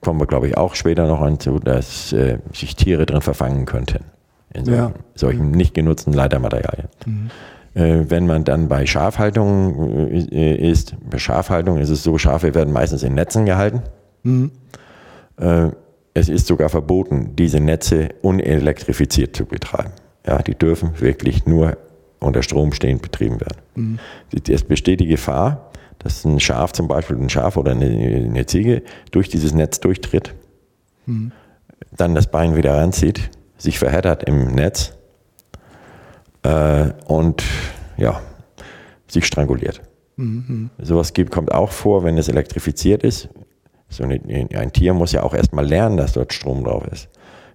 kommen 0.01 0.20
wir, 0.20 0.26
glaube 0.26 0.49
ich, 0.49 0.57
auch 0.57 0.74
später 0.74 1.07
noch 1.07 1.24
hinzu, 1.24 1.59
dass 1.59 2.12
äh, 2.12 2.38
sich 2.53 2.76
Tiere 2.76 3.07
drin 3.07 3.22
verfangen 3.22 3.66
könnten. 3.66 4.05
In 4.53 4.66
solchen, 4.66 4.80
ja. 4.80 4.93
solchen 5.14 5.51
nicht 5.51 5.74
genutzten 5.74 6.12
Leitermaterialien. 6.12 6.88
Mhm. 7.07 7.30
Äh, 7.74 8.11
wenn 8.11 8.26
man 8.26 8.45
dann 8.45 8.68
bei 8.68 8.84
Schafhaltung 8.84 10.11
äh, 10.11 10.70
ist, 10.70 10.95
bei 11.09 11.18
Schafhaltung 11.18 11.78
ist 11.78 11.88
es 11.88 12.03
so, 12.03 12.18
Schafe 12.18 12.55
werden 12.55 12.72
meistens 12.72 13.03
in 13.03 13.14
Netzen 13.14 13.47
gehalten. 13.47 13.82
Mhm. 14.24 14.51
Äh, 15.38 15.68
es 16.15 16.29
ist 16.29 16.47
sogar 16.47 16.69
verboten, 16.69 17.35
diese 17.37 17.61
Netze 17.61 18.11
unelektrifiziert 18.23 19.35
zu 19.35 19.47
betreiben. 19.47 19.93
Ja, 20.27 20.43
die 20.43 20.55
dürfen 20.55 21.01
wirklich 21.01 21.47
nur 21.47 21.77
unter 22.21 22.43
Strom 22.43 22.73
stehend 22.73 23.03
betrieben 23.03 23.41
werden. 23.41 23.59
Mhm. 23.75 23.99
Es 24.49 24.63
besteht 24.63 25.01
die 25.01 25.07
Gefahr, 25.07 25.71
dass 25.99 26.25
ein 26.25 26.41
Schaf 26.41 26.73
zum 26.73 26.89
Beispiel, 26.89 27.17
ein 27.17 27.31
Schaf 27.31 27.57
oder 27.57 27.73
eine, 27.73 27.87
eine 27.87 28.47
Ziege 28.47 28.83
durch 29.11 29.29
dieses 29.29 29.55
Netz 29.55 29.81
durchtritt, 29.81 30.35
dann 31.97 32.15
das 32.15 32.31
Bein 32.31 32.57
wieder 32.57 32.75
ranzieht, 32.75 33.31
sich 33.59 33.79
verheddert 33.79 34.25
im 34.25 34.55
Netz 34.55 34.97
äh, 36.43 36.91
und 37.07 37.43
ja, 37.97 38.21
sich 39.09 39.27
stranguliert. 39.27 39.81
Mhm. 40.17 40.71
Sowas 40.79 41.13
gibt, 41.13 41.31
kommt 41.31 41.53
auch 41.53 41.73
vor, 41.73 42.05
wenn 42.05 42.19
es 42.19 42.29
elektrifiziert 42.29 43.03
ist. 43.03 43.29
So 43.93 44.05
eine, 44.05 44.20
ein 44.55 44.72
Tier 44.72 44.95
muss 44.95 45.12
ja 45.12 45.22
auch 45.22 45.34
erstmal 45.34 45.66
lernen, 45.66 45.97
dass 45.97 46.12
dort 46.12 46.32
Strom 46.32 46.64
drauf 46.64 46.86
ist. 46.90 47.09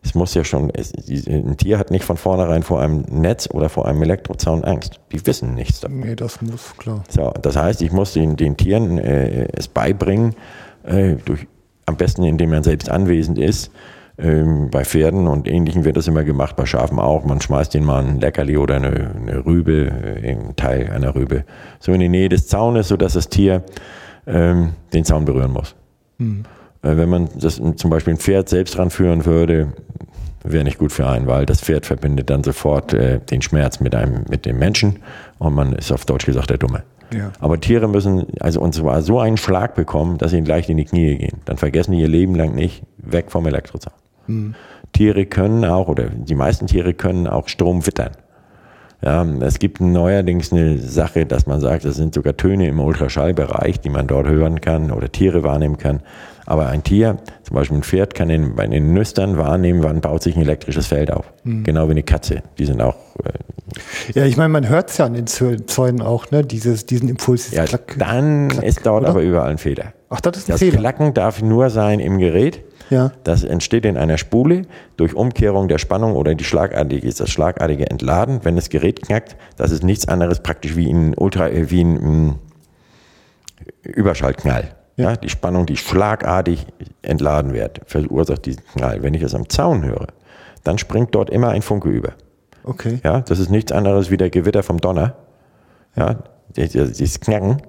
Es 0.03 0.15
muss 0.15 0.33
ja 0.35 0.43
schon, 0.43 0.69
es, 0.69 0.93
ein 1.27 1.57
Tier 1.57 1.79
hat 1.79 1.91
nicht 1.91 2.05
von 2.05 2.17
vornherein 2.17 2.63
vor 2.63 2.81
einem 2.81 3.01
Netz 3.09 3.49
oder 3.51 3.67
vor 3.67 3.87
einem 3.87 4.01
Elektrozaun 4.03 4.63
Angst. 4.63 4.99
Die 5.11 5.25
wissen 5.25 5.55
nichts 5.55 5.81
davon. 5.81 5.99
Nee, 5.99 6.15
das 6.15 6.41
muss, 6.41 6.75
klar. 6.77 7.03
So, 7.09 7.33
das 7.41 7.55
heißt, 7.55 7.81
ich 7.81 7.91
muss 7.91 8.13
den, 8.13 8.37
den 8.37 8.55
Tieren 8.55 8.99
äh, 8.99 9.47
es 9.53 9.67
beibringen, 9.67 10.35
äh, 10.83 11.15
durch, 11.25 11.47
am 11.85 11.97
besten 11.97 12.23
indem 12.23 12.51
man 12.51 12.63
selbst 12.63 12.89
anwesend 12.89 13.37
ist, 13.39 13.71
ähm, 14.19 14.69
bei 14.71 14.83
Pferden 14.83 15.27
und 15.27 15.47
Ähnlichem 15.47 15.83
wird 15.83 15.97
das 15.97 16.07
immer 16.07 16.23
gemacht, 16.23 16.55
bei 16.55 16.65
Schafen 16.65 16.99
auch. 16.99 17.25
Man 17.25 17.39
schmeißt 17.39 17.75
ihnen 17.75 17.85
mal 17.85 18.03
ein 18.03 18.19
Leckerli 18.19 18.57
oder 18.57 18.75
eine, 18.75 19.11
eine 19.15 19.45
Rübe, 19.45 19.91
äh, 19.91 20.31
einen 20.31 20.55
Teil 20.55 20.89
einer 20.89 21.15
Rübe, 21.15 21.43
so 21.79 21.91
in 21.91 21.99
die 21.99 22.09
Nähe 22.09 22.29
des 22.29 22.47
Zaunes, 22.47 22.87
sodass 22.87 23.13
das 23.13 23.29
Tier 23.29 23.63
ähm, 24.25 24.73
den 24.93 25.05
Zaun 25.05 25.25
berühren 25.25 25.51
muss. 25.51 25.75
Mhm. 26.17 26.43
Wenn 26.81 27.09
man 27.09 27.29
das 27.35 27.55
zum 27.75 27.89
Beispiel 27.89 28.13
ein 28.13 28.19
Pferd 28.19 28.49
selbst 28.49 28.77
ranführen 28.77 29.25
würde, 29.25 29.73
wäre 30.43 30.63
nicht 30.63 30.77
gut 30.77 30.91
für 30.91 31.07
einen, 31.07 31.27
weil 31.27 31.45
das 31.45 31.61
Pferd 31.61 31.85
verbindet 31.85 32.29
dann 32.29 32.43
sofort 32.43 32.93
äh, 32.93 33.19
den 33.19 33.41
Schmerz 33.41 33.79
mit 33.79 33.95
einem, 33.95 34.23
mit 34.29 34.45
dem 34.45 34.59
Menschen 34.59 34.99
und 35.39 35.53
man 35.53 35.73
ist 35.73 35.91
auf 35.91 36.05
Deutsch 36.05 36.25
gesagt 36.25 36.49
der 36.49 36.57
Dumme. 36.57 36.83
Ja. 37.13 37.31
Aber 37.39 37.59
Tiere 37.59 37.87
müssen 37.87 38.27
also 38.39 38.61
und 38.61 38.73
zwar 38.73 39.01
so 39.01 39.19
einen 39.19 39.37
Schlag 39.37 39.75
bekommen, 39.75 40.17
dass 40.17 40.31
sie 40.31 40.41
gleich 40.41 40.69
in 40.69 40.77
die 40.77 40.85
Knie 40.85 41.17
gehen. 41.17 41.39
Dann 41.45 41.57
vergessen 41.57 41.93
die 41.93 42.01
ihr 42.01 42.07
Leben 42.07 42.35
lang 42.35 42.53
nicht 42.53 42.83
weg 42.97 43.31
vom 43.31 43.45
Elektrozaun. 43.45 43.93
Mhm. 44.27 44.55
Tiere 44.93 45.25
können 45.25 45.65
auch, 45.65 45.87
oder 45.87 46.09
die 46.09 46.35
meisten 46.35 46.67
Tiere 46.67 46.93
können 46.93 47.27
auch 47.27 47.47
Strom 47.47 47.85
wittern. 47.85 48.11
Ja, 49.01 49.23
es 49.41 49.59
gibt 49.59 49.79
neuerdings 49.79 50.51
eine 50.51 50.79
Sache, 50.79 51.27
dass 51.27 51.45
man 51.45 51.59
sagt, 51.59 51.85
es 51.85 51.95
sind 51.95 52.15
sogar 52.15 52.35
Töne 52.35 52.67
im 52.67 52.79
Ultraschallbereich, 52.79 53.79
die 53.79 53.89
man 53.89 54.07
dort 54.07 54.27
hören 54.27 54.59
kann 54.59 54.91
oder 54.91 55.11
Tiere 55.11 55.43
wahrnehmen 55.43 55.77
kann. 55.77 56.01
Aber 56.47 56.67
ein 56.67 56.81
Tier, 56.81 57.17
zum 57.43 57.55
Beispiel 57.55 57.77
ein 57.77 57.83
Pferd, 57.83 58.15
kann 58.15 58.29
in, 58.29 58.55
bei 58.55 58.65
den 58.65 58.93
Nüstern 58.93 59.37
wahrnehmen, 59.37 59.83
wann 59.83 60.01
baut 60.01 60.23
sich 60.23 60.35
ein 60.35 60.41
elektrisches 60.41 60.87
Feld 60.87 61.11
auf. 61.11 61.31
Mhm. 61.43 61.63
Genau 61.63 61.87
wie 61.87 61.91
eine 61.91 62.03
Katze. 62.03 62.41
Die 62.57 62.65
sind 62.65 62.81
auch. 62.81 62.95
Äh, 63.23 63.33
ja, 64.13 64.25
ich 64.25 64.37
meine, 64.37 64.49
man 64.49 64.67
hört 64.69 64.89
es 64.89 64.97
ja 64.97 65.05
an 65.05 65.13
den 65.13 65.27
Zäunen 65.27 66.01
auch, 66.01 66.31
ne? 66.31 66.43
Dieses, 66.43 66.85
diesen 66.85 67.09
Impuls. 67.09 67.51
Ja, 67.51 67.65
klack, 67.65 67.95
dann 67.99 68.47
klack, 68.47 68.63
ist 68.63 68.85
dort 68.85 69.01
oder? 69.01 69.09
aber 69.09 69.21
überall 69.21 69.49
ein 69.49 69.57
Fehler. 69.57 69.93
Ach, 70.09 70.21
das 70.21 70.37
ist 70.37 70.47
ein 70.47 70.53
das 70.53 70.59
Fehler. 70.59 70.71
Das 70.71 70.79
Klacken 70.79 71.13
darf 71.13 71.41
nur 71.41 71.69
sein 71.69 71.99
im 71.99 72.17
Gerät. 72.17 72.63
Ja. 72.89 73.11
Das 73.23 73.43
entsteht 73.43 73.85
in 73.85 73.97
einer 73.97 74.17
Spule 74.17 74.63
durch 74.95 75.13
Umkehrung 75.13 75.67
der 75.67 75.77
Spannung 75.77 76.15
oder 76.15 76.35
die 76.35 76.43
schlagartige, 76.43 77.05
ist 77.07 77.19
das 77.19 77.29
schlagartige 77.29 77.89
Entladen. 77.89 78.39
Wenn 78.43 78.55
das 78.55 78.69
Gerät 78.69 79.01
knackt, 79.01 79.35
das 79.57 79.71
ist 79.71 79.83
nichts 79.83 80.07
anderes 80.07 80.41
praktisch 80.41 80.75
wie 80.75 80.91
ein 80.91 81.13
Ultra, 81.15 81.49
äh, 81.49 81.69
wie 81.69 81.81
ein 81.81 81.97
um, 81.97 82.39
Überschallknall. 83.83 84.75
Ja. 84.95 85.11
ja. 85.11 85.15
die 85.17 85.29
Spannung, 85.29 85.65
die 85.65 85.77
schlagartig 85.77 86.65
entladen 87.01 87.53
wird, 87.53 87.81
verursacht 87.85 88.45
diesen 88.45 88.63
Knall. 88.75 89.03
Wenn 89.03 89.13
ich 89.13 89.21
es 89.21 89.35
am 89.35 89.49
Zaun 89.49 89.83
höre, 89.83 90.07
dann 90.63 90.77
springt 90.77 91.13
dort 91.15 91.29
immer 91.29 91.49
ein 91.49 91.61
Funke 91.61 91.89
über. 91.89 92.13
Okay. 92.63 92.99
Ja, 93.03 93.21
das 93.21 93.39
ist 93.39 93.49
nichts 93.49 93.71
anderes 93.71 94.11
wie 94.11 94.17
der 94.17 94.29
Gewitter 94.29 94.61
vom 94.61 94.79
Donner. 94.79 95.15
Ja, 95.95 96.17
dieses 96.55 97.19
Knacken. 97.19 97.61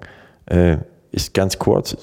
Äh, 0.45 0.77
ist 1.11 1.33
ganz 1.33 1.57
kurz. 1.57 1.95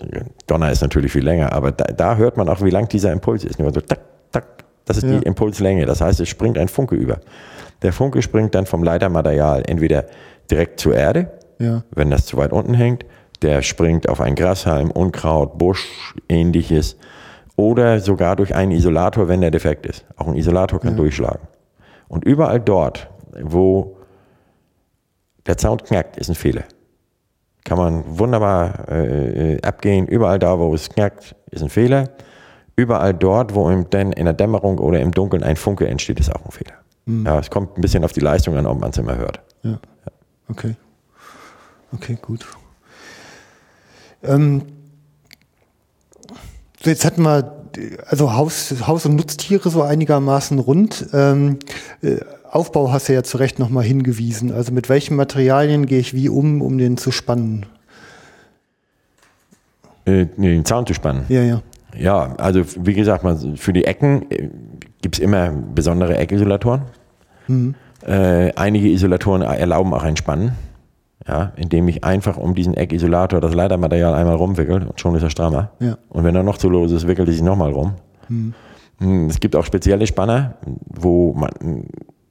Donner 0.46 0.70
ist 0.70 0.82
natürlich 0.82 1.12
viel 1.12 1.24
länger, 1.24 1.52
aber 1.52 1.72
da, 1.72 1.84
da 1.84 2.16
hört 2.16 2.36
man 2.36 2.48
auch, 2.48 2.62
wie 2.62 2.70
lang 2.70 2.88
dieser 2.88 3.12
Impuls 3.12 3.44
ist. 3.44 3.58
Nur 3.58 3.72
so 3.72 3.80
tak, 3.80 4.00
tak. 4.32 4.64
Das 4.84 4.96
ist 4.96 5.04
ja. 5.04 5.18
die 5.18 5.26
Impulslänge. 5.26 5.86
Das 5.86 6.00
heißt, 6.00 6.20
es 6.20 6.28
springt 6.28 6.58
ein 6.58 6.68
Funke 6.68 6.94
über. 6.94 7.20
Der 7.82 7.92
Funke 7.92 8.22
springt 8.22 8.54
dann 8.54 8.66
vom 8.66 8.82
Leitermaterial 8.82 9.62
entweder 9.66 10.06
direkt 10.50 10.80
zur 10.80 10.94
Erde, 10.94 11.30
ja. 11.58 11.82
wenn 11.90 12.10
das 12.10 12.26
zu 12.26 12.36
weit 12.36 12.52
unten 12.52 12.74
hängt. 12.74 13.04
Der 13.42 13.62
springt 13.62 14.08
auf 14.08 14.20
ein 14.20 14.34
Grashalm, 14.34 14.90
Unkraut, 14.90 15.58
Busch, 15.58 16.14
ähnliches. 16.28 16.96
Oder 17.56 18.00
sogar 18.00 18.36
durch 18.36 18.54
einen 18.54 18.72
Isolator, 18.72 19.28
wenn 19.28 19.40
der 19.40 19.50
defekt 19.50 19.86
ist. 19.86 20.04
Auch 20.16 20.26
ein 20.26 20.36
Isolator 20.36 20.80
kann 20.80 20.92
ja. 20.92 20.96
durchschlagen. 20.96 21.46
Und 22.08 22.24
überall 22.24 22.60
dort, 22.60 23.08
wo 23.40 23.96
der 25.46 25.58
Sound 25.58 25.84
knackt, 25.84 26.16
ist 26.16 26.28
ein 26.28 26.34
Fehler 26.34 26.64
kann 27.66 27.78
man 27.78 28.04
wunderbar 28.06 28.88
äh, 28.88 29.54
äh, 29.54 29.62
abgehen. 29.62 30.06
Überall 30.06 30.38
da, 30.38 30.58
wo 30.58 30.72
es 30.72 30.88
knackt, 30.88 31.34
ist 31.50 31.62
ein 31.62 31.68
Fehler. 31.68 32.10
Überall 32.76 33.12
dort, 33.12 33.54
wo 33.54 33.68
im, 33.68 33.90
denn 33.90 34.12
in 34.12 34.24
der 34.24 34.34
Dämmerung 34.34 34.78
oder 34.78 35.00
im 35.00 35.10
Dunkeln 35.10 35.42
ein 35.42 35.56
Funke 35.56 35.88
entsteht, 35.88 36.20
ist 36.20 36.32
auch 36.32 36.44
ein 36.44 36.52
Fehler. 36.52 36.74
Mhm. 37.06 37.26
Ja, 37.26 37.40
es 37.40 37.50
kommt 37.50 37.76
ein 37.76 37.80
bisschen 37.80 38.04
auf 38.04 38.12
die 38.12 38.20
Leistung 38.20 38.56
an, 38.56 38.66
ob 38.66 38.80
man 38.80 38.90
es 38.90 38.98
immer 38.98 39.16
hört. 39.16 39.40
Ja. 39.64 39.70
ja. 39.70 39.78
Okay. 40.48 40.76
Okay, 41.92 42.16
gut. 42.22 42.46
Ähm, 44.22 44.62
so 46.80 46.90
jetzt 46.90 47.04
hatten 47.04 47.22
wir 47.22 47.64
also 48.06 48.32
Haus, 48.32 48.74
Haus- 48.86 49.06
und 49.06 49.16
Nutztiere 49.16 49.70
so 49.70 49.82
einigermaßen 49.82 50.60
rund. 50.60 51.08
Ähm, 51.12 51.58
äh, 52.02 52.18
Aufbau 52.56 52.90
hast 52.90 53.08
du 53.08 53.12
ja 53.12 53.22
zu 53.22 53.36
Recht 53.36 53.58
nochmal 53.58 53.84
hingewiesen. 53.84 54.50
Also 54.50 54.72
mit 54.72 54.88
welchen 54.88 55.14
Materialien 55.14 55.84
gehe 55.84 55.98
ich 55.98 56.14
wie 56.14 56.30
um, 56.30 56.62
um 56.62 56.78
den 56.78 56.96
zu 56.96 57.12
spannen? 57.12 57.66
Äh, 60.06 60.26
den 60.36 60.64
Zaun 60.64 60.86
zu 60.86 60.94
spannen? 60.94 61.24
Ja, 61.28 61.42
ja. 61.42 61.62
Ja, 61.98 62.34
also 62.36 62.62
wie 62.84 62.94
gesagt, 62.94 63.24
für 63.56 63.72
die 63.72 63.84
Ecken 63.84 64.30
äh, 64.30 64.48
gibt 65.02 65.16
es 65.16 65.20
immer 65.20 65.50
besondere 65.50 66.16
Eckisolatoren. 66.16 66.82
Mhm. 67.46 67.74
Äh, 68.06 68.52
einige 68.54 68.88
Isolatoren 68.88 69.42
erlauben 69.42 69.92
auch 69.92 70.02
ein 70.02 70.16
Spannen, 70.16 70.52
ja, 71.26 71.52
indem 71.56 71.88
ich 71.88 72.04
einfach 72.04 72.36
um 72.36 72.54
diesen 72.54 72.74
Eckisolator 72.74 73.40
das 73.40 73.54
Leitermaterial 73.54 74.14
einmal 74.14 74.36
rumwickel 74.36 74.86
und 74.86 75.00
schon 75.00 75.14
ist 75.14 75.22
er 75.22 75.30
strammer. 75.30 75.72
Ja. 75.80 75.98
Und 76.08 76.24
wenn 76.24 76.34
er 76.34 76.42
noch 76.42 76.58
zu 76.58 76.68
los 76.68 76.92
ist, 76.92 77.06
wickelt 77.06 77.28
er 77.28 77.32
sich 77.32 77.42
nochmal 77.42 77.72
rum. 77.72 77.92
Mhm. 78.28 78.54
Es 79.28 79.40
gibt 79.40 79.56
auch 79.56 79.64
spezielle 79.64 80.06
Spanner, 80.06 80.54
wo 80.88 81.34
man 81.34 81.50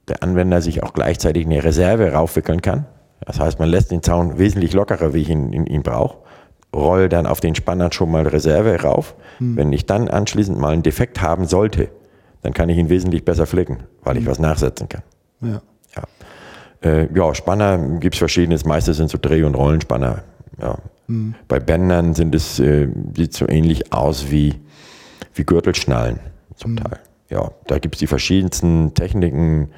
der 0.08 0.22
Anwender 0.22 0.62
sich 0.62 0.82
auch 0.82 0.92
gleichzeitig 0.92 1.46
eine 1.46 1.62
Reserve 1.62 2.12
raufwickeln 2.12 2.62
kann. 2.62 2.86
Das 3.24 3.40
heißt, 3.40 3.58
man 3.58 3.68
lässt 3.68 3.90
den 3.90 4.02
Zaun 4.02 4.38
wesentlich 4.38 4.72
lockerer, 4.72 5.14
wie 5.14 5.22
ich 5.22 5.30
ihn, 5.30 5.52
ihn, 5.52 5.66
ihn 5.66 5.82
brauche, 5.82 6.18
roll 6.74 7.08
dann 7.08 7.26
auf 7.26 7.40
den 7.40 7.54
Spanner 7.54 7.90
schon 7.92 8.10
mal 8.10 8.26
Reserve 8.26 8.80
rauf. 8.82 9.14
Hm. 9.38 9.56
Wenn 9.56 9.72
ich 9.72 9.86
dann 9.86 10.08
anschließend 10.08 10.58
mal 10.58 10.72
einen 10.72 10.82
Defekt 10.82 11.22
haben 11.22 11.46
sollte, 11.46 11.88
dann 12.42 12.52
kann 12.52 12.68
ich 12.68 12.78
ihn 12.78 12.88
wesentlich 12.88 13.24
besser 13.24 13.46
flicken, 13.46 13.78
weil 14.02 14.16
hm. 14.16 14.22
ich 14.22 14.28
was 14.28 14.38
nachsetzen 14.38 14.88
kann. 14.88 15.02
Ja. 15.40 15.62
Ja, 15.96 16.02
äh, 16.88 17.08
ja 17.12 17.34
Spanner 17.34 17.78
gibt 17.98 18.14
es 18.14 18.18
verschiedenes, 18.18 18.64
meistens 18.64 18.98
sind 18.98 19.10
so 19.10 19.18
Dreh- 19.20 19.44
und 19.44 19.54
Rollenspanner. 19.54 20.22
Ja. 20.60 20.78
Hm. 21.08 21.34
Bei 21.48 21.58
Bändern 21.58 22.14
sind 22.14 22.34
es, 22.34 22.60
äh, 22.60 22.88
sieht 23.16 23.34
so 23.34 23.48
ähnlich 23.48 23.92
aus 23.92 24.30
wie, 24.30 24.54
wie 25.34 25.44
Gürtelschnallen 25.44 26.20
zum 26.54 26.76
hm. 26.76 26.84
Teil. 26.84 26.98
Ja, 27.28 27.50
da 27.66 27.78
gibt 27.78 27.96
es 27.96 27.98
die 27.98 28.06
verschiedensten 28.06 28.94
Techniken, 28.94 29.70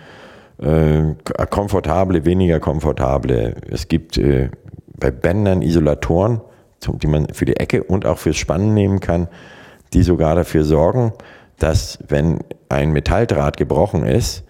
äh, 0.58 1.14
komfortable, 1.50 2.24
weniger 2.24 2.60
komfortable. 2.60 3.54
Es 3.70 3.88
gibt 3.88 4.18
äh, 4.18 4.50
bei 4.98 5.10
Bändern 5.10 5.62
Isolatoren, 5.62 6.40
die 6.86 7.06
man 7.06 7.28
für 7.32 7.44
die 7.44 7.56
Ecke 7.56 7.82
und 7.82 8.06
auch 8.06 8.18
fürs 8.18 8.36
Spannen 8.36 8.74
nehmen 8.74 9.00
kann, 9.00 9.28
die 9.92 10.02
sogar 10.02 10.34
dafür 10.34 10.64
sorgen, 10.64 11.12
dass 11.58 11.98
wenn 12.06 12.40
ein 12.68 12.92
Metalldraht 12.92 13.56
gebrochen 13.56 14.04
ist, 14.04 14.44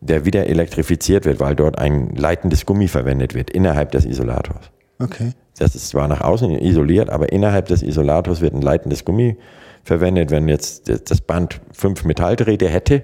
der 0.00 0.24
wieder 0.24 0.46
elektrifiziert 0.46 1.26
wird, 1.26 1.40
weil 1.40 1.54
dort 1.54 1.78
ein 1.78 2.14
leitendes 2.16 2.66
Gummi 2.66 2.88
verwendet 2.88 3.34
wird 3.34 3.50
innerhalb 3.50 3.92
des 3.92 4.06
Isolators. 4.06 4.70
Okay. 4.98 5.32
Das 5.58 5.74
ist 5.74 5.88
zwar 5.88 6.08
nach 6.08 6.22
außen 6.22 6.50
isoliert, 6.58 7.10
aber 7.10 7.32
innerhalb 7.32 7.66
des 7.66 7.82
Isolators 7.82 8.40
wird 8.40 8.54
ein 8.54 8.62
leitendes 8.62 9.04
Gummi 9.04 9.32
verwendet. 9.32 9.60
Wenn 9.84 10.48
jetzt 10.48 11.10
das 11.10 11.20
Band 11.20 11.60
fünf 11.72 12.04
Metalldrähte 12.04 12.68
hätte, 12.68 13.02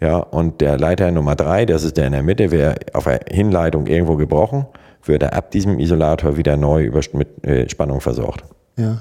ja, 0.00 0.16
und 0.16 0.60
der 0.62 0.78
Leiter 0.78 1.10
Nummer 1.10 1.36
drei, 1.36 1.66
das 1.66 1.84
ist 1.84 1.98
der 1.98 2.06
in 2.06 2.12
der 2.12 2.22
Mitte, 2.22 2.50
wäre 2.50 2.76
auf 2.94 3.04
der 3.04 3.20
Hinleitung 3.30 3.86
irgendwo 3.86 4.16
gebrochen, 4.16 4.66
würde 5.04 5.32
ab 5.34 5.50
diesem 5.50 5.78
Isolator 5.78 6.36
wieder 6.36 6.56
neu 6.56 6.84
über, 6.84 7.00
mit 7.12 7.44
äh, 7.44 7.68
Spannung 7.68 8.00
versorgt. 8.00 8.44
Ja, 8.76 8.98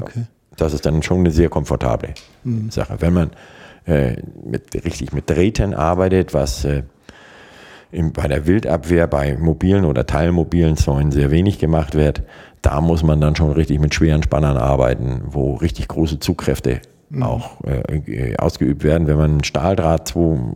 okay. 0.00 0.24
Das 0.56 0.72
ist 0.72 0.86
dann 0.86 1.02
schon 1.02 1.20
eine 1.20 1.30
sehr 1.30 1.50
komfortable 1.50 2.14
mhm. 2.44 2.70
Sache. 2.70 2.96
Wenn 3.00 3.12
man 3.12 3.30
äh, 3.86 4.16
mit, 4.44 4.74
richtig 4.84 5.12
mit 5.12 5.28
Drähten 5.28 5.74
arbeitet, 5.74 6.34
was 6.34 6.64
äh, 6.64 6.82
im, 7.92 8.12
bei 8.12 8.26
der 8.28 8.46
Wildabwehr 8.46 9.06
bei 9.06 9.36
mobilen 9.36 9.84
oder 9.84 10.06
teilmobilen 10.06 10.76
Zäunen 10.76 11.12
sehr 11.12 11.30
wenig 11.30 11.58
gemacht 11.58 11.94
wird, 11.94 12.22
da 12.62 12.80
muss 12.80 13.02
man 13.02 13.20
dann 13.20 13.36
schon 13.36 13.52
richtig 13.52 13.80
mit 13.80 13.94
schweren 13.94 14.22
Spannern 14.22 14.56
arbeiten, 14.56 15.22
wo 15.26 15.54
richtig 15.54 15.88
große 15.88 16.18
Zugkräfte 16.18 16.80
mhm. 17.10 17.22
auch 17.22 17.58
äh, 17.64 18.36
ausgeübt 18.36 18.84
werden. 18.84 19.06
Wenn 19.06 19.18
man 19.18 19.44
Stahldraht 19.44 20.08
2, 20.08 20.54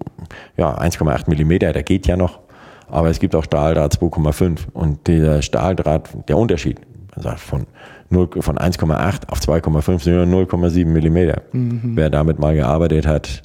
ja, 0.56 0.78
1,8 0.78 1.28
Millimeter, 1.28 1.72
der 1.72 1.82
geht 1.82 2.06
ja 2.06 2.16
noch, 2.16 2.40
aber 2.88 3.10
es 3.10 3.18
gibt 3.18 3.34
auch 3.34 3.44
Stahldraht 3.44 3.94
2,5 3.94 4.60
und 4.72 5.06
der 5.06 5.42
Stahldraht, 5.42 6.10
der 6.28 6.36
Unterschied, 6.36 6.80
Also 7.14 7.30
von, 7.36 7.66
0, 8.10 8.28
von 8.40 8.58
1,8 8.58 9.28
auf 9.28 9.40
2,5 9.40 10.02
sind 10.02 10.30
nur 10.30 10.44
0,7 10.44 10.86
Millimeter. 10.86 11.42
Mhm. 11.52 11.92
Wer 11.94 12.10
damit 12.10 12.38
mal 12.38 12.54
gearbeitet 12.54 13.06
hat, 13.06 13.42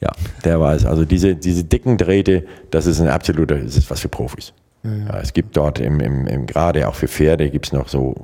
ja, 0.00 0.10
der 0.44 0.60
weiß. 0.60 0.84
Also 0.84 1.04
diese, 1.04 1.36
diese 1.36 1.64
dicken 1.64 1.96
Drähte, 1.96 2.44
das 2.70 2.86
ist 2.86 3.00
ein 3.00 3.08
absoluter, 3.08 3.56
das 3.56 3.76
ist 3.76 3.90
was 3.90 4.00
für 4.00 4.08
Profis. 4.08 4.52
Ja, 4.86 4.92
ja. 4.92 5.06
Ja, 5.06 5.20
es 5.20 5.32
gibt 5.32 5.56
dort 5.56 5.78
im, 5.80 6.00
im, 6.00 6.26
im, 6.26 6.46
gerade 6.46 6.88
auch 6.88 6.94
für 6.94 7.08
Pferde 7.08 7.50
gibt 7.50 7.66
es 7.66 7.72
noch 7.72 7.88
so, 7.88 8.14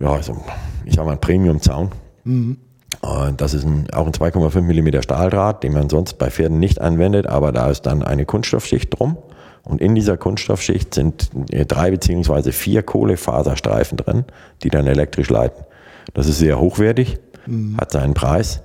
ja, 0.00 0.22
so, 0.22 0.36
ich 0.84 0.94
sag 0.94 1.04
mal, 1.04 1.12
einen 1.12 1.20
Premium-Zaun. 1.20 1.90
Mhm. 2.24 2.58
Und 3.02 3.40
das 3.40 3.54
ist 3.54 3.64
ein, 3.64 3.88
auch 3.92 4.06
ein 4.06 4.12
2,5 4.12 4.62
Millimeter 4.62 5.02
Stahldraht, 5.02 5.62
den 5.62 5.72
man 5.72 5.88
sonst 5.88 6.14
bei 6.14 6.30
Pferden 6.30 6.58
nicht 6.58 6.80
anwendet, 6.80 7.26
aber 7.26 7.52
da 7.52 7.70
ist 7.70 7.82
dann 7.82 8.02
eine 8.02 8.24
Kunststoffschicht 8.24 8.98
drum. 8.98 9.18
Und 9.62 9.80
in 9.80 9.94
dieser 9.94 10.16
Kunststoffschicht 10.16 10.94
sind 10.94 11.30
drei 11.50 11.90
beziehungsweise 11.90 12.52
vier 12.52 12.82
Kohlefaserstreifen 12.82 13.98
drin, 13.98 14.24
die 14.62 14.70
dann 14.70 14.86
elektrisch 14.86 15.28
leiten. 15.28 15.64
Das 16.14 16.28
ist 16.28 16.38
sehr 16.38 16.60
hochwertig, 16.60 17.18
mhm. 17.46 17.76
hat 17.78 17.90
seinen 17.90 18.14
Preis, 18.14 18.62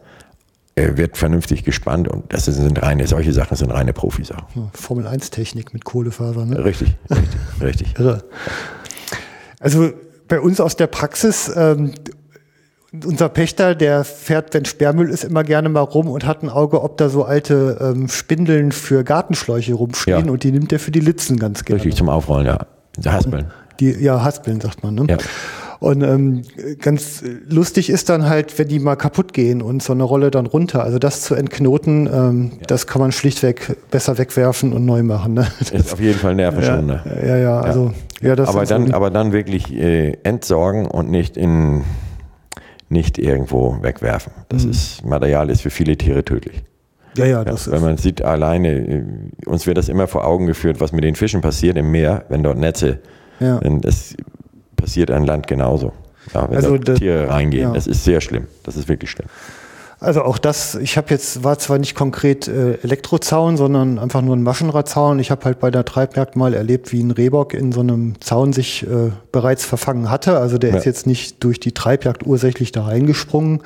wird 0.98 1.18
vernünftig 1.18 1.64
gespannt 1.64 2.08
und 2.08 2.34
das 2.34 2.46
sind 2.46 2.82
reine, 2.82 3.08
solche 3.08 3.34
Sachen 3.34 3.58
sind 3.58 3.72
reine 3.72 3.94
Profisachen. 3.94 4.72
Formel 4.74 5.08
1 5.08 5.32
Technik 5.32 5.74
mit 5.74 5.86
Kohlefaser, 5.86 6.46
ne? 6.46 6.64
Richtig, 6.64 6.96
richtig, 7.10 7.40
richtig. 7.62 8.00
Irre. 8.00 8.24
Also 9.60 9.92
bei 10.28 10.40
uns 10.40 10.60
aus 10.60 10.76
der 10.76 10.88
Praxis, 10.88 11.52
ähm, 11.56 11.94
unser 13.06 13.30
Pächter, 13.30 13.76
der 13.76 14.04
fährt, 14.04 14.54
wenn 14.54 14.66
Sperrmüll 14.66 15.10
ist, 15.10 15.24
immer 15.24 15.44
gerne 15.44 15.70
mal 15.70 15.82
rum 15.82 16.08
und 16.08 16.26
hat 16.26 16.44
ein 16.44 16.50
Auge, 16.50 16.82
ob 16.84 16.98
da 16.98 17.10
so 17.10 17.24
alte 17.24 17.78
ähm, 17.80 18.10
Spindeln 18.10 18.72
für 18.72 19.04
Gartenschläuche 19.04 19.74
rumstehen 19.74 20.26
ja. 20.26 20.32
und 20.32 20.44
die 20.44 20.52
nimmt 20.52 20.74
er 20.74 20.80
für 20.80 20.92
die 20.92 21.00
Litzen 21.00 21.40
ganz 21.40 21.64
gerne. 21.64 21.82
Richtig, 21.82 21.98
zum 21.98 22.10
Aufrollen, 22.10 22.48
ja. 22.48 22.66
Haspeln. 23.06 23.52
Die, 23.80 23.92
ja, 23.92 24.24
Haspeln 24.24 24.60
sagt 24.60 24.84
man, 24.84 24.96
ne? 24.96 25.06
Ja. 25.10 25.18
Und 25.82 26.04
ähm, 26.04 26.44
ganz 26.80 27.24
lustig 27.50 27.90
ist 27.90 28.10
dann 28.10 28.30
halt, 28.30 28.60
wenn 28.60 28.68
die 28.68 28.78
mal 28.78 28.96
kaputt 28.96 29.34
gehen 29.34 29.64
und 29.64 29.82
so 29.82 29.94
eine 29.94 30.04
Rolle 30.04 30.30
dann 30.30 30.46
runter. 30.46 30.84
Also 30.84 31.00
das 31.00 31.22
zu 31.22 31.34
entknoten, 31.34 32.06
ähm, 32.06 32.52
ja. 32.60 32.68
das 32.68 32.86
kann 32.86 33.02
man 33.02 33.12
schlichtweg 33.12 33.76
besser 33.90 34.20
wegwerfen 34.20 34.74
und 34.74 34.86
neu 34.86 35.02
machen. 35.02 35.34
Ne? 35.34 35.48
Das 35.58 35.72
ist 35.72 35.94
auf 35.94 36.00
jeden 36.00 36.20
Fall 36.20 36.36
nervenschonender. 36.36 37.04
Ja, 37.04 37.28
ja, 37.30 37.38
ja, 37.38 37.62
also 37.62 37.94
ja, 38.22 38.36
das 38.36 38.48
aber 38.50 38.64
dann, 38.66 38.88
so 38.90 38.94
aber 38.94 39.10
dann 39.10 39.32
wirklich 39.32 39.74
äh, 39.74 40.18
entsorgen 40.22 40.86
und 40.86 41.10
nicht 41.10 41.36
in 41.36 41.82
nicht 42.90 43.18
irgendwo 43.18 43.82
wegwerfen. 43.82 44.34
Das 44.50 44.66
mhm. 44.66 44.72
ist, 44.72 45.04
Material 45.04 45.50
ist 45.50 45.62
für 45.62 45.72
viele 45.72 45.98
Tiere 45.98 46.24
tödlich. 46.24 46.62
Ja, 47.18 47.26
ja, 47.26 47.44
das 47.44 47.66
ja, 47.66 47.72
Wenn 47.72 47.82
man 47.82 47.98
sieht 47.98 48.22
alleine, 48.22 48.70
äh, 48.70 49.04
uns 49.48 49.66
wird 49.66 49.80
das 49.80 49.90
immer 49.90 50.08
vor 50.08 50.28
Augen 50.28 50.46
geführt, 50.46 50.80
was 50.80 50.92
mit 50.92 51.04
den 51.04 51.16
Fischen 51.16 51.42
passiert 51.42 51.76
im 51.76 51.90
Meer, 51.90 52.26
wenn 52.30 52.44
dort 52.44 52.60
Netze, 52.60 53.00
ja. 53.40 53.60
das 53.60 54.16
passiert 54.82 55.12
an 55.12 55.26
Land 55.26 55.48
genauso. 55.48 55.94
Ja, 56.34 56.50
wenn 56.50 56.58
also 56.58 56.78
dort 56.78 57.00
Tiere 57.00 57.30
reingehen, 57.30 57.70
ja. 57.70 57.74
das 57.74 57.88
ist 57.88 58.04
sehr 58.04 58.22
schlimm. 58.22 58.48
Das 58.64 58.76
ist 58.76 58.88
wirklich 58.88 59.12
schlimm. 59.12 59.28
Also 60.00 60.24
auch 60.24 60.40
das, 60.40 60.74
ich 60.76 60.98
habe 60.98 61.12
jetzt, 61.12 61.44
war 61.44 61.60
zwar 61.60 61.78
nicht 61.78 61.94
konkret 61.94 62.48
äh, 62.48 62.74
Elektrozaun, 62.82 63.56
sondern 63.56 64.00
einfach 64.00 64.24
nur 64.24 64.36
ein 64.36 64.42
Maschendrahtzaun. 64.42 65.20
Ich 65.20 65.30
habe 65.30 65.46
halt 65.46 65.60
bei 65.60 65.70
der 65.70 65.86
Treibjagd 65.86 66.36
mal 66.36 66.56
erlebt, 66.56 66.92
wie 66.92 67.04
ein 67.04 67.12
Rehbock 67.12 67.54
in 67.54 67.72
so 67.72 67.82
einem 67.82 68.20
Zaun 68.20 68.52
sich 68.52 68.84
äh, 68.84 69.12
bereits 69.32 69.64
verfangen 69.64 70.10
hatte. 70.10 70.40
Also 70.40 70.58
der 70.58 70.72
ja. 70.72 70.78
ist 70.78 70.86
jetzt 70.86 71.06
nicht 71.06 71.44
durch 71.44 71.60
die 71.60 71.74
Treibjagd 71.74 72.26
ursächlich 72.26 72.72
da 72.72 72.86
reingesprungen. 72.86 73.62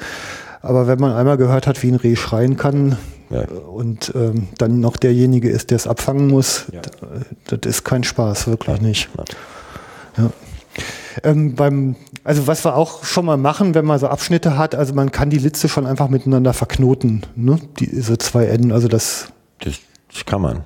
Aber 0.62 0.88
wenn 0.88 1.00
man 1.00 1.14
einmal 1.14 1.38
gehört 1.38 1.68
hat, 1.68 1.82
wie 1.84 1.92
ein 1.92 1.96
Reh 1.96 2.18
schreien 2.18 2.58
kann 2.58 2.98
ja. 3.30 3.42
Äh, 3.42 3.46
und 3.46 4.12
ähm, 4.16 4.50
dann 4.58 4.82
noch 4.82 4.98
derjenige 4.98 5.50
ist, 5.50 5.70
der 5.70 5.78
es 5.78 5.88
abfangen 5.88 6.28
muss, 6.28 6.66
ja. 6.72 6.82
das, 6.82 7.60
das 7.62 7.78
ist 7.78 7.84
kein 7.84 8.04
Spaß, 8.04 8.48
wirklich 8.48 8.82
nicht. 8.82 9.10
Ja. 10.18 10.30
Ähm, 11.24 11.56
beim, 11.56 11.96
also 12.24 12.48
was 12.48 12.66
wir 12.66 12.76
auch 12.76 13.04
schon 13.04 13.26
mal 13.26 13.38
machen, 13.38 13.74
wenn 13.76 13.86
man 13.86 14.00
so 14.00 14.08
Abschnitte 14.08 14.58
hat, 14.58 14.76
also 14.76 14.94
man 14.94 15.12
kann 15.12 15.30
die 15.30 15.38
Litze 15.38 15.70
schon 15.70 15.86
einfach 15.86 16.10
miteinander 16.10 16.54
verknoten, 16.54 17.26
ne? 17.36 17.60
diese 17.80 18.18
zwei 18.18 18.46
Enden, 18.46 18.72
also 18.72 18.88
das, 18.88 19.28
das, 19.60 19.80
das 20.12 20.26
kann 20.26 20.42
man. 20.42 20.64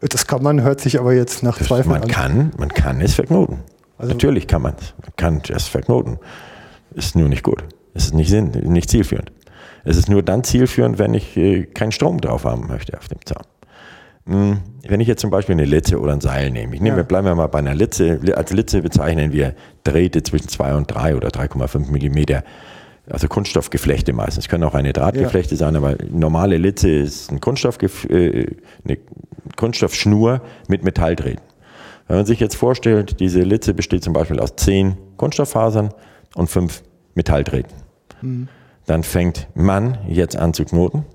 Das 0.00 0.26
kann 0.26 0.42
man, 0.42 0.62
hört 0.62 0.80
sich 0.80 1.00
aber 1.00 1.12
jetzt 1.12 1.42
nach 1.42 1.58
Zweifel 1.58 1.90
man 1.90 2.02
an. 2.02 2.08
Kann, 2.08 2.52
man 2.56 2.68
kann 2.68 3.00
es 3.00 3.14
verknoten. 3.14 3.58
Also 3.96 4.12
Natürlich 4.12 4.46
kann 4.46 4.62
man 4.62 4.74
es. 4.78 4.94
Man 5.02 5.12
kann 5.16 5.42
es 5.48 5.66
verknoten. 5.66 6.18
Ist 6.94 7.16
nur 7.16 7.28
nicht 7.28 7.42
gut. 7.42 7.64
Es 7.94 8.06
ist 8.06 8.14
nicht, 8.14 8.30
sinn, 8.30 8.50
nicht 8.50 8.90
zielführend. 8.90 9.32
Es 9.84 9.96
ist 9.96 10.08
nur 10.08 10.22
dann 10.22 10.44
zielführend, 10.44 10.98
wenn 10.98 11.14
ich 11.14 11.36
äh, 11.36 11.64
keinen 11.64 11.92
Strom 11.92 12.20
drauf 12.20 12.44
haben 12.44 12.68
möchte 12.68 12.96
auf 12.96 13.08
dem 13.08 13.18
Zaun. 13.24 13.42
Hm, 14.28 14.58
wenn 14.86 15.00
ich 15.00 15.08
jetzt 15.08 15.22
zum 15.22 15.30
Beispiel 15.30 15.54
eine 15.54 15.64
Litze 15.64 15.98
oder 15.98 16.12
ein 16.12 16.20
Seil 16.20 16.50
nehme, 16.50 16.74
ich 16.74 16.82
nehme, 16.82 16.98
ja. 16.98 17.02
bleiben 17.02 17.26
wir 17.26 17.34
mal 17.34 17.46
bei 17.46 17.60
einer 17.60 17.74
Litze. 17.74 18.20
Als 18.36 18.52
Litze 18.52 18.82
bezeichnen 18.82 19.32
wir 19.32 19.54
Drähte 19.84 20.22
zwischen 20.22 20.48
2 20.48 20.74
und 20.74 20.86
3 20.86 21.16
oder 21.16 21.28
3,5 21.28 21.90
Millimeter. 21.90 22.44
Also 23.10 23.26
Kunststoffgeflechte 23.26 24.12
meistens. 24.12 24.48
Können 24.48 24.64
auch 24.64 24.74
eine 24.74 24.92
Drahtgeflechte 24.92 25.54
ja. 25.54 25.58
sein, 25.58 25.76
aber 25.76 25.96
normale 26.10 26.58
Litze 26.58 26.90
ist 26.90 27.32
ein 27.32 27.40
Kunststoffgef 27.40 28.04
äh, 28.04 28.54
eine 28.84 28.98
Kunststoffschnur 29.56 30.42
mit 30.68 30.84
Metalldrähten. 30.84 31.42
Wenn 32.06 32.18
man 32.18 32.26
sich 32.26 32.38
jetzt 32.38 32.56
vorstellt, 32.56 33.20
diese 33.20 33.40
Litze 33.40 33.72
besteht 33.72 34.04
zum 34.04 34.12
Beispiel 34.12 34.40
aus 34.40 34.56
10 34.56 34.98
Kunststofffasern 35.16 35.94
und 36.34 36.50
5 36.50 36.82
Metalldrähten. 37.14 37.72
Mhm. 38.20 38.48
Dann 38.84 39.02
fängt 39.04 39.48
man 39.54 39.96
jetzt 40.06 40.36
an 40.36 40.52
zu 40.52 40.66
knoten 40.66 41.06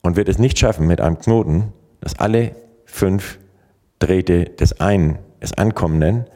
und 0.00 0.16
wird 0.16 0.30
es 0.30 0.38
nicht 0.38 0.58
schaffen, 0.58 0.86
mit 0.86 1.02
einem 1.02 1.18
Knoten 1.18 1.72
dass 2.02 2.18
alle 2.18 2.54
fünf 2.84 3.38
Drähte 3.98 4.44
des 4.44 4.80
einen, 4.80 5.18
des 5.40 5.54
Ankommenden, 5.54 6.26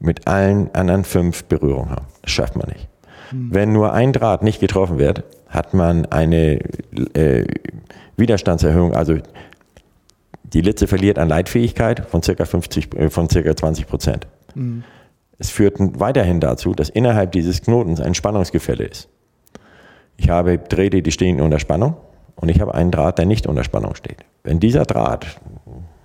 mit 0.00 0.26
allen 0.28 0.72
anderen 0.74 1.04
fünf 1.04 1.44
Berührungen 1.44 1.90
haben. 1.90 2.06
Das 2.22 2.30
schafft 2.30 2.56
man 2.56 2.68
nicht. 2.68 2.88
Mhm. 3.32 3.48
Wenn 3.52 3.72
nur 3.72 3.92
ein 3.92 4.12
Draht 4.12 4.42
nicht 4.42 4.60
getroffen 4.60 4.98
wird, 4.98 5.24
hat 5.48 5.74
man 5.74 6.06
eine 6.06 6.60
äh, 7.14 7.44
Widerstandserhöhung, 8.16 8.94
also 8.94 9.16
die 10.44 10.60
Litze 10.60 10.86
verliert 10.86 11.18
an 11.18 11.28
Leitfähigkeit 11.28 12.06
von 12.08 12.22
circa 12.22 12.44
50, 12.44 12.94
äh, 12.94 13.10
von 13.10 13.28
circa 13.28 13.54
20 13.56 13.86
Prozent. 13.86 14.26
Mhm. 14.54 14.84
Es 15.38 15.50
führt 15.50 15.76
weiterhin 15.78 16.40
dazu, 16.40 16.74
dass 16.74 16.88
innerhalb 16.88 17.32
dieses 17.32 17.62
Knotens 17.62 18.00
ein 18.00 18.14
Spannungsgefälle 18.14 18.84
ist. 18.84 19.08
Ich 20.16 20.30
habe 20.30 20.58
Drähte, 20.58 21.02
die 21.02 21.12
stehen 21.12 21.40
unter 21.40 21.58
Spannung 21.58 21.96
und 22.36 22.48
ich 22.48 22.60
habe 22.60 22.74
einen 22.74 22.90
Draht, 22.90 23.18
der 23.18 23.26
nicht 23.26 23.46
unter 23.46 23.62
Spannung 23.62 23.94
steht. 23.94 24.24
Wenn 24.48 24.60
dieser 24.60 24.84
Draht 24.84 25.26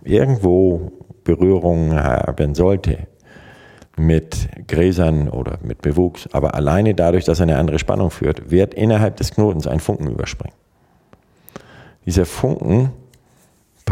irgendwo 0.04 0.92
Berührungen 1.24 1.96
haben 1.96 2.56
sollte 2.56 3.08
mit 3.96 4.50
Gräsern 4.68 5.30
oder 5.30 5.60
mit 5.64 5.82
Bewuchs, 5.82 6.28
aber 6.34 6.54
alleine 6.54 6.94
dadurch, 6.94 7.24
dass 7.24 7.40
er 7.40 7.44
eine 7.44 7.58
andere 7.58 7.80
Spannung 7.80 8.12
führt, 8.12 8.52
wird 8.52 8.74
innerhalb 8.74 9.16
des 9.16 9.32
Knotens 9.32 9.66
ein 9.66 9.80
Funken 9.80 10.12
überspringen. 10.12 10.54
Dieser 12.06 12.26
Funken 12.26 12.92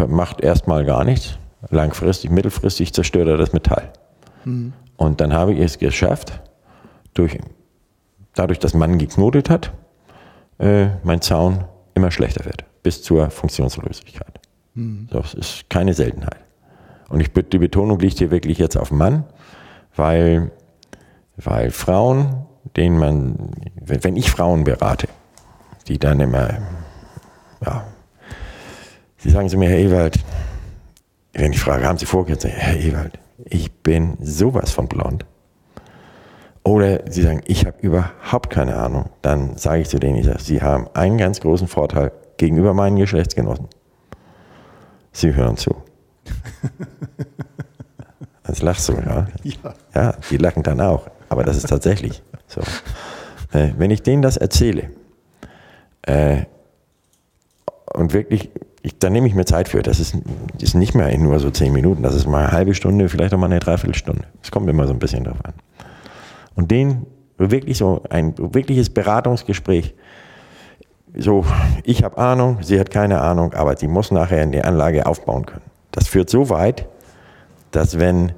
macht 0.10 0.42
erstmal 0.42 0.84
gar 0.84 1.06
nichts, 1.06 1.40
langfristig, 1.70 2.30
mittelfristig 2.30 2.94
zerstört 2.94 3.30
er 3.30 3.38
das 3.38 3.54
Metall. 3.54 3.94
Mhm. 4.44 4.74
Und 4.98 5.22
dann 5.22 5.32
habe 5.32 5.54
ich 5.54 5.62
es 5.62 5.80
geschafft, 5.80 6.42
durch, 7.14 7.38
dadurch, 8.34 8.60
dass 8.60 8.74
man 8.74 8.98
geknotet 8.98 9.50
hat, 9.50 9.72
äh, 10.60 10.88
mein 11.04 11.22
Zaun 11.22 11.64
immer 11.94 12.12
schlechter 12.12 12.44
wird, 12.44 12.66
bis 12.84 13.02
zur 13.02 13.30
Funktionslosigkeit. 13.30 14.41
Das 14.74 15.34
ist 15.34 15.70
keine 15.70 15.94
Seltenheit. 15.94 16.38
Und 17.10 17.20
ich, 17.20 17.32
die 17.34 17.58
Betonung 17.58 18.00
liegt 18.00 18.20
hier 18.20 18.32
wirklich 18.32 18.58
jetzt 18.58 18.78
auf 18.78 18.92
Mann, 18.92 19.26
weil, 19.96 20.52
weil 21.36 21.72
Frauen, 21.72 22.46
denen 22.78 22.98
man, 22.98 23.52
wenn 23.76 24.16
ich 24.16 24.32
Frauen 24.32 24.64
berate, 24.64 25.08
die 25.88 26.00
dann 26.00 26.22
immer, 26.22 26.60
ja, 27.66 27.86
sie 29.18 29.30
sagen 29.30 29.50
zu 29.50 29.58
mir, 29.58 29.70
Herr 29.70 29.80
Ewald, 29.80 30.20
wenn 31.34 31.52
ich 31.52 31.60
frage, 31.60 31.86
haben 31.86 31.98
Sie 31.98 32.06
vorgehört, 32.06 32.46
Herr 32.46 32.78
Ewald, 32.78 33.20
ich 33.46 33.72
bin 33.72 34.18
sowas 34.22 34.72
von 34.72 34.88
blond. 34.88 35.26
Oder 36.64 37.10
sie 37.10 37.24
sagen, 37.24 37.42
ich 37.46 37.66
habe 37.66 37.78
überhaupt 37.82 38.50
keine 38.52 38.76
Ahnung. 38.76 39.10
Dann 39.22 39.58
sage 39.58 39.82
ich 39.82 39.90
zu 39.90 40.00
denen, 40.00 40.18
ich 40.18 40.26
sage, 40.26 40.42
sie 40.42 40.62
haben 40.62 40.88
einen 40.94 41.18
ganz 41.18 41.40
großen 41.40 41.68
Vorteil 41.68 42.12
gegenüber 42.38 42.74
meinen 42.74 42.98
Geschlechtsgenossen. 42.98 43.68
Sie 45.12 45.36
hören 45.36 45.58
zu. 45.58 45.76
Jetzt 48.48 48.62
lachst 48.62 48.90
du, 48.90 48.94
ja? 48.94 49.28
ja? 49.44 49.74
Ja, 49.96 50.16
die 50.30 50.38
lachen 50.38 50.64
dann 50.64 50.82
auch. 50.82 51.10
Aber 51.30 51.44
das 51.44 51.58
ist 51.58 51.70
tatsächlich 51.70 52.22
so. 52.48 52.62
Äh, 53.58 53.72
wenn 53.78 53.92
ich 53.92 54.04
denen 54.04 54.22
das 54.22 54.38
erzähle 54.38 54.92
äh, 56.02 56.44
und 57.94 58.14
wirklich, 58.14 58.50
ich, 58.82 59.00
dann 59.00 59.14
nehme 59.14 59.28
ich 59.28 59.36
mir 59.36 59.46
Zeit 59.46 59.70
für. 59.70 59.82
Das 59.82 60.00
ist, 60.00 60.18
ist 60.60 60.76
nicht 60.76 60.96
mehr 60.96 61.16
nur 61.18 61.40
so 61.40 61.52
zehn 61.52 61.72
Minuten. 61.72 62.04
Das 62.04 62.16
ist 62.16 62.28
mal 62.28 62.44
eine 62.44 62.52
halbe 62.52 62.74
Stunde, 62.74 63.10
vielleicht 63.10 63.34
auch 63.34 63.38
mal 63.38 63.46
eine 63.46 63.60
Dreiviertelstunde. 63.60 64.24
Es 64.42 64.52
kommt 64.52 64.70
immer 64.70 64.88
so 64.88 64.94
ein 64.94 65.00
bisschen 65.00 65.24
drauf 65.24 65.38
an 65.44 65.54
und 66.56 66.72
den 66.72 67.06
wirklich 67.38 67.78
so 67.78 68.04
ein 68.10 68.34
wirkliches 68.38 68.90
Beratungsgespräch. 68.90 69.94
So, 71.18 71.46
ich 71.84 72.04
habe 72.04 72.18
Ahnung, 72.18 72.60
sie 72.62 72.80
hat 72.80 72.90
keine 72.90 73.22
Ahnung, 73.22 73.54
aber 73.54 73.76
sie 73.76 73.88
muss 73.88 74.12
nachher 74.12 74.42
in 74.44 74.52
die 74.52 74.64
Anlage 74.64 75.06
aufbauen 75.06 75.46
können. 75.46 75.66
Das 75.92 76.08
führt 76.08 76.30
so 76.30 76.50
weit, 76.50 76.88
dass 77.72 78.00
wenn 78.00 78.34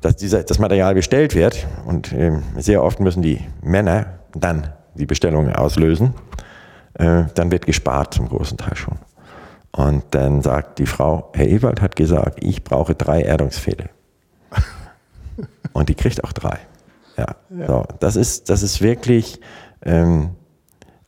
dass 0.00 0.16
dieser, 0.16 0.44
das 0.44 0.58
Material 0.58 0.94
bestellt 0.94 1.34
wird 1.34 1.66
und 1.84 2.12
ähm, 2.12 2.42
sehr 2.56 2.84
oft 2.84 3.00
müssen 3.00 3.22
die 3.22 3.40
Männer 3.60 4.06
dann 4.34 4.72
die 4.94 5.06
Bestellung 5.06 5.52
auslösen, 5.52 6.14
äh, 6.94 7.24
dann 7.34 7.50
wird 7.50 7.66
gespart 7.66 8.14
zum 8.14 8.28
großen 8.28 8.56
Teil 8.56 8.76
schon. 8.76 8.98
Und 9.72 10.04
dann 10.12 10.42
sagt 10.42 10.78
die 10.78 10.86
Frau, 10.86 11.30
Herr 11.34 11.48
Ewald 11.48 11.82
hat 11.82 11.96
gesagt, 11.96 12.38
ich 12.42 12.62
brauche 12.62 12.94
drei 12.94 13.22
Erdungspfähle. 13.22 13.90
und 15.72 15.88
die 15.88 15.94
kriegt 15.94 16.22
auch 16.24 16.32
drei. 16.32 16.58
Ja, 17.16 17.34
ja. 17.50 17.66
So, 17.66 17.84
das, 17.98 18.16
ist, 18.16 18.48
das 18.48 18.62
ist 18.62 18.80
wirklich, 18.80 19.40
ähm, 19.84 20.30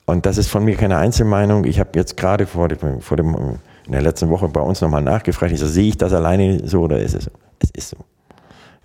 und 0.08 0.24
das 0.24 0.38
ist 0.38 0.48
von 0.48 0.64
mir 0.64 0.74
keine 0.74 0.96
Einzelmeinung. 0.96 1.66
Ich 1.66 1.78
habe 1.78 1.90
jetzt 1.94 2.16
gerade 2.16 2.46
vor 2.46 2.68
dem, 2.68 3.02
vor 3.02 3.18
dem, 3.18 3.58
in 3.84 3.92
der 3.92 4.00
letzten 4.00 4.30
Woche 4.30 4.48
bei 4.48 4.62
uns 4.62 4.80
nochmal 4.80 5.02
nachgefragt. 5.02 5.52
Ich 5.52 5.60
so, 5.60 5.66
sehe 5.66 5.88
ich 5.88 5.98
das 5.98 6.14
alleine 6.14 6.66
so 6.66 6.84
oder 6.84 6.98
ist 6.98 7.14
es 7.14 7.24
so? 7.24 7.30
Es 7.58 7.70
ist 7.72 7.90
so. 7.90 7.98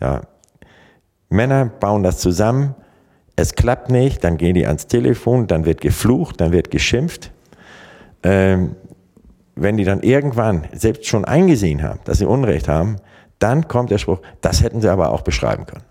Ja. 0.02 0.20
Männer 1.30 1.68
bauen 1.68 2.04
das 2.04 2.18
zusammen, 2.18 2.76
es 3.38 3.56
klappt 3.56 3.90
nicht, 3.90 4.22
dann 4.26 4.36
gehen 4.36 4.54
die 4.54 4.68
ans 4.68 4.88
Telefon, 4.88 5.48
dann 5.48 5.64
wird 5.64 5.80
geflucht, 5.80 6.42
dann 6.42 6.52
wird 6.52 6.72
geschimpft. 6.72 7.32
Ähm, 8.22 8.76
wenn 9.56 9.78
die 9.78 9.86
dann 9.86 10.02
irgendwann 10.02 10.66
selbst 10.74 11.06
schon 11.06 11.24
eingesehen 11.24 11.84
haben, 11.84 12.02
dass 12.04 12.18
sie 12.18 12.26
Unrecht 12.26 12.68
haben, 12.68 12.98
dann 13.40 13.70
kommt 13.70 13.92
der 13.92 13.98
Spruch, 13.98 14.20
das 14.42 14.62
hätten 14.62 14.82
sie 14.82 14.90
aber 14.90 15.12
auch 15.12 15.22
beschreiben 15.22 15.68
können. 15.68 15.86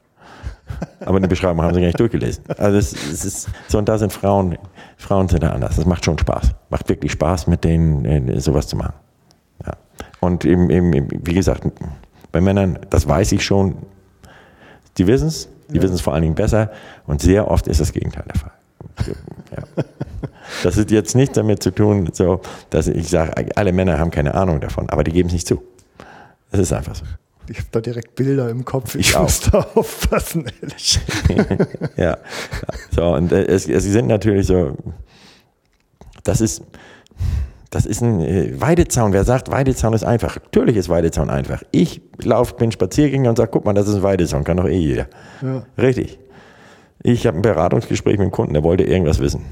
Aber 1.01 1.21
die 1.21 1.29
Beschreibung 1.29 1.63
haben 1.63 1.75
sie 1.75 1.81
gar 1.81 1.87
nicht 1.87 2.01
durchgelesen. 2.01 2.45
Also 2.59 2.79
es, 2.79 2.93
es 2.93 3.25
ist 3.25 3.49
so 3.69 3.79
und 3.79 3.89
da 3.89 3.99
sind 3.99 4.13
Frauen, 4.13 4.59
Frauen 4.97 5.29
sind 5.29 5.43
da 5.43 5.51
anders. 5.51 5.77
Das 5.77 5.87
macht 5.87 6.05
schon 6.05 6.19
Spaß. 6.19 6.55
Macht 6.71 6.89
wirklich 6.89 7.13
Spaß, 7.13 7.47
mit 7.47 7.65
denen 7.65 8.05
äh, 8.05 8.41
sowas 8.41 8.67
zu 8.67 8.77
machen. 8.77 8.95
Ja. 9.67 9.73
Und 10.21 10.45
eben, 10.45 10.71
eben, 10.71 11.09
wie 11.11 11.35
gesagt, 11.35 11.65
bei 12.31 12.41
Männern, 12.41 12.79
das 12.91 13.07
weiß 13.07 13.33
ich 13.33 13.45
schon, 13.45 13.77
die 14.99 15.07
wissen 15.07 15.29
es, 15.29 15.49
die 15.69 15.77
ja. 15.77 15.83
wissen 15.83 15.95
es 15.95 16.01
vor 16.01 16.15
allen 16.15 16.23
Dingen 16.23 16.35
besser 16.35 16.71
und 17.07 17.21
sehr 17.21 17.51
oft 17.51 17.67
ist 17.67 17.81
das 17.81 17.93
Gegenteil 17.93 18.25
der 18.33 18.41
Fall. 18.41 18.53
Ja. 19.57 19.85
Das 20.63 20.77
hat 20.77 20.91
jetzt 20.91 21.15
nichts 21.15 21.35
damit 21.35 21.63
zu 21.63 21.71
tun, 21.71 22.11
so, 22.13 22.41
dass 22.71 22.89
ich 22.89 23.09
sage, 23.09 23.57
alle 23.57 23.73
Männer 23.73 23.99
haben 23.99 24.11
keine 24.11 24.35
Ahnung 24.35 24.61
davon, 24.61 24.89
aber 24.91 25.05
die 25.05 25.13
geben 25.13 25.29
es 25.29 25.33
nicht 25.33 25.47
zu. 25.47 25.63
Das 26.51 26.61
ist 26.61 26.73
einfach 26.73 26.95
so. 26.95 27.05
Ich 27.53 27.59
habe 27.59 27.69
da 27.73 27.81
direkt 27.83 28.15
Bilder 28.15 28.49
im 28.49 28.65
Kopf. 28.65 28.95
Ich, 28.95 29.11
ich 29.11 29.19
muss 29.19 29.41
da 29.41 29.67
aufpassen, 29.75 30.47
ehrlich. 30.63 30.99
ja. 31.99 32.17
So, 32.91 33.15
und 33.15 33.31
äh, 33.31 33.45
es, 33.45 33.69
es 33.69 33.85
sind 33.85 34.07
natürlich 34.07 34.47
so, 34.47 34.75
das 36.25 36.41
ist, 36.41 36.63
das 37.69 37.85
ist 37.85 38.01
ein 38.01 38.21
äh, 38.21 38.59
Weidezaun. 38.59 39.13
Wer 39.13 39.25
sagt, 39.25 39.51
Weidezaun 39.51 39.93
ist 39.93 40.03
einfach? 40.03 40.37
Natürlich 40.37 40.79
ist 40.79 40.89
Weidezaun 40.89 41.29
einfach. 41.29 41.63
Ich 41.73 42.01
lauf, 42.23 42.57
bin 42.57 42.73
Spaziergänger 42.73 43.29
und 43.29 43.37
sage, 43.37 43.51
guck 43.53 43.67
mal, 43.67 43.75
das 43.75 43.87
ist 43.87 43.97
ein 43.97 44.03
Weidezaun, 44.03 44.45
kann 44.45 44.57
doch 44.57 44.67
eh 44.67 44.79
jeder. 44.79 45.07
Ja. 45.43 45.67
Richtig. 45.77 46.19
Ich 47.03 47.27
habe 47.27 47.37
ein 47.37 47.43
Beratungsgespräch 47.43 48.17
mit 48.17 48.29
dem 48.29 48.31
Kunden, 48.31 48.55
der 48.55 48.63
wollte 48.63 48.85
irgendwas 48.85 49.19
wissen. 49.19 49.43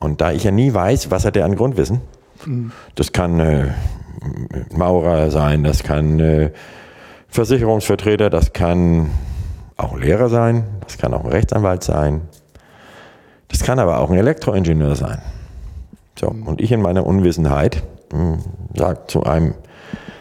Und 0.00 0.22
da 0.22 0.32
ich 0.32 0.44
ja 0.44 0.52
nie 0.52 0.72
weiß, 0.72 1.10
was 1.10 1.26
hat 1.26 1.36
der 1.36 1.44
an 1.44 1.54
Grundwissen, 1.54 2.00
mhm. 2.46 2.72
das 2.94 3.12
kann 3.12 3.40
äh, 3.40 3.74
Maurer 4.74 5.30
sein, 5.30 5.64
das 5.64 5.82
kann 5.82 6.18
äh, 6.18 6.50
Versicherungsvertreter, 7.28 8.30
das 8.30 8.52
kann 8.52 9.10
auch 9.76 9.92
ein 9.92 10.00
Lehrer 10.00 10.28
sein, 10.28 10.64
das 10.80 10.98
kann 10.98 11.12
auch 11.12 11.24
ein 11.24 11.30
Rechtsanwalt 11.30 11.84
sein, 11.84 12.22
das 13.48 13.60
kann 13.60 13.78
aber 13.78 13.98
auch 13.98 14.10
ein 14.10 14.18
Elektroingenieur 14.18 14.96
sein. 14.96 15.20
So, 16.18 16.28
und 16.28 16.60
ich 16.60 16.72
in 16.72 16.80
meiner 16.80 17.04
Unwissenheit 17.04 17.82
hm, 18.10 18.38
sage 18.74 19.00
zu 19.06 19.24
einem, 19.24 19.54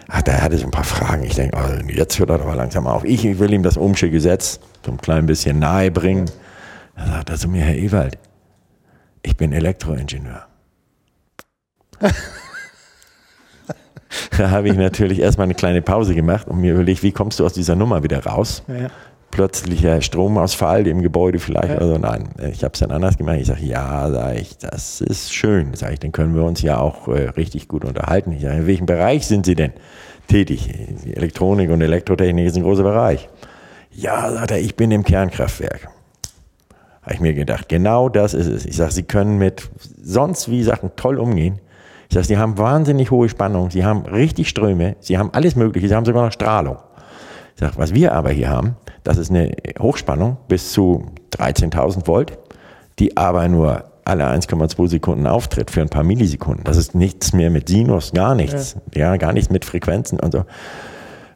ach, 0.09 0.21
der 0.21 0.41
hatte 0.41 0.57
so 0.57 0.65
ein 0.65 0.71
paar 0.71 0.83
Fragen. 0.83 1.23
Ich 1.23 1.35
denke, 1.35 1.57
oh, 1.57 1.89
jetzt 1.89 2.19
hört 2.19 2.29
er 2.29 2.41
aber 2.41 2.55
langsam 2.55 2.85
auf. 2.87 3.05
Ich, 3.05 3.25
ich 3.25 3.39
will 3.39 3.53
ihm 3.53 3.63
das 3.63 3.77
Umsche 3.77 4.09
Gesetz 4.09 4.59
so 4.85 4.91
ein 4.91 4.97
klein 4.97 5.25
bisschen 5.25 5.59
nahe 5.59 5.91
bringen. 5.91 6.29
Da 6.95 7.07
sagt 7.07 7.29
er 7.29 7.37
zu 7.37 7.47
mir, 7.47 7.63
Herr 7.63 7.75
Ewald, 7.75 8.17
ich 9.23 9.37
bin 9.37 9.53
Elektroingenieur. 9.53 10.45
da 14.37 14.51
habe 14.51 14.69
ich 14.69 14.75
natürlich 14.75 15.19
erstmal 15.19 15.45
eine 15.45 15.55
kleine 15.55 15.81
Pause 15.81 16.15
gemacht 16.15 16.47
und 16.47 16.59
mir 16.61 16.73
überlegt, 16.73 17.03
wie 17.03 17.11
kommst 17.11 17.39
du 17.39 17.45
aus 17.45 17.53
dieser 17.53 17.75
Nummer 17.75 18.03
wieder 18.03 18.23
raus? 18.25 18.63
Ja 18.67 18.89
plötzlicher 19.35 20.01
Stromausfall 20.01 20.87
im 20.87 21.01
Gebäude 21.01 21.39
vielleicht. 21.39 21.73
Ja. 21.73 21.77
Also 21.79 21.97
nein, 21.97 22.29
ich 22.51 22.63
habe 22.63 22.73
es 22.73 22.79
dann 22.79 22.91
anders 22.91 23.17
gemacht. 23.17 23.37
Ich 23.41 23.47
sage, 23.47 23.65
ja, 23.65 24.09
sag 24.09 24.37
ich, 24.37 24.57
das 24.57 25.01
ist 25.01 25.33
schön. 25.33 25.73
Sag 25.73 25.91
ich, 25.91 25.99
dann 25.99 26.13
können 26.13 26.35
wir 26.35 26.43
uns 26.43 26.61
ja 26.61 26.79
auch 26.79 27.09
äh, 27.09 27.29
richtig 27.29 27.67
gut 27.67 27.83
unterhalten. 27.83 28.31
Ich 28.31 28.43
sage, 28.43 28.55
in 28.55 28.67
welchem 28.67 28.85
Bereich 28.85 29.27
sind 29.27 29.45
Sie 29.45 29.55
denn 29.55 29.73
tätig? 30.27 30.73
Elektronik 31.13 31.69
und 31.69 31.81
Elektrotechnik 31.81 32.45
ist 32.45 32.55
ein 32.55 32.63
großer 32.63 32.83
Bereich. 32.83 33.27
Ja, 33.91 34.31
sagt 34.31 34.51
er, 34.51 34.59
ich 34.59 34.75
bin 34.75 34.91
im 34.91 35.03
Kernkraftwerk. 35.03 35.89
Habe 37.01 37.13
ich 37.13 37.19
mir 37.19 37.33
gedacht, 37.33 37.67
genau 37.67 38.07
das 38.07 38.33
ist 38.33 38.47
es. 38.47 38.65
Ich 38.65 38.77
sage, 38.77 38.93
Sie 38.93 39.03
können 39.03 39.37
mit 39.37 39.69
sonst 40.01 40.49
wie 40.49 40.63
Sachen 40.63 40.91
toll 40.95 41.19
umgehen. 41.19 41.59
Ich 42.09 42.13
sage, 42.13 42.27
Sie 42.27 42.37
haben 42.37 42.57
wahnsinnig 42.57 43.11
hohe 43.11 43.29
Spannung, 43.29 43.71
Sie 43.71 43.85
haben 43.85 44.05
richtig 44.05 44.49
Ströme, 44.49 44.95
Sie 44.99 45.17
haben 45.17 45.29
alles 45.33 45.55
Mögliche, 45.55 45.87
Sie 45.87 45.95
haben 45.95 46.05
sogar 46.05 46.25
noch 46.25 46.31
Strahlung. 46.31 46.77
Ich 47.55 47.61
sage, 47.61 47.73
was 47.77 47.93
wir 47.93 48.13
aber 48.13 48.31
hier 48.31 48.49
haben, 48.49 48.75
das 49.03 49.17
ist 49.17 49.29
eine 49.29 49.51
Hochspannung 49.79 50.37
bis 50.47 50.71
zu 50.71 51.05
13.000 51.37 52.07
Volt, 52.07 52.37
die 52.99 53.15
aber 53.17 53.47
nur 53.47 53.85
alle 54.05 54.27
1,2 54.27 54.87
Sekunden 54.87 55.25
auftritt 55.25 55.71
für 55.71 55.81
ein 55.81 55.89
paar 55.89 56.03
Millisekunden. 56.03 56.63
Das 56.63 56.77
ist 56.77 56.93
nichts 56.95 57.33
mehr 57.33 57.49
mit 57.49 57.69
Sinus, 57.69 58.11
gar 58.13 58.35
nichts. 58.35 58.77
Ja, 58.93 59.11
ja 59.11 59.17
gar 59.17 59.33
nichts 59.33 59.49
mit 59.49 59.65
Frequenzen 59.65 60.19
und 60.19 60.31
so. 60.31 60.45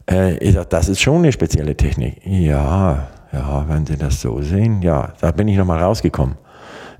Äh, 0.08 0.36
ich 0.38 0.54
sage, 0.54 0.66
das 0.68 0.88
ist 0.88 1.00
schon 1.00 1.18
eine 1.18 1.32
spezielle 1.32 1.76
Technik. 1.76 2.20
Ja, 2.24 3.08
ja, 3.32 3.64
wenn 3.68 3.86
Sie 3.86 3.96
das 3.96 4.20
so 4.20 4.40
sehen, 4.40 4.82
ja, 4.82 5.12
da 5.20 5.32
bin 5.32 5.48
ich 5.48 5.56
nochmal 5.56 5.82
rausgekommen. 5.82 6.36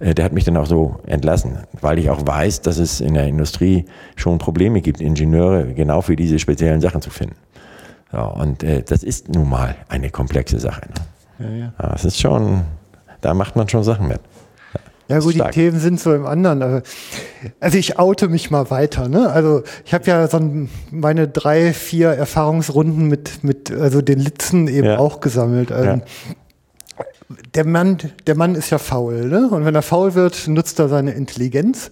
Äh, 0.01 0.15
der 0.15 0.25
hat 0.25 0.33
mich 0.33 0.45
dann 0.45 0.57
auch 0.57 0.67
so 0.67 0.97
entlassen, 1.07 1.59
weil 1.81 1.99
ich 1.99 2.11
auch 2.11 2.27
weiß, 2.27 2.63
dass 2.63 2.79
es 2.79 3.01
in 3.01 3.15
der 3.15 3.27
Industrie 3.27 3.85
schon 4.17 4.39
Probleme 4.39 4.81
gibt, 4.81 5.01
Ingenieure 5.01 5.73
genau 5.75 6.01
für 6.01 6.17
diese 6.17 6.39
speziellen 6.39 6.81
Sachen 6.81 7.03
zu 7.03 7.11
finden. 7.11 7.37
Ja, 8.13 8.25
und 8.25 8.65
äh, 8.65 8.83
das 8.83 9.05
ist 9.05 9.29
nun 9.29 9.49
mal 9.49 9.77
eine 9.89 10.11
komplexe 10.11 10.59
Sache. 10.59 10.83
Ne? 11.39 11.47
Ja, 11.47 11.57
ja. 11.57 11.73
ja, 11.81 11.95
es 11.95 12.05
ist 12.05 12.19
schon, 12.19 12.63
da 13.21 13.35
macht 13.35 13.55
man 13.55 13.69
schon 13.69 13.85
Sachen 13.85 14.09
mit. 14.09 14.21
Ja 15.11 15.19
gut, 15.19 15.35
Stark. 15.35 15.53
die 15.53 15.61
Themen 15.61 15.81
sind 15.81 15.99
so 15.99 16.15
im 16.15 16.25
anderen. 16.25 16.63
Also, 16.63 16.83
also 17.59 17.79
ich 17.79 17.99
oute 17.99 18.29
mich 18.29 18.53
mal 18.53 18.71
weiter. 18.71 19.09
Ne? 19.09 19.29
Also 19.29 19.65
ich 19.85 19.93
habe 19.93 20.05
ja 20.05 20.29
so 20.29 20.37
ein, 20.37 20.71
meine 20.93 21.27
drei, 21.27 21.73
vier 21.73 22.11
Erfahrungsrunden 22.11 23.09
mit, 23.09 23.43
mit 23.43 23.73
also 23.73 24.03
den 24.03 24.21
Litzen 24.21 24.69
eben 24.69 24.87
ja. 24.87 24.99
auch 24.99 25.19
gesammelt. 25.19 25.73
Also, 25.73 25.91
ja. 25.91 26.01
Der 27.55 27.65
Mann, 27.65 27.99
der 28.27 28.35
Mann 28.35 28.55
ist 28.57 28.71
ja 28.71 28.79
faul, 28.79 29.27
ne? 29.27 29.49
Und 29.51 29.65
wenn 29.65 29.75
er 29.75 29.83
faul 29.83 30.15
wird, 30.15 30.49
nutzt 30.49 30.79
er 30.81 30.89
seine 30.89 31.13
Intelligenz. 31.13 31.91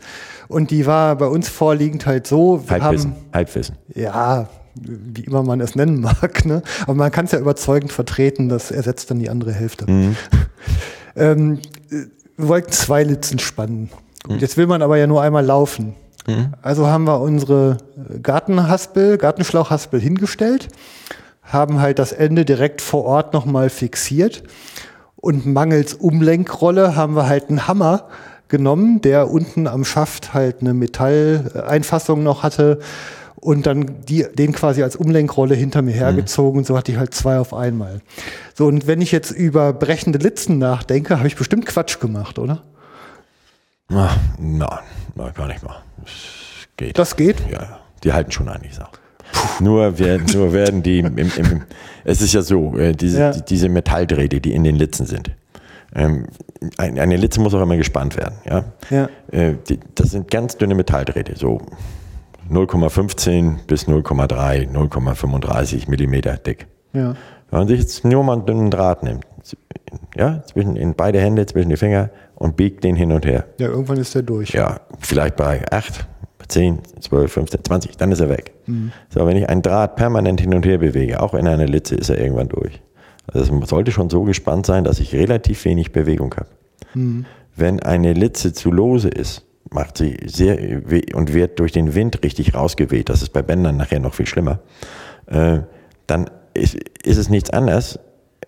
Und 0.49 0.71
die 0.71 0.87
war 0.87 1.17
bei 1.17 1.27
uns 1.27 1.49
vorliegend 1.49 2.07
halt 2.07 2.27
so. 2.27 2.65
Wir 2.67 2.83
Halbwissen. 2.83 3.13
Haben, 3.13 3.25
Halbwissen. 3.33 3.77
Ja, 3.95 4.49
wie 4.75 5.23
immer 5.23 5.43
man 5.43 5.61
es 5.61 5.75
nennen 5.75 6.01
mag. 6.01 6.45
Ne? 6.45 6.63
Aber 6.83 6.95
man 6.95 7.13
kann 7.13 7.27
es 7.27 7.33
ja 7.33 7.39
überzeugend 7.39 7.93
vertreten, 7.93 8.49
das 8.49 8.71
ersetzt 8.71 9.11
dann 9.11 9.19
die 9.19 9.31
andere 9.31 9.53
Hälfte. 9.53 9.91
Mhm. 9.91 10.17
ähm, 11.17 11.59
wir 12.37 12.49
wollten 12.49 12.73
zwei 12.73 13.05
Litzen 13.05 13.39
spannen. 13.39 13.91
Mhm. 14.27 14.39
Jetzt 14.39 14.57
will 14.57 14.67
man 14.67 14.83
aber 14.83 14.97
ja 14.97 15.07
nur 15.07 15.23
einmal 15.23 15.45
laufen. 15.45 15.95
Mhm. 16.27 16.55
Also 16.63 16.87
haben 16.87 17.07
wir 17.07 17.21
unsere 17.21 17.79
Gartenhaspel, 18.23 19.19
Gartenschlauchhaspel 19.19 20.01
hingestellt, 20.01 20.69
haben 21.43 21.81
halt 21.81 21.99
das 21.99 22.13
Ende 22.13 22.45
direkt 22.45 22.81
vor 22.81 23.05
Ort 23.05 23.33
nochmal 23.33 23.71
fixiert 23.71 24.43
und 25.21 25.47
mangels 25.47 25.95
Umlenkrolle 25.95 26.97
haben 26.97 27.15
wir 27.15 27.27
halt 27.27 27.49
einen 27.49 27.67
Hammer 27.67 28.09
genommen, 28.49 29.01
der 29.01 29.31
unten 29.31 29.67
am 29.67 29.85
Schaft 29.85 30.33
halt 30.35 30.61
eine 30.61 30.75
Metalleinfassung 30.75 32.23
noch 32.23 32.43
hatte 32.43 32.79
und 33.37 33.67
dann 33.67 34.03
die, 34.09 34.27
den 34.35 34.53
quasi 34.53 34.83
als 34.83 34.97
Umlenkrolle 34.97 35.55
hinter 35.55 35.83
mir 35.83 35.93
hergezogen 35.93 36.53
mhm. 36.53 36.59
und 36.59 36.67
so 36.67 36.77
hatte 36.77 36.93
ich 36.93 36.99
halt 36.99 37.15
zwei 37.15 37.39
auf 37.39 37.55
einmal. 37.55 38.01
So, 38.55 38.67
und 38.67 38.87
wenn 38.87 39.01
ich 39.01 39.13
jetzt 39.13 39.31
über 39.31 39.73
brechende 39.73 40.19
Litzen 40.19 40.59
nachdenke, 40.59 41.19
habe 41.19 41.29
ich 41.29 41.37
bestimmt 41.37 41.67
Quatsch 41.67 42.01
gemacht, 42.01 42.39
oder? 42.39 42.63
Ach, 43.91 44.17
nein, 44.39 44.69
nein, 45.15 45.33
gar 45.35 45.47
nicht 45.47 45.63
mal. 45.63 45.77
Das 46.05 46.13
geht. 46.77 46.99
Das 46.99 47.17
geht? 47.17 47.37
Ja. 47.51 47.81
Die 48.05 48.13
halten 48.13 48.33
schon 48.33 48.49
eigentlich 48.49 48.75
Nur 49.61 49.99
werden, 49.99 50.27
nur 50.33 50.53
werden 50.53 50.83
die, 50.83 51.01
im, 51.01 51.17
im, 51.19 51.63
es 52.05 52.21
ist 52.21 52.33
ja 52.33 52.43
so, 52.43 52.77
äh, 52.77 52.93
diese, 52.93 53.21
ja. 53.21 53.31
die, 53.33 53.45
diese 53.45 53.69
Metalldrähte, 53.69 54.41
die 54.41 54.53
in 54.53 54.65
den 54.65 54.77
Litzen 54.77 55.07
sind. 55.07 55.31
Ähm, 55.95 56.27
eine 56.77 57.17
Litze 57.17 57.41
muss 57.41 57.55
auch 57.55 57.63
immer 57.63 57.77
gespannt 57.77 58.17
werden. 58.17 58.37
Ja? 58.49 58.65
ja. 58.91 59.09
Äh, 59.31 59.55
die, 59.69 59.81
das 59.95 60.11
sind 60.11 60.31
ganz 60.31 60.57
dünne 60.57 60.75
Metalldrähte, 60.75 61.37
so 61.37 61.61
0,15 62.51 63.67
bis 63.67 63.87
0,3, 63.87 64.71
0,35 64.71 65.89
Millimeter 65.89 66.37
dick. 66.37 66.67
Ja. 66.93 67.15
Wenn 67.51 67.61
man 67.61 67.69
sich 67.69 67.81
jetzt 67.81 68.05
nur 68.05 68.25
mal 68.25 68.35
einen 68.35 68.47
dünnen 68.47 68.71
Draht 68.71 69.03
nimmt, 69.03 69.25
ja, 70.17 70.43
zwischen, 70.45 70.77
in 70.77 70.95
beide 70.95 71.21
Hände, 71.21 71.47
zwischen 71.47 71.71
die 71.71 71.77
Finger 71.77 72.11
und 72.35 72.57
biegt 72.57 72.85
den 72.85 72.97
hin 72.97 73.13
und 73.13 73.25
her. 73.25 73.47
Ja, 73.59 73.69
irgendwann 73.69 73.99
ist 73.99 74.15
der 74.15 74.23
durch. 74.23 74.51
Ja, 74.51 74.81
vielleicht 74.99 75.37
bei 75.37 75.65
8, 75.71 76.07
10, 76.49 76.81
12, 77.01 77.33
15, 77.33 77.65
20, 77.65 77.97
dann 77.97 78.13
ist 78.13 78.21
er 78.21 78.29
weg. 78.29 78.55
Mhm. 78.67 78.93
So, 79.11 79.27
wenn 79.27 79.37
ich 79.37 79.49
einen 79.49 79.63
Draht 79.63 79.97
permanent 79.97 80.41
hin 80.41 80.55
und 80.55 80.65
her 80.67 80.79
bewege, 80.79 81.21
auch 81.21 81.35
in 81.35 81.47
einer 81.47 81.67
Litze, 81.67 81.95
ist 81.95 82.09
er 82.11 82.19
irgendwann 82.19 82.49
durch. 82.49 82.81
Also 83.27 83.55
es 83.61 83.69
sollte 83.69 83.93
schon 83.93 84.09
so 84.09 84.23
gespannt 84.25 84.67
sein, 84.67 84.85
dass 84.85 85.01
ich 85.01 85.15
relativ 85.15 85.65
wenig 85.65 85.93
Bewegung 85.93 86.35
habe. 86.35 86.49
Wenn 87.57 87.81
eine 87.81 88.13
Litze 88.15 88.53
zu 88.53 88.71
lose 88.71 89.09
ist, 89.09 89.45
macht 89.71 89.99
sie 89.99 90.17
sehr 90.25 90.91
weh 90.91 91.13
und 91.15 91.35
wird 91.35 91.59
durch 91.59 91.73
den 91.73 91.95
Wind 91.95 92.23
richtig 92.25 92.55
rausgeweht, 92.55 93.11
das 93.11 93.21
ist 93.21 93.31
bei 93.31 93.43
Bändern 93.43 93.77
nachher 93.77 94.01
noch 94.01 94.15
viel 94.15 94.27
schlimmer, 94.27 94.61
äh, 95.27 95.59
dann 96.07 96.31
ist, 96.55 96.77
ist 97.05 97.19
es 97.19 97.29
nichts 97.29 97.51
anderes, 97.51 97.99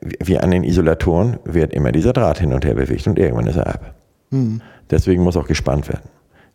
wie 0.01 0.39
an 0.39 0.51
den 0.51 0.65
Isolatoren 0.65 1.39
wird 1.45 1.75
immer 1.75 1.93
dieser 1.93 2.15
Draht 2.15 2.39
hin 2.39 2.55
und 2.55 2.65
her 2.65 2.75
bewegt 2.75 3.07
und 3.07 3.19
irgendwann 3.19 3.47
ist 3.47 3.57
er 3.57 3.67
ab. 3.67 3.95
Deswegen 4.91 5.23
muss 5.23 5.37
auch 5.37 5.47
gespannt 5.47 5.89
werden. 5.89 6.09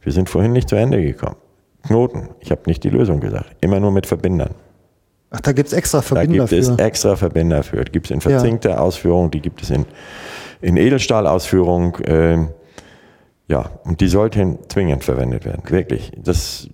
Wir 0.06 0.14
sind 0.14 0.30
vorhin 0.30 0.53
nicht 0.53 0.69
zu 0.69 0.76
Ende 0.77 1.02
gekommen. 1.03 1.36
Knoten, 1.84 2.30
ich 2.40 2.52
habe 2.52 2.61
nicht 2.68 2.84
die 2.84 2.90
Lösung 2.90 3.19
gesagt, 3.19 3.56
immer 3.61 3.80
nur 3.80 3.91
mit 3.91 4.06
Verbindern. 4.07 4.52
Ach, 5.32 5.41
da 5.41 5.52
gibt's 5.52 5.73
extra 5.73 5.98
Da 5.98 6.02
Verbinder 6.03 6.45
gibt 6.48 6.53
es 6.53 6.69
für. 6.69 6.80
extra 6.80 7.15
Verbinder 7.15 7.64
für. 7.64 7.84
Die 7.84 7.91
gibt 7.91 8.06
es 8.06 8.11
in 8.11 8.22
verzinkter 8.22 8.80
Ausführung, 8.82 9.30
die 9.32 9.41
gibt 9.41 9.61
es 9.61 9.69
in, 9.69 9.86
in 10.61 10.77
Edelstahlausführung. 10.77 11.98
ähm, 12.06 12.49
ja, 13.48 13.69
und 13.84 14.02
die 14.02 14.07
sollten 14.07 14.57
zwingend 14.69 15.03
verwendet 15.03 15.45
werden. 15.45 15.61
Wirklich. 15.69 16.11
Das 16.18 16.68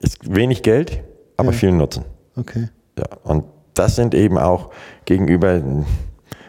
ist 0.00 0.34
wenig 0.34 0.62
Geld, 0.62 1.02
aber 1.38 1.52
Ja. 1.52 1.58
viel 1.58 1.72
Nutzen. 1.72 2.04
Okay. 2.36 2.68
Ja, 2.98 3.04
und 3.22 3.44
das 3.74 3.96
sind 3.96 4.14
eben 4.14 4.36
auch 4.38 4.70
gegenüber 5.06 5.60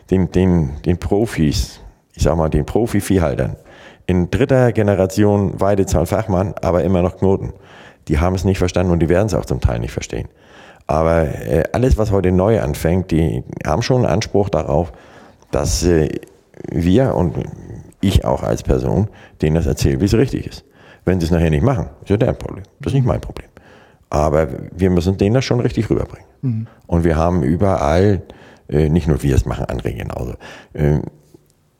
den, 0.09 0.31
den, 0.31 0.81
den 0.85 0.97
Profis, 0.97 1.79
ich 2.13 2.23
sag 2.23 2.35
mal, 2.35 2.49
den 2.49 2.65
Profi-Viehhaltern, 2.65 3.55
in 4.07 4.29
dritter 4.29 4.71
Generation 4.71 5.59
Weidezaun-Fachmann, 5.59 6.55
aber 6.61 6.83
immer 6.83 7.01
noch 7.01 7.17
Knoten. 7.17 7.53
Die 8.07 8.19
haben 8.19 8.35
es 8.35 8.43
nicht 8.43 8.59
verstanden 8.59 8.91
und 8.91 8.99
die 8.99 9.09
werden 9.09 9.27
es 9.27 9.33
auch 9.33 9.45
zum 9.45 9.61
Teil 9.61 9.79
nicht 9.79 9.91
verstehen. 9.91 10.27
Aber 10.87 11.23
äh, 11.23 11.63
alles, 11.71 11.97
was 11.97 12.11
heute 12.11 12.31
neu 12.31 12.61
anfängt, 12.61 13.11
die 13.11 13.43
haben 13.65 13.81
schon 13.81 13.97
einen 13.97 14.13
Anspruch 14.13 14.49
darauf, 14.49 14.91
dass 15.51 15.83
äh, 15.83 16.09
wir 16.69 17.15
und 17.15 17.35
ich 18.01 18.23
auch 18.25 18.43
als 18.43 18.61
Person 18.61 19.07
denen 19.41 19.55
das 19.55 19.65
erzählen, 19.65 19.99
wie 19.99 20.05
es 20.05 20.13
richtig 20.13 20.45
ist. 20.45 20.65
Wenn 21.05 21.19
sie 21.19 21.25
es 21.25 21.31
nachher 21.31 21.49
nicht 21.49 21.63
machen, 21.63 21.89
ist 22.01 22.09
ja 22.09 22.17
deren 22.17 22.37
Problem. 22.37 22.63
Das 22.79 22.91
ist 22.91 22.95
nicht 22.95 23.07
mein 23.07 23.21
Problem. 23.21 23.47
Aber 24.09 24.47
wir 24.75 24.89
müssen 24.91 25.17
denen 25.17 25.33
das 25.33 25.45
schon 25.45 25.59
richtig 25.59 25.89
rüberbringen. 25.89 26.27
Und 26.87 27.03
wir 27.03 27.15
haben 27.15 27.41
überall, 27.43 28.21
äh, 28.69 28.89
nicht 28.89 29.07
nur 29.07 29.23
wir 29.23 29.35
es 29.35 29.45
machen, 29.45 29.65
andere 29.65 29.93
genauso, 29.93 30.33
äh, 30.73 30.99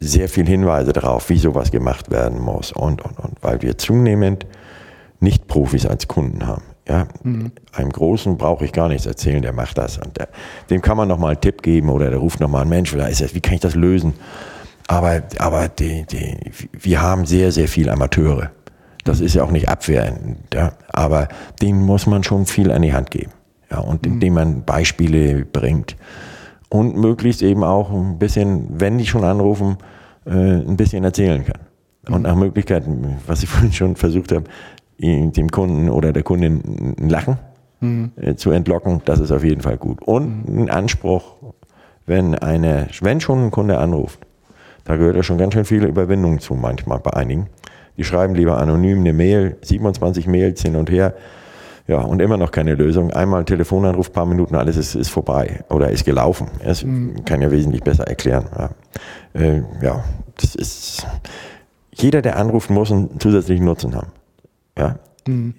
sehr 0.08 0.30
viel 0.30 0.48
Hinweise 0.48 0.94
darauf, 0.94 1.30
wie 1.30 1.38
sowas 1.38 1.72
gemacht 1.72 2.12
werden 2.12 2.40
muss 2.40 2.72
und, 2.72 3.04
und, 3.04 3.20
und, 3.20 3.38
weil 3.42 3.62
wir 3.62 3.78
zunehmend 3.78 4.46
nicht 5.20 5.48
Profis 5.48 5.86
als 5.86 6.08
Kunden 6.08 6.46
haben. 6.48 6.64
Ja, 6.88 7.08
einem 7.74 7.92
Großen 7.92 8.38
brauche 8.38 8.64
ich 8.64 8.72
gar 8.72 8.90
nichts 8.90 9.08
erzählen, 9.08 9.42
der 9.42 9.54
macht 9.54 9.80
das 9.80 9.98
und 9.98 10.18
der, 10.18 10.28
dem 10.70 10.84
kann 10.84 10.98
man 10.98 11.08
noch 11.08 11.18
mal 11.18 11.30
einen 11.30 11.42
Tipp 11.42 11.64
geben 11.64 11.90
oder 11.90 12.12
der 12.12 12.20
ruft 12.20 12.40
noch 12.40 12.48
mal 12.48 12.62
einen 12.62 12.70
Mensch, 12.70 12.96
da 12.96 13.08
ist 13.08 13.22
das, 13.22 13.34
wie 13.34 13.42
kann 13.42 13.56
ich 13.56 13.62
das 13.62 13.74
lösen? 13.74 14.14
Aber, 14.88 15.24
aber 15.40 15.68
die, 15.68 16.06
die, 16.06 16.38
wir 16.72 17.02
haben 17.02 17.26
sehr, 17.26 17.52
sehr 17.52 17.68
viel 17.68 17.90
Amateure. 17.90 18.52
Das 19.04 19.20
ist 19.20 19.34
ja 19.34 19.44
auch 19.44 19.52
nicht 19.52 19.68
abwehrend, 19.68 20.38
ja, 20.54 20.74
aber 20.90 21.28
denen 21.60 21.82
muss 21.82 22.06
man 22.06 22.24
schon 22.24 22.46
viel 22.46 22.72
an 22.72 22.84
die 22.84 22.94
Hand 22.94 23.10
geben. 23.10 23.32
Ja, 23.72 23.80
und 23.80 24.06
indem 24.06 24.36
man 24.36 24.64
Beispiele 24.64 25.44
bringt 25.44 25.96
und 26.70 26.98
möglichst 26.98 27.42
eben 27.42 27.64
auch 27.64 27.90
ein 27.90 28.20
bisschen, 28.20 28.80
wenn 28.80 28.98
die 28.98 29.08
schon 29.08 29.24
anrufen, 29.24 29.78
ein 30.32 30.78
bisschen 30.78 31.04
erzählen 31.04 31.46
kann. 31.46 32.14
Und 32.14 32.24
nach 32.24 32.36
Möglichkeiten, 32.36 33.18
was 33.28 33.44
ich 33.44 33.50
vorhin 33.52 33.72
schon 33.72 33.96
versucht 33.96 34.32
habe, 34.32 34.46
dem 35.00 35.52
Kunden 35.52 35.90
oder 35.90 36.14
der 36.14 36.24
Kundin 36.24 36.96
ein 37.00 37.10
Lachen 37.10 37.38
äh, 38.16 38.36
zu 38.36 38.52
entlocken, 38.52 39.02
das 39.06 39.20
ist 39.20 39.32
auf 39.32 39.44
jeden 39.44 39.62
Fall 39.62 39.78
gut. 39.78 40.02
Und 40.02 40.48
ein 40.48 40.70
Anspruch, 40.70 41.36
wenn 42.06 42.36
eine, 42.36 42.88
wenn 43.02 43.20
schon 43.20 43.46
ein 43.46 43.52
Kunde 43.52 43.78
anruft, 43.78 44.20
da 44.86 44.96
gehört 44.96 45.16
ja 45.16 45.24
schon 45.24 45.38
ganz 45.38 45.54
schön 45.54 45.66
viel 45.66 45.84
Überwindung 45.84 46.40
zu 46.40 46.54
manchmal 46.54 47.00
bei 47.00 47.12
einigen. 47.14 47.48
Die 47.98 48.04
schreiben 48.04 48.36
lieber 48.36 48.58
anonym 48.58 49.00
eine 49.00 49.14
Mail, 49.14 49.58
27 49.62 50.28
Mails 50.28 50.62
hin 50.62 50.76
und 50.76 50.90
her. 50.90 51.16
Ja, 51.88 52.02
und 52.02 52.20
immer 52.20 52.38
noch 52.38 52.52
keine 52.52 52.74
Lösung. 52.74 53.12
Einmal 53.12 53.46
Telefonanruf, 53.46 54.12
paar 54.12 54.26
Minuten, 54.26 54.56
alles 54.56 54.76
ist, 54.76 54.96
ist 54.96 55.10
vorbei 55.10 55.64
oder 55.70 55.92
ist 55.92 56.04
gelaufen. 56.04 56.50
Das 56.64 56.84
kann 57.26 57.42
ja 57.42 57.52
wesentlich 57.52 57.84
besser 57.84 58.08
erklären. 58.08 58.48
Ja. 58.58 58.70
Äh, 59.40 59.62
ja, 59.84 60.04
das 60.38 60.56
ist, 60.56 61.06
jeder, 61.92 62.24
der 62.24 62.38
anruft, 62.38 62.72
muss 62.72 62.92
einen 62.92 63.20
zusätzlichen 63.20 63.66
Nutzen 63.66 63.96
haben. 63.96 64.12
Ja. 64.78 64.98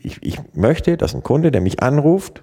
Ich, 0.03 0.23
ich 0.23 0.39
möchte, 0.55 0.97
dass 0.97 1.15
ein 1.15 1.24
Kunde, 1.24 1.51
der 1.51 1.61
mich 1.61 1.82
anruft, 1.82 2.43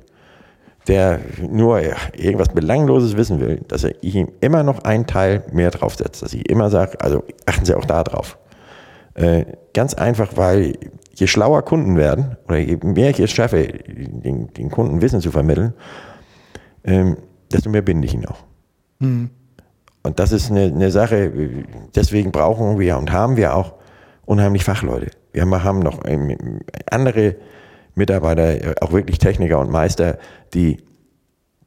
der 0.88 1.20
nur 1.42 1.80
irgendwas 2.14 2.50
Belangloses 2.50 3.16
wissen 3.16 3.40
will, 3.40 3.62
dass 3.68 3.86
er 3.86 3.96
ich 4.02 4.16
ihm 4.16 4.30
immer 4.42 4.64
noch 4.64 4.84
einen 4.84 5.08
Teil 5.08 5.44
mehr 5.52 5.72
draufsetzt. 5.72 6.22
Dass 6.22 6.34
ich 6.34 6.50
immer 6.50 6.70
sage, 6.70 7.00
also 7.00 7.24
achten 7.46 7.64
Sie 7.64 7.76
auch 7.76 7.86
da 7.86 8.04
drauf. 8.04 8.38
Äh, 9.14 9.46
ganz 9.74 9.94
einfach, 9.94 10.36
weil 10.36 10.74
je 11.16 11.28
schlauer 11.28 11.64
Kunden 11.64 11.96
werden 11.96 12.38
oder 12.46 12.58
je 12.58 12.78
mehr 12.84 13.10
ich 13.12 13.20
es 13.20 13.32
schaffe, 13.32 13.68
den, 13.68 14.52
den 14.54 14.70
Kunden 14.70 15.02
Wissen 15.02 15.22
zu 15.22 15.32
vermitteln, 15.32 15.74
ähm, 16.84 17.18
desto 17.52 17.70
mehr 17.70 17.82
binde 17.82 18.08
ich 18.08 18.14
ihn 18.14 18.26
auch. 18.26 18.44
Und 20.04 20.20
das 20.20 20.32
ist 20.32 20.52
eine, 20.52 20.66
eine 20.66 20.92
Sache, 20.92 21.32
deswegen 21.96 22.32
brauchen 22.32 22.80
wir 22.80 22.98
und 22.98 23.12
haben 23.12 23.38
wir 23.38 23.56
auch 23.56 23.76
unheimlich 24.26 24.64
Fachleute. 24.64 25.12
Wir 25.32 25.44
haben, 25.44 25.80
noch 25.80 26.00
ähm, 26.06 26.60
andere 26.90 27.36
Mitarbeiter, 27.96 28.76
auch 28.82 28.92
wirklich 28.92 29.18
Techniker 29.18 29.60
und 29.60 29.72
Meister, 29.72 30.18
die, 30.54 30.78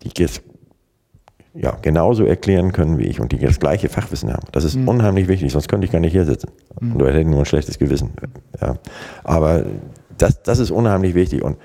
die 0.02 0.10
jetzt 0.16 0.42
ja, 1.58 1.76
genauso 1.80 2.24
erklären 2.24 2.72
können 2.72 2.98
wie 2.98 3.04
ich 3.04 3.20
und 3.20 3.32
die 3.32 3.38
das 3.38 3.58
gleiche 3.58 3.88
Fachwissen 3.88 4.32
haben. 4.32 4.46
Das 4.52 4.64
ist 4.64 4.76
unheimlich 4.76 5.28
wichtig, 5.28 5.52
sonst 5.52 5.68
könnte 5.68 5.86
ich 5.86 5.92
gar 5.92 6.00
nicht 6.00 6.12
hier 6.12 6.24
sitzen. 6.24 6.50
Und 6.80 6.98
du 6.98 7.06
hättest 7.06 7.26
nur 7.26 7.40
ein 7.40 7.46
schlechtes 7.46 7.78
Gewissen. 7.78 8.12
Ja. 8.60 8.76
Aber 9.24 9.64
das, 10.18 10.42
das 10.42 10.58
ist 10.58 10.70
unheimlich 10.70 11.14
wichtig. 11.14 11.42
Und 11.42 11.56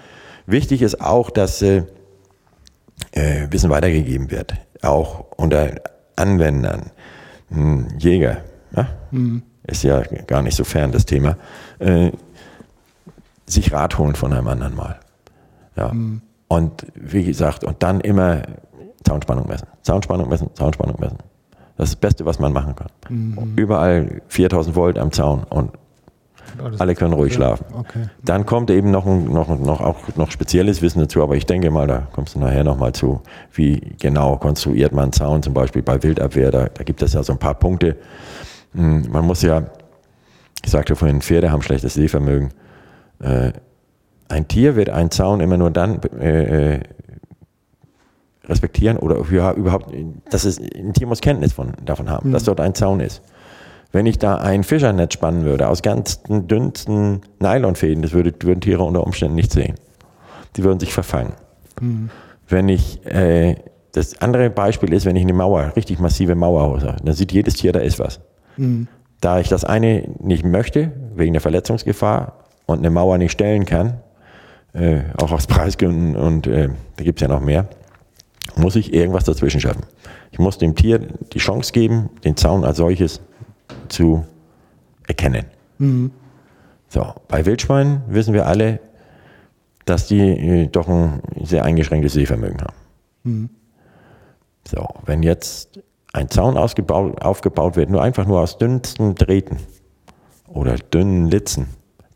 wichtig 0.45 0.81
ist 0.81 1.01
auch, 1.01 1.29
dass 1.29 1.61
äh, 1.61 1.83
äh, 3.11 3.47
Wissen 3.49 3.69
weitergegeben 3.69 4.31
wird, 4.31 4.53
auch 4.81 5.25
unter 5.35 5.75
Anwendern, 6.15 6.91
hm, 7.49 7.87
Jäger, 7.97 8.37
ja? 8.75 8.87
ist 9.67 9.83
ja 9.83 10.01
gar 10.27 10.41
nicht 10.41 10.55
so 10.55 10.63
fern 10.63 10.91
das 10.91 11.05
Thema, 11.05 11.37
äh, 11.79 12.11
sich 13.45 13.73
Rat 13.73 13.97
holen 13.97 14.15
von 14.15 14.31
einem 14.31 14.47
anderen 14.47 14.75
mal. 14.75 14.99
Ja. 15.75 15.93
Und 16.47 16.85
wie 16.95 17.23
gesagt, 17.23 17.63
und 17.63 17.83
dann 17.83 18.01
immer 18.01 18.43
Soundspannung 19.07 19.47
messen, 19.47 19.67
Soundspannung 19.85 20.29
messen, 20.29 20.49
Soundspannung 20.57 20.99
messen. 20.99 21.17
Das 21.77 21.89
ist 21.89 21.95
das 21.95 21.99
Beste, 21.99 22.25
was 22.25 22.39
man 22.39 22.53
machen 22.53 22.75
kann. 22.75 22.89
Überall 23.55 24.21
4000 24.27 24.75
Volt 24.75 24.99
am 24.99 25.11
Zaun 25.11 25.43
und 25.49 25.71
alle 26.79 26.95
können 26.95 27.13
ruhig 27.13 27.33
schlafen. 27.33 27.65
Okay. 27.73 28.09
Dann 28.23 28.45
kommt 28.45 28.69
eben 28.71 28.91
noch, 28.91 29.05
ein, 29.05 29.25
noch, 29.31 29.47
noch, 29.57 29.81
auch 29.81 29.95
noch 30.15 30.31
spezielles 30.31 30.81
Wissen 30.81 30.99
dazu, 30.99 31.23
aber 31.23 31.35
ich 31.35 31.45
denke 31.45 31.71
mal, 31.71 31.87
da 31.87 32.07
kommst 32.11 32.35
du 32.35 32.39
nachher 32.39 32.63
nochmal 32.63 32.93
zu, 32.93 33.21
wie 33.53 33.79
genau 33.99 34.37
konstruiert 34.37 34.91
man 34.91 35.05
einen 35.05 35.13
Zaun, 35.13 35.43
zum 35.43 35.53
Beispiel 35.53 35.81
bei 35.81 36.01
Wildabwehr, 36.03 36.51
da, 36.51 36.65
da 36.65 36.83
gibt 36.83 37.01
es 37.01 37.13
ja 37.13 37.23
so 37.23 37.33
ein 37.33 37.39
paar 37.39 37.55
Punkte. 37.55 37.95
Hm, 38.73 39.07
Man 39.11 39.25
muss 39.25 39.41
ja, 39.41 39.63
ich 40.63 40.71
sagte 40.71 40.95
vorhin, 40.95 41.21
Pferde 41.21 41.51
haben 41.51 41.61
schlechtes 41.61 41.93
Sehvermögen. 41.93 42.49
Äh, 43.19 43.53
ein 44.27 44.47
Tier 44.47 44.75
wird 44.75 44.89
einen 44.89 45.11
Zaun 45.11 45.39
immer 45.41 45.57
nur 45.57 45.71
dann 45.71 45.99
äh, 46.19 46.75
äh, 46.75 46.79
respektieren 48.47 48.97
oder 48.97 49.23
ja, 49.31 49.53
überhaupt, 49.53 49.93
dass 50.29 50.45
es 50.45 50.59
ein 50.59 50.93
Tier 50.93 51.07
muss 51.07 51.21
Kenntnis 51.21 51.53
von, 51.53 51.73
davon 51.85 52.09
haben, 52.09 52.31
dass 52.31 52.43
dort 52.43 52.59
ein 52.59 52.73
Zaun 52.75 52.99
ist. 52.99 53.21
Wenn 53.91 54.05
ich 54.05 54.17
da 54.17 54.35
ein 54.35 54.63
Fischernetz 54.63 55.13
spannen 55.13 55.43
würde 55.43 55.67
aus 55.67 55.81
ganz 55.81 56.21
dünnsten 56.27 57.21
Nylonfäden, 57.39 58.01
das 58.01 58.13
würde, 58.13 58.33
würden 58.41 58.61
Tiere 58.61 58.83
unter 58.83 59.03
Umständen 59.03 59.35
nicht 59.35 59.51
sehen. 59.51 59.75
Die 60.55 60.63
würden 60.63 60.79
sich 60.79 60.93
verfangen. 60.93 61.33
Wenn 62.47 62.69
ich, 62.69 63.05
äh, 63.05 63.55
das 63.91 64.21
andere 64.21 64.49
Beispiel 64.49 64.93
ist, 64.93 65.05
wenn 65.05 65.15
ich 65.15 65.23
eine 65.23 65.33
Mauer, 65.33 65.73
richtig 65.75 65.99
massive 65.99 66.35
Mauer 66.35 66.81
habe, 66.81 66.95
dann 67.03 67.13
sieht 67.13 67.31
jedes 67.31 67.55
Tier, 67.55 67.73
da 67.73 67.79
ist 67.79 67.99
was. 67.99 68.21
Da 69.19 69.39
ich 69.39 69.49
das 69.49 69.65
eine 69.65 70.07
nicht 70.19 70.45
möchte, 70.45 70.91
wegen 71.15 71.33
der 71.33 71.41
Verletzungsgefahr 71.41 72.33
und 72.65 72.79
eine 72.79 72.89
Mauer 72.89 73.17
nicht 73.17 73.33
stellen 73.33 73.65
kann, 73.65 73.99
äh, 74.73 75.01
auch 75.17 75.31
aus 75.31 75.47
Preisgründen 75.47 76.15
und 76.15 76.47
äh, 76.47 76.69
da 76.95 77.03
gibt 77.03 77.21
es 77.21 77.27
ja 77.27 77.33
noch 77.33 77.41
mehr, 77.41 77.67
muss 78.57 78.75
ich 78.75 78.93
irgendwas 78.93 79.23
dazwischen 79.23 79.61
schaffen. 79.61 79.83
Ich 80.31 80.39
muss 80.39 80.57
dem 80.57 80.75
Tier 80.75 80.99
die 80.99 81.39
Chance 81.39 81.71
geben, 81.73 82.09
den 82.23 82.37
Zaun 82.37 82.63
als 82.63 82.77
solches 82.77 83.21
zu 83.89 84.25
erkennen. 85.07 85.45
So, 86.89 87.13
bei 87.27 87.45
Wildschweinen 87.45 88.01
wissen 88.07 88.33
wir 88.33 88.47
alle, 88.47 88.79
dass 89.85 90.07
die 90.07 90.19
äh, 90.19 90.67
doch 90.67 90.87
ein 90.87 91.21
sehr 91.43 91.63
eingeschränktes 91.63 92.13
Sehvermögen 92.13 92.61
haben. 92.61 92.75
So, 94.67 94.87
wenn 95.05 95.23
jetzt 95.23 95.79
ein 96.13 96.29
Zaun 96.29 96.57
aufgebaut 96.57 97.75
wird, 97.75 97.89
nur 97.89 98.03
einfach 98.03 98.25
nur 98.25 98.41
aus 98.41 98.57
dünnsten 98.57 99.15
Drähten 99.15 99.57
oder 100.47 100.75
dünnen 100.75 101.27
Litzen, 101.27 101.67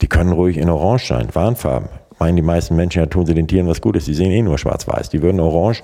die 0.02 0.07
können 0.07 0.34
ruhig 0.34 0.57
in 0.57 0.70
Orange 0.70 1.07
sein, 1.07 1.34
Warnfarben. 1.34 1.90
Meinen 2.20 2.36
die 2.36 2.41
meisten 2.41 2.76
Menschen, 2.76 2.99
ja 2.99 3.06
tun 3.07 3.26
sie 3.26 3.34
den 3.34 3.48
Tieren 3.48 3.68
was 3.68 3.82
Gutes, 3.82 4.06
die 4.06 4.14
sehen 4.14 4.32
eh 4.32 4.41
nur 4.41 4.57
schwarz-weiß. 4.57 5.10
Die 5.10 5.22
würden 5.22 5.40
Orange 5.40 5.84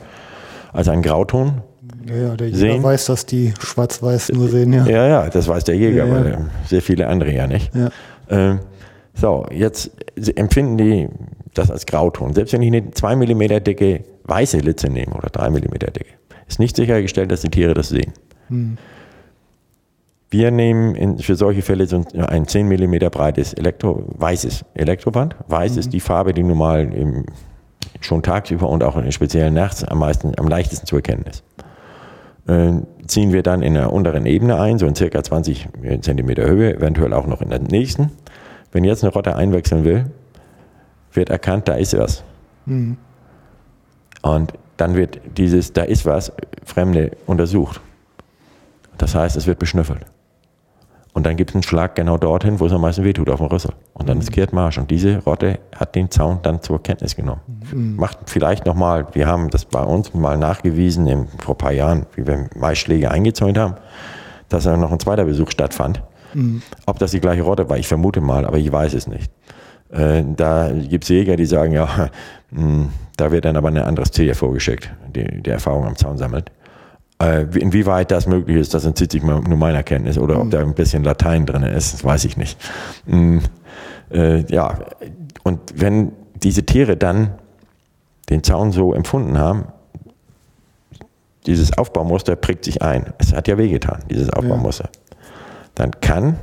als 0.74 0.88
einen 0.88 1.02
Grauton 1.02 1.62
Ja, 2.08 2.16
ja, 2.16 2.36
der 2.36 2.48
Jäger 2.48 2.58
Sehen? 2.58 2.84
weiß, 2.84 3.06
dass 3.06 3.26
die 3.26 3.54
schwarz-weiß 3.60 4.32
nur 4.34 4.48
sehen, 4.50 4.74
ja. 4.74 4.86
Ja, 4.86 5.08
ja, 5.08 5.30
das 5.30 5.48
weiß 5.48 5.64
der 5.66 5.76
Jäger, 5.76 6.06
Ja, 6.06 6.14
ja. 6.14 6.20
aber 6.36 6.46
sehr 6.66 6.82
viele 6.82 7.08
andere 7.08 7.32
ja 7.34 7.48
nicht. 7.48 7.72
Ja. 7.76 7.90
Ähm, 8.30 8.60
so, 9.14 9.46
jetzt 9.52 9.92
empfinden 10.36 10.78
die 10.78 11.08
das 11.54 11.70
als 11.70 11.86
Grauton. 11.86 12.34
Selbst 12.34 12.54
wenn 12.54 12.62
ich 12.62 12.68
eine 12.74 12.92
2 12.92 13.16
mm 13.18 13.64
dicke 13.64 14.04
weiße 14.24 14.60
Litze 14.60 14.88
nehme 14.90 15.14
oder 15.14 15.30
3 15.30 15.50
mm 15.50 15.74
dicke, 15.80 16.06
ist 16.48 16.60
nicht 16.60 16.76
sichergestellt, 16.78 17.32
dass 17.32 17.42
die 17.42 17.50
Tiere 17.50 17.74
das 17.74 17.90
sehen. 17.90 18.14
Wir 20.30 20.50
nehmen 20.52 20.96
in, 20.96 21.20
für 21.20 21.36
solche 21.36 21.62
Fälle 21.62 21.88
so 21.88 21.98
ein- 21.98 22.26
ein 22.26 22.48
10 22.48 22.68
mm 22.70 23.10
breites 23.12 23.54
Elektro, 23.54 24.04
weißes 24.18 24.64
Elektroband. 24.76 25.36
Weiß 25.48 25.76
ist 25.76 25.92
die 25.92 26.00
Farbe, 26.00 26.34
die 26.34 26.44
normal 26.44 26.94
im, 26.94 27.26
schon 28.00 28.24
tagsüber 28.24 28.70
und 28.70 28.84
auch 28.84 29.02
speziell 29.12 29.52
nachts 29.52 29.84
am, 29.84 30.00
meisten, 30.00 30.34
am 30.38 30.48
leichtesten 30.48 30.88
zu 30.88 30.96
erkennen 30.96 31.26
ist 31.30 31.44
äh, 32.48 32.74
ziehen 33.08 33.34
wir 33.34 33.44
dann 33.44 33.62
in 33.62 33.74
der 33.74 33.92
unteren 33.92 34.26
Ebene 34.26 34.60
ein, 34.60 34.78
so 34.78 34.86
in 34.86 34.96
circa 34.96 35.24
20 35.24 35.68
Zentimeter 36.02 36.48
Höhe, 36.48 36.76
eventuell 36.76 37.14
auch 37.14 37.28
noch 37.28 37.42
in 37.42 37.50
der 37.50 37.60
nächsten. 37.60 38.12
Wenn 38.72 38.84
jetzt 38.84 39.04
eine 39.04 39.14
Rotte 39.14 39.36
einwechseln 39.36 39.84
will, 39.84 40.06
wird 41.14 41.30
erkannt, 41.30 41.68
da 41.68 41.74
ist 41.74 41.98
was. 41.98 42.24
Und 44.22 44.54
dann 44.78 44.96
wird 44.96 45.20
dieses, 45.38 45.74
da 45.74 45.84
ist 45.84 46.06
was, 46.06 46.32
Fremde 46.64 47.12
untersucht. 47.26 47.82
Das 48.98 49.16
heißt, 49.16 49.36
es 49.36 49.48
wird 49.48 49.60
beschnüffelt. 49.60 50.06
Und 51.14 51.26
dann 51.26 51.36
gibt 51.36 51.50
es 51.50 51.56
einen 51.56 51.64
Schlag 51.64 51.96
genau 51.96 52.18
dorthin, 52.18 52.60
wo 52.62 52.66
es 52.68 52.72
am 52.72 52.82
meisten 52.82 53.04
wehtut, 53.04 53.30
auf 53.30 53.40
dem 53.40 53.48
Rüssel. 53.48 53.74
Und 53.94 54.08
dann 54.08 54.20
ist 54.20 54.32
kehrt 54.32 54.54
Marsch. 54.54 54.78
Und 54.78 54.90
diese 54.92 55.18
Rotte 55.24 55.60
hat 55.76 55.94
den 55.96 56.10
Zaun 56.10 56.40
dann 56.42 56.62
zur 56.62 56.82
Kenntnis 56.82 57.16
genommen. 57.18 57.42
Macht 57.98 58.18
vielleicht 58.28 58.66
nochmal, 58.66 59.08
wir 59.14 59.28
haben 59.28 59.50
das 59.50 59.66
bei 59.66 59.84
uns 59.84 60.14
mal 60.14 60.38
nachgewiesen, 60.38 61.08
im, 61.08 61.28
vor 61.40 61.56
ein 61.56 61.58
paar 61.58 61.74
Jahren, 61.74 62.06
wie 62.16 62.26
wir 62.26 62.50
Maisschläge 62.56 63.12
eingezäunt 63.12 63.58
haben, 63.58 63.76
dass 64.48 64.64
da 64.64 64.78
noch 64.78 64.92
ein 64.92 65.00
zweiter 65.00 65.26
Besuch 65.26 65.52
stattfand. 65.52 66.02
Ob 66.86 66.98
das 67.00 67.12
die 67.12 67.20
gleiche 67.20 67.42
Rotte 67.42 67.70
war, 67.70 67.78
ich 67.78 67.88
vermute 67.90 68.22
mal, 68.22 68.46
aber 68.46 68.58
ich 68.58 68.72
weiß 68.72 68.94
es 68.94 69.06
nicht. 69.08 69.30
Äh, 69.92 70.24
da 70.38 70.72
gibt 70.72 71.04
es 71.04 71.10
Jäger, 71.10 71.36
die 71.36 71.46
sagen, 71.46 71.74
ja, 71.74 72.10
mh, 72.52 72.88
da 73.18 73.32
wird 73.34 73.44
dann 73.44 73.58
aber 73.58 73.68
ein 73.68 73.78
anderes 73.78 74.12
Tier 74.12 74.34
vorgeschickt, 74.34 74.90
die, 75.14 75.42
die 75.42 75.50
Erfahrung 75.50 75.86
am 75.86 75.98
Zaun 75.98 76.18
sammelt. 76.18 76.52
Äh, 77.22 77.46
wie- 77.54 77.60
inwieweit 77.60 78.10
das 78.12 78.26
möglich 78.28 78.58
ist, 78.58 78.74
das 78.74 78.86
entzieht 78.86 79.12
sich 79.12 79.22
nur 79.24 79.42
meiner 79.42 79.84
Kenntnis. 79.84 80.18
Oder 80.18 80.42
ob 80.42 80.50
da 80.52 80.60
ein 80.60 80.74
bisschen 80.74 81.04
Latein 81.04 81.46
drin 81.46 81.64
ist, 81.64 81.94
das 81.94 82.04
weiß 82.04 82.26
ich 82.26 82.36
nicht. 82.38 82.58
Mm, 83.06 83.40
äh, 84.12 84.40
ja, 84.52 84.80
und 85.44 85.60
wenn 85.76 86.14
diese 86.42 86.66
Tiere 86.66 86.98
dann 86.98 87.32
den 88.30 88.44
Zaun 88.44 88.72
so 88.72 88.94
empfunden 88.94 89.38
haben, 89.38 89.66
dieses 91.46 91.78
Aufbaumuster 91.78 92.36
prägt 92.36 92.66
sich 92.66 92.82
ein. 92.82 93.14
Es 93.18 93.34
hat 93.34 93.48
ja 93.48 93.58
wehgetan, 93.58 94.00
dieses 94.10 94.30
Aufbaumuster. 94.32 94.90
Dann 95.76 95.92
kann 96.02 96.38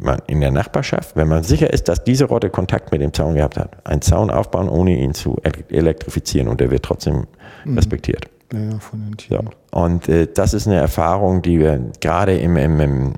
man 0.00 0.20
in 0.26 0.40
der 0.40 0.50
Nachbarschaft, 0.50 1.16
wenn 1.16 1.28
man 1.28 1.42
sicher 1.42 1.72
ist, 1.72 1.88
dass 1.88 2.04
diese 2.04 2.26
Rotte 2.26 2.50
Kontakt 2.50 2.92
mit 2.92 3.00
dem 3.00 3.12
Zaun 3.12 3.34
gehabt 3.34 3.56
hat, 3.56 3.84
einen 3.86 4.02
Zaun 4.02 4.30
aufbauen, 4.30 4.68
ohne 4.68 4.96
ihn 4.96 5.14
zu 5.14 5.36
ele- 5.42 5.64
elektrifizieren 5.70 6.48
und 6.48 6.60
der 6.60 6.70
wird 6.70 6.84
trotzdem 6.84 7.26
respektiert. 7.66 8.28
Ja, 8.52 8.78
von 8.78 9.00
den 9.00 9.10
So. 9.12 9.16
Tieren. 9.16 9.50
Und 9.72 10.08
äh, 10.08 10.28
das 10.32 10.54
ist 10.54 10.66
eine 10.66 10.76
Erfahrung, 10.76 11.42
die 11.42 11.58
wir 11.58 11.90
gerade 12.00 12.36
im, 12.36 12.56
im, 12.56 12.80
im 12.80 13.12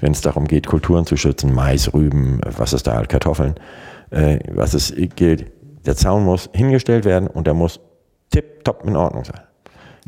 wenn 0.00 0.12
es 0.12 0.20
darum 0.20 0.46
geht, 0.46 0.66
Kulturen 0.66 1.06
zu 1.06 1.16
schützen, 1.16 1.52
Mais, 1.52 1.92
Rüben, 1.92 2.40
was 2.44 2.72
ist 2.72 2.86
da 2.86 2.94
halt, 2.94 3.08
Kartoffeln, 3.08 3.54
äh, 4.10 4.38
was 4.52 4.74
es 4.74 4.94
gilt, 5.16 5.50
der 5.86 5.96
Zaun 5.96 6.24
muss 6.24 6.48
hingestellt 6.52 7.04
werden 7.04 7.28
und 7.28 7.46
der 7.46 7.54
muss 7.54 7.80
tipptopp 8.30 8.84
in 8.86 8.96
Ordnung 8.96 9.24
sein. 9.24 9.40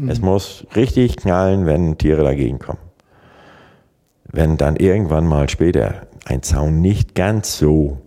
Es 0.09 0.21
muss 0.21 0.67
richtig 0.77 1.17
knallen, 1.17 1.67
wenn 1.67 1.99
Tiere 1.99 2.23
dagegen 2.23 2.59
kommen. 2.59 2.79
Wenn 4.25 4.57
dann 4.57 4.77
irgendwann 4.77 5.27
mal 5.27 5.51
später 5.51 6.07
ein 6.25 6.43
Zaun 6.43 6.81
nicht 6.81 7.15
ganz 7.15 7.59
so 7.59 7.99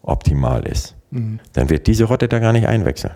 optimal 0.00 0.66
ist, 0.66 0.96
dann 1.52 1.68
wird 1.68 1.86
diese 1.86 2.04
Rotte 2.04 2.28
da 2.28 2.38
gar 2.38 2.52
nicht 2.52 2.66
einwechseln. 2.66 3.12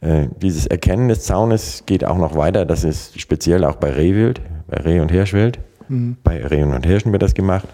Ja? 0.00 0.08
Äh, 0.08 0.28
dieses 0.40 0.66
Erkennen 0.66 1.08
des 1.08 1.24
Zaunes 1.24 1.84
geht 1.86 2.04
auch 2.04 2.18
noch 2.18 2.36
weiter. 2.36 2.64
Das 2.64 2.84
ist 2.84 3.20
speziell 3.20 3.64
auch 3.64 3.76
bei 3.76 3.90
Rehwild, 3.90 4.40
bei 4.68 4.78
Reh- 4.78 5.00
und 5.00 5.10
Hirschwild. 5.10 5.58
Bei 6.22 6.44
Rehen 6.46 6.72
und 6.72 6.86
Hirschen 6.86 7.12
wird 7.12 7.22
das 7.22 7.34
gemacht, 7.34 7.66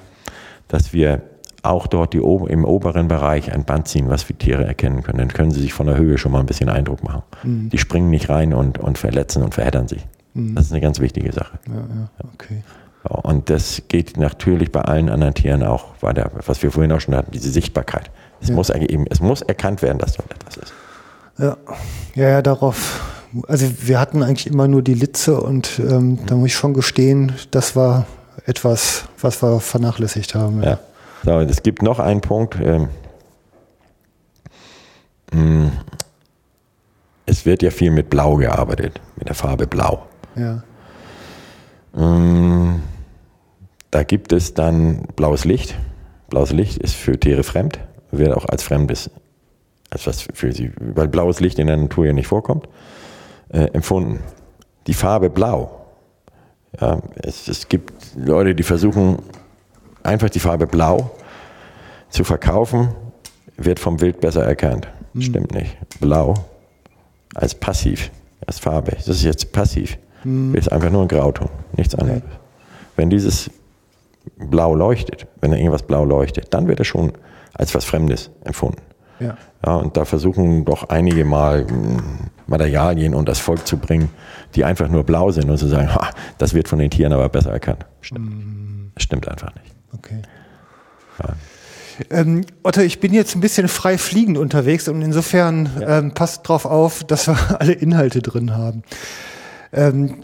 dass 0.69 0.93
wir 0.93 1.23
auch 1.63 1.87
dort 1.87 2.15
die, 2.15 2.19
im 2.19 2.65
oberen 2.65 3.09
Bereich 3.09 3.53
ein 3.53 3.65
Band 3.65 3.89
ziehen, 3.89 4.09
was 4.09 4.29
wir 4.29 4.39
Tiere 4.39 4.65
erkennen 4.65 5.03
können. 5.03 5.19
Dann 5.19 5.33
können 5.33 5.51
sie 5.51 5.61
sich 5.61 5.75
von 5.75 5.87
der 5.87 5.97
Höhe 5.97 6.17
schon 6.17 6.33
mal 6.33 6.41
ein 6.41 6.47
bisschen 6.47 6.69
Eindruck 6.69 7.03
machen. 7.03 7.23
Die 7.69 7.79
springen 7.79 8.09
nicht 8.09 8.29
rein 8.31 8.55
und, 8.55 8.79
und 8.79 8.99
verletzen 8.99 9.43
und 9.43 9.55
verheddern 9.55 9.89
sich. 9.89 10.07
Das 10.55 10.67
ist 10.67 10.73
eine 10.73 10.81
ganz 10.81 11.01
wichtige 11.01 11.33
Sache. 11.33 11.59
Ja, 11.67 11.75
ja, 11.75 12.09
okay. 12.35 12.63
Und 13.03 13.51
das 13.51 13.83
geht 13.89 14.17
natürlich 14.17 14.73
bei 14.73 14.81
allen 14.83 15.09
anderen 15.09 15.35
Tieren 15.35 15.63
auch 15.63 15.87
weiter, 16.01 16.31
was 16.47 16.63
wir 16.63 16.71
vorhin 16.71 16.93
auch 16.93 17.01
schon 17.01 17.15
hatten, 17.15 17.31
diese 17.31 17.51
Sichtbarkeit. 17.51 18.11
Es, 18.41 18.51
muss, 18.51 18.71
eigentlich 18.71 18.91
eben, 18.91 19.07
es 19.09 19.21
muss 19.21 19.43
erkannt 19.43 19.83
werden, 19.83 19.99
dass 19.99 20.15
dort 20.15 20.33
etwas 20.33 20.57
ist. 20.57 20.75
Ja, 21.39 21.57
ja, 22.15 22.29
ja, 22.29 22.43
darauf. 22.43 23.01
Also 23.49 23.67
wir 23.83 24.01
hatten 24.01 24.23
eigentlich 24.23 24.47
immer 24.47 24.69
nur 24.69 24.83
die 24.83 24.95
Litze 24.95 25.41
und 25.41 25.79
ähm, 25.79 26.19
da 26.27 26.35
muss 26.37 26.49
ich 26.49 26.55
schon 26.55 26.73
gestehen, 26.75 27.33
das 27.51 27.77
war 27.77 28.07
etwas, 28.47 29.05
was 29.21 29.43
wir 29.43 29.61
vernachlässigt 29.61 30.35
haben. 30.35 30.63
Ja. 30.63 30.79
So, 31.25 31.35
und 31.35 31.51
es 31.51 31.63
gibt 31.63 31.83
noch 31.83 31.99
einen 31.99 32.21
Punkt. 32.21 32.57
Ähm, 32.63 32.89
mh, 35.33 35.73
es 37.27 37.45
wird 37.45 37.63
ja 37.63 37.71
viel 37.71 37.91
mit 37.91 38.09
Blau 38.09 38.37
gearbeitet, 38.37 39.01
mit 39.17 39.29
der 39.29 39.35
Farbe 39.35 39.67
Blau. 39.67 40.07
ja. 40.37 40.63
Ähm, 41.97 42.83
da 43.91 44.03
gibt 44.03 44.33
es 44.35 44.53
dann 44.53 45.07
blaues 45.17 45.47
Licht. 45.47 45.75
Blaues 46.29 46.53
Licht 46.53 46.77
ist 46.77 46.95
für 46.95 47.19
Tiere 47.19 47.43
fremd, 47.43 47.79
wird 48.11 48.37
auch 48.37 48.45
als 48.45 48.63
fremdes, 48.63 49.11
als 49.91 50.07
was 50.07 50.23
für 50.23 50.53
sie, 50.53 50.73
weil 50.79 51.09
blaues 51.09 51.41
Licht 51.41 51.59
in 51.59 51.67
der 51.67 51.77
Natur 51.77 52.07
ja 52.07 52.13
nicht 52.13 52.27
vorkommt, 52.27 52.69
äh, 53.49 53.67
empfunden. 53.73 54.21
Die 54.87 54.95
Farbe 54.95 55.31
Blau. 55.31 55.87
Ja, 56.81 57.01
es, 57.23 57.49
es 57.49 57.69
gibt 57.69 57.93
Leute, 58.17 58.55
die 58.55 58.63
versuchen 58.63 59.19
einfach 60.03 60.31
die 60.31 60.41
Farbe 60.41 60.67
Blau 60.67 61.11
zu 62.11 62.25
verkaufen, 62.25 62.89
wird 63.57 63.81
vom 63.81 64.01
Wild 64.01 64.21
besser 64.21 64.45
erkannt. 64.45 64.89
Stimmt 65.19 65.55
nicht. 65.55 65.77
Blau 66.01 66.35
als 67.35 67.55
passiv, 67.55 68.11
als 68.47 68.59
Farbe. 68.59 68.93
Das 68.93 69.09
ist 69.09 69.23
jetzt 69.25 69.53
passiv. 69.53 69.99
Ist 70.55 70.73
einfach 70.73 70.91
nur 70.91 71.03
ein 71.03 71.09
Grauton, 71.09 71.49
nichts 71.77 71.95
anderes. 71.95 72.23
Wenn 72.97 73.11
dieses 73.11 73.51
Blau 74.37 74.75
leuchtet, 74.75 75.27
wenn 75.41 75.53
da 75.53 75.57
irgendwas 75.57 75.85
blau 75.85 76.05
leuchtet, 76.05 76.53
dann 76.53 76.67
wird 76.67 76.81
es 76.81 76.89
schon 76.89 77.13
als 77.55 77.75
was 77.75 77.85
Fremdes 77.85 78.31
empfunden. 78.45 78.83
Ja. 79.21 79.37
Ja, 79.65 79.75
und 79.77 79.97
da 79.97 80.05
versuchen 80.05 80.65
doch 80.65 80.89
einige 80.89 81.25
mal 81.25 81.65
mh, 81.65 82.03
Materialien 82.47 83.15
und 83.15 83.29
das 83.29 83.39
Volk 83.39 83.67
zu 83.67 83.79
bringen, 83.79 84.11
die 84.55 84.65
einfach 84.65 84.89
nur 84.89 85.05
blau 85.05 85.31
sind 85.31 85.51
und 85.51 85.59
zu 85.59 85.67
sagen, 85.67 85.91
das 86.39 86.55
wird 86.55 86.69
von 86.69 86.79
den 86.79 86.91
Tieren 86.91 87.13
aber 87.13 87.29
besser 87.29 87.51
erkannt. 87.51 87.87
Stimmt. 88.01 88.93
Das 88.95 89.03
stimmt 89.03 89.29
einfach 89.29 89.55
nicht. 89.55 89.75
Okay. 89.93 90.23
Ähm, 92.11 92.45
Otto, 92.63 92.83
ich 92.83 93.01
bin 93.01 93.15
jetzt 93.15 93.35
ein 93.35 93.41
bisschen 93.41 93.69
frei 93.69 93.99
fliegend 93.99 94.37
unterwegs 94.39 94.89
und 94.89 95.01
insofern 95.03 95.71
ähm, 95.87 96.13
passt 96.13 96.47
drauf 96.47 96.67
auf, 96.67 97.05
dass 97.05 97.27
wir 97.27 97.37
alle 97.61 97.73
Inhalte 97.73 98.21
drin 98.21 98.55
haben. 98.55 98.83
Ähm, 99.73 100.17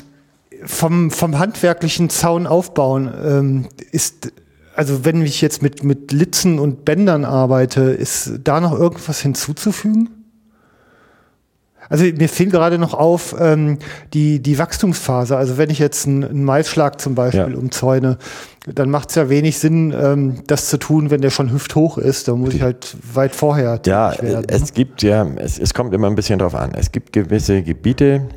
vom, 0.65 1.11
vom 1.11 1.39
handwerklichen 1.39 2.09
Zaun 2.09 2.47
aufbauen 2.47 3.13
ähm, 3.25 3.69
ist, 3.91 4.33
also 4.75 5.05
wenn 5.05 5.23
ich 5.23 5.41
jetzt 5.41 5.63
mit, 5.63 5.85
mit 5.85 6.13
Litzen 6.13 6.59
und 6.59 6.85
Bändern 6.85 7.25
arbeite, 7.25 7.83
ist 7.83 8.33
da 8.45 8.61
noch 8.61 8.79
irgendwas 8.79 9.21
hinzuzufügen? 9.21 10.09
Also 11.89 12.05
mir 12.05 12.29
fiel 12.29 12.49
gerade 12.49 12.79
noch 12.79 12.95
auf 12.95 13.35
ähm, 13.39 13.79
die, 14.15 14.41
die 14.41 14.57
Wachstumsphase. 14.59 15.37
Also 15.37 15.59
wenn 15.59 15.69
ich 15.69 15.79
jetzt 15.79 16.07
einen, 16.07 16.25
einen 16.25 16.45
Maisschlag 16.45 17.01
zum 17.01 17.15
Beispiel 17.15 17.53
Ja. 17.53 17.59
umzäune, 17.59 18.17
dann 18.67 18.89
macht 18.89 19.11
es 19.11 19.17
ja 19.17 19.29
wenig 19.29 19.59
Sinn, 19.59 19.93
ähm, 19.95 20.43
das 20.47 20.69
zu 20.71 20.79
tun, 20.79 21.11
wenn 21.11 21.21
der 21.21 21.29
schon 21.31 21.53
hüfthoch 21.53 21.99
ist. 21.99 22.29
Da 22.29 22.35
muss 22.37 22.55
ich 22.55 22.63
halt 22.63 22.97
weit 23.13 23.35
vorher 23.35 23.79
Ja, 23.85 24.13
werden. 24.23 24.41
ne? 24.41 24.47
es 24.49 24.73
gibt 24.73 25.03
ja, 25.03 25.27
es, 25.37 25.59
es 25.59 25.75
kommt 25.75 25.93
immer 25.93 26.07
ein 26.07 26.15
bisschen 26.15 26.39
drauf 26.39 26.55
an. 26.55 26.71
Es 26.75 26.93
gibt 26.93 27.13
gewisse 27.13 27.63
Gebiete, 27.63 28.29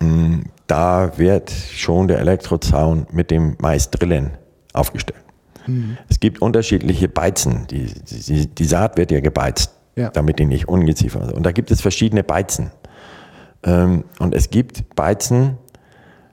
mh, 0.00 0.44
da 0.66 1.12
wird 1.18 1.50
schon 1.50 2.08
der 2.08 2.20
Elektrozaun 2.20 3.06
mit 3.12 3.30
dem 3.30 3.56
Maisdrillen 3.60 4.30
aufgestellt. 4.72 5.20
Mhm. 5.66 5.96
Es 6.08 6.20
gibt 6.20 6.40
unterschiedliche 6.42 7.08
Beizen. 7.08 7.66
Die, 7.70 7.86
die, 7.86 8.46
die 8.48 8.64
Saat 8.64 8.96
wird 8.96 9.10
ja 9.10 9.20
gebeizt, 9.20 9.72
Ja. 9.96 10.10
damit 10.10 10.38
die 10.38 10.46
nicht 10.46 10.68
ungeziefer 10.68 11.34
Und 11.34 11.44
da 11.44 11.52
gibt 11.52 11.70
es 11.70 11.80
verschiedene 11.80 12.22
Beizen. 12.24 12.70
Ähm, 13.62 14.04
und 14.18 14.34
es 14.34 14.50
gibt 14.50 14.94
Beizen, 14.94 15.56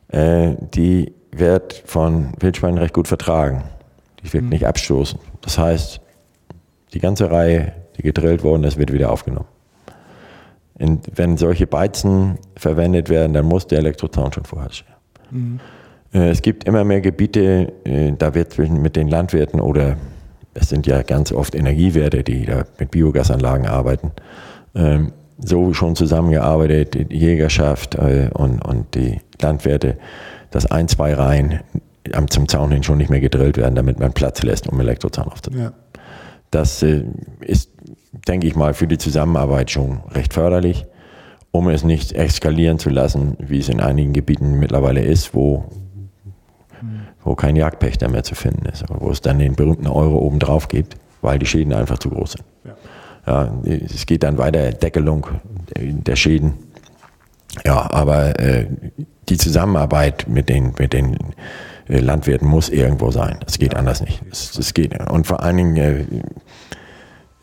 äh, 0.10 0.56
die 0.74 1.14
wird 1.32 1.82
von 1.86 2.34
Wildschweinen 2.40 2.78
recht 2.78 2.94
gut 2.94 3.08
vertragen. 3.08 3.64
Die 4.24 4.32
wird 4.34 4.44
nicht 4.46 4.68
abstoßen. 4.68 5.20
Das 5.42 5.58
heißt, 5.58 6.02
die 6.94 7.00
ganze 7.00 7.32
Reihe, 7.32 7.72
die 7.98 8.02
gedrillt 8.04 8.44
worden 8.44 8.64
ist, 8.66 8.78
wird 8.78 8.92
wieder 8.92 9.12
aufgenommen. 9.12 9.48
Und 10.76 11.08
wenn 11.16 11.38
solche 11.38 11.68
Beizen 11.68 12.38
verwendet 12.56 13.10
werden, 13.10 13.34
dann 13.34 13.46
muss 13.46 13.68
der 13.68 13.80
Elektrozaun 13.80 14.34
schon 14.34 14.46
vorher 14.46 14.72
stehen. 14.72 14.94
Mhm. 15.30 15.60
Es 16.14 16.42
gibt 16.42 16.66
immer 16.66 16.84
mehr 16.84 17.02
Gebiete, 17.02 17.72
äh, 17.86 18.12
da 18.18 18.36
wird 18.36 18.58
mit 18.58 18.96
den 18.96 19.08
Landwirten 19.08 19.62
oder 19.62 19.96
es 20.54 20.68
sind 20.68 20.86
ja 20.86 21.02
ganz 21.04 21.32
oft 21.32 21.56
Energiewerte, 21.56 22.24
die 22.24 22.46
da 22.46 22.66
mit 22.78 22.92
Biogasanlagen 22.92 23.66
arbeiten, 23.66 24.12
ähm, 24.76 25.14
so 25.38 25.74
schon 25.74 25.96
zusammengearbeitet, 25.96 27.12
die 27.12 27.18
Jägerschaft 27.18 27.96
äh, 27.96 28.30
und, 28.34 28.64
und 28.64 28.94
die 28.94 29.22
Landwirte, 29.42 29.98
dass 30.52 30.66
ein, 30.66 30.88
zwei 30.88 31.14
Reihen 31.14 31.62
zum 32.30 32.48
Zaun 32.50 32.72
hin 32.72 32.84
schon 32.84 32.98
nicht 32.98 33.10
mehr 33.10 33.22
gedrillt 33.22 33.58
werden, 33.58 33.76
damit 33.76 34.00
man 34.00 34.12
Platz 34.12 34.44
lässt, 34.44 34.68
um 34.68 34.80
Elektrozaun 34.80 35.28
aufzunehmen. 35.28 35.64
Ja. 35.64 36.02
Das 36.52 36.84
äh, 36.84 37.06
ist, 37.40 37.72
denke 38.28 38.48
ich 38.48 38.56
mal, 38.56 38.74
für 38.74 38.88
die 38.88 38.98
Zusammenarbeit 38.98 39.72
schon 39.72 40.02
recht 40.12 40.34
förderlich, 40.34 40.86
um 41.52 41.70
es 41.70 41.86
nicht 41.86 42.12
eskalieren 42.12 42.80
zu 42.80 42.90
lassen, 42.90 43.38
wie 43.40 43.60
es 43.60 43.70
in 43.70 43.80
einigen 43.80 44.12
Gebieten 44.12 44.60
mittlerweile 44.60 45.02
ist, 45.02 45.34
wo. 45.34 45.64
Wo 47.24 47.36
kein 47.36 47.56
Jagdpächter 47.56 48.10
mehr 48.10 48.24
zu 48.24 48.36
finden 48.36 48.66
ist, 48.66 48.84
wo 48.90 49.10
es 49.10 49.22
dann 49.22 49.40
den 49.40 49.56
berühmten 49.56 49.88
Euro 49.88 50.18
oben 50.18 50.40
drauf 50.40 50.68
gibt, 50.68 50.96
weil 51.22 51.40
die 51.40 51.46
Schäden 51.46 51.74
einfach 51.74 52.00
zu 52.00 52.10
groß 52.10 52.34
sind. 52.34 52.44
Ja. 52.66 52.76
Ja, 53.28 53.54
es 53.64 54.06
geht 54.08 54.24
dann 54.24 54.38
weiter, 54.38 54.72
Deckelung 54.72 55.28
der 55.78 56.16
Schäden. 56.16 56.54
Ja, 57.66 57.92
aber 57.92 58.40
äh, 58.40 58.66
die 59.30 59.38
Zusammenarbeit 59.38 60.28
mit 60.28 60.50
den, 60.50 60.74
mit 60.80 60.94
den 60.94 61.18
äh, 61.88 62.00
Landwirten 62.00 62.48
muss 62.48 62.70
irgendwo 62.70 63.12
sein. 63.12 63.38
Es 63.46 63.60
geht 63.60 63.76
anders 63.76 64.02
nicht. 64.02 64.22
Es, 64.32 64.58
es 64.58 64.74
geht. 64.74 64.98
Und 65.10 65.28
vor 65.28 65.44
allen 65.44 65.58
Dingen, 65.58 65.78
äh, 65.78 66.06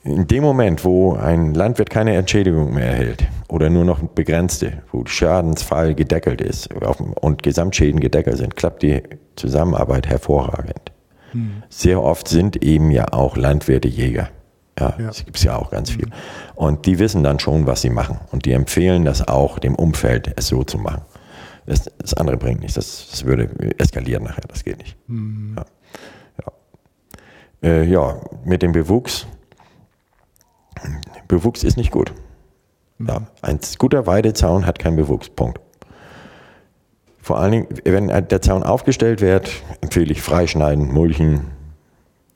in 0.08 0.26
dem 0.26 0.42
Moment, 0.42 0.84
wo 0.84 1.14
ein 1.14 1.54
Landwirt 1.54 1.90
keine 1.90 2.14
Entschädigung 2.16 2.72
mehr 2.72 2.86
erhält 2.86 3.26
oder 3.48 3.68
nur 3.68 3.84
noch 3.84 4.00
begrenzte, 4.00 4.82
wo 4.90 5.04
Schadensfall 5.06 5.94
gedeckelt 5.94 6.40
ist 6.40 6.68
und 6.72 7.42
Gesamtschäden 7.42 8.00
gedeckelt 8.00 8.38
sind, 8.38 8.56
klappt 8.56 8.82
die 8.82 9.02
Zusammenarbeit 9.36 10.08
hervorragend. 10.08 10.92
Hm. 11.32 11.62
Sehr 11.68 12.02
oft 12.02 12.28
sind 12.28 12.62
eben 12.64 12.90
ja 12.90 13.12
auch 13.12 13.36
Landwirte 13.36 13.88
Jäger. 13.88 14.30
Ja, 14.78 14.94
ja. 14.98 15.06
das 15.08 15.24
gibt 15.24 15.36
es 15.36 15.42
ja 15.42 15.56
auch 15.56 15.70
ganz 15.70 15.90
viel. 15.90 16.08
Und 16.54 16.86
die 16.86 16.98
wissen 16.98 17.22
dann 17.22 17.38
schon, 17.38 17.66
was 17.66 17.82
sie 17.82 17.90
machen. 17.90 18.18
Und 18.30 18.46
die 18.46 18.52
empfehlen 18.52 19.04
das 19.04 19.26
auch 19.26 19.58
dem 19.58 19.74
Umfeld, 19.74 20.32
es 20.36 20.46
so 20.48 20.62
zu 20.62 20.78
machen. 20.78 21.02
Das, 21.66 21.90
das 21.98 22.14
andere 22.14 22.36
bringt 22.36 22.60
nichts. 22.60 22.76
Das, 22.76 23.08
das, 23.10 23.24
würde 23.24 23.50
eskalieren 23.78 24.24
nachher. 24.24 24.44
Das 24.48 24.64
geht 24.64 24.78
nicht. 24.78 24.96
Mhm. 25.08 25.56
Ja. 25.56 25.64
Ja. 27.62 27.68
Äh, 27.68 27.84
ja. 27.84 28.20
mit 28.44 28.62
dem 28.62 28.72
Bewuchs. 28.72 29.26
Bewuchs 31.26 31.64
ist 31.64 31.76
nicht 31.76 31.90
gut. 31.90 32.12
Mhm. 32.98 33.08
Ja, 33.08 33.22
ein 33.42 33.60
guter 33.78 34.06
Weidezaun 34.06 34.66
hat 34.66 34.78
keinen 34.78 34.96
Bewuchs. 34.96 35.28
Punkt. 35.28 35.60
Vor 37.20 37.38
allen 37.38 37.52
Dingen, 37.52 37.66
wenn 37.84 38.08
der 38.08 38.40
Zaun 38.40 38.62
aufgestellt 38.62 39.20
wird, 39.20 39.50
empfehle 39.82 40.12
ich 40.12 40.22
freischneiden, 40.22 40.90
mulchen, 40.90 41.42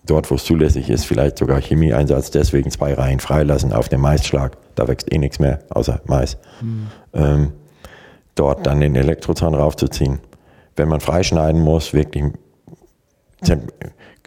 dort, 0.05 0.31
wo 0.31 0.35
es 0.35 0.45
zulässig 0.45 0.91
ist, 0.91 1.07
vielleicht 1.07 1.39
sogar 1.39 1.61
Chemieeinsatz, 1.61 2.31
deswegen 2.31 2.71
zwei 2.71 2.93
Reihen 2.95 3.21
freilassen 3.21 3.73
auf 3.73 3.89
dem 3.89 4.01
Maisschlag. 4.01 4.57
Da 4.75 4.89
wächst 4.89 5.13
eh 5.13 5.19
nichts 5.19 5.39
mehr, 5.39 5.61
außer 5.71 6.01
Mais. 6.07 6.37
Mhm. 6.61 6.87
Ähm, 7.15 7.53
dort 8.35 8.67
dann 8.67 8.81
den 8.81 8.97
Elektrozaun 8.97 9.55
raufzuziehen. 9.55 10.21
Wenn 10.77 10.89
man 10.89 11.01
freischneiden 11.01 11.61
muss, 11.61 11.93
wirklich 11.93 12.25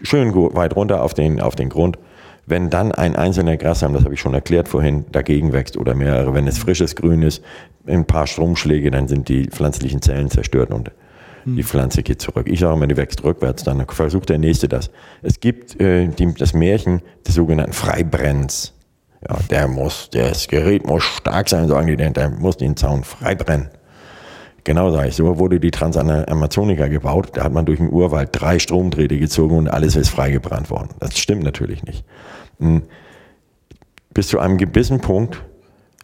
schön 0.01 0.33
weit 0.55 0.75
runter 0.75 1.03
auf 1.03 1.13
den, 1.13 1.41
auf 1.41 1.55
den 1.55 1.69
Grund. 1.69 1.97
Wenn 2.45 2.69
dann 2.69 2.91
ein 2.91 3.15
einzelner 3.15 3.57
Grashalm, 3.57 3.93
das 3.93 4.03
habe 4.03 4.13
ich 4.13 4.19
schon 4.19 4.34
erklärt 4.34 4.67
vorhin, 4.67 5.05
dagegen 5.11 5.51
wächst 5.51 5.77
oder 5.77 5.95
mehrere, 5.95 6.34
wenn 6.34 6.47
es 6.47 6.57
frisches 6.57 6.95
Grün 6.95 7.23
ist, 7.23 7.43
ein 7.88 8.05
paar 8.05 8.27
Stromschläge, 8.27 8.91
dann 8.91 9.07
sind 9.07 9.30
die 9.30 9.47
pflanzlichen 9.47 10.01
Zellen 10.01 10.30
zerstört 10.30 10.72
und 10.72 10.91
die 11.47 11.63
Pflanze 11.63 12.01
geht 12.01 12.22
zurück. 12.22 12.47
Ich 12.49 12.59
sage 12.59 12.73
immer, 12.73 12.88
die 12.88 12.97
wächst 12.97 13.23
rückwärts, 13.23 13.63
dann 13.63 13.85
versucht 13.88 14.30
der 14.30 14.39
Nächste 14.39 14.67
das. 14.67 14.89
Es 15.22 15.39
gibt 15.39 15.80
äh, 15.80 16.07
die, 16.07 16.34
das 16.34 16.53
Märchen 16.55 17.01
des 17.26 17.35
sogenannten 17.35 17.73
Freibrenns. 17.73 18.73
Ja, 19.27 19.38
der 19.49 19.67
muss, 19.67 20.09
das 20.11 20.47
Gerät 20.47 20.88
muss 20.88 21.03
stark 21.03 21.47
sein, 21.49 21.67
sagen 21.67 21.88
die, 21.88 21.95
der 21.95 22.30
muss 22.30 22.57
den 22.57 22.76
Zaun 22.76 23.03
freibrennen. 23.03 23.69
Genau 24.65 24.91
sage 24.91 25.09
ich. 25.09 25.15
So 25.15 25.37
wurde 25.37 25.59
die 25.59 25.71
Transamazonica 25.71 26.87
gebaut. 26.87 27.29
Da 27.33 27.43
hat 27.43 27.53
man 27.53 27.65
durch 27.65 27.77
den 27.77 27.91
Urwald 27.91 28.29
drei 28.33 28.59
Stromdrähte 28.59 29.17
gezogen 29.17 29.57
und 29.57 29.67
alles 29.69 29.95
ist 29.95 30.09
freigebrannt 30.09 30.69
worden. 30.69 30.89
Das 30.99 31.17
stimmt 31.17 31.43
natürlich 31.43 31.83
nicht. 31.83 32.03
Hm. 32.59 32.81
Bis 34.13 34.27
zu 34.27 34.39
einem 34.39 34.57
gewissen 34.57 35.01
Punkt 35.01 35.43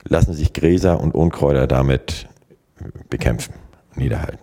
lassen 0.07 0.33
sich 0.33 0.53
Gräser 0.53 0.99
und 0.99 1.15
Unkräuter 1.15 1.65
damit 1.65 2.27
bekämpfen, 3.09 3.53
niederhalten. 3.95 4.39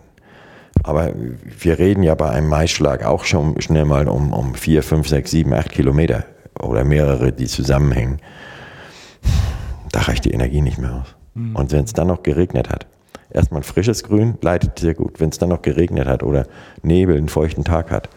Aber 0.83 1.13
wir 1.13 1.79
reden 1.79 2.03
ja 2.03 2.15
bei 2.15 2.29
einem 2.29 2.47
Maisschlag 2.47 3.05
auch 3.05 3.23
schon 3.23 3.59
schnell 3.61 3.85
mal 3.85 4.07
um, 4.07 4.33
um 4.33 4.53
vier, 4.53 4.83
fünf, 4.83 5.07
sechs, 5.07 5.31
sieben, 5.31 5.53
acht 5.53 5.71
Kilometer 5.71 6.25
oder 6.59 6.83
mehrere, 6.83 7.31
die 7.31 7.47
zusammenhängen. 7.47 8.19
Da 9.91 10.01
reicht 10.01 10.25
die 10.25 10.31
Energie 10.31 10.61
nicht 10.61 10.77
mehr 10.77 10.95
aus. 10.95 11.15
Mhm. 11.35 11.55
Und 11.55 11.71
wenn 11.71 11.83
es 11.85 11.93
dann 11.93 12.07
noch 12.07 12.23
geregnet 12.23 12.69
hat, 12.69 12.87
erstmal 13.29 13.63
frisches 13.63 14.03
Grün 14.03 14.37
leitet 14.41 14.79
sehr 14.79 14.93
gut. 14.93 15.19
Wenn 15.19 15.29
es 15.29 15.37
dann 15.37 15.49
noch 15.49 15.61
geregnet 15.61 16.07
hat 16.07 16.23
oder 16.23 16.47
Nebel, 16.81 17.17
einen 17.17 17.29
feuchten 17.29 17.63
Tag 17.63 17.91
hat, 17.91 18.09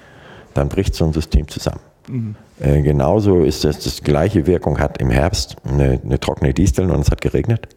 dann 0.54 0.68
bricht 0.68 0.94
so 0.94 1.04
ein 1.04 1.12
System 1.12 1.48
zusammen. 1.48 1.80
Mhm. 2.08 2.34
Äh, 2.60 2.82
genauso 2.82 3.42
ist 3.42 3.64
das, 3.64 3.80
das 3.80 4.02
gleiche 4.02 4.46
Wirkung 4.46 4.78
hat 4.78 4.98
im 4.98 5.10
Herbst 5.10 5.56
eine, 5.64 6.00
eine 6.04 6.20
trockene 6.20 6.52
Distel 6.52 6.90
und 6.90 7.00
es 7.00 7.10
hat 7.10 7.20
geregnet. 7.20 7.68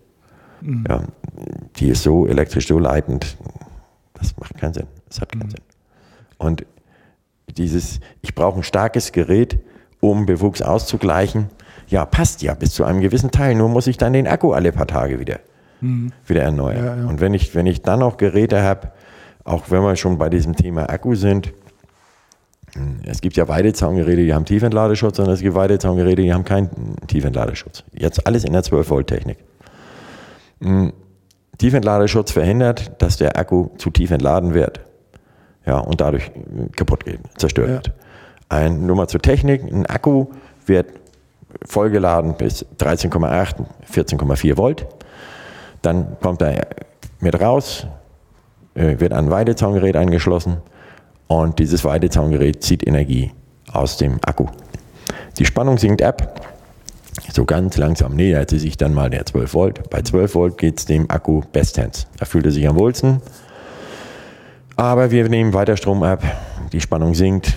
Mhm. 0.61 0.85
Ja, 0.87 1.03
die 1.77 1.89
ist 1.89 2.03
so 2.03 2.27
elektrisch 2.27 2.67
so 2.67 2.79
leitend, 2.79 3.37
das 4.13 4.35
macht 4.37 4.57
keinen 4.57 4.73
Sinn. 4.73 4.87
Das 5.09 5.21
hat 5.21 5.31
keinen 5.31 5.47
mhm. 5.47 5.51
Sinn. 5.51 5.61
Und 6.37 6.65
dieses, 7.57 7.99
ich 8.21 8.35
brauche 8.35 8.59
ein 8.59 8.63
starkes 8.63 9.11
Gerät, 9.11 9.59
um 9.99 10.25
Bewuchs 10.25 10.61
auszugleichen, 10.61 11.49
ja, 11.87 12.05
passt 12.05 12.41
ja 12.41 12.53
bis 12.55 12.73
zu 12.73 12.83
einem 12.83 13.01
gewissen 13.01 13.31
Teil. 13.31 13.55
Nur 13.55 13.69
muss 13.69 13.87
ich 13.87 13.97
dann 13.97 14.13
den 14.13 14.27
Akku 14.27 14.53
alle 14.53 14.71
paar 14.71 14.87
Tage 14.87 15.19
wieder, 15.19 15.39
mhm. 15.81 16.11
wieder 16.25 16.43
erneuern. 16.43 16.85
Ja, 16.85 16.95
ja. 16.97 17.07
Und 17.07 17.21
wenn 17.21 17.33
ich, 17.33 17.55
wenn 17.55 17.65
ich 17.65 17.81
dann 17.81 17.99
noch 17.99 18.17
Geräte 18.17 18.61
habe, 18.61 18.91
auch 19.43 19.69
wenn 19.69 19.81
wir 19.81 19.95
schon 19.95 20.17
bei 20.17 20.29
diesem 20.29 20.55
Thema 20.55 20.89
Akku 20.89 21.15
sind, 21.15 21.53
hm, 22.73 22.99
es 23.05 23.21
gibt 23.21 23.37
ja 23.37 23.47
Weidezaungeräte, 23.47 24.23
die 24.23 24.33
haben 24.33 24.45
Tiefentladeschutz 24.45 25.19
und 25.19 25.29
es 25.29 25.39
gibt 25.41 25.55
Weidezaungeräte, 25.55 26.21
die 26.21 26.33
haben 26.33 26.43
keinen 26.43 26.95
Tiefentladeschutz. 27.07 27.83
Jetzt 27.93 28.25
alles 28.27 28.43
in 28.43 28.53
der 28.53 28.63
12-Volt-Technik. 28.63 29.37
Hm, 30.61 30.93
Tiefentladeschutz 31.57 32.31
verhindert, 32.31 33.01
dass 33.01 33.17
der 33.17 33.37
Akku 33.37 33.69
zu 33.77 33.89
tief 33.89 34.11
entladen 34.11 34.53
wird. 34.53 34.81
Ja, 35.65 35.79
und 35.79 36.01
dadurch 36.01 36.31
kaputt 36.75 37.05
geht, 37.05 37.19
zerstört 37.37 37.67
ja. 37.67 37.73
wird. 37.75 37.91
Ein, 38.49 38.85
nur 38.85 38.95
mal 38.95 39.07
zur 39.07 39.21
Technik, 39.21 39.63
ein 39.63 39.85
Akku 39.85 40.27
wird 40.65 40.87
vollgeladen 41.65 42.35
bis 42.35 42.65
13,8, 42.77 43.65
14,4 43.91 44.57
Volt. 44.57 44.85
Dann 45.85 46.17
kommt 46.21 46.41
er 46.41 46.67
mit 47.19 47.39
raus, 47.39 47.87
äh, 48.73 48.99
wird 48.99 49.13
ein 49.13 49.29
Weidezaungerät 49.29 49.95
angeschlossen 49.95 50.57
und 51.27 51.59
dieses 51.59 51.83
Weidezaungerät 51.83 52.63
zieht 52.63 52.85
Energie 52.85 53.31
aus 53.71 53.97
dem 53.97 54.19
Akku. 54.25 54.47
Die 55.37 55.45
Spannung 55.45 55.77
sinkt 55.77 56.01
ab 56.01 56.41
so 57.35 57.45
ganz 57.45 57.77
langsam 57.77 58.15
nähert 58.15 58.49
sie 58.49 58.59
sich 58.59 58.77
dann 58.77 58.93
mal 58.93 59.09
der 59.09 59.25
12 59.25 59.53
Volt. 59.53 59.89
Bei 59.89 60.01
12 60.01 60.35
Volt 60.35 60.57
geht 60.57 60.79
es 60.79 60.85
dem 60.85 61.09
Akku 61.09 61.41
bestens. 61.51 62.07
Da 62.17 62.25
fühlt 62.25 62.45
er 62.45 62.51
sich 62.51 62.67
am 62.67 62.77
wohlsten. 62.77 63.21
Aber 64.75 65.11
wir 65.11 65.27
nehmen 65.29 65.53
weiter 65.53 65.77
Strom 65.77 66.03
ab. 66.03 66.23
Die 66.71 66.81
Spannung 66.81 67.13
sinkt. 67.15 67.53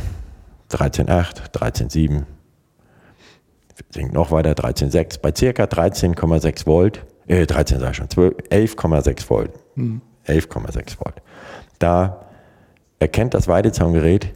13,8, 0.71 1.53
13,7. 1.53 2.25
Sinkt 3.91 4.13
noch 4.13 4.31
weiter, 4.31 4.53
13,6. 4.53 5.21
Bei 5.21 5.33
circa 5.35 5.65
13,6 5.65 6.67
Volt, 6.67 7.07
äh, 7.29 7.47
13 7.47 7.81
sag 7.81 7.91
ich 7.91 7.97
schon, 7.97 8.09
11,6 8.09 9.31
Volt. 9.31 9.51
Mhm. 9.77 10.01
11,6 10.27 10.99
Volt. 10.99 11.23
Da 11.79 12.27
erkennt 12.99 13.35
das 13.35 13.49
Weidezaungerät 13.49 14.33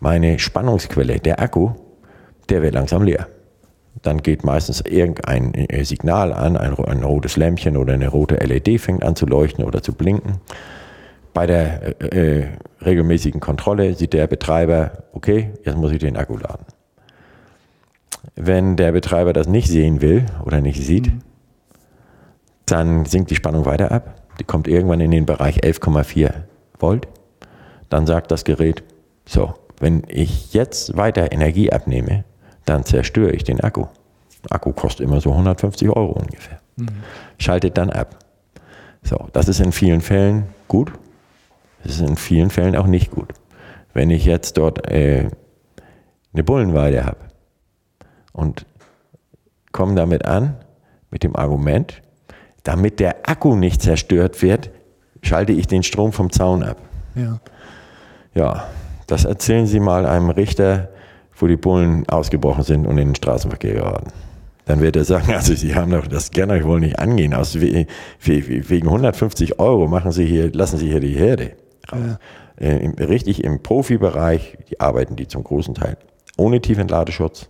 meine 0.00 0.38
Spannungsquelle, 0.38 1.20
der 1.20 1.40
Akku, 1.40 1.72
der 2.48 2.62
wird 2.62 2.74
langsam 2.74 3.02
leer 3.02 3.28
dann 4.02 4.22
geht 4.22 4.44
meistens 4.44 4.80
irgendein 4.80 5.54
äh, 5.54 5.84
Signal 5.84 6.32
an, 6.32 6.56
ein, 6.56 6.74
ein, 6.74 7.02
rotes 7.02 7.36
Lämpchen 7.36 7.76
oder 7.76 7.94
eine 7.94 8.08
rote 8.08 8.36
LED 8.36 8.80
fängt 8.80 9.04
an 9.04 9.16
zu 9.16 9.26
leuchten 9.26 9.64
oder 9.64 9.82
zu 9.82 9.92
blinken. 9.92 10.36
Bei 11.32 11.46
der 11.46 12.00
äh, 12.00 12.40
äh, 12.40 12.46
regelmäßigen 12.84 13.40
Kontrolle 13.40 13.94
sieht 13.94 14.12
der 14.12 14.26
Betreiber, 14.26 15.04
okay, 15.12 15.50
jetzt 15.64 15.76
muss 15.76 15.92
ich 15.92 15.98
den 15.98 16.16
Akku 16.16 16.36
laden. 16.36 16.66
Wenn 18.34 18.76
der 18.76 18.92
Betreiber 18.92 19.32
das 19.32 19.48
nicht 19.48 19.68
sehen 19.68 20.00
will 20.00 20.26
oder 20.44 20.60
nicht 20.60 20.82
sieht, 20.82 21.06
mhm. 21.06 21.20
Dann 22.66 23.04
sinkt 23.04 23.30
die 23.30 23.36
Spannung 23.36 23.64
weiter 23.64 23.92
ab. 23.92 24.22
Die 24.38 24.44
kommt 24.44 24.68
irgendwann 24.68 25.00
in 25.00 25.10
den 25.10 25.26
Bereich 25.26 25.60
11,4 25.60 26.32
Volt. 26.78 27.08
Dann 27.88 28.06
sagt 28.06 28.30
das 28.30 28.44
Gerät, 28.44 28.82
so, 29.24 29.54
wenn 29.78 30.02
ich 30.08 30.52
jetzt 30.52 30.96
weiter 30.96 31.32
Energie 31.32 31.72
abnehme, 31.72 32.24
dann 32.64 32.84
zerstöre 32.84 33.30
ich 33.30 33.44
den 33.44 33.60
Akku. 33.60 33.86
Akku 34.50 34.72
kostet 34.72 35.06
immer 35.06 35.20
so 35.20 35.30
150 35.30 35.88
Euro 35.88 36.12
ungefähr. 36.12 36.60
Schaltet 37.38 37.78
dann 37.78 37.90
ab. 37.90 38.18
So, 39.02 39.28
das 39.32 39.48
ist 39.48 39.60
in 39.60 39.72
vielen 39.72 40.00
Fällen 40.00 40.48
gut. 40.68 40.92
Das 41.82 41.94
ist 41.94 42.00
in 42.00 42.16
vielen 42.16 42.50
Fällen 42.50 42.76
auch 42.76 42.86
nicht 42.86 43.10
gut. 43.10 43.32
Wenn 43.94 44.10
ich 44.10 44.24
jetzt 44.24 44.58
dort 44.58 44.90
äh, 44.90 45.30
eine 46.32 46.44
Bullenweide 46.44 47.04
habe 47.04 47.18
und 48.32 48.66
komme 49.72 49.94
damit 49.94 50.24
an, 50.24 50.56
mit 51.10 51.22
dem 51.22 51.36
Argument, 51.36 52.02
damit 52.66 53.00
der 53.00 53.28
Akku 53.28 53.54
nicht 53.54 53.82
zerstört 53.82 54.42
wird, 54.42 54.70
schalte 55.22 55.52
ich 55.52 55.66
den 55.66 55.82
Strom 55.82 56.12
vom 56.12 56.30
Zaun 56.30 56.62
ab. 56.62 56.78
Ja. 57.14 57.40
Ja, 58.34 58.66
das 59.06 59.24
erzählen 59.24 59.66
Sie 59.66 59.80
mal 59.80 60.04
einem 60.06 60.30
Richter, 60.30 60.90
wo 61.38 61.46
die 61.46 61.56
Bullen 61.56 62.08
ausgebrochen 62.08 62.64
sind 62.64 62.86
und 62.86 62.98
in 62.98 63.08
den 63.08 63.14
Straßenverkehr 63.14 63.74
geraten. 63.74 64.10
Dann 64.64 64.80
wird 64.80 64.96
er 64.96 65.04
sagen, 65.04 65.32
also 65.34 65.54
Sie 65.54 65.74
haben 65.74 65.92
doch 65.92 66.06
das 66.06 66.30
gerne 66.30 66.54
euch 66.54 66.64
wohl 66.64 66.80
nicht 66.80 66.98
angehen. 66.98 67.34
Aus, 67.34 67.60
we- 67.60 67.86
wegen 68.20 68.86
150 68.88 69.58
Euro 69.60 69.86
machen 69.86 70.12
Sie 70.12 70.26
hier, 70.26 70.52
lassen 70.52 70.76
Sie 70.78 70.88
hier 70.88 71.00
die 71.00 71.14
Herde. 71.14 71.52
raus. 71.90 72.18
Äh, 72.58 72.88
richtig 73.04 73.44
im 73.44 73.62
Profibereich, 73.62 74.56
die 74.70 74.80
arbeiten 74.80 75.14
die 75.14 75.28
zum 75.28 75.44
großen 75.44 75.74
Teil 75.74 75.98
ohne 76.38 76.60
Tiefentladeschutz 76.60 77.48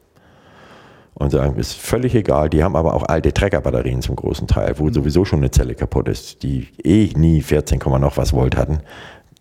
und 1.19 1.31
sagen, 1.31 1.57
ist 1.59 1.75
völlig 1.75 2.15
egal. 2.15 2.51
Die 2.51 2.63
haben 2.63 2.77
aber 2.77 2.95
auch 2.95 3.03
alte 3.03 3.33
Treckerbatterien 3.33 4.03
zum 4.03 4.17
großen 4.17 4.47
Teil, 4.47 4.79
wo 4.79 4.91
sowieso 4.91 5.25
schon 5.25 5.41
eine 5.41 5.51
Zelle 5.51 5.75
kaputt 5.75 6.09
ist, 6.09 6.43
die 6.43 6.69
eh 6.85 7.11
nie 7.17 7.41
14, 7.41 7.79
Komma 7.79 7.99
noch 7.99 8.17
was 8.19 8.33
Volt 8.33 8.55
hatten. 8.57 8.81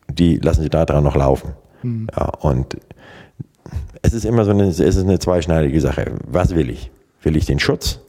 Die 0.09 0.37
lassen 0.37 0.63
sie 0.63 0.69
da 0.69 0.85
dran 0.85 1.03
noch 1.03 1.15
laufen. 1.15 1.51
Ja, 2.15 2.29
und 2.39 2.77
es 4.01 4.13
ist 4.13 4.25
immer 4.25 4.45
so 4.45 4.51
eine, 4.51 4.63
es 4.63 4.79
ist 4.79 4.97
eine 4.97 5.19
zweischneidige 5.19 5.81
Sache. 5.81 6.13
Was 6.25 6.55
will 6.55 6.69
ich? 6.69 6.91
Will 7.21 7.35
ich 7.35 7.45
den 7.45 7.59
Schutz 7.59 7.99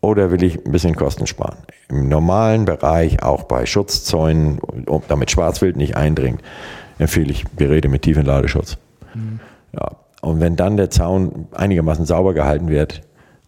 oder 0.00 0.30
will 0.30 0.42
ich 0.44 0.64
ein 0.64 0.72
bisschen 0.72 0.94
Kosten 0.94 1.26
sparen? 1.26 1.58
Im 1.88 2.08
normalen 2.08 2.66
Bereich, 2.66 3.22
auch 3.22 3.42
bei 3.44 3.66
Schutzzäunen, 3.66 4.60
damit 5.08 5.30
Schwarzwild 5.30 5.76
nicht 5.76 5.96
eindringt, 5.96 6.40
empfehle 6.98 7.32
ich 7.32 7.44
Geräte 7.56 7.88
mit 7.88 8.02
Tiefentladeschutz. 8.02 8.78
Ja. 9.72 9.90
Und 10.20 10.40
wenn 10.40 10.56
dann 10.56 10.76
der 10.76 10.90
Zaun 10.90 11.48
einigermaßen 11.52 12.04
sauber 12.04 12.34
gehalten 12.34 12.68
wird, 12.68 13.02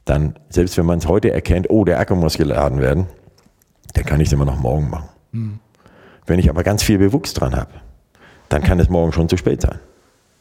dann, 0.05 0.39
selbst 0.49 0.77
wenn 0.79 0.87
man 0.87 0.99
es 0.99 1.07
heute 1.07 1.31
erkennt, 1.31 1.71
oh, 1.71 1.85
der 1.85 2.01
Akku 2.01 2.15
muss 2.17 2.37
geladen 2.37 2.81
werden, 2.81 3.07
dann 3.95 4.05
kann 4.05 4.21
ich 4.21 4.29
es 4.29 4.33
immer 4.33 4.45
noch 4.45 4.59
morgen 4.59 4.91
machen. 4.91 5.09
Wenn 6.27 6.39
ich 6.39 6.49
aber 6.51 6.63
ganz 6.63 6.83
viel 6.83 6.99
Bewuchs 6.99 7.35
dran 7.35 7.55
habe, 7.55 7.73
dann 8.49 8.63
kann 8.63 8.81
es 8.81 8.89
morgen 8.89 9.13
schon 9.13 9.29
zu 9.29 9.37
spät 9.37 9.61
sein. 9.63 9.79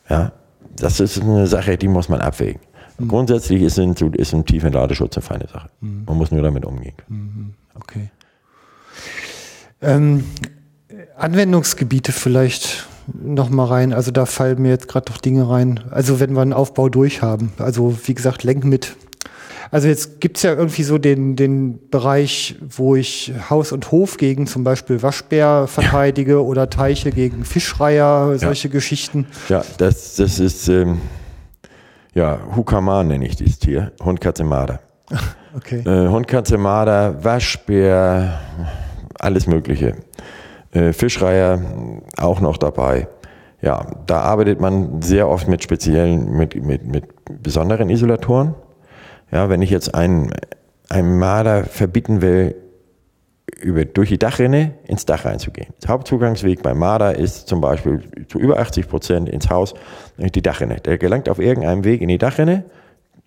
Ja, 0.09 0.31
das 0.75 0.99
ist 0.99 1.21
eine 1.21 1.47
Sache, 1.47 1.77
die 1.77 1.87
muss 1.87 2.09
man 2.09 2.21
abwägen. 2.21 2.61
Grundsätzlich 3.07 3.61
ist 3.61 3.79
ein, 3.79 3.93
ist 3.93 4.33
ein 4.33 4.45
Tiefentladeschutz 4.45 5.17
eine 5.17 5.23
feine 5.23 5.47
Sache. 5.47 5.69
Man 5.79 6.17
muss 6.17 6.31
nur 6.31 6.41
damit 6.41 6.65
umgehen 6.65 6.93
können. 6.97 7.55
Okay. 7.75 8.11
Ähm, 9.81 10.23
Anwendungsgebiete 11.17 12.11
vielleicht 12.11 12.87
noch 13.13 13.49
mal 13.49 13.65
rein. 13.65 13.93
Also 13.93 14.11
da 14.11 14.25
fallen 14.25 14.61
mir 14.61 14.69
jetzt 14.69 14.87
gerade 14.87 15.11
noch 15.11 15.17
Dinge 15.17 15.49
rein. 15.49 15.79
Also 15.89 16.19
wenn 16.19 16.33
wir 16.33 16.41
einen 16.41 16.53
Aufbau 16.53 16.89
durch 16.89 17.21
haben. 17.21 17.53
Also 17.57 17.97
wie 18.05 18.13
gesagt, 18.13 18.43
lenk 18.43 18.63
mit. 18.63 18.95
Also 19.71 19.87
jetzt 19.87 20.19
gibt's 20.19 20.43
ja 20.43 20.53
irgendwie 20.53 20.83
so 20.83 20.97
den, 20.97 21.37
den 21.37 21.89
Bereich, 21.89 22.55
wo 22.61 22.95
ich 22.97 23.31
Haus 23.49 23.71
und 23.71 23.91
Hof 23.91 24.17
gegen 24.17 24.45
zum 24.45 24.65
Beispiel 24.65 25.01
Waschbär 25.01 25.67
verteidige 25.67 26.43
oder 26.43 26.69
Teiche 26.69 27.11
gegen 27.11 27.45
Fischreiher, 27.45 28.37
solche 28.37 28.67
Geschichten. 28.67 29.27
Ja, 29.47 29.63
das, 29.77 30.15
das 30.15 30.39
ist, 30.39 30.67
ähm, 30.67 30.99
ja, 32.13 32.39
Hukaman 32.53 33.07
nenne 33.07 33.25
ich 33.25 33.37
dieses 33.37 33.59
Tier. 33.59 33.93
Hund, 34.03 34.19
Katze, 34.21 34.43
Marder. 34.43 34.79
Okay. 35.53 35.79
Äh, 35.79 36.07
Hund, 36.07 36.29
Katze, 36.29 36.57
Marder, 36.57 37.25
Waschbär, 37.25 38.39
alles 39.19 39.47
Mögliche. 39.47 39.95
Äh, 40.71 40.93
Fischreiher 40.93 41.61
auch 42.17 42.39
noch 42.39 42.57
dabei. 42.57 43.07
Ja, 43.61 43.85
da 44.07 44.21
arbeitet 44.21 44.59
man 44.59 45.01
sehr 45.01 45.27
oft 45.27 45.47
mit 45.47 45.63
speziellen, 45.63 46.31
mit, 46.31 46.55
mit, 46.55 46.85
mit 46.85 47.05
besonderen 47.43 47.89
Isolatoren. 47.89 48.55
Ja, 49.31 49.49
wenn 49.49 49.61
ich 49.61 49.69
jetzt 49.69 49.93
einen, 49.93 50.33
einen 50.89 51.19
Marder 51.19 51.63
verbieten 51.65 52.21
will, 52.21 52.55
über, 53.59 53.85
durch 53.85 54.09
die 54.09 54.17
Dachrinne 54.17 54.73
ins 54.87 55.05
Dach 55.05 55.25
reinzugehen. 55.25 55.73
Der 55.83 55.89
Hauptzugangsweg 55.89 56.63
bei 56.63 56.73
Marder 56.73 57.17
ist 57.17 57.47
zum 57.47 57.61
Beispiel 57.61 58.01
zu 58.27 58.39
über 58.39 58.59
80 58.59 58.87
Prozent 58.87 59.29
ins 59.29 59.49
Haus 59.49 59.73
durch 60.17 60.31
die 60.31 60.41
Dachrinne. 60.41 60.77
Der 60.77 60.97
gelangt 60.97 61.29
auf 61.29 61.39
irgendeinem 61.39 61.83
Weg 61.83 62.01
in 62.01 62.07
die 62.07 62.17
Dachrinne 62.17 62.63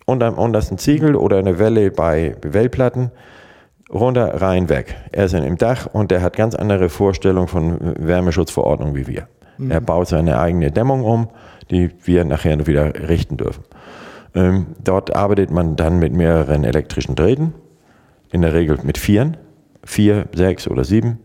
und 0.05 0.23
am 0.23 0.35
untersten 0.35 0.77
Ziegel 0.77 1.15
oder 1.15 1.37
eine 1.37 1.59
Welle 1.59 1.91
bei 1.91 2.35
Wellplatten 2.41 3.11
runter, 3.91 4.41
rein, 4.41 4.69
weg. 4.69 4.95
Er 5.11 5.25
ist 5.25 5.33
im 5.33 5.57
Dach 5.57 5.87
und 5.91 6.11
der 6.11 6.21
hat 6.21 6.35
ganz 6.35 6.55
andere 6.55 6.89
Vorstellungen 6.89 7.47
von 7.47 7.77
Wärmeschutzverordnung 7.99 8.95
wie 8.95 9.07
wir. 9.07 9.27
Er 9.69 9.79
baut 9.81 10.07
seine 10.07 10.39
eigene 10.39 10.71
Dämmung 10.71 11.03
um, 11.03 11.29
die 11.71 11.89
wir 12.03 12.25
nachher 12.25 12.67
wieder 12.67 12.93
richten 13.07 13.37
dürfen. 13.37 13.63
Ähm, 14.33 14.67
dort 14.83 15.15
arbeitet 15.15 15.49
man 15.49 15.75
dann 15.75 15.99
mit 15.99 16.13
mehreren 16.13 16.63
elektrischen 16.65 17.15
Drähten, 17.15 17.53
in 18.31 18.41
der 18.41 18.53
Regel 18.53 18.77
mit 18.83 18.97
vieren, 18.97 19.37
vier, 19.83 20.25
sechs 20.33 20.67
oder 20.67 20.83
sieben, 20.83 21.19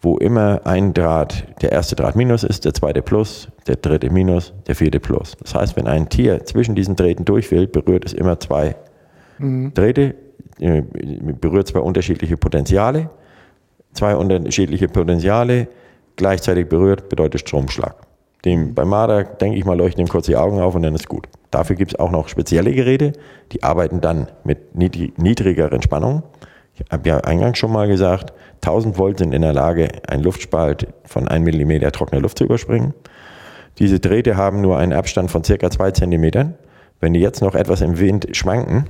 wo 0.00 0.16
immer 0.16 0.60
ein 0.64 0.94
Draht, 0.94 1.44
der 1.62 1.72
erste 1.72 1.96
Draht 1.96 2.14
Minus 2.14 2.44
ist, 2.44 2.64
der 2.64 2.74
zweite 2.74 3.02
Plus, 3.02 3.48
der 3.66 3.76
dritte 3.76 4.10
Minus, 4.10 4.52
der 4.66 4.76
vierte 4.76 5.00
Plus. 5.00 5.36
Das 5.40 5.54
heißt, 5.54 5.76
wenn 5.76 5.86
ein 5.86 6.08
Tier 6.08 6.44
zwischen 6.44 6.74
diesen 6.74 6.94
Drähten 6.96 7.24
durch 7.24 7.50
will, 7.50 7.66
berührt 7.66 8.04
es 8.04 8.12
immer 8.12 8.38
zwei 8.38 8.76
Drähte, 9.74 10.02
äh, 10.02 10.14
berührt 11.40 11.68
zwei 11.68 11.80
unterschiedliche 11.80 12.36
Potenziale, 12.36 13.10
zwei 13.92 14.16
unterschiedliche 14.16 14.88
Potenziale 14.88 15.68
gleichzeitig 16.16 16.68
berührt, 16.68 17.08
bedeutet 17.08 17.40
Stromschlag. 17.40 17.96
Dem, 18.44 18.74
bei 18.74 18.84
Marder, 18.84 19.24
denke 19.24 19.56
ich 19.56 19.64
mal, 19.64 19.76
leuchten 19.76 20.04
ihm 20.04 20.08
kurz 20.08 20.26
die 20.26 20.36
Augen 20.36 20.60
auf 20.60 20.74
und 20.74 20.82
dann 20.82 20.94
ist 20.94 21.08
gut. 21.08 21.28
Dafür 21.50 21.76
gibt 21.76 21.92
es 21.92 21.98
auch 22.00 22.10
noch 22.10 22.28
spezielle 22.28 22.72
Geräte, 22.72 23.12
die 23.52 23.62
arbeiten 23.62 24.00
dann 24.00 24.28
mit 24.44 24.74
niedrig, 24.74 25.16
niedrigeren 25.16 25.82
Spannungen. 25.82 26.22
Ich 26.74 26.82
habe 26.90 27.08
ja 27.08 27.18
eingangs 27.18 27.58
schon 27.58 27.72
mal 27.72 27.86
gesagt, 27.86 28.32
1000 28.62 28.98
Volt 28.98 29.18
sind 29.18 29.32
in 29.32 29.42
der 29.42 29.52
Lage, 29.52 29.88
einen 30.08 30.22
Luftspalt 30.22 30.88
von 31.04 31.28
1 31.28 31.44
mm 31.44 31.90
trockener 31.92 32.20
Luft 32.20 32.38
zu 32.38 32.44
überspringen. 32.44 32.94
Diese 33.78 34.00
Drähte 34.00 34.36
haben 34.36 34.60
nur 34.60 34.78
einen 34.78 34.92
Abstand 34.92 35.30
von 35.30 35.44
circa 35.44 35.70
2 35.70 35.92
cm. 35.92 36.54
Wenn 37.00 37.14
die 37.14 37.20
jetzt 37.20 37.42
noch 37.42 37.54
etwas 37.54 37.80
im 37.80 37.98
Wind 37.98 38.28
schwanken, 38.32 38.86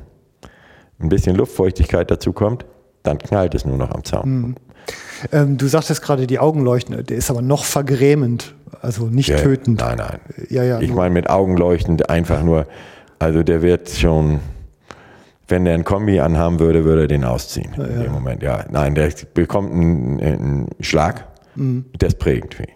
ein 1.03 1.09
bisschen 1.09 1.37
Luftfeuchtigkeit 1.37 2.11
dazu 2.11 2.33
kommt, 2.33 2.65
dann 3.03 3.19
knallt 3.19 3.55
es 3.55 3.65
nur 3.65 3.77
noch 3.77 3.91
am 3.91 4.05
Zaun. 4.05 4.57
Ähm, 5.33 5.57
du 5.59 5.67
sagtest 5.67 6.03
gerade, 6.03 6.27
die 6.27 6.39
Augen 6.39 6.63
leuchten. 6.63 7.05
Der 7.05 7.17
ist 7.17 7.31
aber 7.31 7.43
noch 7.43 7.65
vergrämend, 7.65 8.55
also 8.81 9.07
nicht 9.07 9.29
Ja, 9.29 9.37
tötend. 9.37 9.81
Nein, 9.81 9.99
nein. 9.99 10.21
Ja, 10.49 10.63
ja. 10.65 10.81
Ich 10.81 10.93
meine 10.93 11.13
mit 11.15 11.31
Augen 11.31 11.57
leuchtend 11.57 12.09
einfach 12.11 12.43
nur, 12.43 12.67
also 13.19 13.43
der 13.43 13.63
wird 13.63 13.89
schon, 13.91 14.41
wenn 15.49 15.65
der 15.65 15.75
ein 15.75 15.85
Kombi 15.85 16.19
anhaben 16.21 16.59
würde, 16.59 16.85
würde 16.85 17.03
er 17.03 17.09
den 17.09 17.25
ausziehen 17.25 17.73
in 17.75 18.03
dem 18.03 18.13
Moment. 18.13 18.43
Ja, 18.43 18.65
nein, 18.71 18.95
der 18.95 19.11
bekommt 19.35 19.73
einen, 19.73 20.21
einen 20.21 20.69
Schlag, 20.81 21.27
Mhm. 21.55 21.85
der 22.01 22.09
ist 22.09 22.19
prägend 22.19 22.55
für 22.55 22.63
ihn. 22.63 22.73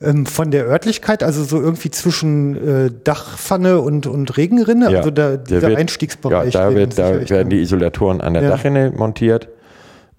Ähm, 0.00 0.26
von 0.26 0.50
der 0.50 0.66
Örtlichkeit, 0.66 1.22
also 1.22 1.42
so 1.42 1.60
irgendwie 1.60 1.90
zwischen 1.90 2.86
äh, 2.86 2.90
Dachpfanne 3.04 3.80
und, 3.80 4.06
und 4.06 4.36
Regenrinne, 4.36 4.90
Ja, 4.90 4.98
also 4.98 5.10
der, 5.10 5.36
der 5.38 5.58
dieser 5.58 5.68
wird- 5.68 5.78
Einstiegsbereich. 5.78 6.54
Ja, 6.54 6.68
da, 6.70 6.74
wird, 6.76 6.98
da 6.98 7.14
werden 7.14 7.38
haben. 7.40 7.50
die 7.50 7.60
Isolatoren 7.60 8.20
an 8.20 8.34
der 8.34 8.44
Ja. 8.44 8.50
Dachrinne 8.50 8.92
montiert, 8.96 9.48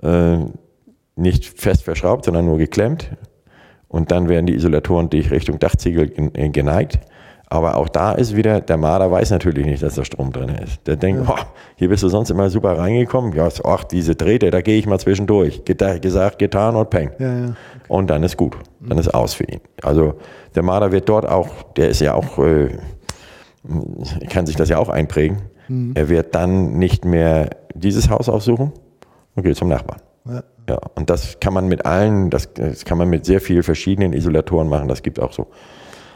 äh, 0.04 0.38
nicht 1.16 1.60
fest 1.60 1.84
verschraubt, 1.84 2.26
sondern 2.26 2.46
nur 2.46 2.58
geklemmt. 2.58 3.10
Und 3.88 4.12
dann 4.12 4.30
werden 4.30 4.46
die 4.46 4.54
Isolatoren 4.56 5.10
durch 5.10 5.32
Richtung 5.32 5.60
Dachziegel 5.60 6.08
gen- 6.10 6.52
geneigt. 6.52 7.00
Aber 7.52 7.78
auch 7.78 7.90
da 7.90 8.12
ist 8.12 8.36
wieder, 8.36 8.62
der 8.62 8.78
Marder 8.78 9.10
weiß 9.10 9.32
natürlich 9.32 9.66
nicht, 9.66 9.82
dass 9.82 9.96
da 9.96 10.06
Strom 10.06 10.32
drin 10.32 10.50
ist. 10.50 10.86
Der 10.86 10.96
denkt, 10.96 11.26
"Boah, 11.26 11.48
hier 11.78 11.90
bist 11.90 12.04
du 12.04 12.10
sonst 12.10 12.30
immer 12.30 12.50
super 12.52 12.78
reingekommen. 12.78 13.34
Ja, 13.34 13.50
ach, 13.64 13.84
diese 13.86 14.16
Drähte, 14.16 14.52
da 14.52 14.62
gehe 14.62 14.78
ich 14.78 14.86
mal 14.86 15.00
zwischendurch. 15.00 15.64
Gesagt, 15.66 16.38
getan 16.38 16.76
und 16.76 16.92
peng. 16.92 17.12
Ja, 17.18 17.38
ja. 17.40 17.54
Und 17.88 18.12
dann 18.12 18.22
ist 18.22 18.38
gut. 18.38 18.56
Dann 18.80 19.00
ist 19.00 19.12
aus 19.14 19.34
für 19.34 19.46
ihn. 19.46 19.62
Also 19.82 20.14
der 20.54 20.62
Marder 20.62 20.92
wird 20.92 21.10
dort 21.10 21.28
auch, 21.28 21.48
der 21.76 21.90
ist 21.90 22.02
ja 22.02 22.14
auch, 22.14 22.38
äh, 22.38 22.70
kann 24.30 24.46
sich 24.46 24.56
das 24.56 24.70
ja 24.70 24.78
auch 24.78 24.90
einprägen. 24.90 25.42
Er 25.96 26.10
wird 26.10 26.34
dann 26.36 26.78
nicht 26.80 27.04
mehr 27.06 27.50
dieses 27.76 28.10
Haus 28.10 28.28
aufsuchen 28.30 28.72
und 29.36 29.44
geht 29.44 29.56
zum 29.56 29.70
Nachbarn. 29.70 30.02
Ja. 30.28 30.44
Ja, 30.70 30.80
und 30.94 31.10
das 31.10 31.40
kann 31.40 31.54
man 31.54 31.68
mit 31.68 31.86
allen, 31.88 32.30
das, 32.30 32.54
das 32.54 32.86
kann 32.86 33.00
man 33.00 33.10
mit 33.10 33.26
sehr 33.26 33.42
vielen 33.42 33.64
verschiedenen 33.64 34.14
Isolatoren 34.14 34.70
machen. 34.70 34.88
Das 34.88 35.02
gibt 35.02 35.20
auch 35.20 35.32
so 35.32 35.48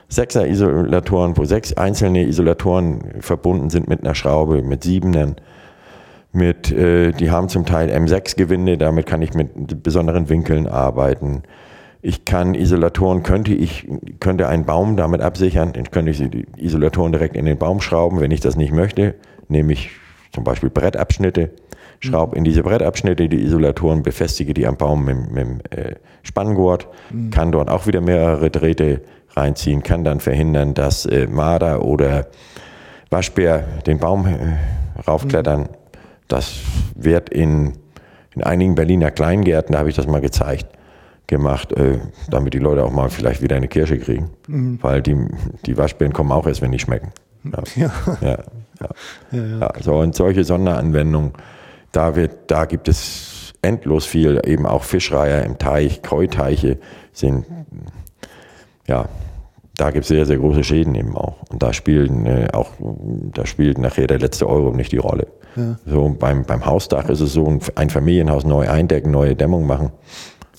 Sechser-Isolatoren, 0.09 1.37
wo 1.37 1.45
sechs 1.45 1.73
einzelne 1.73 2.23
Isolatoren 2.25 3.21
verbunden 3.21 3.69
sind 3.69 3.87
mit 3.87 4.03
einer 4.03 4.15
Schraube, 4.15 4.61
mit 4.61 4.83
Siebenern. 4.83 5.35
Mit, 6.31 6.71
äh, 6.71 7.11
die 7.11 7.29
haben 7.29 7.47
zum 7.47 7.65
Teil 7.65 7.89
M6-Gewinde, 7.91 8.77
damit 8.77 9.05
kann 9.05 9.21
ich 9.21 9.33
mit 9.33 9.83
besonderen 9.83 10.29
Winkeln 10.29 10.67
arbeiten. 10.67 11.43
Ich 12.01 12.25
kann 12.25 12.55
Isolatoren, 12.55 13.23
könnte 13.23 13.53
ich, 13.53 13.87
könnte 14.19 14.47
einen 14.47 14.65
Baum 14.65 14.97
damit 14.97 15.21
absichern, 15.21 15.73
dann 15.73 15.89
könnte 15.91 16.11
ich 16.11 16.17
die 16.17 16.45
Isolatoren 16.57 17.11
direkt 17.11 17.37
in 17.37 17.45
den 17.45 17.57
Baum 17.57 17.81
schrauben. 17.81 18.19
Wenn 18.19 18.31
ich 18.31 18.41
das 18.41 18.57
nicht 18.57 18.73
möchte, 18.73 19.15
nehme 19.47 19.71
ich 19.73 19.91
zum 20.31 20.43
Beispiel 20.43 20.69
Brettabschnitte, 20.69 21.51
schraube 21.99 22.35
in 22.35 22.43
diese 22.43 22.63
Brettabschnitte 22.63 23.29
die 23.29 23.41
Isolatoren, 23.41 24.03
befestige 24.03 24.53
die 24.53 24.67
am 24.67 24.75
Baum 24.75 25.05
mit, 25.05 25.31
mit 25.31 25.45
dem 25.45 25.59
äh, 25.69 25.95
Spanngurt, 26.23 26.87
kann 27.31 27.51
dort 27.51 27.69
auch 27.69 27.87
wieder 27.87 28.01
mehrere 28.01 28.49
Drähte 28.49 29.01
reinziehen, 29.35 29.83
kann 29.83 30.03
dann 30.03 30.19
verhindern, 30.19 30.73
dass 30.73 31.05
äh, 31.05 31.27
Marder 31.27 31.83
oder 31.83 32.27
Waschbär 33.09 33.63
den 33.85 33.99
Baum 33.99 34.25
äh, 34.25 35.01
raufklettern. 35.07 35.69
Das 36.27 36.59
wird 36.95 37.29
in, 37.29 37.73
in 38.35 38.43
einigen 38.43 38.75
Berliner 38.75 39.11
Kleingärten, 39.11 39.73
da 39.73 39.79
habe 39.79 39.89
ich 39.89 39.95
das 39.95 40.07
mal 40.07 40.21
gezeigt, 40.21 40.67
gemacht, 41.27 41.71
äh, 41.73 41.99
damit 42.29 42.53
die 42.53 42.59
Leute 42.59 42.83
auch 42.83 42.91
mal 42.91 43.09
vielleicht 43.09 43.41
wieder 43.41 43.55
eine 43.55 43.67
Kirsche 43.67 43.97
kriegen. 43.97 44.29
Weil 44.81 45.01
die, 45.01 45.15
die 45.65 45.77
Waschbären 45.77 46.13
kommen 46.13 46.31
auch 46.31 46.47
erst, 46.47 46.61
wenn 46.61 46.71
die 46.71 46.79
schmecken. 46.79 47.11
Ja. 47.75 47.91
Ja. 48.21 48.39
Ja, 49.31 49.45
ja. 49.59 49.71
so, 49.81 49.95
und 49.95 50.15
solche 50.15 50.43
Sonderanwendungen, 50.43 51.33
da, 51.91 52.15
wird, 52.15 52.31
da 52.47 52.65
gibt 52.65 52.87
es 52.87 53.53
endlos 53.61 54.05
viel, 54.05 54.41
eben 54.45 54.65
auch 54.65 54.83
Fischreiher 54.83 55.43
im 55.43 55.57
Teich, 55.57 56.01
Kreuteiche 56.01 56.79
sind, 57.11 57.45
ja, 58.87 59.07
da 59.75 59.89
gibt 59.89 60.03
es 60.03 60.09
sehr, 60.09 60.25
sehr 60.25 60.37
große 60.37 60.63
Schäden 60.63 60.93
eben 60.95 61.15
auch. 61.17 61.35
Und 61.49 61.63
da 61.63 61.73
spielen 61.73 62.25
äh, 62.25 62.47
auch, 62.53 62.71
da 63.33 63.45
spielt 63.45 63.79
nachher 63.79 64.07
der 64.07 64.19
letzte 64.19 64.47
Euro 64.47 64.71
nicht 64.71 64.91
die 64.91 64.97
Rolle. 64.97 65.27
Ja. 65.55 65.77
So 65.85 66.15
beim, 66.17 66.45
beim 66.45 66.65
Hausdach 66.65 67.09
ist 67.09 67.21
es 67.21 67.33
so, 67.33 67.59
ein 67.75 67.89
Familienhaus 67.89 68.43
neu 68.43 68.69
eindecken, 68.69 69.11
neue 69.11 69.35
Dämmung 69.35 69.65
machen, 69.65 69.91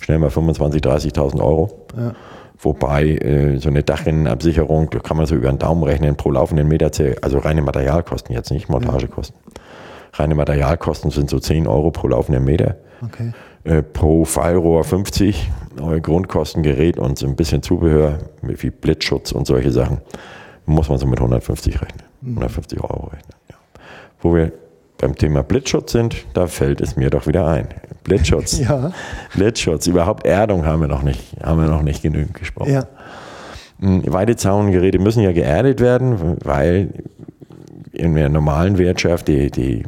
schnell 0.01 0.19
mal 0.19 0.31
25.000, 0.31 0.83
30.000 0.83 1.41
Euro. 1.41 1.87
Ja. 1.97 2.13
Wobei 2.59 3.09
äh, 3.09 3.59
so 3.59 3.69
eine 3.69 3.83
Dachrinnenabsicherung, 3.83 4.91
da 4.91 4.99
kann 4.99 5.17
man 5.17 5.27
so 5.27 5.35
über 5.35 5.49
den 5.49 5.59
Daumen 5.59 5.83
rechnen, 5.85 6.17
pro 6.17 6.31
laufenden 6.31 6.67
Meter, 6.67 6.91
also 7.23 7.39
reine 7.39 7.63
Materialkosten 7.63 8.35
jetzt 8.35 8.51
nicht, 8.51 8.69
Montagekosten. 8.69 9.37
Ja. 9.47 9.63
Reine 10.15 10.35
Materialkosten 10.35 11.11
sind 11.11 11.29
so 11.29 11.39
10 11.39 11.67
Euro 11.67 11.91
pro 11.91 12.09
laufenden 12.09 12.45
Meter. 12.45 12.77
Okay. 13.03 13.33
Äh, 13.65 13.82
pro 13.82 14.27
Fallrohr 14.27 14.85
50, 14.85 15.51
neue 15.78 16.01
Grundkosten, 16.03 16.62
Gerät 16.62 16.99
und 16.99 17.19
so 17.19 17.27
ein 17.27 17.35
bisschen 17.35 17.62
Zubehör, 17.62 18.19
wie 18.43 18.70
Blitzschutz 18.70 19.32
und 19.32 19.47
solche 19.47 19.70
Sachen, 19.70 20.03
muss 20.66 20.91
man 20.91 20.99
so 20.99 21.07
mit 21.07 21.19
150 21.19 21.81
rechnen. 21.81 22.03
150 22.23 22.78
mhm. 22.78 22.85
Euro 22.85 23.07
rechnen. 23.07 23.35
Ja. 23.51 23.57
Wo 24.20 24.35
wir 24.35 24.53
beim 24.99 25.16
Thema 25.16 25.43
Blitzschutz 25.43 25.93
sind, 25.93 26.27
da 26.35 26.47
fällt 26.47 26.82
es 26.82 26.97
mir 26.97 27.09
doch 27.09 27.27
wieder 27.27 27.47
ein. 27.47 27.69
Blitzschutz. 28.05 28.59
ja. 28.69 28.93
Blitzschutz. 29.35 29.86
Überhaupt 29.86 30.27
Erdung 30.27 30.66
haben 30.66 30.82
wir 30.82 30.89
noch 30.89 31.03
nicht, 31.03 31.23
haben 31.43 31.61
wir 31.61 31.69
noch 31.69 31.82
nicht 31.82 32.03
genügend 32.03 32.35
gesprochen. 32.35 32.70
Ja. 32.70 32.86
Hm, 33.81 34.03
Weidezaungeräte 34.12 34.99
müssen 34.99 35.23
ja 35.23 35.32
geerdet 35.32 35.81
werden, 35.81 36.36
weil 36.45 36.91
in 37.93 38.15
der 38.15 38.28
normalen 38.28 38.77
Wirtschaft, 38.77 39.28
die, 39.28 39.51
die 39.51 39.85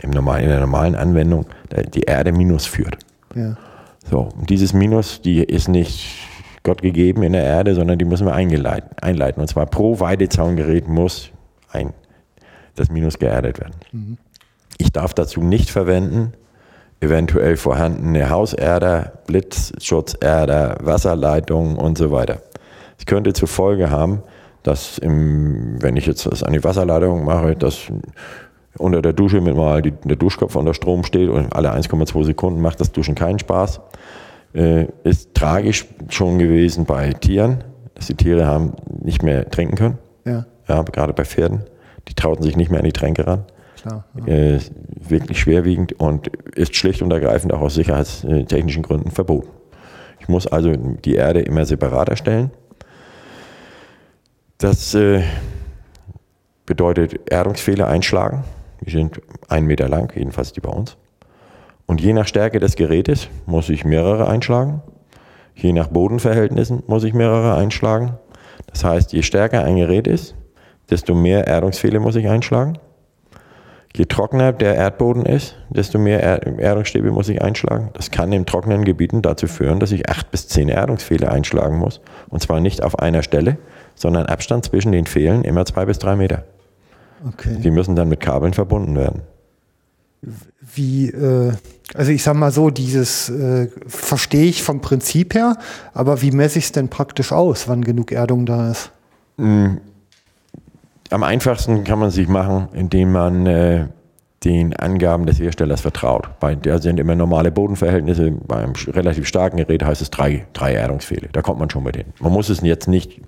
im 0.00 0.10
normalen, 0.10 0.44
in 0.44 0.50
der 0.50 0.60
normalen 0.60 0.94
Anwendung, 0.94 1.46
die 1.94 2.02
Erde 2.02 2.32
Minus 2.32 2.66
führt. 2.66 2.98
Ja. 3.34 3.56
So, 4.10 4.30
und 4.36 4.50
dieses 4.50 4.72
Minus, 4.72 5.20
die 5.22 5.42
ist 5.42 5.68
nicht 5.68 6.28
Gott 6.62 6.82
gegeben 6.82 7.22
in 7.22 7.32
der 7.32 7.44
Erde, 7.44 7.74
sondern 7.74 7.98
die 7.98 8.04
müssen 8.04 8.26
wir 8.26 8.34
einleiten. 8.34 9.40
Und 9.40 9.48
zwar 9.48 9.66
pro 9.66 10.00
Weidezaungerät 10.00 10.88
muss 10.88 11.30
ein, 11.70 11.92
das 12.74 12.90
Minus 12.90 13.18
geerdet 13.18 13.60
werden. 13.60 13.74
Mhm. 13.92 14.18
Ich 14.78 14.92
darf 14.92 15.14
dazu 15.14 15.42
nicht 15.42 15.70
verwenden, 15.70 16.32
eventuell 17.00 17.56
vorhandene 17.56 18.30
Hauserder, 18.30 19.12
Blitzschutzerder, 19.26 20.78
Wasserleitungen 20.82 21.76
und 21.76 21.98
so 21.98 22.12
weiter. 22.12 22.42
Es 22.98 23.06
könnte 23.06 23.32
zur 23.32 23.48
Folge 23.48 23.90
haben, 23.90 24.22
dass 24.62 24.98
im, 24.98 25.82
wenn 25.82 25.96
ich 25.96 26.06
jetzt 26.06 26.26
das 26.26 26.44
an 26.44 26.52
die 26.52 26.62
Wasserleitung 26.62 27.24
mache, 27.24 27.56
dass 27.56 27.90
unter 28.78 29.02
der 29.02 29.12
Dusche 29.12 29.40
mit 29.40 29.56
mal 29.56 29.82
die, 29.82 29.92
der 29.92 30.16
Duschkopf 30.16 30.56
unter 30.56 30.74
Strom 30.74 31.04
steht 31.04 31.28
und 31.28 31.54
alle 31.54 31.72
1,2 31.72 32.24
Sekunden 32.24 32.60
macht 32.60 32.80
das 32.80 32.92
Duschen 32.92 33.14
keinen 33.14 33.38
Spaß. 33.38 33.80
Äh, 34.54 34.86
ist 35.04 35.34
tragisch 35.34 35.86
schon 36.08 36.38
gewesen 36.38 36.84
bei 36.84 37.12
Tieren, 37.12 37.64
dass 37.94 38.06
die 38.06 38.14
Tiere 38.14 38.46
haben 38.46 38.72
nicht 39.02 39.22
mehr 39.22 39.50
trinken 39.50 39.76
können. 39.76 39.98
Ja. 40.24 40.46
ja 40.68 40.82
gerade 40.82 41.12
bei 41.12 41.24
Pferden. 41.24 41.64
Die 42.08 42.14
trauten 42.14 42.42
sich 42.42 42.56
nicht 42.56 42.70
mehr 42.70 42.80
an 42.80 42.86
die 42.86 42.92
Tränke 42.92 43.26
ran. 43.26 43.44
Klar, 43.80 44.04
ja. 44.26 44.32
äh, 44.32 44.60
wirklich 45.08 45.40
schwerwiegend 45.40 45.98
und 45.98 46.28
ist 46.54 46.76
schlicht 46.76 47.02
und 47.02 47.10
ergreifend 47.10 47.52
auch 47.52 47.60
aus 47.60 47.74
sicherheitstechnischen 47.74 48.82
Gründen 48.82 49.10
verboten. 49.10 49.48
Ich 50.20 50.28
muss 50.28 50.46
also 50.46 50.72
die 50.76 51.14
Erde 51.14 51.40
immer 51.40 51.64
separat 51.64 52.08
erstellen. 52.08 52.50
Das 54.58 54.94
äh, 54.94 55.22
bedeutet 56.64 57.18
Erdungsfehler 57.28 57.88
einschlagen. 57.88 58.44
Die 58.84 58.90
sind 58.90 59.20
einen 59.48 59.66
Meter 59.66 59.88
lang, 59.88 60.12
jedenfalls 60.14 60.52
die 60.52 60.60
bei 60.60 60.70
uns. 60.70 60.96
Und 61.86 62.00
je 62.00 62.12
nach 62.12 62.26
Stärke 62.26 62.58
des 62.58 62.76
Gerätes 62.76 63.28
muss 63.46 63.68
ich 63.68 63.84
mehrere 63.84 64.28
einschlagen. 64.28 64.82
Je 65.54 65.72
nach 65.72 65.88
Bodenverhältnissen 65.88 66.82
muss 66.86 67.04
ich 67.04 67.14
mehrere 67.14 67.56
einschlagen. 67.56 68.14
Das 68.66 68.84
heißt, 68.84 69.12
je 69.12 69.22
stärker 69.22 69.64
ein 69.64 69.76
Gerät 69.76 70.06
ist, 70.06 70.34
desto 70.90 71.14
mehr 71.14 71.46
Erdungsfehler 71.46 72.00
muss 72.00 72.16
ich 72.16 72.28
einschlagen. 72.28 72.78
Je 73.94 74.06
trockener 74.06 74.54
der 74.54 74.74
Erdboden 74.74 75.26
ist, 75.26 75.58
desto 75.68 75.98
mehr 75.98 76.22
Erdungsstäbe 76.22 77.10
muss 77.10 77.28
ich 77.28 77.42
einschlagen. 77.42 77.90
Das 77.92 78.10
kann 78.10 78.32
in 78.32 78.46
trockenen 78.46 78.86
Gebieten 78.86 79.20
dazu 79.20 79.46
führen, 79.46 79.80
dass 79.80 79.92
ich 79.92 80.08
acht 80.08 80.30
bis 80.30 80.48
zehn 80.48 80.70
Erdungsfehler 80.70 81.30
einschlagen 81.30 81.76
muss. 81.76 82.00
Und 82.30 82.40
zwar 82.40 82.60
nicht 82.60 82.82
auf 82.82 82.98
einer 82.98 83.22
Stelle, 83.22 83.58
sondern 83.94 84.24
Abstand 84.24 84.64
zwischen 84.64 84.92
den 84.92 85.04
Fehlen 85.04 85.44
immer 85.44 85.66
zwei 85.66 85.84
bis 85.84 85.98
drei 85.98 86.16
Meter. 86.16 86.44
Okay. 87.26 87.56
Die 87.58 87.70
müssen 87.70 87.96
dann 87.96 88.08
mit 88.08 88.20
Kabeln 88.20 88.52
verbunden 88.52 88.96
werden. 88.96 89.22
Wie, 90.60 91.08
äh, 91.08 91.52
also 91.94 92.12
ich 92.12 92.22
sag 92.22 92.34
mal 92.34 92.52
so, 92.52 92.70
dieses 92.70 93.28
äh, 93.28 93.68
verstehe 93.86 94.44
ich 94.44 94.62
vom 94.62 94.80
Prinzip 94.80 95.34
her, 95.34 95.56
aber 95.94 96.22
wie 96.22 96.30
messe 96.30 96.58
ich 96.58 96.66
es 96.66 96.72
denn 96.72 96.88
praktisch 96.88 97.32
aus, 97.32 97.68
wann 97.68 97.82
genug 97.82 98.12
Erdung 98.12 98.46
da 98.46 98.70
ist? 98.70 98.92
Mm, 99.36 99.78
am 101.10 101.22
einfachsten 101.22 101.84
kann 101.84 101.98
man 101.98 102.10
sich 102.10 102.28
machen, 102.28 102.68
indem 102.72 103.12
man 103.12 103.46
äh, 103.46 103.86
den 104.44 104.74
Angaben 104.74 105.26
des 105.26 105.38
Herstellers 105.38 105.80
vertraut. 105.80 106.28
Bei 106.40 106.54
der 106.54 106.80
sind 106.80 106.98
immer 106.98 107.14
normale 107.14 107.52
Bodenverhältnisse. 107.52 108.32
Beim 108.32 108.72
relativ 108.88 109.26
starken 109.26 109.58
Gerät 109.58 109.84
heißt 109.84 110.02
es 110.02 110.10
drei, 110.10 110.46
drei 110.52 110.74
Erdungsfehler. 110.74 111.28
Da 111.32 111.42
kommt 111.42 111.60
man 111.60 111.70
schon 111.70 111.84
mit 111.84 111.96
hin. 111.96 112.06
Man 112.20 112.32
muss 112.32 112.48
es 112.48 112.60
jetzt 112.60 112.88
nicht 112.88 113.20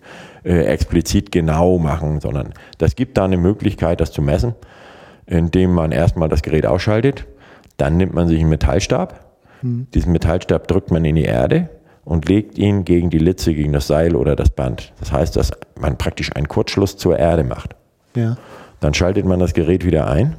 äh, 0.44 0.64
explizit 0.64 1.30
genau 1.30 1.78
machen, 1.78 2.20
sondern 2.20 2.52
das 2.78 2.96
gibt 2.96 3.16
da 3.16 3.24
eine 3.24 3.36
Möglichkeit, 3.36 4.00
das 4.00 4.10
zu 4.10 4.22
messen, 4.22 4.54
indem 5.26 5.72
man 5.72 5.92
erstmal 5.92 6.28
das 6.28 6.42
Gerät 6.42 6.66
ausschaltet. 6.66 7.26
Dann 7.76 7.96
nimmt 7.96 8.14
man 8.14 8.26
sich 8.26 8.40
einen 8.40 8.50
Metallstab. 8.50 9.20
Hm. 9.60 9.86
Diesen 9.94 10.12
Metallstab 10.12 10.66
drückt 10.66 10.90
man 10.90 11.04
in 11.04 11.14
die 11.14 11.24
Erde 11.24 11.68
und 12.04 12.28
legt 12.28 12.58
ihn 12.58 12.84
gegen 12.84 13.10
die 13.10 13.18
Litze, 13.18 13.54
gegen 13.54 13.72
das 13.72 13.86
Seil 13.86 14.16
oder 14.16 14.34
das 14.34 14.50
Band. 14.50 14.92
Das 14.98 15.12
heißt, 15.12 15.36
dass 15.36 15.52
man 15.78 15.96
praktisch 15.96 16.34
einen 16.34 16.48
Kurzschluss 16.48 16.96
zur 16.96 17.18
Erde 17.18 17.44
macht. 17.44 17.76
Ja. 18.16 18.36
Dann 18.80 18.94
schaltet 18.94 19.24
man 19.24 19.38
das 19.38 19.54
Gerät 19.54 19.84
wieder 19.84 20.08
ein 20.08 20.36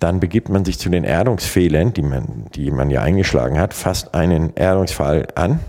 dann 0.00 0.20
begibt 0.20 0.48
man 0.48 0.64
sich 0.64 0.78
zu 0.78 0.90
den 0.90 1.04
Erdungsfehlern, 1.04 1.92
die 1.92 2.02
man, 2.02 2.46
die 2.54 2.70
man 2.70 2.90
ja 2.90 3.02
eingeschlagen 3.02 3.58
hat, 3.58 3.74
fasst 3.74 4.14
einen 4.14 4.54
Erdungsfall 4.56 5.28
an 5.34 5.60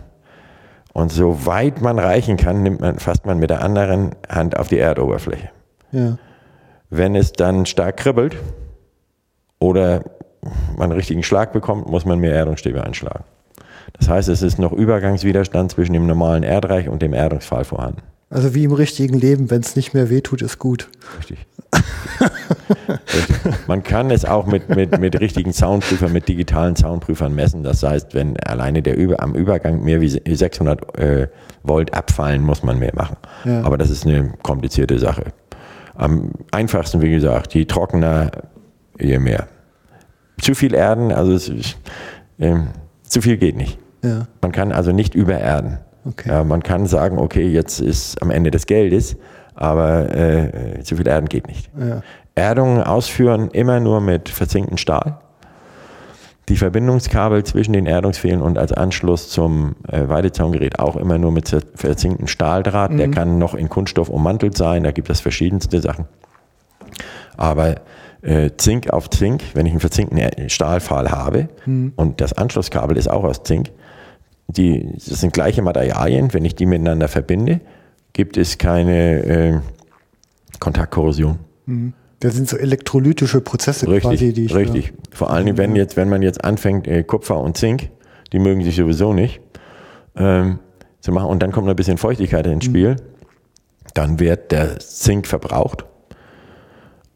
und 0.94 1.12
so 1.12 1.46
weit 1.46 1.82
man 1.82 2.00
reichen 2.00 2.38
kann, 2.38 2.64
nimmt 2.64 2.82
man, 2.82 3.00
fasst 3.00 3.26
man 3.26 3.40
mit 3.40 3.50
der 3.50 3.62
anderen 3.62 4.16
Hand 4.30 4.58
auf 4.58 4.68
die 4.68 4.80
Erdoberfläche. 4.80 5.50
Ja. 5.92 6.18
Wenn 6.90 7.16
es 7.16 7.34
dann 7.34 7.66
stark 7.66 7.98
kribbelt 7.98 8.38
oder 9.60 10.04
man 10.78 10.84
einen 10.84 10.94
richtigen 10.94 11.24
Schlag 11.24 11.52
bekommt, 11.52 11.90
muss 11.90 12.06
man 12.06 12.20
mehr 12.20 12.34
Erdungsstäbe 12.34 12.84
einschlagen. 12.84 13.24
Das 13.94 14.10
heißt, 14.10 14.30
es 14.30 14.42
ist 14.42 14.60
noch 14.60 14.72
Übergangswiderstand 14.72 15.72
zwischen 15.72 15.94
dem 15.94 16.08
normalen 16.08 16.44
Erdreich 16.44 16.90
und 16.90 17.02
dem 17.02 17.14
Erdungsfall 17.14 17.64
vorhanden. 17.64 18.02
Also 18.30 18.54
wie 18.54 18.64
im 18.64 18.74
richtigen 18.74 19.18
Leben, 19.18 19.50
wenn 19.52 19.62
es 19.62 19.76
nicht 19.76 19.94
mehr 19.94 20.10
wehtut, 20.10 20.42
ist 20.42 20.60
gut. 20.60 20.90
Richtig. 21.18 21.46
Man 23.68 23.84
kann 23.84 24.12
es 24.12 24.26
auch 24.26 24.46
mit, 24.46 24.70
mit, 24.70 25.00
mit 25.00 25.20
richtigen 25.20 25.54
Soundprüfern, 25.54 26.12
mit 26.12 26.28
digitalen 26.28 26.76
Soundprüfern 26.76 27.34
messen. 27.34 27.64
Das 27.64 27.84
heißt, 27.84 28.14
wenn 28.14 28.38
alleine 28.40 28.82
der 28.82 28.98
Über, 28.98 29.22
am 29.22 29.36
Übergang 29.36 29.84
mehr 29.84 30.02
wie 30.02 30.10
600 30.10 30.98
äh, 30.98 31.28
Volt 31.64 31.94
abfallen, 31.94 32.44
muss 32.44 32.64
man 32.64 32.80
mehr 32.80 32.94
machen. 32.96 33.18
Ja. 33.44 33.62
Aber 33.64 33.78
das 33.78 33.90
ist 33.90 34.06
eine 34.06 34.34
komplizierte 34.44 35.00
Sache. 35.00 35.26
Am 35.96 36.32
einfachsten, 36.52 37.02
wie 37.02 37.12
gesagt, 37.12 37.54
je 37.54 37.66
trockener, 37.66 38.32
je 39.00 39.20
mehr. 39.20 39.48
Zu 40.42 40.54
viel 40.54 40.74
Erden, 40.74 41.12
also 41.12 41.34
es, 41.34 41.50
äh, 42.40 42.56
zu 43.04 43.22
viel 43.22 43.38
geht 43.38 43.56
nicht. 43.56 43.80
Ja. 44.04 44.28
Man 44.42 44.52
kann 44.52 44.72
also 44.72 44.92
nicht 44.92 45.16
übererden. 45.16 45.80
Okay. 46.06 46.30
Ja, 46.30 46.44
man 46.44 46.62
kann 46.62 46.86
sagen, 46.86 47.18
okay, 47.18 47.48
jetzt 47.48 47.80
ist 47.80 48.22
am 48.22 48.30
Ende 48.30 48.52
des 48.52 48.68
Geldes, 48.68 49.18
aber 49.56 50.14
äh, 50.14 50.84
zu 50.84 50.98
viel 50.98 51.08
Erden 51.08 51.30
geht 51.30 51.48
nicht. 51.48 51.70
Ja. 51.78 52.02
Erdungen 52.36 52.84
ausführen 52.84 53.50
immer 53.52 53.80
nur 53.80 54.02
mit 54.02 54.30
verzinktem 54.30 54.78
Stahl. 54.78 55.20
Die 56.50 56.58
Verbindungskabel 56.58 57.44
zwischen 57.44 57.74
den 57.74 57.88
Erdungsfehlen 57.88 58.42
und 58.42 58.60
als 58.60 58.72
Anschluss 58.72 59.30
zum 59.30 59.76
äh, 59.88 60.08
Weidezaungerät 60.08 60.80
auch 60.80 60.96
immer 60.96 61.18
nur 61.18 61.32
mit 61.32 61.50
verzinktem 61.76 62.28
Stahldraht. 62.28 62.92
Mhm. 62.92 62.98
Der 62.98 63.10
kann 63.10 63.40
noch 63.40 63.56
in 63.56 63.70
Kunststoff 63.70 64.10
ummantelt 64.10 64.56
sein, 64.56 64.84
da 64.84 64.92
gibt 64.92 65.10
es 65.10 65.22
verschiedenste 65.22 65.82
Sachen. 65.82 66.06
Aber 67.36 67.76
äh, 68.22 68.52
Zink 68.58 68.92
auf 68.92 69.10
Zink, 69.10 69.44
wenn 69.54 69.66
ich 69.66 69.72
einen 69.72 69.80
verzinkten 69.80 70.50
Stahlpfahl 70.50 71.12
habe 71.12 71.50
und 71.96 72.22
das 72.22 72.34
Anschlusskabel 72.34 72.98
ist 72.98 73.10
auch 73.10 73.24
aus 73.24 73.44
Zink, 73.44 73.72
die, 74.48 74.94
das 74.94 75.20
sind 75.20 75.34
gleiche 75.34 75.62
Materialien, 75.62 76.34
wenn 76.34 76.46
ich 76.46 76.56
die 76.56 76.66
miteinander 76.66 77.08
verbinde, 77.08 77.62
gibt 78.16 78.38
es 78.38 78.58
keine 78.58 79.24
äh, 79.26 79.60
Kontaktkorrosion. 80.60 81.38
Das 82.22 82.34
sind 82.34 82.48
so 82.48 82.56
elektrolytische 82.56 83.42
Prozesse 83.42 83.88
Richtig, 83.88 84.02
quasi, 84.02 84.34
die 84.34 84.46
ich 84.46 84.56
richtig. 84.56 84.94
Vor 85.12 85.32
allem, 85.32 85.58
wenn 85.58 85.76
jetzt, 85.76 85.98
wenn 85.98 86.08
man 86.08 86.22
jetzt 86.22 86.44
anfängt, 86.44 86.88
äh, 86.88 87.04
Kupfer 87.04 87.40
und 87.40 87.58
Zink, 87.58 87.90
die 88.32 88.40
mögen 88.40 88.64
sich 88.64 88.78
sowieso 88.78 89.14
nicht, 89.14 89.42
ähm, 90.16 90.60
zu 91.02 91.12
machen 91.12 91.28
und 91.28 91.44
dann 91.44 91.52
kommt 91.52 91.68
ein 91.68 91.76
bisschen 91.76 91.98
Feuchtigkeit 91.98 92.48
ins 92.48 92.64
Spiel, 92.64 92.96
dann 93.94 94.20
wird 94.20 94.52
der 94.54 94.80
Zink 94.80 95.28
verbraucht 95.28 95.86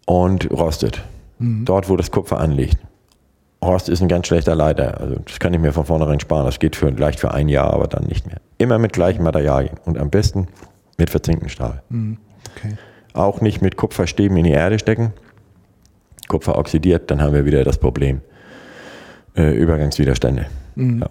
und 0.06 0.52
rostet. 0.52 1.02
Dort, 1.64 1.88
wo 1.88 1.96
das 1.96 2.12
Kupfer 2.12 2.38
anliegt. 2.40 2.78
Rost 3.64 3.88
ist 3.88 4.02
ein 4.02 4.10
ganz 4.10 4.28
schlechter 4.28 4.56
Leiter. 4.56 5.00
Also 5.00 5.16
das 5.26 5.40
kann 5.40 5.54
ich 5.54 5.60
mir 5.62 5.72
von 5.72 5.86
vornherein 5.86 6.20
sparen. 6.20 6.46
Das 6.46 6.60
geht 6.60 6.76
für, 6.76 6.92
vielleicht 6.94 7.20
für 7.20 7.32
ein 7.32 7.48
Jahr, 7.48 7.74
aber 7.74 7.88
dann 7.88 8.04
nicht 8.04 8.28
mehr. 8.28 8.42
Immer 8.58 8.78
mit 8.80 8.92
gleichen 8.92 9.24
Materialien 9.24 9.78
und 9.86 9.98
am 9.98 10.10
besten 10.10 10.48
mit 11.00 11.10
verzinkten 11.10 11.50
Stahl. 11.50 11.82
Okay. 11.90 12.76
Auch 13.14 13.42
nicht 13.42 13.62
mit 13.62 13.76
Kupferstäben 13.76 14.38
in 14.38 14.44
die 14.44 14.52
Erde 14.52 14.78
stecken. 14.78 15.14
Kupfer 16.28 16.58
oxidiert, 16.58 17.10
dann 17.10 17.22
haben 17.22 17.34
wir 17.34 17.46
wieder 17.46 17.64
das 17.64 17.78
Problem. 17.78 18.22
Äh, 19.36 19.56
Übergangswiderstände. 19.56 20.46
Ja. 20.76 21.10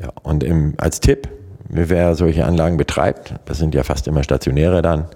Ja. 0.00 0.10
Und 0.22 0.44
im, 0.44 0.74
als 0.78 1.00
Tipp, 1.00 1.28
wer 1.68 2.14
solche 2.14 2.44
Anlagen 2.44 2.76
betreibt, 2.76 3.34
das 3.44 3.58
sind 3.58 3.74
ja 3.74 3.82
fast 3.82 4.06
immer 4.06 4.22
stationäre 4.22 4.82
dann, 4.82 5.06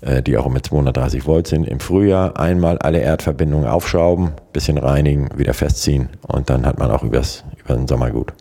äh, 0.00 0.22
die 0.22 0.36
auch 0.36 0.48
mit 0.48 0.66
230 0.66 1.26
Volt 1.26 1.46
sind, 1.46 1.66
im 1.66 1.80
Frühjahr 1.80 2.38
einmal 2.38 2.78
alle 2.78 3.00
Erdverbindungen 3.00 3.66
aufschrauben, 3.66 4.32
bisschen 4.52 4.78
reinigen, 4.78 5.28
wieder 5.36 5.54
festziehen 5.54 6.08
und 6.26 6.50
dann 6.50 6.66
hat 6.66 6.78
man 6.78 6.90
auch 6.90 7.02
übers, 7.02 7.44
über 7.62 7.74
den 7.74 7.86
Sommer 7.86 8.10
gut, 8.10 8.32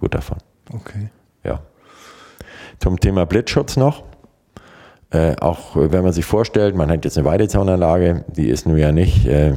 gut 0.00 0.14
davon. 0.14 0.38
Okay. 0.72 1.10
Ja. 1.44 1.60
Zum 2.78 3.00
Thema 3.00 3.26
Blitzschutz 3.26 3.76
noch. 3.76 4.04
Äh, 5.10 5.36
auch 5.40 5.76
äh, 5.76 5.90
wenn 5.92 6.04
man 6.04 6.12
sich 6.12 6.24
vorstellt, 6.24 6.74
man 6.74 6.90
hat 6.90 7.04
jetzt 7.04 7.16
eine 7.16 7.26
Weidezaunanlage, 7.26 8.24
die 8.28 8.48
ist 8.48 8.66
nun 8.66 8.76
ja 8.76 8.92
nicht 8.92 9.26
äh, 9.26 9.50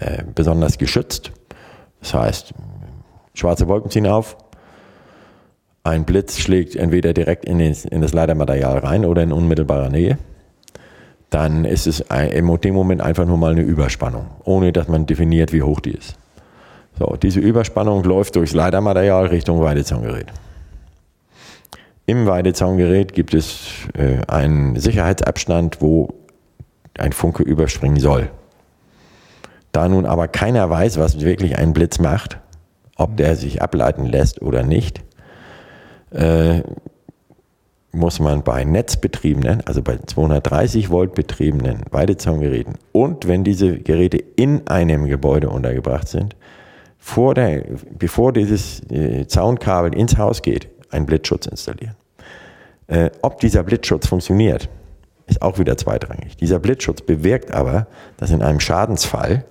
äh, 0.00 0.24
besonders 0.34 0.78
geschützt. 0.78 1.32
Das 2.00 2.14
heißt, 2.14 2.54
schwarze 3.34 3.68
Wolken 3.68 3.90
ziehen 3.90 4.06
auf, 4.06 4.36
ein 5.84 6.04
Blitz 6.04 6.38
schlägt 6.38 6.76
entweder 6.76 7.12
direkt 7.12 7.44
in, 7.44 7.58
den, 7.58 7.74
in 7.90 8.02
das 8.02 8.12
Leitermaterial 8.12 8.78
rein 8.78 9.04
oder 9.04 9.22
in 9.22 9.32
unmittelbarer 9.32 9.88
Nähe. 9.88 10.18
Dann 11.30 11.64
ist 11.64 11.86
es 11.86 12.04
dem 12.08 12.74
Moment 12.74 13.00
einfach 13.00 13.26
nur 13.26 13.36
mal 13.36 13.52
eine 13.52 13.62
Überspannung, 13.62 14.26
ohne 14.44 14.72
dass 14.72 14.88
man 14.88 15.06
definiert, 15.06 15.52
wie 15.52 15.62
hoch 15.62 15.80
die 15.80 15.92
ist. 15.92 16.16
So, 16.98 17.16
diese 17.16 17.40
Überspannung 17.40 18.02
läuft 18.02 18.36
durchs 18.36 18.54
Leitermaterial 18.54 19.26
Richtung 19.26 19.60
Weidezaungerät. 19.60 20.26
Im 22.08 22.26
Weidezaungerät 22.26 23.12
gibt 23.12 23.34
es 23.34 23.68
äh, 23.92 24.24
einen 24.28 24.76
Sicherheitsabstand, 24.76 25.82
wo 25.82 26.14
ein 26.96 27.12
Funke 27.12 27.42
überspringen 27.42 28.00
soll. 28.00 28.30
Da 29.72 29.90
nun 29.90 30.06
aber 30.06 30.26
keiner 30.26 30.70
weiß, 30.70 30.98
was 30.98 31.20
wirklich 31.20 31.58
ein 31.58 31.74
Blitz 31.74 31.98
macht, 31.98 32.38
ob 32.96 33.18
der 33.18 33.36
sich 33.36 33.60
ableiten 33.60 34.06
lässt 34.06 34.40
oder 34.40 34.62
nicht, 34.62 35.04
äh, 36.10 36.62
muss 37.92 38.20
man 38.20 38.42
bei 38.42 38.64
netzbetriebenen, 38.64 39.60
also 39.66 39.82
bei 39.82 39.98
230 39.98 40.88
Volt 40.88 41.12
betriebenen 41.14 41.82
Weidezaungeräten 41.90 42.76
und 42.92 43.28
wenn 43.28 43.44
diese 43.44 43.80
Geräte 43.80 44.16
in 44.16 44.66
einem 44.66 45.08
Gebäude 45.08 45.50
untergebracht 45.50 46.08
sind, 46.08 46.36
vor 46.96 47.34
der, 47.34 47.64
bevor 47.98 48.32
dieses 48.32 48.80
äh, 48.90 49.26
Zaunkabel 49.26 49.94
ins 49.94 50.16
Haus 50.16 50.40
geht, 50.40 50.70
einen 50.90 51.06
Blitzschutz 51.06 51.46
installieren. 51.46 51.96
Äh, 52.86 53.10
ob 53.22 53.38
dieser 53.40 53.62
Blitzschutz 53.62 54.06
funktioniert, 54.06 54.68
ist 55.26 55.42
auch 55.42 55.58
wieder 55.58 55.76
zweitrangig. 55.76 56.36
Dieser 56.36 56.58
Blitzschutz 56.58 57.02
bewirkt 57.02 57.52
aber, 57.52 57.86
dass 58.16 58.30
in 58.30 58.42
einem 58.42 58.60
Schadensfall 58.60 59.44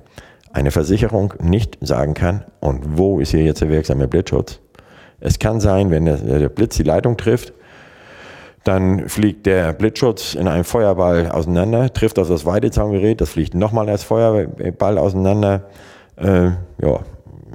eine 0.51 0.72
Versicherung 0.72 1.34
nicht 1.39 1.77
sagen 1.81 2.14
kann, 2.14 2.43
und 2.59 2.97
wo 2.97 3.19
ist 3.19 3.31
hier 3.31 3.43
jetzt 3.43 3.61
der 3.61 3.69
wirksame 3.69 4.07
Blitzschutz? 4.07 4.59
Es 5.19 5.39
kann 5.39 5.59
sein, 5.59 5.91
wenn 5.91 6.05
der, 6.05 6.18
der 6.18 6.49
Blitz 6.49 6.77
die 6.77 6.84
Leitung 6.84 7.18
trifft, 7.18 7.53
dann 8.64 9.07
fliegt 9.07 9.45
der 9.45 9.72
Blitzschutz 9.73 10.34
in 10.34 10.47
einem 10.47 10.64
Feuerball 10.64 11.30
auseinander, 11.30 11.93
trifft 11.93 12.19
auf 12.19 12.27
das 12.27 12.45
Weidezaungerät, 12.45 13.22
das 13.22 13.30
fliegt 13.30 13.53
nochmal 13.53 13.88
als 13.88 14.03
Feuerball 14.03 14.97
auseinander. 14.97 15.69
Äh, 16.18 16.49
ja, 16.81 16.99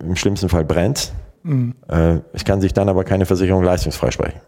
im 0.02 0.16
schlimmsten 0.16 0.48
Fall 0.48 0.64
brennt 0.64 1.12
äh, 1.88 2.18
Es 2.32 2.44
kann 2.44 2.60
sich 2.60 2.72
dann 2.72 2.88
aber 2.88 3.04
keine 3.04 3.26
Versicherung 3.26 3.64
leistungsfreisprechen. 3.64 4.40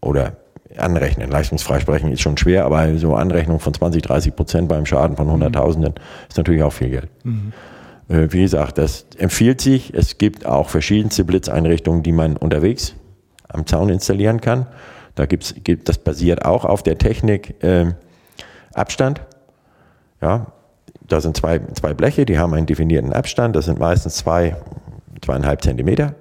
Oder 0.00 0.36
anrechnen. 0.76 1.30
Leistungsfreisprechen 1.30 2.12
ist 2.12 2.20
schon 2.20 2.36
schwer, 2.36 2.64
aber 2.64 2.96
so 2.98 3.14
Anrechnung 3.14 3.60
von 3.60 3.72
20, 3.72 4.02
30 4.02 4.36
Prozent 4.36 4.68
beim 4.68 4.86
Schaden 4.86 5.16
von 5.16 5.30
Hunderttausenden 5.30 5.94
ist 6.28 6.36
natürlich 6.36 6.62
auch 6.62 6.72
viel 6.72 6.90
Geld. 6.90 7.08
Äh, 8.08 8.32
wie 8.32 8.42
gesagt, 8.42 8.78
das 8.78 9.06
empfiehlt 9.18 9.60
sich. 9.60 9.94
Es 9.94 10.18
gibt 10.18 10.46
auch 10.46 10.68
verschiedenste 10.68 11.24
Blitzeinrichtungen, 11.24 12.02
die 12.02 12.12
man 12.12 12.36
unterwegs 12.36 12.94
am 13.48 13.66
Zaun 13.66 13.88
installieren 13.88 14.40
kann. 14.40 14.66
Da 15.14 15.26
gibt's, 15.26 15.54
gibt, 15.64 15.88
das 15.88 15.98
basiert 15.98 16.44
auch 16.44 16.64
auf 16.64 16.82
der 16.82 16.98
Technik 16.98 17.62
äh, 17.62 17.92
Abstand. 18.74 19.22
Ja, 20.20 20.52
da 21.08 21.20
sind 21.20 21.36
zwei, 21.36 21.60
zwei 21.74 21.94
Bleche, 21.94 22.26
die 22.26 22.38
haben 22.38 22.52
einen 22.54 22.66
definierten 22.66 23.12
Abstand. 23.12 23.56
Das 23.56 23.64
sind 23.66 23.78
meistens 23.78 24.16
zwei, 24.16 24.56
zweieinhalb 25.22 25.62
Zentimeter. 25.62 26.14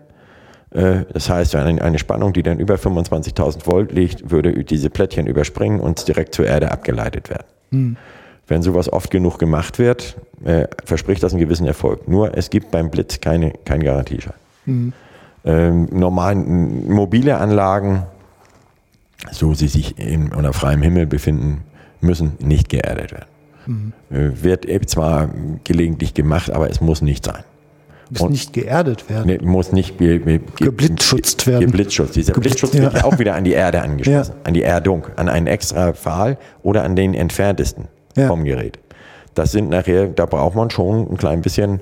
Äh, 0.76 1.06
Das 1.14 1.30
heißt, 1.30 1.56
eine, 1.56 2.00
Spannung, 2.00 2.34
die 2.34 2.44
dann 2.44 2.60
über 2.60 2.76
25.000 2.76 3.66
Volt 3.66 3.92
liegt, 3.92 4.30
würde 4.30 4.64
diese 4.64 4.90
Plättchen 4.90 5.26
überspringen 5.28 5.80
und 5.80 6.08
direkt 6.08 6.36
zur 6.36 6.46
Erde 6.46 6.72
abgeleitet 6.72 7.30
werden. 7.30 7.46
Wenn 8.48 8.62
sowas 8.62 8.92
oft 8.92 9.10
genug 9.10 9.40
gemacht 9.40 9.80
wird, 9.80 10.18
äh, 10.44 10.68
verspricht 10.84 11.24
das 11.24 11.32
einen 11.34 11.40
gewissen 11.40 11.66
Erfolg. 11.66 12.08
Nur 12.08 12.38
es 12.38 12.50
gibt 12.50 12.70
beim 12.72 12.92
Blitz 12.92 13.20
keine, 13.22 13.54
kein 13.66 13.82
Garantieschein. 13.82 14.34
Ähm, 15.46 15.88
normalen 15.92 16.92
mobile 16.92 17.38
Anlagen, 17.38 18.04
so 19.32 19.54
sie 19.54 19.68
sich 19.68 19.98
in, 19.98 20.32
unter 20.34 20.54
freiem 20.54 20.82
Himmel 20.82 21.06
befinden, 21.08 21.64
müssen 22.02 22.34
nicht 22.40 22.70
geerdet 22.70 23.12
werden. 23.14 23.26
Äh, 24.12 24.44
wird 24.44 24.66
zwar 24.90 25.30
gelegentlich 25.64 26.14
gemacht, 26.14 26.52
aber 26.52 26.70
es 26.70 26.82
muss 26.82 27.02
nicht 27.02 27.26
sein. 27.26 27.44
Muss 28.12 28.30
nicht 28.30 28.54
geerdet 28.54 29.10
werden. 29.10 29.26
Nee, 29.28 29.40
muss 29.42 29.72
nicht 29.72 29.98
ge, 29.98 30.20
ge, 30.20 30.40
Geblitzschutzt 30.60 31.48
werden. 31.48 31.66
Geblitzschutzt. 31.66 32.16
Dieser 32.16 32.34
Geblitz- 32.34 32.52
Blitzschutz 32.60 32.74
wird 32.74 32.94
ja. 32.94 33.00
ja 33.00 33.06
auch 33.06 33.18
wieder 33.20 33.36
an 33.36 33.44
die 33.44 33.54
Erde 33.54 33.82
angeschlossen, 33.82 34.34
Ja. 34.34 34.42
an 34.44 34.54
die 34.54 34.62
Erdung, 34.64 35.08
an 35.16 35.28
einen 35.30 35.48
extra 35.48 35.94
Pfahl 35.94 36.38
oder 36.62 36.84
an 36.84 36.96
den 36.96 37.14
entferntesten 37.14 37.86
Ja. 38.16 38.28
vom 38.28 38.44
Gerät. 38.44 38.78
Das 39.34 39.52
sind 39.52 39.70
nachher, 39.70 40.08
da 40.08 40.26
braucht 40.26 40.56
man 40.56 40.70
schon 40.70 41.12
ein 41.12 41.18
klein 41.18 41.42
bisschen 41.42 41.82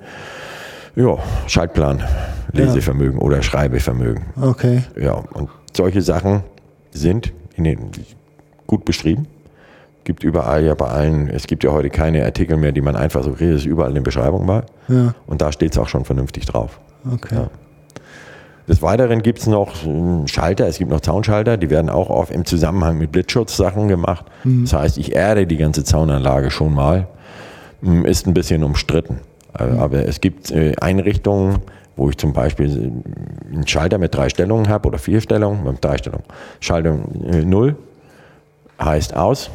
ja, 0.95 1.17
Schaltplan, 1.47 2.03
Lesevermögen 2.51 3.19
oder 3.19 3.41
Schreibevermögen. 3.41 4.23
Okay. 4.41 4.83
Ja, 4.99 5.13
und 5.33 5.49
solche 5.75 6.01
Sachen 6.01 6.43
sind 6.91 7.33
in 7.55 7.63
den, 7.65 7.79
gut 8.67 8.85
beschrieben. 8.85 9.27
Gibt 10.03 10.23
überall 10.23 10.63
ja 10.65 10.75
bei 10.75 10.87
allen, 10.87 11.29
es 11.29 11.47
gibt 11.47 11.63
ja 11.63 11.71
heute 11.71 11.89
keine 11.89 12.25
Artikel 12.25 12.57
mehr, 12.57 12.71
die 12.71 12.81
man 12.81 12.95
einfach 12.95 13.23
so 13.23 13.31
kriegt, 13.31 13.51
es 13.51 13.61
ist 13.61 13.65
überall 13.65 13.89
in 13.89 13.95
den 13.95 14.03
Beschreibungen 14.03 14.45
bei. 14.45 14.63
Ja. 14.89 15.13
Und 15.27 15.41
da 15.41 15.51
steht 15.51 15.71
es 15.71 15.77
auch 15.77 15.87
schon 15.87 16.03
vernünftig 16.03 16.45
drauf. 16.45 16.79
Okay. 17.11 17.35
Ja. 17.35 17.49
Des 18.67 18.81
Weiteren 18.81 19.21
gibt 19.21 19.39
es 19.39 19.47
noch 19.47 19.85
ähm, 19.85 20.25
Schalter, 20.27 20.67
es 20.67 20.77
gibt 20.77 20.89
noch 20.89 21.01
Zaunschalter, 21.01 21.57
die 21.57 21.69
werden 21.69 21.89
auch 21.89 22.09
oft 22.09 22.31
im 22.31 22.45
Zusammenhang 22.45 22.97
mit 22.97 23.11
Blitzschutzsachen 23.11 23.87
gemacht. 23.89 24.25
Das 24.45 24.73
heißt, 24.73 24.97
ich 24.97 25.13
erde 25.15 25.45
die 25.47 25.57
ganze 25.57 25.83
Zaunanlage 25.83 26.49
schon 26.49 26.73
mal. 26.73 27.07
Hm, 27.81 28.05
Ist 28.05 28.25
ein 28.25 28.33
bisschen 28.33 28.63
umstritten. 28.63 29.19
Äh, 29.57 29.63
Aber 29.63 30.05
es 30.07 30.21
gibt 30.21 30.51
äh, 30.51 30.73
Einrichtungen, 30.79 31.59
wo 31.97 32.09
ich 32.09 32.17
zum 32.17 32.31
Beispiel 32.33 32.93
äh, 33.51 33.53
einen 33.53 33.67
Schalter 33.67 33.97
mit 33.97 34.15
drei 34.15 34.29
Stellungen 34.29 34.69
habe 34.69 34.87
oder 34.87 34.97
vier 34.97 35.19
Stellungen, 35.19 35.63
mit 35.65 35.83
drei 35.83 35.97
Stellungen. 35.97 36.25
Schaltung 36.61 37.23
äh, 37.25 37.43
0 37.43 37.75
heißt 38.81 39.13
aus. 39.15 39.49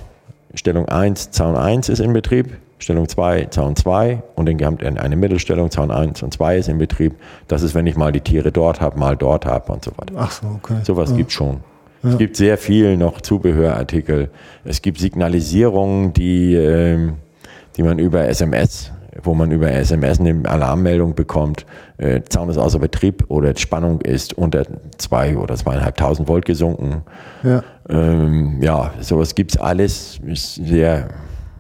Stellung 0.58 0.88
1, 0.88 1.30
Zaun 1.30 1.56
1 1.56 1.88
ist 1.88 2.00
in 2.00 2.12
Betrieb. 2.12 2.56
Stellung 2.80 3.08
2, 3.08 3.46
Zaun 3.46 3.74
2 3.74 4.22
und 4.36 4.48
dann 4.48 4.58
wir 4.58 5.02
eine 5.02 5.16
Mittelstellung, 5.16 5.70
Zaun 5.70 5.90
1 5.90 6.22
und 6.22 6.32
2 6.34 6.58
ist 6.58 6.68
in 6.68 6.78
Betrieb. 6.78 7.14
Das 7.48 7.62
ist, 7.62 7.74
wenn 7.74 7.86
ich 7.86 7.96
mal 7.96 8.12
die 8.12 8.20
Tiere 8.20 8.52
dort 8.52 8.80
habe, 8.80 8.98
mal 8.98 9.16
dort 9.16 9.46
habe 9.46 9.72
und 9.72 9.84
so 9.84 9.92
weiter. 9.96 10.14
Ach 10.16 10.30
so, 10.30 10.46
okay. 10.46 10.78
Sowas 10.84 11.14
gibt 11.16 11.32
schon. 11.32 11.60
Es 12.02 12.16
gibt 12.16 12.36
sehr 12.36 12.58
viel 12.58 12.96
noch 12.96 13.20
Zubehörartikel. 13.20 14.30
Es 14.64 14.82
gibt 14.82 14.98
Signalisierungen, 14.98 16.12
die, 16.12 16.54
ähm, 16.54 17.14
die 17.76 17.82
man 17.82 17.98
über 17.98 18.28
SMS, 18.28 18.92
wo 19.22 19.34
man 19.34 19.50
über 19.50 19.70
SMS 19.70 20.20
eine 20.20 20.48
Alarmmeldung 20.48 21.14
bekommt. 21.14 21.66
Äh, 21.98 22.22
Zaun 22.28 22.48
ist 22.48 22.58
außer 22.58 22.78
Betrieb 22.78 23.24
oder 23.28 23.52
die 23.52 23.60
Spannung 23.60 24.00
ist 24.00 24.34
unter 24.34 24.64
zwei 24.98 25.36
oder 25.36 25.56
zweieinhalbtausend 25.56 26.28
Volt 26.28 26.44
gesunken. 26.44 27.02
Ja. 27.42 27.62
Ähm, 27.88 28.58
ja, 28.62 28.92
sowas 29.00 29.34
gibt's 29.34 29.56
alles. 29.56 30.20
Ist 30.26 30.56
sehr, 30.56 31.08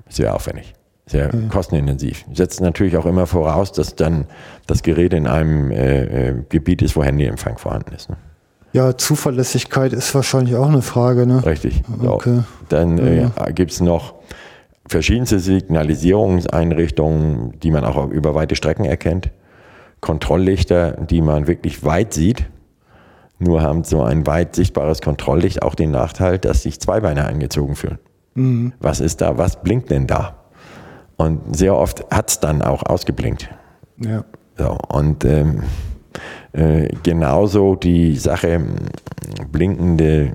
sehr 0.08 0.34
aufwendig. 0.34 0.74
sehr 1.06 1.30
kostenintensiv. 1.48 2.24
Setzt 2.32 2.60
natürlich 2.60 2.96
auch 2.96 3.06
immer 3.06 3.26
voraus, 3.26 3.72
dass 3.72 3.94
dann 3.96 4.26
das 4.66 4.82
Gerät 4.82 5.14
in 5.14 5.26
einem 5.26 5.70
äh, 5.70 6.28
äh, 6.28 6.34
Gebiet 6.48 6.82
ist, 6.82 6.96
wo 6.96 7.02
Handyempfang 7.02 7.58
vorhanden 7.58 7.94
ist. 7.94 8.10
Ne? 8.10 8.16
Ja, 8.72 8.96
Zuverlässigkeit 8.96 9.92
ist 9.92 10.14
wahrscheinlich 10.14 10.54
auch 10.56 10.68
eine 10.68 10.82
Frage, 10.82 11.26
ne? 11.26 11.44
Richtig. 11.44 11.82
Okay. 12.04 12.40
Dann 12.68 12.98
äh, 12.98 13.30
gibt 13.54 13.72
es 13.72 13.80
noch 13.80 14.14
verschiedenste 14.88 15.38
Signalisierungseinrichtungen, 15.38 17.58
die 17.60 17.70
man 17.70 17.84
auch 17.84 18.10
über 18.10 18.34
weite 18.34 18.56
Strecken 18.56 18.84
erkennt. 18.84 19.30
Kontrolllichter, 20.00 20.92
die 20.92 21.20
man 21.20 21.46
wirklich 21.46 21.84
weit 21.84 22.14
sieht. 22.14 22.46
Nur 23.38 23.62
haben 23.62 23.84
so 23.84 24.02
ein 24.02 24.26
weit 24.26 24.56
sichtbares 24.56 25.00
Kontrolllicht 25.00 25.62
auch 25.62 25.74
den 25.74 25.90
Nachteil, 25.90 26.38
dass 26.38 26.62
sich 26.62 26.80
zwei 26.80 27.00
Beine 27.00 27.26
eingezogen 27.26 27.76
fühlen. 27.76 27.98
Was 28.80 29.00
ist 29.00 29.20
da? 29.20 29.38
Was 29.38 29.62
blinkt 29.62 29.90
denn 29.90 30.06
da? 30.06 30.36
Und 31.16 31.56
sehr 31.56 31.76
oft 31.76 32.04
hat 32.10 32.30
es 32.30 32.40
dann 32.40 32.62
auch 32.62 32.84
ausgeblinkt. 32.84 33.48
Ja. 33.98 34.24
So, 34.56 34.78
und 34.88 35.24
ähm, 35.24 35.62
äh, 36.52 36.88
genauso 37.02 37.74
die 37.74 38.16
Sache 38.16 38.60
blinkende, 39.50 40.34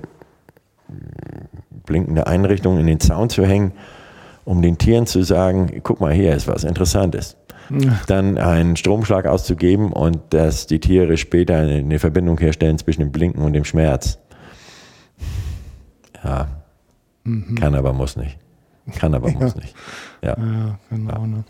blinkende 1.86 2.26
Einrichtungen 2.26 2.80
in 2.80 2.86
den 2.86 3.00
Zaun 3.00 3.30
zu 3.30 3.44
hängen, 3.44 3.72
um 4.44 4.62
den 4.62 4.78
Tieren 4.78 5.06
zu 5.06 5.22
sagen, 5.22 5.80
guck 5.82 6.00
mal, 6.00 6.12
hier 6.12 6.34
ist 6.34 6.46
was 6.48 6.64
Interessantes. 6.64 7.36
Dann 8.06 8.36
einen 8.36 8.76
Stromschlag 8.76 9.26
auszugeben 9.26 9.90
und 9.92 10.20
dass 10.30 10.66
die 10.66 10.80
Tiere 10.80 11.16
später 11.16 11.56
eine, 11.56 11.98
Verbindung 11.98 12.38
herstellen 12.38 12.78
zwischen 12.78 13.00
dem 13.00 13.10
Blinken 13.10 13.42
und 13.42 13.54
dem 13.54 13.64
Schmerz. 13.64 14.18
Ja, 16.22 16.48
kann 17.58 17.74
aber 17.74 17.92
muss 17.92 18.16
nicht. 18.16 18.38
Kann 18.96 19.14
aber 19.14 19.30
muss 19.32 19.56
nicht. 19.56 19.74
Ja. 20.22 20.36
Ja, 20.38 20.78
genau. 20.90 21.26
Ne? 21.26 21.44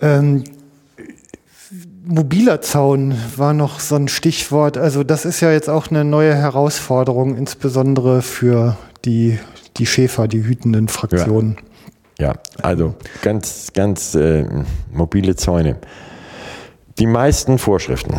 Ähm, 0.00 0.44
mobiler 2.04 2.60
Zaun 2.60 3.14
war 3.36 3.52
noch 3.52 3.80
so 3.80 3.96
ein 3.96 4.08
Stichwort. 4.08 4.78
Also 4.78 5.04
das 5.04 5.24
ist 5.24 5.40
ja 5.40 5.52
jetzt 5.52 5.68
auch 5.68 5.88
eine 5.88 6.04
neue 6.04 6.34
Herausforderung, 6.34 7.36
insbesondere 7.36 8.22
für 8.22 8.76
die, 9.04 9.38
die 9.78 9.86
Schäfer, 9.86 10.28
die 10.28 10.44
hütenden 10.44 10.88
Fraktionen. 10.88 11.56
Ja, 12.18 12.34
also 12.62 12.94
ganz, 13.22 13.72
ganz 13.74 14.14
äh, 14.14 14.46
mobile 14.92 15.36
Zäune. 15.36 15.76
Die 16.98 17.06
meisten 17.06 17.58
Vorschriften, 17.58 18.18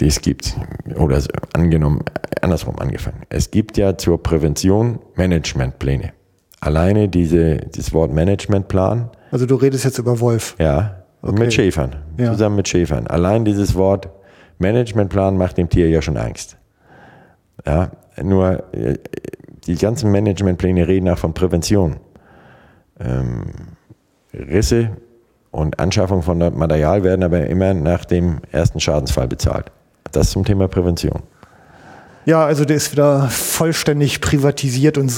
die 0.00 0.08
es 0.08 0.20
gibt, 0.20 0.56
oder 0.96 1.22
angenommen, 1.52 2.00
andersrum 2.42 2.76
angefangen. 2.80 3.22
Es 3.28 3.52
gibt 3.52 3.76
ja 3.76 3.96
zur 3.96 4.20
Prävention 4.22 4.98
Managementpläne. 5.14 6.12
Alleine 6.60 7.08
diese, 7.08 7.58
dieses 7.58 7.92
Wort 7.92 8.12
Managementplan, 8.12 9.10
Also 9.30 9.46
du 9.46 9.54
redest 9.54 9.84
jetzt 9.84 9.98
über 9.98 10.18
Wolf. 10.20 10.56
ja, 10.58 10.96
Okay. 11.22 11.38
mit 11.40 11.52
Schäfern, 11.54 11.96
Ja. 12.16 12.32
zusammen 12.32 12.56
mit 12.56 12.68
Schäfern. 12.68 13.06
Allein 13.08 13.44
dieses 13.44 13.74
Wort 13.76 14.08
Managementplan 14.58 15.36
macht 15.36 15.56
dem 15.58 15.68
Tier 15.68 15.88
ja 15.88 16.00
schon 16.02 16.16
Angst. 16.16 16.56
Ja, 17.66 17.90
nur 18.22 18.64
äh, 18.72 18.98
die 19.68 19.76
ganzen 19.76 20.10
Managementpläne 20.10 20.88
reden 20.88 21.08
auch 21.10 21.18
von 21.18 21.34
Prävention. 21.34 21.96
Ähm, 22.98 23.44
Risse 24.32 24.96
und 25.50 25.78
Anschaffung 25.78 26.22
von 26.22 26.38
Material 26.38 27.04
werden 27.04 27.22
aber 27.22 27.46
immer 27.46 27.74
nach 27.74 28.04
dem 28.04 28.40
ersten 28.50 28.80
Schadensfall 28.80 29.28
bezahlt. 29.28 29.66
Das 30.10 30.30
zum 30.30 30.44
Thema 30.44 30.68
Prävention. 30.68 31.22
Ja, 32.24 32.44
also 32.44 32.64
der 32.64 32.76
ist 32.76 32.92
wieder 32.92 33.28
vollständig 33.28 34.20
privatisiert 34.20 34.98
und 34.98 35.12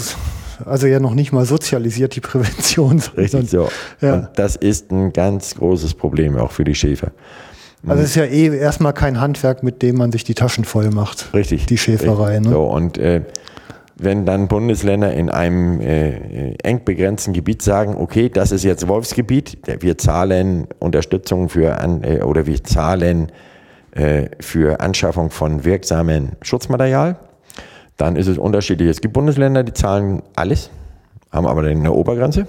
also 0.67 0.87
ja 0.87 1.01
noch 1.01 1.15
nicht 1.15 1.33
mal 1.33 1.45
sozialisiert, 1.45 2.17
die 2.17 2.21
Prävention. 2.21 3.03
Richtig 3.17 3.51
so. 3.51 3.69
Ja. 4.01 4.15
Und 4.15 4.29
das 4.37 4.57
ist 4.57 4.91
ein 4.91 5.13
ganz 5.13 5.55
großes 5.55 5.95
Problem 5.95 6.37
auch 6.37 6.51
für 6.51 6.65
die 6.65 6.75
Schäfer. 6.75 7.13
Also 7.87 8.03
es 8.03 8.11
ist 8.11 8.17
ja 8.17 8.25
eh 8.25 8.55
erstmal 8.55 8.93
kein 8.93 9.21
Handwerk, 9.21 9.63
mit 9.63 9.81
dem 9.81 9.97
man 9.97 10.13
sich 10.13 10.23
die 10.23 10.35
Taschen 10.35 10.65
voll 10.65 10.91
macht. 10.91 11.33
Richtig. 11.33 11.67
Die 11.67 11.79
Schäferei, 11.79 12.35
Richtig. 12.35 12.47
ne? 12.49 12.53
So, 12.53 12.65
und 12.65 12.99
äh, 12.99 13.23
wenn 14.03 14.25
dann 14.25 14.49
Bundesländer 14.49 15.13
in 15.13 15.29
einem 15.29 15.81
äh, 15.81 16.55
eng 16.63 16.85
begrenzten 16.85 17.33
Gebiet 17.33 17.61
sagen, 17.61 17.97
okay, 17.97 18.31
das 18.31 18.51
ist 18.51 18.65
jetzt 18.65 18.89
Wolfsgebiet, 18.89 19.59
wir 19.81 19.99
zahlen 19.99 20.67
Unterstützung 20.79 21.49
für 21.49 21.79
an, 21.79 22.03
äh, 22.03 22.23
oder 22.23 22.47
wir 22.47 22.65
zahlen 22.65 23.31
äh, 23.93 24.31
für 24.41 24.81
Anschaffung 24.81 25.31
von 25.31 25.65
wirksamen 25.65 26.33
Schutzmaterial, 26.41 27.17
dann 27.99 28.17
ist 28.17 28.27
es 28.27 28.39
unterschiedlich. 28.39 28.89
Es 28.89 29.03
gibt 29.03 29.13
Bundesländer, 29.13 29.65
die 29.65 29.75
zahlen 29.75 30.23
alles, 30.35 30.71
haben 31.31 31.47
aber 31.47 31.63
dann 31.63 31.79
eine 31.79 31.93
Obergrenze. 31.93 32.47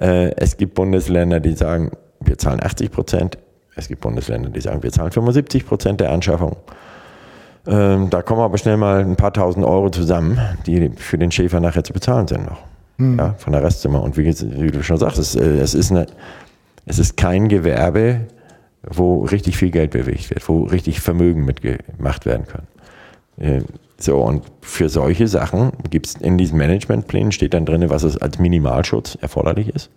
Äh, 0.00 0.30
es 0.36 0.56
gibt 0.56 0.74
Bundesländer, 0.74 1.40
die 1.40 1.54
sagen, 1.54 1.90
wir 2.20 2.38
zahlen 2.38 2.62
80 2.62 2.92
Prozent. 2.92 3.38
Es 3.74 3.88
gibt 3.88 4.02
Bundesländer, 4.02 4.50
die 4.50 4.60
sagen, 4.60 4.82
wir 4.82 4.92
zahlen 4.92 5.10
75 5.10 5.66
Prozent 5.66 6.00
der 6.00 6.12
Anschaffung. 6.12 6.56
Ähm, 7.68 8.08
da 8.10 8.22
kommen 8.22 8.40
aber 8.40 8.56
schnell 8.58 8.76
mal 8.78 9.00
ein 9.00 9.16
paar 9.16 9.32
tausend 9.32 9.64
Euro 9.64 9.90
zusammen, 9.90 10.40
die 10.66 10.90
für 10.96 11.18
den 11.18 11.30
Schäfer 11.30 11.60
nachher 11.60 11.84
zu 11.84 11.92
bezahlen 11.92 12.26
sind 12.26 12.46
noch. 12.46 12.62
Ja, 13.18 13.34
von 13.38 13.52
der 13.52 13.62
Restzimmer. 13.62 14.02
Und 14.02 14.16
wie, 14.16 14.24
wie 14.24 14.70
du 14.72 14.82
schon 14.82 14.96
sagst, 14.96 15.18
es, 15.18 15.36
äh, 15.36 15.58
es, 15.58 15.74
ist 15.74 15.90
eine, 15.92 16.06
es 16.86 16.98
ist 16.98 17.16
kein 17.16 17.48
Gewerbe, 17.48 18.22
wo 18.82 19.22
richtig 19.24 19.56
viel 19.56 19.70
Geld 19.70 19.90
bewegt 19.92 20.30
wird, 20.30 20.48
wo 20.48 20.64
richtig 20.64 21.00
Vermögen 21.00 21.44
mitgemacht 21.44 22.26
werden 22.26 22.46
kann. 22.46 22.62
Äh, 23.36 23.62
So, 24.00 24.18
und 24.18 24.44
für 24.60 24.88
solche 24.88 25.26
Sachen 25.26 25.72
gibt 25.90 26.06
es 26.06 26.14
in 26.14 26.38
diesen 26.38 26.56
Managementplänen 26.56 27.32
steht 27.32 27.52
dann 27.52 27.66
drin, 27.66 27.90
was 27.90 28.04
es 28.04 28.16
als 28.16 28.38
Minimalschutz 28.38 29.18
erforderlich 29.20 29.68
ist. 29.74 29.90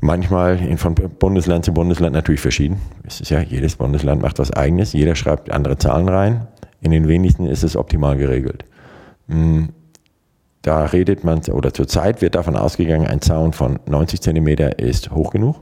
Manchmal 0.00 0.58
von 0.76 0.94
Bundesland 0.94 1.64
zu 1.64 1.72
Bundesland 1.74 2.14
natürlich 2.14 2.40
verschieden. 2.40 2.80
Es 3.04 3.20
ist 3.20 3.30
ja, 3.30 3.40
jedes 3.40 3.76
Bundesland 3.76 4.22
macht 4.22 4.38
was 4.38 4.52
eigenes, 4.52 4.92
jeder 4.92 5.14
schreibt 5.16 5.50
andere 5.50 5.76
Zahlen 5.76 6.08
rein. 6.08 6.46
In 6.80 6.92
den 6.92 7.08
wenigsten 7.08 7.46
ist 7.46 7.64
es 7.64 7.76
optimal 7.76 8.16
geregelt. 8.16 8.64
Hm, 9.28 9.70
Da 10.62 10.84
redet 10.86 11.24
man, 11.24 11.40
oder 11.52 11.72
zurzeit 11.72 12.20
wird 12.22 12.34
davon 12.34 12.56
ausgegangen, 12.56 13.06
ein 13.06 13.20
Zaun 13.20 13.52
von 13.52 13.78
90 13.86 14.20
Zentimeter 14.20 14.78
ist 14.78 15.10
hoch 15.12 15.30
genug, 15.30 15.56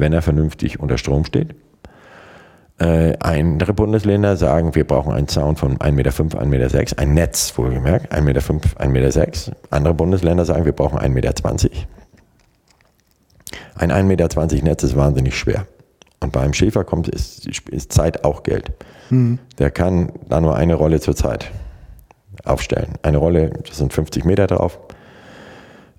wenn 0.00 0.12
er 0.12 0.22
vernünftig 0.22 0.78
unter 0.80 0.98
Strom 0.98 1.24
steht. 1.24 1.54
Äh, 2.78 3.14
andere 3.20 3.72
Bundesländer 3.72 4.36
sagen, 4.36 4.74
wir 4.74 4.84
brauchen 4.84 5.12
einen 5.12 5.28
Zaun 5.28 5.54
von 5.56 5.78
1,5 5.78 5.92
Meter, 5.92 6.10
1,6 6.10 6.46
Meter, 6.46 6.98
ein 6.98 7.14
Netz 7.14 7.56
wohlgemerkt, 7.56 8.12
1,5 8.12 8.22
Meter, 8.22 8.40
1,6 8.40 8.88
Meter. 8.88 9.56
Andere 9.70 9.94
Bundesländer 9.94 10.44
sagen, 10.44 10.64
wir 10.64 10.72
brauchen 10.72 10.98
1,20 10.98 11.08
Meter. 11.10 11.32
Ein 13.74 13.90
1,20 13.92 14.04
Meter 14.04 14.64
Netz 14.64 14.82
ist 14.82 14.96
wahnsinnig 14.96 15.36
schwer. 15.36 15.66
Und 16.20 16.32
beim 16.32 16.52
Schäfer 16.54 16.84
kommt, 16.84 17.08
ist, 17.08 17.46
ist 17.68 17.92
Zeit 17.92 18.24
auch 18.24 18.42
Geld. 18.42 18.72
Der 19.58 19.70
kann 19.70 20.12
da 20.28 20.40
nur 20.40 20.56
eine 20.56 20.74
Rolle 20.74 21.00
zur 21.00 21.14
Zeit 21.14 21.50
aufstellen. 22.44 22.94
Eine 23.02 23.18
Rolle, 23.18 23.50
das 23.66 23.78
sind 23.78 23.92
50 23.92 24.24
Meter 24.24 24.46
drauf. 24.46 24.78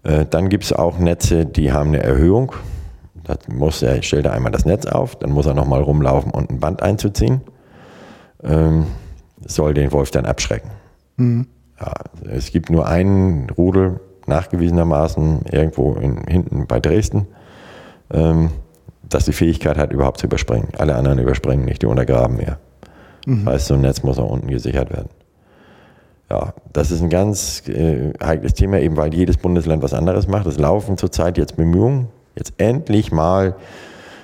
Äh, 0.03 0.25
Dann 0.29 0.49
gibt 0.49 0.63
es 0.63 0.73
auch 0.73 0.97
Netze, 0.97 1.45
die 1.45 1.71
haben 1.71 1.89
eine 1.89 2.01
Erhöhung. 2.03 2.53
Da 3.23 3.35
muss 3.47 3.81
er, 3.81 4.01
stellt 4.03 4.25
er 4.25 4.33
einmal 4.33 4.51
das 4.51 4.65
Netz 4.65 4.85
auf, 4.85 5.15
dann 5.15 5.31
muss 5.31 5.47
er 5.47 5.55
nochmal 5.55 5.81
rumlaufen 5.81 6.31
und 6.31 6.51
ein 6.51 6.59
Band 6.59 6.83
einzuziehen. 6.83 7.41
Ähm, 8.43 8.85
soll 9.45 9.73
den 9.73 9.91
Wolf 9.91 10.11
dann 10.11 10.25
abschrecken. 10.25 10.69
Ja, 11.79 11.93
es 12.29 12.51
gibt 12.51 12.69
nur 12.69 12.87
einen 12.87 13.49
Rudel, 13.49 13.99
nachgewiesenermaßen, 14.27 15.41
irgendwo 15.51 15.93
in, 15.95 16.23
hinten 16.27 16.67
bei 16.67 16.79
Dresden, 16.79 17.27
ähm, 18.11 18.51
das 19.07 19.25
die 19.25 19.33
Fähigkeit 19.33 19.77
hat, 19.77 19.93
überhaupt 19.93 20.19
zu 20.19 20.27
überspringen. 20.27 20.69
Alle 20.77 20.95
anderen 20.95 21.19
überspringen 21.19 21.65
nicht, 21.65 21.81
die 21.81 21.85
untergraben 21.85 22.37
mehr. 22.37 22.59
Das 23.45 23.53
heißt, 23.53 23.67
so 23.67 23.73
ein 23.75 23.81
Netz 23.81 24.03
muss 24.03 24.19
auch 24.19 24.29
unten 24.29 24.47
gesichert 24.47 24.91
werden. 24.91 25.09
Ja, 26.29 26.53
das 26.73 26.91
ist 26.91 27.01
ein 27.01 27.09
ganz 27.09 27.67
äh, 27.67 28.13
heikles 28.23 28.53
Thema, 28.53 28.79
eben 28.79 28.97
weil 28.97 29.13
jedes 29.13 29.37
Bundesland 29.37 29.83
was 29.83 29.93
anderes 29.93 30.27
macht. 30.27 30.47
Es 30.47 30.57
laufen 30.57 30.97
zurzeit 30.97 31.37
jetzt 31.37 31.55
Bemühungen, 31.55 32.07
jetzt 32.35 32.53
endlich 32.57 33.11
mal 33.11 33.55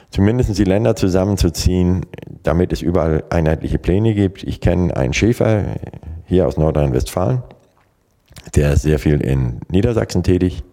zumindest 0.10 0.58
die 0.58 0.64
Länder 0.64 0.96
zusammenzuziehen, 0.96 2.06
damit 2.44 2.74
es 2.74 2.82
überall 2.82 3.24
einheitliche 3.30 3.78
Pläne 3.78 4.14
gibt. 4.14 4.44
Ich 4.44 4.62
kenne 4.62 4.96
einen 4.96 5.14
Schäfer 5.14 5.64
hier 6.26 6.48
aus 6.48 6.58
Nordrhein-Westfalen, 6.58 7.44
der 8.56 8.74
ist 8.74 8.82
sehr 8.82 9.00
viel 9.00 9.22
in 9.22 9.60
Niedersachsen 9.70 10.24
tätig. 10.24 10.64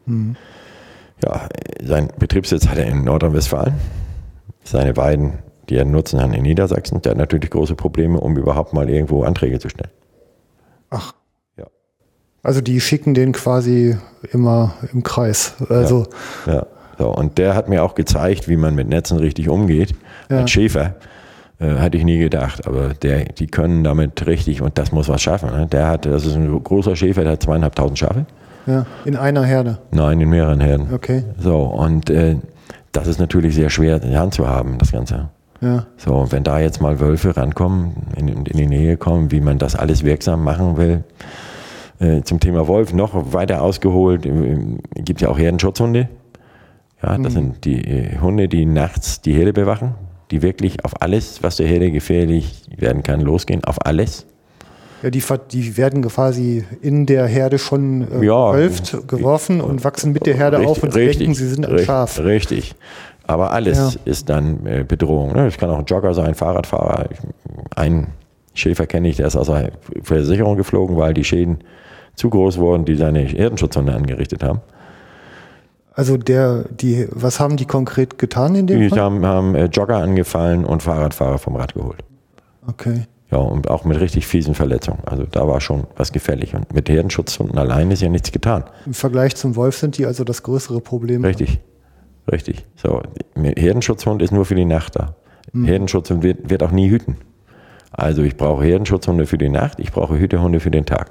Ja, 1.25 1.49
sein 1.83 2.09
Betriebssitz 2.19 2.69
hat 2.69 2.79
er 2.79 2.87
in 2.87 3.05
Nordrhein-Westfalen. 3.05 3.75
Seine 4.65 4.97
Weiden, 4.97 5.39
die 5.69 5.77
er 5.77 5.85
nutzen 5.85 6.19
kann 6.21 6.33
in 6.33 6.43
Niedersachsen, 6.43 7.03
der 7.03 7.11
hat 7.11 7.19
natürlich 7.19 7.51
große 7.51 7.75
Probleme, 7.75 8.21
um 8.21 8.37
überhaupt 8.37 8.73
mal 8.73 8.89
irgendwo 8.89 9.25
Anträge 9.25 9.59
zu 9.59 9.69
stellen. 9.69 9.91
Ach. 10.91 11.15
Ja. 11.57 11.67
Also 12.43 12.61
die 12.61 12.81
schicken 12.81 13.15
den 13.15 13.33
quasi 13.33 13.97
immer 14.33 14.75
im 14.93 15.03
Kreis. 15.03 15.55
Also 15.69 16.07
Ja, 16.47 16.67
so. 16.99 17.09
Und 17.09 17.39
der 17.39 17.55
hat 17.55 17.69
mir 17.69 17.83
auch 17.83 17.95
gezeigt, 17.95 18.49
wie 18.49 18.57
man 18.57 18.75
mit 18.75 18.89
Netzen 18.89 19.19
richtig 19.19 19.49
umgeht. 19.49 19.95
Ja. 20.31 20.39
Als 20.41 20.51
Schäfer 20.51 20.97
äh, 21.61 21.77
hatte 21.77 21.97
ich 21.97 22.05
nie 22.05 22.19
gedacht, 22.19 22.67
aber 22.67 22.95
der, 22.95 23.25
die 23.25 23.47
können 23.47 23.85
damit 23.85 24.27
richtig 24.27 24.63
und 24.63 24.79
das 24.79 24.93
muss 24.93 25.09
was 25.09 25.23
schaffen. 25.23 25.51
Ne? 25.51 25.67
Der 25.67 25.89
hat, 25.89 26.07
das 26.07 26.27
ist 26.27 26.35
ein 26.35 26.63
großer 26.63 26.97
Schäfer, 26.97 27.23
der 27.23 27.33
hat 27.33 27.43
zweieinhalbtausend 27.43 27.99
Schafe. 27.99 28.27
Ja, 28.69 28.85
in 29.07 29.17
einer 29.17 29.45
Herde. 29.45 29.79
Nein, 29.93 30.21
in 30.21 30.29
mehreren 30.29 30.61
Herden. 30.61 30.89
Okay. 30.93 31.25
So, 31.39 31.61
und 31.63 32.11
äh, 32.11 32.37
das 32.93 33.07
ist 33.07 33.19
natürlich 33.19 33.55
sehr 33.55 33.71
schwer 33.71 34.03
in 34.03 34.11
der 34.11 34.21
Hand 34.21 34.35
zu 34.35 34.47
haben, 34.47 34.77
das 34.77 34.93
Ganze. 34.93 35.31
Ja. 35.63 35.87
So, 35.97 36.15
und 36.15 36.33
wenn 36.33 36.45
da 36.45 36.61
jetzt 36.61 36.83
mal 36.83 37.01
Wölfe 37.01 37.35
rankommen, 37.37 37.93
in, 38.17 38.29
in 38.29 38.45
die 38.45 38.67
Nähe 38.67 38.99
kommen, 38.99 39.33
wie 39.33 39.41
man 39.41 39.59
das 39.59 39.75
alles 39.75 40.05
wirksam 40.05 40.45
machen 40.45 40.77
will, 40.77 41.03
äh, 41.99 42.23
zum 42.23 42.41
Thema 42.41 42.69
Wolf 42.69 42.93
noch 42.93 43.33
weiter 43.33 43.63
ausgeholt, 43.63 44.27
äh, 44.27 44.59
gibt 44.97 45.23
ja 45.23 45.31
auch 45.31 45.39
Herdenschutzhunde. 45.39 46.09
Ja, 47.03 47.17
das 47.17 47.33
sind 47.33 47.65
die 47.65 47.85
äh, 47.85 48.19
Hunde, 48.19 48.49
die 48.49 48.67
nachts 48.67 49.23
die 49.23 49.33
Herde 49.33 49.53
bewachen, 49.55 49.95
die 50.31 50.43
wirklich 50.43 50.85
auf 50.85 51.01
alles, 51.01 51.43
was 51.43 51.57
der 51.57 51.67
Herde 51.67 51.91
gefährlich 51.91 52.65
werden 52.77 53.03
kann, 53.03 53.21
losgehen, 53.21 53.65
auf 53.65 53.87
alles. 53.87 54.27
Ja, 55.03 55.11
die, 55.11 55.23
die 55.53 55.77
werden 55.77 56.03
quasi 56.03 56.65
in 56.83 57.07
der 57.07 57.27
Herde 57.27 57.59
schon 57.59 58.03
äh, 58.21 58.25
Ja. 58.25 58.51
gewölft, 58.53 58.97
geworfen 59.07 59.61
und 59.61 59.85
wachsen 59.85 60.13
mit 60.13 60.27
der 60.27 60.35
Herde 60.35 60.59
auf 60.59 60.83
und 60.83 60.95
Richtig, 60.95 61.19
denken, 61.19 61.35
sie 61.35 61.49
sind 61.49 61.65
ein 61.65 61.71
richtig, 61.71 61.87
Schaf. 61.87 62.19
Richtig. 62.19 62.75
Aber 63.27 63.53
alles 63.53 63.95
Ja. 63.95 64.01
ist 64.07 64.29
dann 64.29 64.67
äh, 64.67 64.85
Bedrohung. 64.87 65.33
Ne? 65.35 65.47
Es 65.47 65.57
kann 65.59 65.71
auch 65.71 65.79
ein 65.79 65.85
Jogger 65.85 66.15
sein, 66.15 66.35
Fahrradfahrer. 66.35 67.11
Ich, 67.13 67.19
ein 67.77 68.09
Schäfer 68.55 68.87
kenne 68.87 69.09
ich, 69.09 69.17
der 69.19 69.27
ist 69.29 69.37
aus 69.37 69.47
der 69.47 69.71
Versicherung 70.03 70.57
geflogen, 70.57 70.97
weil 70.97 71.15
die 71.15 71.23
Schäden 71.25 71.59
zu 72.17 72.31
groß 72.31 72.59
wurden, 72.59 72.85
die 72.85 72.97
seine 72.97 73.21
Herdenschutzhunde 73.21 73.93
angerichtet 73.95 74.43
haben. 74.43 74.61
Also 75.93 76.17
der, 76.17 76.65
die, 76.71 77.07
was 77.11 77.39
haben 77.39 77.57
die 77.57 77.67
konkret 77.67 78.19
getan 78.19 78.55
in 78.55 78.67
dem 78.67 78.81
Die 78.81 78.89
Fall? 78.89 78.99
haben, 79.01 79.25
haben 79.27 79.55
äh, 79.55 79.67
Jogger 79.67 79.97
angefallen 79.99 80.65
und 80.65 80.83
Fahrradfahrer 80.83 81.39
vom 81.39 81.55
Rad 81.57 81.75
geholt. 81.75 82.03
Okay. 82.67 83.03
Ja, 83.31 83.39
und 83.39 83.69
auch 83.69 83.85
mit 83.85 84.01
richtig 84.01 84.27
fiesen 84.27 84.55
Verletzungen. 84.55 85.01
Also 85.05 85.25
da 85.25 85.47
war 85.47 85.61
schon 85.61 85.87
was 85.97 86.13
gefährlich. 86.13 86.55
Und 86.55 86.73
mit 86.73 86.89
Herdenschutzhunden 86.89 87.59
allein 87.59 87.91
ist 87.91 88.01
ja 88.01 88.09
nichts 88.09 88.33
getan. 88.33 88.65
Im 88.87 88.95
Vergleich 88.95 89.37
zum 89.37 89.55
Wolf 89.55 89.77
sind 89.77 89.99
die 89.99 90.07
also 90.07 90.25
das 90.25 90.43
größere 90.43 90.81
Problem. 90.81 91.25
Richtig. 91.25 91.61
Richtig. 92.31 92.65
So, 92.77 93.03
Herdenschutzhund 93.35 94.23
ist 94.23 94.33
nur 94.33 94.45
für 94.45 94.55
die 94.55 94.65
Nacht 94.65 94.97
da. 94.97 95.15
Herdenschutzhund 95.55 96.23
wird, 96.23 96.51
wird 96.51 96.63
auch 96.63 96.71
nie 96.71 96.91
hüten. 96.91 97.17
Also 97.91 98.23
ich 98.23 98.37
brauche 98.37 98.65
Herdenschutzhunde 98.65 99.27
für 99.27 99.39
die 99.39 99.49
Nacht, 99.49 99.81
ich 99.81 99.93
brauche 99.93 100.19
Hütehunde 100.19 100.61
für 100.61 100.71
den 100.71 100.85
Tag. 100.85 101.11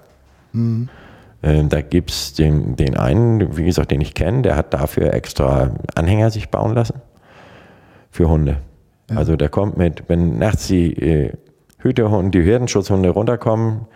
Ähm, 1.43 1.69
da 1.69 1.81
gibt 1.81 2.11
es 2.11 2.33
den, 2.33 2.75
den 2.75 2.97
einen, 2.97 3.57
wie 3.57 3.65
gesagt, 3.65 3.91
den 3.91 4.01
ich 4.01 4.13
kenne, 4.13 4.43
der 4.43 4.55
hat 4.55 4.73
dafür 4.73 5.13
extra 5.13 5.71
Anhänger 5.95 6.29
sich 6.29 6.49
bauen 6.49 6.73
lassen 6.73 7.01
für 8.11 8.29
Hunde. 8.29 8.57
Also 9.09 9.35
der 9.35 9.49
kommt 9.49 9.77
mit, 9.77 10.03
wenn 10.07 10.37
nachts 10.37 10.67
die 10.67 10.93
äh, 10.93 11.33
Hütehunde, 11.79 12.39
die 12.39 12.45
Herdenschutzhunde 12.45 13.09
runterkommen, 13.09 13.87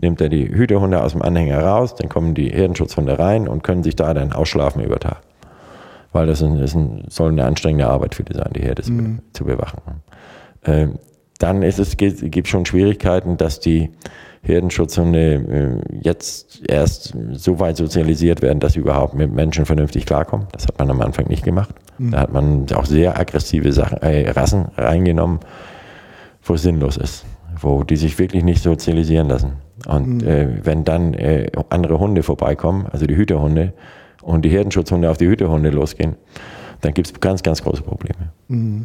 nimmt 0.00 0.20
er 0.20 0.28
die 0.28 0.48
Hütehunde 0.48 1.02
aus 1.02 1.12
dem 1.12 1.22
Anhänger 1.22 1.62
raus, 1.62 1.94
dann 1.94 2.08
kommen 2.08 2.34
die 2.34 2.50
Herdenschutzhunde 2.50 3.18
rein 3.18 3.48
und 3.48 3.62
können 3.62 3.82
sich 3.82 3.96
da 3.96 4.14
dann 4.14 4.32
ausschlafen 4.32 4.82
über 4.82 4.98
Tag. 4.98 5.20
Weil 6.12 6.26
das 6.26 6.42
ein, 6.42 6.58
ist 6.58 6.74
ein, 6.74 7.04
soll 7.08 7.30
eine 7.30 7.44
anstrengende 7.44 7.86
Arbeit 7.88 8.14
für 8.14 8.22
die 8.22 8.34
sein, 8.34 8.50
die 8.54 8.62
Herde 8.62 8.82
zu, 8.82 8.92
zu 9.32 9.44
bewachen. 9.44 9.80
Ähm, 10.64 10.98
dann 11.38 11.62
ist 11.62 11.78
es, 11.78 11.96
gibt 11.96 12.36
es 12.36 12.48
schon 12.48 12.66
Schwierigkeiten, 12.66 13.36
dass 13.36 13.60
die 13.60 13.90
Herdenschutzhunde 14.42 15.80
äh, 15.90 15.98
jetzt 16.02 16.62
erst 16.68 17.14
so 17.32 17.60
weit 17.60 17.76
sozialisiert 17.76 18.42
werden, 18.42 18.60
dass 18.60 18.74
sie 18.74 18.80
überhaupt 18.80 19.14
mit 19.14 19.32
Menschen 19.32 19.64
vernünftig 19.64 20.04
klarkommen. 20.04 20.48
Das 20.52 20.66
hat 20.66 20.78
man 20.78 20.90
am 20.90 21.00
Anfang 21.00 21.28
nicht 21.28 21.44
gemacht. 21.44 21.74
Da 21.98 22.20
hat 22.20 22.32
man 22.32 22.66
auch 22.74 22.84
sehr 22.84 23.18
aggressive 23.18 23.72
Sachen, 23.72 23.98
äh, 23.98 24.30
Rassen 24.30 24.66
reingenommen, 24.76 25.40
wo 26.42 26.54
es 26.54 26.62
sinnlos 26.62 26.96
ist, 26.96 27.24
wo 27.60 27.84
die 27.84 27.96
sich 27.96 28.18
wirklich 28.18 28.44
nicht 28.44 28.62
sozialisieren 28.62 29.28
lassen. 29.28 29.54
Und 29.86 30.22
äh, 30.22 30.64
wenn 30.64 30.84
dann 30.84 31.14
äh, 31.14 31.50
andere 31.70 31.98
Hunde 31.98 32.22
vorbeikommen, 32.22 32.86
also 32.86 33.06
die 33.06 33.16
Hüterhunde, 33.16 33.72
und 34.22 34.44
die 34.44 34.50
Herdenschutzhunde 34.50 35.10
auf 35.10 35.18
die 35.18 35.26
Hüterhunde 35.26 35.70
losgehen, 35.70 36.16
dann 36.80 36.94
gibt 36.94 37.08
es 37.08 37.20
ganz, 37.20 37.42
ganz 37.42 37.62
große 37.62 37.82
Probleme. 37.82 38.32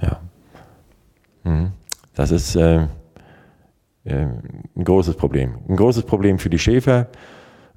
Ja. 0.02 0.20
Mhm. 1.44 1.72
Das 2.16 2.32
ist 2.32 2.56
äh, 2.56 2.88
äh, 4.04 4.26
ein 4.76 4.84
großes 4.84 5.16
Problem. 5.16 5.56
Ein 5.70 5.76
großes 5.76 6.04
Problem 6.04 6.40
für 6.40 6.50
die 6.50 6.60
Schäfer, 6.60 7.08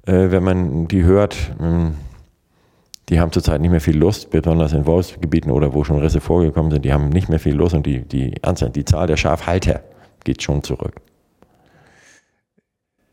äh, 0.05 0.31
wenn 0.31 0.43
man 0.43 0.87
die 0.87 1.03
hört, 1.03 1.35
mh, 1.59 1.91
die 3.11 3.19
haben 3.19 3.31
zurzeit 3.31 3.61
nicht 3.61 3.69
mehr 3.71 3.81
viel 3.81 3.97
Lust, 3.97 4.29
besonders 4.31 4.73
in 4.73 4.85
Wolfsgebieten 4.87 5.51
oder 5.51 5.73
wo 5.73 5.83
schon 5.83 5.99
Risse 5.99 6.21
vorgekommen 6.21 6.71
sind, 6.71 6.83
die 6.85 6.93
haben 6.93 7.09
nicht 7.09 7.29
mehr 7.29 7.39
viel 7.39 7.53
Lust 7.53 7.75
und 7.75 7.85
die, 7.85 8.01
die, 8.01 8.33
Anzahl, 8.41 8.69
die 8.71 8.85
Zahl 8.85 9.05
der 9.05 9.17
Schafhalter 9.17 9.81
geht 10.23 10.41
schon 10.41 10.63
zurück. 10.63 10.93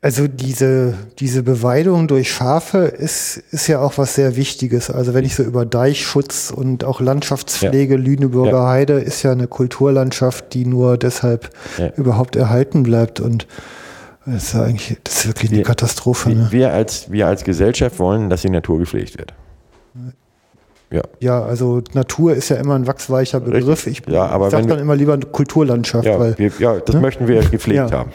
Also 0.01 0.29
diese, 0.29 0.95
diese 1.19 1.43
Beweidung 1.43 2.07
durch 2.07 2.31
Schafe 2.31 2.79
ist, 2.79 3.39
ist 3.51 3.67
ja 3.67 3.81
auch 3.81 3.99
was 3.99 4.15
sehr 4.15 4.37
Wichtiges. 4.37 4.91
Also 4.91 5.13
wenn 5.13 5.25
ich 5.25 5.35
so 5.35 5.43
über 5.43 5.67
Deichschutz 5.67 6.53
und 6.55 6.85
auch 6.85 7.01
Landschaftspflege, 7.01 7.97
Lüneburger 7.97 8.53
Ja. 8.53 8.69
Heide 8.69 8.93
ist 9.01 9.25
ja 9.25 9.33
eine 9.33 9.49
Kulturlandschaft, 9.49 10.55
die 10.55 10.65
nur 10.67 10.97
deshalb 10.99 11.51
Ja. 11.79 11.89
überhaupt 11.97 12.37
erhalten 12.37 12.85
bleibt. 12.85 13.19
Und 13.19 13.49
das 14.25 14.45
ist 14.45 14.55
ja 14.55 14.63
eigentlich, 14.63 14.97
das 15.03 15.17
ist 15.17 15.27
wirklich 15.27 15.51
eine 15.51 15.59
Wir- 15.59 15.65
Katastrophe. 15.65 16.31
Ne? 16.31 16.47
Wir, 16.53 16.73
als, 16.73 17.11
wir 17.11 17.27
als 17.27 17.43
Gesellschaft 17.43 17.99
wollen, 17.99 18.31
dass 18.31 18.43
die 18.43 18.51
Natur 18.51 18.79
gepflegt 18.79 19.19
wird. 19.19 19.35
Ja. 20.91 21.03
Ja, 21.21 21.43
also 21.43 21.83
Natur 21.93 22.35
ist 22.35 22.49
ja 22.49 22.57
immer 22.57 22.75
ein 22.75 22.87
wachsweicher 22.87 23.41
Begriff. 23.41 23.87
Ich 23.87 24.03
Ja, 24.09 24.27
aber 24.27 24.51
sag 24.51 24.61
wenn 24.61 24.69
dann 24.69 24.79
immer 24.79 24.97
lieber 24.97 25.19
Kulturlandschaft, 25.19 26.07
Ja, 26.07 26.19
weil 26.19 26.39
wir, 26.39 26.51
ja 26.59 26.79
das 26.79 26.95
ne? 26.95 27.01
möchten 27.03 27.29
wir 27.29 27.43
gepflegt 27.43 27.91
Ja. 27.91 27.99
haben. 27.99 28.11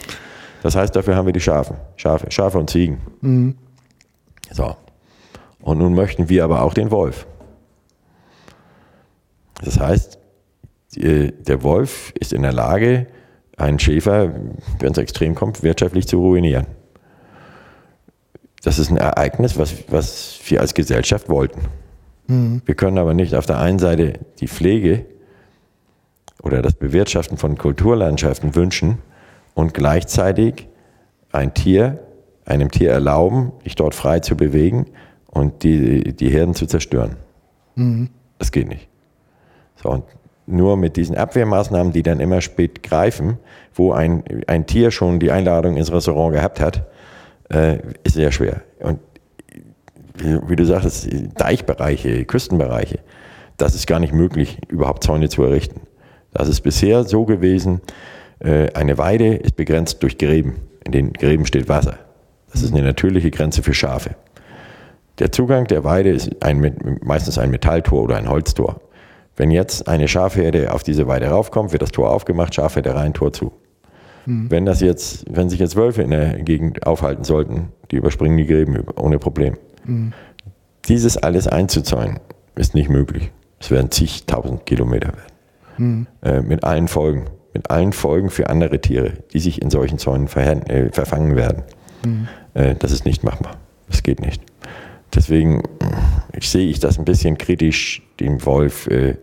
Das 0.64 0.76
heißt, 0.76 0.96
dafür 0.96 1.16
haben 1.16 1.26
wir 1.28 1.34
die 1.34 1.40
Schafe. 1.42 1.76
Schafe, 1.98 2.32
Schafe 2.32 2.58
und 2.58 2.70
Ziegen. 2.70 3.00
Mhm. 3.22 3.56
So. 4.52 4.76
Und 5.62 5.78
nun 5.78 5.94
möchten 5.94 6.30
wir 6.30 6.44
aber 6.44 6.64
auch 6.64 6.74
den 6.74 6.90
Wolf. 6.90 7.28
Das 9.64 9.80
heißt, 9.80 10.18
der 10.96 11.64
Wolf 11.64 12.12
ist 12.20 12.34
in 12.34 12.42
der 12.42 12.54
Lage, 12.54 13.08
einen 13.58 13.80
Schäfer, 13.80 14.32
wenn 14.80 14.92
es 14.92 14.98
extrem 14.98 15.36
kommt, 15.36 15.64
wirtschaftlich 15.64 16.08
zu 16.08 16.18
ruinieren. 16.20 16.66
Das 18.64 18.80
ist 18.80 18.90
ein 18.90 18.98
Ereignis, 18.98 19.58
was, 19.58 19.76
was 19.90 20.40
wir 20.46 20.62
als 20.62 20.74
Gesellschaft 20.74 21.30
wollten. 21.30 21.62
Wir 22.66 22.76
können 22.76 22.98
aber 22.98 23.14
nicht 23.14 23.36
auf 23.36 23.46
der 23.46 23.60
einen 23.60 23.80
Seite 23.80 24.14
die 24.40 24.48
Pflege 24.48 25.06
oder 26.42 26.62
das 26.62 26.74
Bewirtschaften 26.74 27.38
von 27.38 27.58
Kulturlandschaften 27.58 28.56
wünschen 28.56 29.00
und 29.54 29.74
gleichzeitig 29.74 30.68
ein 31.32 31.54
Tier, 31.54 32.00
einem 32.46 32.72
Tier 32.72 32.92
erlauben, 32.92 33.52
sich 33.64 33.76
dort 33.76 33.96
frei 33.96 34.20
zu 34.20 34.38
bewegen 34.38 34.86
und 35.28 35.64
die, 35.64 36.14
die 36.14 36.30
Herden 36.30 36.54
zu 36.54 36.66
zerstören. 36.66 37.18
Das 38.40 38.52
geht 38.52 38.70
nicht. 38.70 38.88
So, 39.82 39.90
und 39.90 40.06
nur 40.46 40.78
mit 40.78 40.96
diesen 40.96 41.18
Abwehrmaßnahmen, 41.18 41.92
die 41.92 42.04
dann 42.04 42.20
immer 42.20 42.42
spät 42.42 42.84
greifen, 42.84 43.38
wo 43.74 43.92
ein, 43.92 44.24
ein 44.48 44.66
Tier 44.66 44.92
schon 44.92 45.20
die 45.20 45.32
Einladung 45.32 45.76
ins 45.76 45.92
Restaurant 45.92 46.34
gehabt 46.34 46.60
hat, 46.60 46.86
äh, 47.54 47.80
ist 48.04 48.16
sehr 48.16 48.32
schwer. 48.32 48.62
Und 48.80 49.00
wie, 50.16 50.40
wie 50.50 50.56
du 50.56 50.66
sagtest, 50.66 51.08
Deichbereiche, 51.38 52.26
Küstenbereiche, 52.26 53.00
das 53.58 53.76
ist 53.76 53.88
gar 53.88 54.00
nicht 54.00 54.14
möglich, 54.14 54.60
überhaupt 54.68 55.04
Zäune 55.04 55.30
zu 55.30 55.44
errichten. 55.44 55.82
Das 56.34 56.50
ist 56.50 56.62
bisher 56.62 57.04
so 57.04 57.26
gewesen, 57.26 57.82
äh, 58.40 58.72
eine 58.74 58.98
Weide 58.98 59.36
ist 59.36 59.56
begrenzt 59.56 60.02
durch 60.04 60.18
Gräben. 60.18 60.56
In 60.84 60.92
den 60.92 61.14
Gräben 61.14 61.46
steht 61.46 61.70
Wasser. 61.70 61.98
Das 62.52 62.62
ist 62.62 62.74
eine 62.74 62.84
natürliche 62.84 63.32
Grenze 63.32 63.64
für 63.64 63.74
Schafe. 63.74 64.16
Der 65.20 65.32
Zugang 65.32 65.66
der 65.66 65.84
Weide 65.84 66.10
ist 66.10 66.44
ein, 66.44 67.00
meistens 67.04 67.38
ein 67.38 67.52
Metalltor 67.52 68.02
oder 68.02 68.18
ein 68.18 68.30
Holztor. 68.30 68.82
Wenn 69.36 69.52
jetzt 69.52 69.88
eine 69.88 70.08
Schafherde 70.08 70.74
auf 70.74 70.84
diese 70.84 71.08
Weide 71.08 71.28
raufkommt, 71.28 71.72
wird 71.72 71.82
das 71.82 71.92
Tor 71.92 72.12
aufgemacht, 72.12 72.54
Schafherde 72.54 72.94
rein, 72.94 73.14
Tor 73.14 73.34
zu. 73.34 73.52
Wenn 74.50 74.66
das 74.66 74.82
jetzt, 74.82 75.26
wenn 75.30 75.50
sich 75.50 75.60
jetzt 75.60 75.76
Wölfe 75.76 76.02
in 76.02 76.12
der 76.12 76.40
Gegend 76.40 76.86
aufhalten 76.88 77.24
sollten, 77.24 77.70
die 77.92 77.98
überspringen 77.98 78.38
die 78.38 78.46
Gräben 78.46 78.84
ohne 78.96 79.20
Problem. 79.20 79.58
Dieses 80.88 81.18
alles 81.18 81.48
einzuzäunen, 81.48 82.20
ist 82.56 82.76
nicht 82.76 82.90
möglich. 82.90 83.32
Es 83.60 83.72
werden 83.72 83.92
zigtausend 83.92 84.66
Kilometer 84.66 85.10
werden. 85.10 86.08
Äh, 86.22 86.42
mit 86.42 86.64
allen 86.64 86.88
Folgen. 86.88 87.26
Mit 87.54 87.70
allen 87.70 87.94
Folgen 87.94 88.30
für 88.30 88.50
andere 88.50 88.80
Tiere, 88.80 89.14
die 89.34 89.40
sich 89.40 89.62
in 89.62 89.70
solchen 89.70 89.98
Zäunen 89.98 90.28
äh, 90.28 90.92
verfangen 90.92 91.36
werden. 91.36 91.64
Äh, 92.54 92.76
das 92.76 92.92
ist 92.92 93.06
nicht 93.06 93.24
machbar. 93.24 93.58
Das 93.88 94.04
geht 94.04 94.20
nicht. 94.20 94.42
Deswegen 95.14 95.62
ich 96.36 96.50
sehe 96.50 96.70
ich 96.70 96.80
das 96.80 96.98
ein 96.98 97.06
bisschen 97.06 97.38
kritisch, 97.38 98.02
dem 98.20 98.44
Wolf 98.46 98.88
äh, 98.88 99.16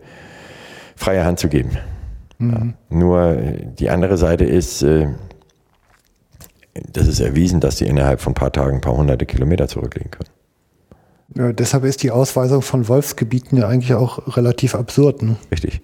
freie 0.95 1.25
Hand 1.25 1.39
zu 1.39 1.49
geben. 1.49 1.77
Ja. 2.49 2.73
Nur 2.89 3.37
äh, 3.37 3.67
die 3.77 3.89
andere 3.89 4.17
Seite 4.17 4.45
ist, 4.45 4.81
äh, 4.81 5.07
das 6.73 7.07
ist 7.07 7.19
erwiesen, 7.19 7.59
dass 7.59 7.77
sie 7.77 7.85
innerhalb 7.85 8.21
von 8.21 8.31
ein 8.31 8.35
paar 8.35 8.51
Tagen 8.51 8.75
ein 8.75 8.81
paar 8.81 8.97
hunderte 8.97 9.25
Kilometer 9.25 9.67
zurücklegen 9.67 10.11
können. 10.11 10.29
ja, 11.35 11.53
deshalb 11.53 11.83
ist 11.83 12.01
die 12.03 12.11
Ausweisung 12.11 12.61
von 12.61 12.87
Wolfsgebieten 12.87 13.57
ja 13.57 13.67
eigentlich 13.67 13.93
auch 13.93 14.35
relativ 14.37 14.75
absurd. 14.75 15.21
Ne? 15.21 15.35
Richtig. 15.51 15.81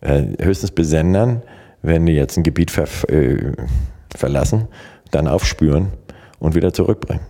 Äh, 0.00 0.24
höchstens 0.40 0.70
besendern, 0.70 1.42
wenn 1.82 2.06
die 2.06 2.12
jetzt 2.12 2.36
ein 2.36 2.42
Gebiet 2.42 2.70
ver 2.70 2.86
äh, 3.08 3.52
verlassen, 4.14 4.68
dann 5.10 5.28
aufspüren 5.28 5.92
und 6.38 6.54
wieder 6.54 6.72
zurückbringen. 6.72 7.24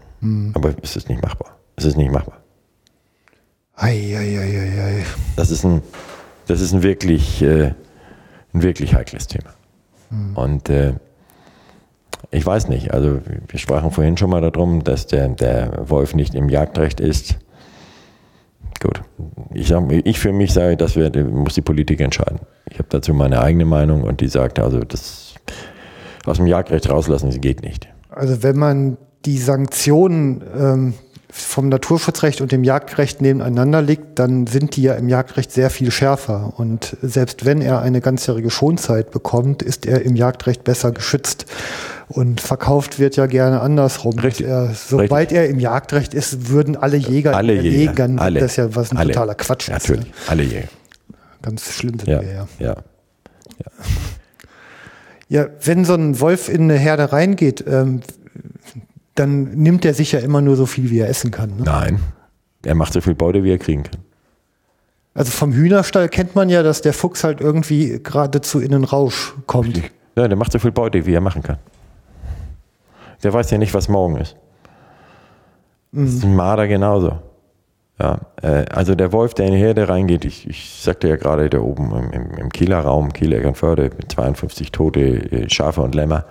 Aber 0.55 0.75
es 0.83 0.97
ist 0.97 1.09
nicht 1.09 1.23
machbar. 1.23 1.57
Es 1.77 1.85
ist 1.85 1.97
nicht 1.97 2.11
machbar. 2.11 2.41
Ei, 3.75 4.17
ei, 4.17 4.39
ei, 4.41 4.61
ei, 4.61 4.83
ei. 4.83 5.05
Das 5.37 5.51
ist 5.51 5.65
ein, 5.65 5.83
das 6.47 6.61
ist 6.61 6.73
ein 6.73 6.83
wirklich, 6.83 7.43
äh, 7.43 7.75
ein 8.53 8.63
wirklich 8.63 8.95
heikles 8.95 9.27
Thema. 9.27 9.51
Und 10.35 10.69
äh, 10.69 10.95
ich 12.31 12.45
weiß 12.45 12.69
nicht, 12.69 12.93
also 12.93 13.21
wir 13.49 13.59
sprachen 13.59 13.91
vorhin 13.91 14.17
schon 14.17 14.31
mal 14.31 14.41
darum, 14.41 14.85
dass 14.85 15.07
der, 15.07 15.29
der 15.29 15.89
Wolf 15.89 16.15
nicht 16.15 16.35
im 16.35 16.49
Jagdrecht 16.49 17.01
ist. 17.01 17.39
Gut, 18.81 19.03
ich, 19.55 19.69
sag, 19.69 19.91
ich 19.91 20.19
für 20.19 20.33
mich 20.33 20.53
sage, 20.53 20.77
das 20.77 20.97
wird, 20.97 21.17
muss 21.17 21.55
die 21.55 21.63
Politik 21.63 22.01
entscheiden. 22.01 22.41
Ich 22.71 22.79
habe 22.79 22.89
dazu 22.91 23.15
meine 23.15 23.41
eigene 23.41 23.65
Meinung 23.65 24.03
und 24.03 24.21
die 24.21 24.29
sagt 24.29 24.59
also, 24.59 24.81
das 24.81 25.35
aus 26.27 26.37
dem 26.39 26.47
Jagdrecht 26.47 26.89
rauslassen, 26.91 27.27
das 27.27 27.41
geht 27.41 27.63
nicht. 27.63 27.89
Also 28.11 28.43
wenn 28.43 28.59
man 28.59 28.99
die 29.25 29.39
Sanktionen 29.39 30.43
ähm, 30.57 30.95
vom 31.37 31.69
Naturschutzrecht 31.69 32.41
und 32.41 32.51
dem 32.53 32.65
Jagdrecht 32.65 33.21
nebeneinander 33.21 33.83
legt, 33.83 34.19
dann 34.19 34.47
sind 34.47 34.77
die 34.77 34.83
ja 34.83 34.95
im 34.95 35.09
Jagdrecht 35.09 35.53
sehr 35.53 35.71
viel 35.71 35.91
schärfer. 35.91 36.55
Und 36.57 36.97
selbst 37.03 37.45
wenn 37.45 37.61
er 37.61 37.81
eine 37.83 38.01
ganzjährige 38.01 38.51
Schonzeit 38.51 39.11
bekommt, 39.11 39.63
ist 39.63 39.87
er 39.87 40.03
im 40.03 40.17
Jagdrecht 40.17 40.65
besser 40.65 40.93
geschützt. 40.93 41.47
Und 42.09 42.41
verkauft 42.41 42.99
wird 42.99 43.17
ja 43.17 43.27
gerne 43.27 43.61
andersrum. 43.61 44.19
Richtig. 44.19 44.47
Er, 44.47 44.73
sobald 44.75 45.11
Richtig. 45.33 45.39
er 45.39 45.49
im 45.49 45.59
Jagdrecht 45.59 46.15
ist, 46.15 46.49
würden 46.49 46.77
alle 46.77 46.97
Jäger 46.97 47.37
Alle 47.37 47.55
Jäger, 47.61 48.09
alle, 48.17 48.41
das 48.41 48.53
ist 48.53 48.57
ja 48.57 48.75
was 48.77 48.93
ein 48.93 48.97
alle. 48.97 49.13
totaler 49.13 49.35
Quatsch 49.35 49.69
ist. 49.69 49.73
Natürlich, 49.75 50.05
Ne? 50.07 50.13
alle 50.29 50.43
Jäger. 50.45 50.69
Ganz 51.43 51.73
schlimm 51.73 51.99
sind 51.99 52.09
Ja, 52.09 52.21
wir 52.23 52.33
ja. 52.33 52.47
ja. 52.59 52.77
Ja, 55.29 55.47
wenn 55.65 55.85
so 55.85 55.95
ein 55.95 56.21
Wolf 56.21 56.49
in 56.49 56.63
eine 56.63 56.75
Herde 56.79 57.13
reingeht, 57.13 57.65
ähm, 57.67 58.01
dann 59.17 59.51
nimmt 59.55 59.85
er 59.85 59.95
sich 59.95 60.13
ja 60.13 60.21
immer 60.21 60.41
nur 60.41 60.57
so 60.57 60.67
viel, 60.67 60.91
wie 60.91 61.01
er 61.01 61.09
essen 61.09 61.31
kann. 61.31 61.51
Ne? 61.57 61.63
Nein, 61.65 62.01
er 62.65 62.75
macht 62.75 62.93
so 62.93 63.01
viel 63.01 63.15
Beute, 63.15 63.43
wie 63.43 63.51
er 63.51 63.59
kriegen 63.59 63.83
kann. 63.83 64.01
Also 65.15 65.33
vom 65.33 65.53
Hühnerstall 65.53 66.09
kennt 66.09 66.35
man 66.35 66.51
ja, 66.51 66.63
dass 66.63 66.83
der 66.83 66.93
Fuchs 66.93 67.25
halt 67.25 67.41
irgendwie 67.41 68.01
geradezu 68.03 68.61
in 68.61 68.71
den 68.71 68.85
Rausch 68.85 69.35
kommt. 69.47 69.81
Ja, 70.15 70.29
der 70.29 70.37
macht 70.37 70.53
so 70.53 70.59
viel 70.59 70.73
Beute, 70.73 71.07
wie 71.07 71.15
er 71.15 71.23
machen 71.23 71.43
kann. 71.43 71.57
Der 73.23 73.33
weiß 73.33 73.51
ja 73.51 73.59
nicht, 73.59 73.73
was 73.73 73.89
morgen 73.89 74.17
ist. 74.19 74.37
Das 75.93 76.11
ist 76.11 76.25
ein 76.25 76.37
Marder 76.37 76.69
genauso. 76.69 77.19
Ja, 77.99 78.21
äh, 78.43 78.67
also 78.71 78.95
der 78.95 79.13
Wolf, 79.13 79.33
der 79.33 79.47
in 79.47 79.53
die 79.53 79.59
Herde 79.59 79.89
reingeht, 79.89 80.27
ich, 80.27 80.47
ich 80.49 80.71
sagte 80.83 81.09
ja 81.09 81.17
gerade 81.17 81.49
da 81.49 81.61
oben 81.61 81.93
im, 81.97 82.11
im, 82.11 82.39
im 82.39 82.49
Kieler 82.51 82.81
Raum, 82.81 83.13
Kiel 83.13 83.33
Eckernförde, 83.33 83.91
mit 83.97 84.13
52 84.13 84.71
tote 84.71 85.01
äh, 85.01 85.49
Schafe 85.49 85.81
und 85.81 85.95
Lämmer, 85.95 86.27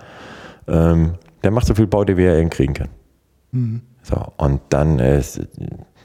ähm, 0.68 1.14
der 1.46 1.52
macht 1.52 1.68
so 1.68 1.76
viel 1.76 1.86
Beute, 1.86 2.16
wie 2.16 2.24
er 2.24 2.38
eben 2.38 2.50
kriegen 2.50 2.74
kann. 2.74 2.88
So, 4.02 4.16
und 4.36 4.60
dann 4.70 4.98
ist, 4.98 5.40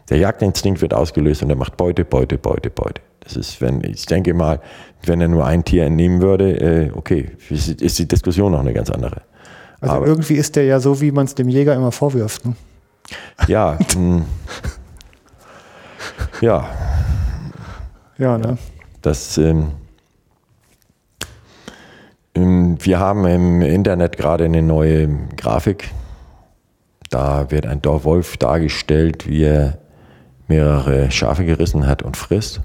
der 0.07 0.18
Jagdinstinkt 0.19 0.81
wird 0.84 0.93
ausgelöst 0.93 1.41
und 1.41 1.49
er 1.49 1.55
macht 1.55 1.77
Beute, 1.77 2.05
Beute, 2.05 2.38
Beute, 2.38 2.69
Beute. 2.69 3.01
Das 3.22 3.35
ist, 3.35 3.59
wenn, 3.59 3.84
ich 3.84 4.05
denke 4.05 4.35
mal, 4.35 4.61
wenn 5.03 5.19
er 5.19 5.27
nur 5.30 5.43
ein 5.47 5.65
Tier 5.65 5.85
entnehmen 5.85 6.22
würde, 6.22 6.59
äh, 6.61 6.91
okay, 6.93 7.31
ist, 7.49 7.97
die 7.97 8.07
Diskussion 8.07 8.51
noch 8.51 8.59
eine 8.59 8.72
ganz 8.72 8.91
andere. 8.91 9.23
Also 9.80 9.95
Aber- 9.95 10.05
irgendwie 10.05 10.35
ist 10.35 10.55
der 10.55 10.65
ja 10.65 10.80
so, 10.80 11.01
wie 11.01 11.11
man 11.11 11.26
es 11.26 11.34
dem 11.34 11.49
Jäger 11.49 11.73
immer 11.73 11.91
vorwirft. 11.91 12.45
Ne? 12.45 12.53
Ja, 13.47 13.80
mh, 13.97 14.22
ja, 16.41 16.69
Ja, 18.19 18.38
ne? 18.38 18.59
Das, 19.01 19.39
ähm, 19.39 19.72
wir 22.33 22.99
haben 22.99 23.25
im 23.25 23.61
Internet 23.61 24.17
gerade 24.17 24.45
eine 24.45 24.61
neue 24.61 25.09
Grafik. 25.35 25.91
Da 27.09 27.51
wird 27.51 27.65
ein 27.65 27.83
Wolf 27.83 28.37
dargestellt, 28.37 29.27
wie 29.27 29.43
er 29.43 29.79
mehrere 30.47 31.11
Schafe 31.11 31.45
gerissen 31.45 31.87
hat 31.87 32.03
und 32.03 32.15
frisst. 32.15 32.61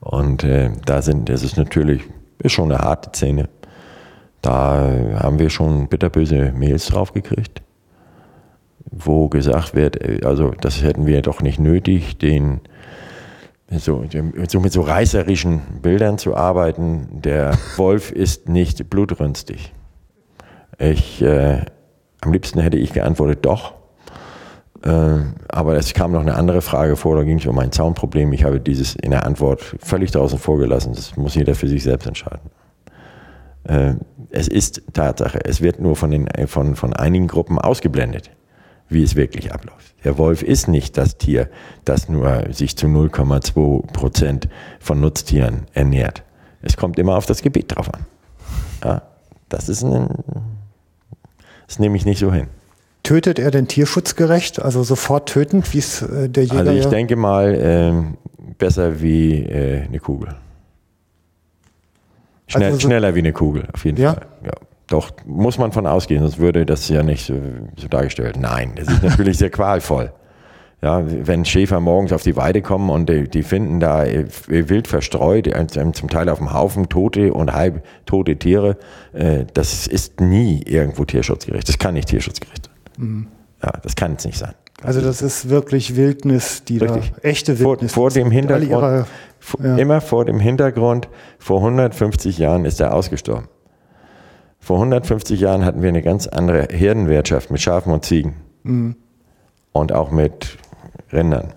Und 0.00 0.44
äh, 0.44 0.70
da 0.84 1.02
sind, 1.02 1.28
das 1.28 1.42
ist 1.42 1.56
natürlich, 1.56 2.02
ist 2.38 2.52
schon 2.52 2.70
eine 2.70 2.82
harte 2.82 3.10
Szene. 3.10 3.48
Da 4.42 4.88
haben 5.18 5.38
wir 5.38 5.50
schon 5.50 5.88
bitterböse 5.88 6.52
Mails 6.52 6.86
drauf 6.86 7.12
gekriegt, 7.12 7.62
wo 8.90 9.28
gesagt 9.28 9.74
wird, 9.74 10.00
äh, 10.00 10.20
also 10.24 10.52
das 10.60 10.82
hätten 10.82 11.06
wir 11.06 11.22
doch 11.22 11.40
nicht 11.40 11.58
nötig, 11.58 12.18
den 12.18 12.60
so, 13.70 14.04
so 14.48 14.60
mit 14.60 14.72
so 14.72 14.82
reißerischen 14.82 15.60
Bildern 15.82 16.18
zu 16.18 16.36
arbeiten. 16.36 17.20
Der 17.22 17.56
Wolf 17.76 18.12
ist 18.12 18.48
nicht 18.48 18.88
blutrünstig. 18.88 19.72
Ich, 20.78 21.22
äh, 21.22 21.62
am 22.20 22.32
liebsten 22.32 22.60
hätte 22.60 22.76
ich 22.76 22.92
geantwortet, 22.92 23.44
doch. 23.44 23.74
Äh, 24.84 25.18
aber 25.48 25.76
es 25.76 25.94
kam 25.94 26.12
noch 26.12 26.20
eine 26.20 26.34
andere 26.34 26.62
Frage 26.62 26.96
vor, 26.96 27.16
da 27.16 27.24
ging 27.24 27.38
es 27.38 27.46
um 27.46 27.58
ein 27.58 27.72
Zaunproblem. 27.72 28.32
Ich 28.32 28.44
habe 28.44 28.60
dieses 28.60 28.94
in 28.94 29.10
der 29.10 29.24
Antwort 29.24 29.62
völlig 29.80 30.12
draußen 30.12 30.38
vorgelassen. 30.38 30.94
Das 30.94 31.16
muss 31.16 31.34
jeder 31.34 31.54
für 31.54 31.68
sich 31.68 31.82
selbst 31.82 32.06
entscheiden. 32.06 32.50
Äh, 33.64 33.94
es 34.30 34.48
ist 34.48 34.82
Tatsache, 34.92 35.44
es 35.44 35.60
wird 35.60 35.80
nur 35.80 35.96
von, 35.96 36.10
den, 36.10 36.28
von, 36.46 36.76
von 36.76 36.92
einigen 36.92 37.26
Gruppen 37.26 37.58
ausgeblendet, 37.58 38.30
wie 38.88 39.02
es 39.02 39.16
wirklich 39.16 39.52
abläuft. 39.52 39.95
Der 40.06 40.18
Wolf 40.18 40.44
ist 40.44 40.68
nicht 40.68 40.96
das 40.96 41.18
Tier, 41.18 41.48
das 41.84 42.08
nur 42.08 42.44
sich 42.52 42.76
zu 42.76 42.86
0,2 42.86 43.90
Prozent 43.92 44.48
von 44.78 45.00
Nutztieren 45.00 45.66
ernährt. 45.74 46.22
Es 46.62 46.76
kommt 46.76 46.96
immer 47.00 47.16
auf 47.16 47.26
das 47.26 47.42
Gebiet 47.42 47.74
drauf 47.74 47.92
an. 47.92 48.06
Ja, 48.84 49.02
das 49.48 49.68
ist 49.68 49.82
ein, 49.82 50.08
das 51.66 51.80
nehme 51.80 51.96
ich 51.96 52.04
nicht 52.04 52.20
so 52.20 52.32
hin. 52.32 52.46
Tötet 53.02 53.40
er 53.40 53.50
denn 53.50 53.66
tierschutzgerecht, 53.66 54.62
also 54.62 54.84
sofort 54.84 55.28
tötend, 55.28 55.74
wie 55.74 55.78
es 55.78 56.02
äh, 56.02 56.28
der 56.28 56.44
Jäger 56.44 56.58
Also 56.58 56.72
ich 56.72 56.86
denke 56.86 57.16
mal, 57.16 57.56
ähm, 57.60 58.16
besser 58.58 59.00
wie 59.02 59.42
äh, 59.42 59.82
eine 59.86 59.98
Kugel. 59.98 60.36
Schnell, 62.46 62.62
Also 62.66 62.76
so- 62.78 62.86
schneller 62.86 63.12
wie 63.16 63.18
eine 63.18 63.32
Kugel, 63.32 63.66
auf 63.72 63.84
jeden 63.84 64.00
Ja? 64.00 64.14
Fall. 64.14 64.26
Ja. 64.44 64.52
Doch, 64.88 65.10
muss 65.26 65.58
man 65.58 65.72
von 65.72 65.86
ausgehen, 65.86 66.22
sonst 66.22 66.38
würde 66.38 66.64
das 66.64 66.88
ja 66.88 67.02
nicht 67.02 67.26
so, 67.26 67.34
so 67.76 67.88
dargestellt. 67.88 68.36
Nein, 68.38 68.72
das 68.76 68.86
ist 68.88 69.02
natürlich 69.02 69.38
sehr 69.38 69.50
qualvoll. 69.50 70.12
Ja, 70.82 71.02
wenn 71.06 71.44
Schäfer 71.44 71.80
morgens 71.80 72.12
auf 72.12 72.22
die 72.22 72.36
Weide 72.36 72.60
kommen 72.62 72.90
und 72.90 73.08
die, 73.08 73.24
die 73.28 73.42
finden 73.42 73.80
da 73.80 74.04
äh, 74.04 74.26
wild 74.46 74.86
verstreut, 74.86 75.46
äh, 75.48 75.66
zum 75.92 76.08
Teil 76.10 76.28
auf 76.28 76.38
dem 76.38 76.52
Haufen 76.52 76.88
tote 76.88 77.32
und 77.32 77.52
halb 77.52 77.82
tote 78.04 78.36
Tiere, 78.36 78.76
äh, 79.12 79.46
das 79.54 79.86
ist 79.86 80.20
nie 80.20 80.62
irgendwo 80.64 81.04
tierschutzgerecht. 81.04 81.66
Das 81.68 81.78
kann 81.78 81.94
nicht 81.94 82.08
tierschutzgerecht 82.08 82.68
sein. 82.98 83.26
Ja, 83.62 83.72
das 83.82 83.96
kann 83.96 84.14
es 84.16 84.24
nicht 84.26 84.38
sein. 84.38 84.52
Also 84.82 85.00
das 85.00 85.22
ist 85.22 85.48
wirklich 85.48 85.96
Wildnis, 85.96 86.62
die 86.64 86.76
Richtig. 86.78 87.12
da 87.22 87.28
echte 87.28 87.56
Vor, 87.56 87.70
Wildnis. 87.72 87.92
vor 87.94 88.10
dem 88.10 88.26
Alle 88.26 88.34
Hintergrund, 88.34 88.70
ihre- 88.70 89.06
vor- 89.40 89.64
ja. 89.64 89.76
immer 89.78 90.00
vor 90.02 90.26
dem 90.26 90.38
Hintergrund, 90.38 91.08
vor 91.38 91.58
150 91.60 92.36
Jahren 92.36 92.66
ist 92.66 92.80
er 92.80 92.92
ausgestorben. 92.94 93.48
Vor 94.66 94.78
150 94.78 95.38
Jahren 95.38 95.64
hatten 95.64 95.80
wir 95.80 95.90
eine 95.90 96.02
ganz 96.02 96.26
andere 96.26 96.66
Herdenwirtschaft 96.68 97.52
mit 97.52 97.60
Schafen 97.60 97.92
und 97.92 98.04
Ziegen 98.04 98.34
Mhm. 98.64 98.96
und 99.70 99.92
auch 99.92 100.10
mit 100.10 100.58
Rindern. 101.12 101.52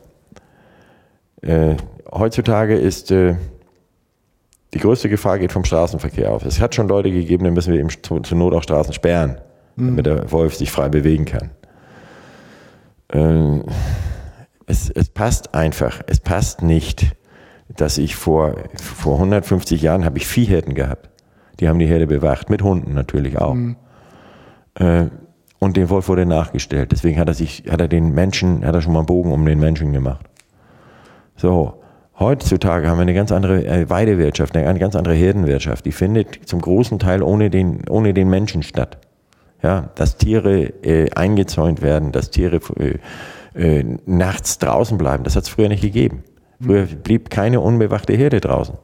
Äh, 1.41 1.77
heutzutage 2.11 2.77
ist 2.77 3.10
äh, 3.10 3.34
die 4.76 4.77
größte 4.77 5.10
Gefahr 5.10 5.40
geht 5.40 5.52
vom 5.52 5.64
Straßenverkehr 5.65 6.31
auf. 6.31 6.45
Es 6.45 6.61
hat 6.61 6.76
schon 6.76 6.88
Leute 6.88 7.10
gegeben, 7.10 7.45
die 7.45 7.49
müssen 7.49 7.73
wir 7.73 7.80
eben 7.80 7.90
zu, 7.90 8.19
zur 8.19 8.38
Not 8.38 8.53
auch 8.53 8.61
Straßen 8.61 8.94
sperren, 8.94 9.41
damit 9.76 10.06
der 10.06 10.31
Wolf 10.31 10.53
sich 10.53 10.69
frei 10.69 10.90
bewegen 10.90 11.26
kann. 11.26 11.49
Äh, 13.11 13.64
es, 14.68 14.91
es 14.91 15.10
passt 15.10 15.56
einfach, 15.56 16.03
es 16.06 16.19
passt 16.19 16.61
nicht, 16.61 17.07
dass 17.76 17.98
ich 17.98 18.15
vor, 18.15 18.56
vor 18.76 19.15
150 19.15 19.81
Jahren 19.81 20.06
habe 20.06 20.19
ich 20.19 20.27
Viehherden 20.27 20.76
gehabt. 20.76 21.09
Die 21.60 21.68
haben 21.68 21.80
die 21.80 21.88
Herde 21.88 22.07
bewacht, 22.07 22.49
mit 22.49 22.61
Hunden 22.61 22.94
natürlich 22.94 23.38
auch. 23.38 23.56
Äh, 24.76 25.06
und 25.60 25.76
dem 25.76 25.90
Wolf 25.90 26.07
wurde 26.07 26.26
nachgestellt. 26.26 26.91
Deswegen 26.91 27.19
hat 27.19 27.27
er 27.27 27.34
sich, 27.34 27.65
hat 27.69 27.81
er 27.81 27.90
den 27.90 28.14
Menschen, 28.14 28.65
hat 28.65 28.76
er 28.76 28.81
schon 28.81 28.94
mal 28.94 28.99
einen 28.99 29.07
Bogen 29.07 29.34
um 29.34 29.45
den 29.45 29.60
Menschen 29.60 29.91
gemacht. 29.91 30.26
So, 31.36 31.81
heutzutage 32.18 32.88
haben 32.88 32.98
wir 32.98 33.03
eine 33.03 33.14
ganz 33.14 33.31
andere 33.31 33.65
äh, 33.65 33.90
Weidewirtschaft, 33.90 34.56
eine 34.56 34.80
ganz 34.80 34.95
andere 34.95 35.15
Herdenwirtschaft. 35.15 35.86
Die 35.86 35.91
findet 35.91 36.48
zum 36.48 36.61
großen 36.61 36.98
Teil 36.99 37.22
ohne 37.22 37.49
den, 37.49 37.88
ohne 37.90 38.14
den 38.14 38.30
Menschen 38.30 38.64
statt. 38.64 38.99
Ja, 39.61 39.90
dass 39.95 40.15
Tiere 40.15 40.61
äh, 40.86 41.11
eingezäunt 41.11 41.81
werden, 41.81 42.14
dass 42.14 42.31
Tiere 42.31 42.61
äh, 42.77 43.80
äh, 43.80 43.98
nachts 44.06 44.57
draußen 44.60 44.98
bleiben, 44.98 45.26
das 45.26 45.36
hat 45.36 45.44
es 45.44 45.49
früher 45.49 45.68
nicht 45.68 45.81
gegeben. 45.81 46.23
Früher 46.61 46.86
blieb 46.86 47.30
keine 47.30 47.60
unbewachte 47.60 48.14
Herde 48.14 48.40
draußen. 48.40 48.76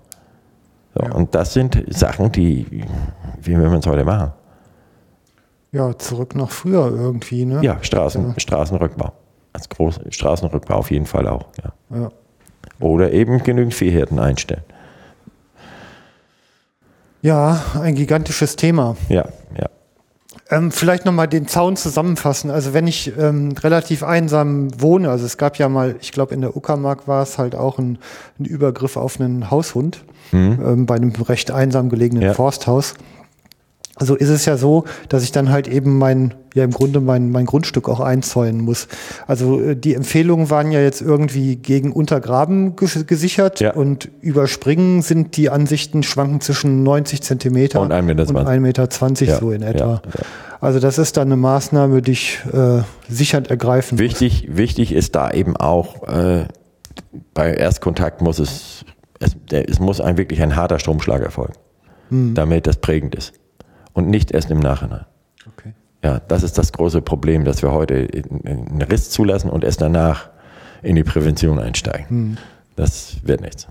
So, 0.98 1.06
Und 1.14 1.36
das 1.36 1.54
sind 1.54 1.84
Sachen, 1.90 2.32
die, 2.32 2.86
wie 3.42 3.58
will 3.58 3.70
man 3.70 3.80
es 3.80 3.86
heute 3.88 4.04
machen? 4.06 4.32
Ja, 5.72 5.98
zurück 5.98 6.36
nach 6.36 6.50
früher 6.52 6.88
irgendwie, 6.90 7.46
ne? 7.46 7.60
Ja, 7.62 7.84
Straßen, 7.84 8.40
Straßenrückbau. 8.40 9.12
Als 9.52 9.68
groß, 9.68 10.00
Straßenrückbau 10.10 10.76
auf 10.76 10.92
jeden 10.92 11.06
Fall 11.06 11.28
auch. 11.28 11.48
Ja. 11.64 11.98
Ja. 11.98 12.10
Oder 12.80 13.12
eben 13.12 13.44
genügend 13.44 13.74
Viehhirten 13.74 14.20
einstellen. 14.20 14.64
Ja, 17.22 17.62
ein 17.82 17.96
gigantisches 17.96 18.56
Thema. 18.56 18.96
Ja, 19.10 19.26
ja. 19.58 19.70
Ähm, 20.52 20.72
vielleicht 20.72 21.06
nochmal 21.06 21.28
den 21.28 21.48
Zaun 21.48 21.76
zusammenfassen. 21.76 22.52
Also 22.52 22.74
wenn 22.74 22.86
ich 22.86 23.12
ähm, 23.18 23.54
relativ 23.54 24.04
einsam 24.04 24.70
wohne, 24.80 25.10
also 25.10 25.26
es 25.26 25.38
gab 25.38 25.58
ja 25.58 25.70
mal, 25.70 25.96
ich 26.02 26.12
glaube 26.12 26.36
in 26.36 26.42
der 26.42 26.56
Uckermark 26.56 27.08
war 27.08 27.24
es 27.24 27.40
halt 27.40 27.56
auch 27.56 27.80
ein, 27.80 27.98
ein 28.40 28.46
Übergriff 28.46 28.96
auf 28.96 29.20
einen 29.20 29.50
Haushund 29.50 30.04
mhm. 30.32 30.60
ähm, 30.64 30.86
bei 30.86 30.96
einem 30.96 31.12
recht 31.12 31.50
einsam 31.50 31.90
gelegenen 31.90 32.22
ja. 32.22 32.34
Forsthaus. 32.34 32.94
Also 33.98 34.16
ist 34.16 34.30
es 34.30 34.46
ja 34.46 34.58
so, 34.58 34.84
dass 35.08 35.24
ich 35.24 35.32
dann 35.32 35.50
halt 35.50 35.70
eben 35.70 35.98
mein, 35.98 36.34
ja 36.54 36.66
im 36.66 36.72
Grunde 36.72 37.00
mein, 37.00 37.32
mein 37.32 37.46
Grundstück 37.46 37.88
auch 37.88 38.02
einzäunen 38.02 38.60
muss. 38.60 38.90
Also 39.26 39.62
äh, 39.62 39.76
die 39.78 39.94
Empfehlungen 39.94 40.50
waren 40.50 40.72
ja 40.72 40.82
jetzt 40.82 41.02
irgendwie 41.02 41.56
gegen 41.56 41.94
Untergraben 41.94 42.76
gesichert 42.76 43.62
ja. 43.62 43.74
und 43.74 44.10
überspringen 44.20 45.02
sind 45.02 45.38
die 45.38 45.50
Ansichten 45.50 46.04
schwanken 46.04 46.42
zwischen 46.42 46.84
90 46.84 47.22
Zentimeter 47.22 47.80
und 47.80 47.94
1,20 47.94 48.02
Meter, 48.02 48.30
und 48.30 48.48
1 48.48 48.62
Meter 48.62 48.90
20 48.90 49.30
ja. 49.30 49.40
so 49.40 49.52
in 49.52 49.62
etwa. 49.62 50.02
Ja. 50.06 50.22
Also 50.60 50.80
das 50.80 50.98
ist 50.98 51.16
dann 51.16 51.30
eine 51.30 51.38
Maßnahme, 51.38 52.02
die 52.02 52.12
ich 52.12 52.40
äh, 52.52 52.82
sichernd 53.08 53.50
ergreifen 53.50 53.98
wichtig, 53.98 54.48
muss. 54.48 54.58
Wichtig 54.58 54.92
ist 54.92 55.16
da 55.16 55.32
eben 55.32 55.56
auch, 55.56 56.06
äh, 56.10 56.46
bei 57.34 57.54
Erstkontakt 57.54 58.22
muss 58.22 58.40
es, 58.40 58.84
es, 59.20 59.38
es 59.50 59.80
muss 59.80 60.02
ein, 60.02 60.18
wirklich 60.18 60.42
ein 60.42 60.58
harter 60.58 60.80
Stromschlag 60.80 61.22
erfolgen, 61.22 61.54
hm. 62.10 62.34
damit 62.34 62.68
das 62.68 62.78
prägend 62.78 63.16
ist 63.16 63.34
und 63.96 64.08
nicht 64.08 64.32
erst 64.32 64.52
im 64.52 64.60
Nachhinein. 64.60 65.06
Okay. 65.58 65.74
Ja, 66.04 66.22
das 66.28 66.44
ist 66.44 66.60
das 66.60 66.72
große 66.72 67.02
Problem, 67.02 67.46
dass 67.46 67.64
wir 67.64 67.72
heute 67.72 68.08
einen 68.46 68.84
Riss 68.84 69.10
zulassen 69.10 69.50
und 69.50 69.64
erst 69.64 69.82
danach 69.82 70.30
in 70.84 70.96
die 70.96 71.04
Prävention 71.04 71.58
einsteigen. 71.58 72.06
Hm. 72.08 72.38
Das 72.76 73.16
wird 73.24 73.42
nichts. 73.42 73.68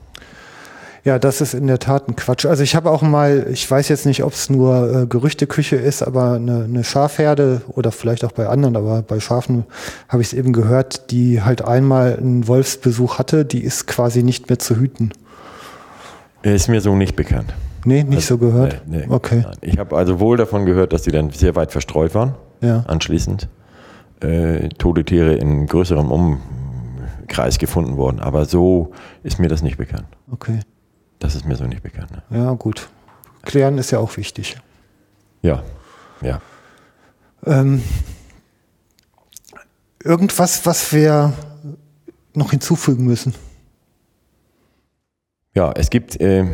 Ja, 1.05 1.19
das 1.19 1.43
ist 1.43 1.53
in 1.53 1.67
der 1.67 1.79
Tat 1.79 2.09
ein 2.09 2.17
Quatsch. 2.17 2.47
Also 2.47 2.63
ich 2.63 2.75
habe 2.75 2.91
auch 2.91 3.03
mal, 3.03 3.47
ich 3.53 3.71
weiß 3.71 3.89
jetzt 3.91 4.07
nicht, 4.07 4.25
ob 4.25 4.33
es 4.33 4.49
nur 4.49 5.03
äh, 5.03 5.07
Gerüchteküche 5.07 5.77
ist, 5.77 6.03
aber 6.03 6.33
eine, 6.33 6.65
eine 6.65 6.83
Schafherde 6.83 7.61
oder 7.69 7.93
vielleicht 7.93 8.25
auch 8.25 8.33
bei 8.33 8.49
anderen, 8.49 8.75
aber 8.75 9.03
bei 9.03 9.21
Schafen 9.21 9.65
habe 10.09 10.23
ich 10.23 10.29
es 10.29 10.33
eben 10.33 10.55
gehört, 10.55 11.11
die 11.11 11.43
halt 11.43 11.63
einmal 11.63 12.17
einen 12.17 12.49
Wolfsbesuch 12.49 13.19
hatte, 13.19 13.45
die 13.45 13.63
ist 13.63 13.87
quasi 13.87 14.23
nicht 14.23 14.49
mehr 14.49 14.59
zu 14.59 14.77
hüten. 14.77 15.13
Ist 16.43 16.69
mir 16.69 16.81
so 16.81 16.97
nicht 16.97 17.17
bekannt. 17.17 17.53
Nee, 17.85 18.05
nicht 18.05 18.16
also, 18.16 18.35
so 18.35 18.39
gehört. 18.39 18.82
Nee, 18.86 19.05
nee, 19.06 19.06
okay. 19.09 19.43
Nein. 19.44 19.56
Ich 19.61 19.78
habe 19.78 19.97
also 19.97 20.20
wohl 20.20 20.36
davon 20.36 20.65
gehört, 20.65 20.93
dass 20.93 21.02
die 21.02 21.11
dann 21.11 21.31
sehr 21.31 21.55
weit 21.55 21.73
verstreut 21.73 22.15
waren. 22.15 22.35
Ja. 22.61 22.85
Anschließend 22.86 23.48
äh, 24.20 24.69
tote 24.70 25.05
Tiere 25.05 25.35
in 25.35 25.66
größerem 25.66 26.11
Umkreis 26.11 27.59
gefunden 27.59 27.97
worden. 27.97 28.20
Aber 28.20 28.44
so 28.47 28.93
ist 29.23 29.39
mir 29.39 29.48
das 29.48 29.62
nicht 29.62 29.77
bekannt. 29.77 30.06
Okay. 30.31 30.61
Das 31.19 31.35
ist 31.35 31.47
mir 31.47 31.56
so 31.56 31.65
nicht 31.65 31.82
bekannt. 31.82 32.11
Ne? 32.31 32.39
Ja, 32.39 32.52
gut. 32.52 32.89
Klären 33.43 33.78
ist 33.78 33.90
ja 33.90 33.98
auch 33.98 34.16
wichtig. 34.16 34.56
Ja, 35.43 35.62
ja. 36.23 36.40
Ähm, 37.44 37.82
irgendwas, 40.02 40.65
was 40.65 40.93
wir 40.93 41.35
noch 42.35 42.51
hinzufügen 42.51 43.05
müssen? 43.05 43.35
Ja, 45.55 45.73
es 45.73 45.90
gibt 45.90 46.20
äh, 46.20 46.47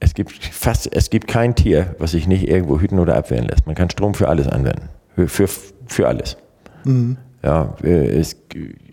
es 0.00 0.14
gibt 0.14 0.32
fast, 0.32 0.94
es 0.94 1.10
gibt 1.10 1.28
kein 1.28 1.54
Tier, 1.54 1.94
was 1.98 2.12
sich 2.12 2.26
nicht 2.26 2.48
irgendwo 2.48 2.80
hüten 2.80 2.98
oder 2.98 3.16
abwehren 3.16 3.46
lässt. 3.46 3.66
Man 3.66 3.76
kann 3.76 3.90
Strom 3.90 4.14
für 4.14 4.28
alles 4.28 4.48
anwenden. 4.48 4.88
Für, 5.14 5.28
für, 5.28 5.48
für 5.86 6.08
alles. 6.08 6.36
Mhm. 6.84 7.18
Ja, 7.42 7.74
es 7.82 8.36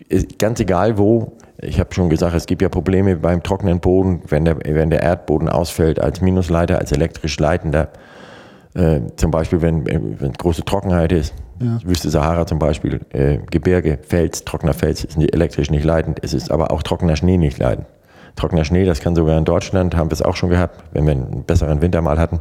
ist 0.08 0.38
ganz 0.38 0.60
egal 0.60 0.98
wo. 0.98 1.32
Ich 1.60 1.80
habe 1.80 1.92
schon 1.92 2.08
gesagt, 2.08 2.34
es 2.34 2.46
gibt 2.46 2.62
ja 2.62 2.68
Probleme 2.68 3.16
beim 3.16 3.42
trockenen 3.42 3.80
Boden, 3.80 4.22
wenn 4.28 4.44
der, 4.44 4.58
wenn 4.64 4.90
der 4.90 5.02
Erdboden 5.02 5.48
ausfällt 5.48 6.00
als 6.00 6.20
Minusleiter, 6.20 6.78
als 6.78 6.92
elektrisch 6.92 7.38
leitender. 7.38 7.88
Äh, 8.74 9.00
zum 9.16 9.30
Beispiel, 9.30 9.60
wenn, 9.60 9.86
wenn 10.20 10.32
große 10.32 10.64
Trockenheit 10.64 11.10
ist, 11.12 11.34
ja. 11.60 11.78
Wüste 11.84 12.10
Sahara 12.10 12.46
zum 12.46 12.58
Beispiel, 12.58 13.00
äh, 13.10 13.38
Gebirge, 13.50 13.98
Fels, 14.06 14.44
trockener 14.44 14.74
Fels 14.74 15.04
ist 15.04 15.16
elektrisch 15.16 15.70
nicht 15.70 15.84
leitend. 15.84 16.20
Es 16.22 16.32
ist 16.32 16.50
aber 16.50 16.70
auch 16.70 16.82
trockener 16.82 17.16
Schnee 17.16 17.36
nicht 17.36 17.58
leitend. 17.58 17.86
Trockener 18.38 18.64
Schnee, 18.64 18.84
das 18.84 19.00
kann 19.00 19.14
sogar 19.14 19.36
in 19.36 19.44
Deutschland, 19.44 19.96
haben 19.96 20.10
wir 20.10 20.14
es 20.14 20.22
auch 20.22 20.36
schon 20.36 20.50
gehabt, 20.50 20.82
wenn 20.92 21.06
wir 21.06 21.12
einen 21.12 21.44
besseren 21.44 21.82
Winter 21.82 22.00
mal 22.00 22.18
hatten, 22.18 22.40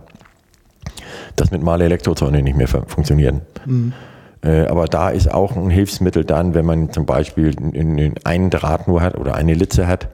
dass 1.36 1.52
mit 1.52 1.62
Mal 1.62 1.82
Elektrozäune 1.82 2.42
nicht 2.42 2.58
mehr 2.58 2.68
funktionieren. 2.68 3.42
Mhm. 3.66 3.94
Äh, 4.44 4.68
aber 4.68 4.86
da 4.86 5.10
ist 5.10 5.34
auch 5.34 5.56
ein 5.56 5.70
Hilfsmittel 5.70 6.24
dann, 6.24 6.54
wenn 6.54 6.66
man 6.66 6.92
zum 6.92 7.06
Beispiel 7.06 7.56
einen 8.24 8.50
Draht 8.50 8.88
nur 8.88 9.02
hat 9.02 9.18
oder 9.18 9.36
eine 9.36 9.54
Litze 9.54 9.88
hat, 9.88 10.10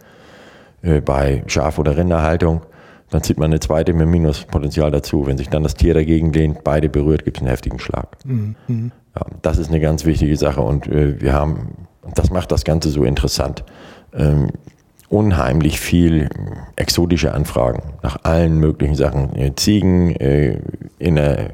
äh, 0.82 1.02
bei 1.02 1.44
Schaf- 1.48 1.80
oder 1.80 1.98
Rinderhaltung, 1.98 2.62
dann 3.10 3.22
zieht 3.22 3.38
man 3.38 3.52
eine 3.52 3.60
zweite 3.60 3.94
mit 3.94 4.08
Minuspotenzial 4.08 4.92
dazu. 4.92 5.28
Wenn 5.28 5.38
sich 5.38 5.50
dann 5.50 5.64
das 5.64 5.76
Tier 5.76 5.94
dagegen 5.94 6.34
lehnt, 6.34 6.64
beide 6.64 6.90
berührt, 6.90 7.26
gibt 7.26 7.38
es 7.38 7.42
einen 7.42 7.50
heftigen 7.50 7.80
Schlag. 7.80 8.18
Mhm. 8.26 8.56
Ja, 9.16 9.26
das 9.42 9.60
ist 9.60 9.70
eine 9.70 9.80
ganz 9.80 10.06
wichtige 10.06 10.36
Sache 10.36 10.62
und 10.62 10.88
äh, 10.88 11.22
wir 11.22 11.34
haben, 11.34 11.88
das 12.16 12.32
macht 12.32 12.52
das 12.52 12.64
Ganze 12.64 12.90
so 12.90 13.04
interessant. 13.04 13.64
Ähm, 14.14 14.50
unheimlich 15.14 15.80
viel 15.80 16.28
exotische 16.76 17.34
Anfragen 17.34 17.84
nach 18.02 18.18
allen 18.24 18.58
möglichen 18.58 18.96
Sachen. 18.96 19.36
Äh, 19.36 19.56
Ziegen 19.56 20.16
äh, 20.16 20.58
in 20.98 21.16
der, 21.16 21.52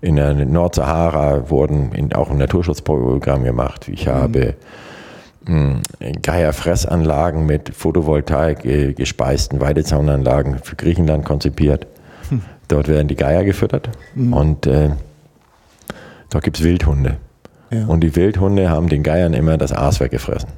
in 0.00 0.16
der 0.16 0.32
Nordsahara 0.34 1.50
wurden 1.50 1.92
in, 1.92 2.14
auch 2.14 2.30
ein 2.30 2.38
Naturschutzprogramm 2.38 3.44
gemacht. 3.44 3.88
Ich 3.88 4.08
habe 4.08 4.54
hm, 5.44 5.82
Geierfressanlagen 6.22 7.44
mit 7.44 7.74
Photovoltaik 7.74 8.64
äh, 8.64 8.94
gespeisten 8.94 9.60
Weidezaunanlagen 9.60 10.60
für 10.60 10.76
Griechenland 10.76 11.26
konzipiert. 11.26 11.86
Hm. 12.30 12.40
Dort 12.68 12.88
werden 12.88 13.08
die 13.08 13.16
Geier 13.16 13.44
gefüttert 13.44 13.90
mhm. 14.14 14.32
und 14.32 14.66
äh, 14.66 14.88
dort 16.30 16.42
gibt 16.42 16.56
es 16.56 16.64
Wildhunde. 16.64 17.18
Ja. 17.70 17.84
Und 17.84 18.00
die 18.00 18.16
Wildhunde 18.16 18.70
haben 18.70 18.88
den 18.88 19.02
Geiern 19.02 19.34
immer 19.34 19.58
das 19.58 19.72
Aas 19.72 20.00
weggefressen. 20.00 20.48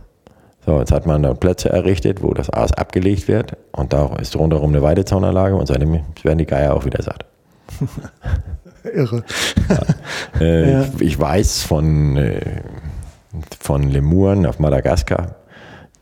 So, 0.66 0.80
jetzt 0.80 0.90
hat 0.90 1.06
man 1.06 1.22
da 1.22 1.32
Plätze 1.32 1.68
errichtet, 1.68 2.24
wo 2.24 2.34
das 2.34 2.50
Aas 2.50 2.72
abgelegt 2.72 3.28
wird 3.28 3.56
und 3.70 3.92
da 3.92 4.16
ist 4.16 4.34
rundherum 4.34 4.70
eine 4.70 4.82
Weidezaunanlage 4.82 5.54
und 5.54 5.66
seitdem 5.66 6.00
werden 6.24 6.38
die 6.38 6.46
Geier 6.46 6.74
auch 6.74 6.84
wieder 6.84 7.02
satt. 7.02 7.24
Irre. 8.92 9.22
Ja. 9.68 10.40
Äh, 10.40 10.72
ja. 10.72 10.82
Ich, 10.82 11.00
ich, 11.00 11.18
weiß 11.18 11.62
von, 11.62 12.16
äh, 12.16 12.62
von 13.60 13.84
Lemuren 13.84 14.44
auf 14.44 14.58
Madagaskar, 14.58 15.36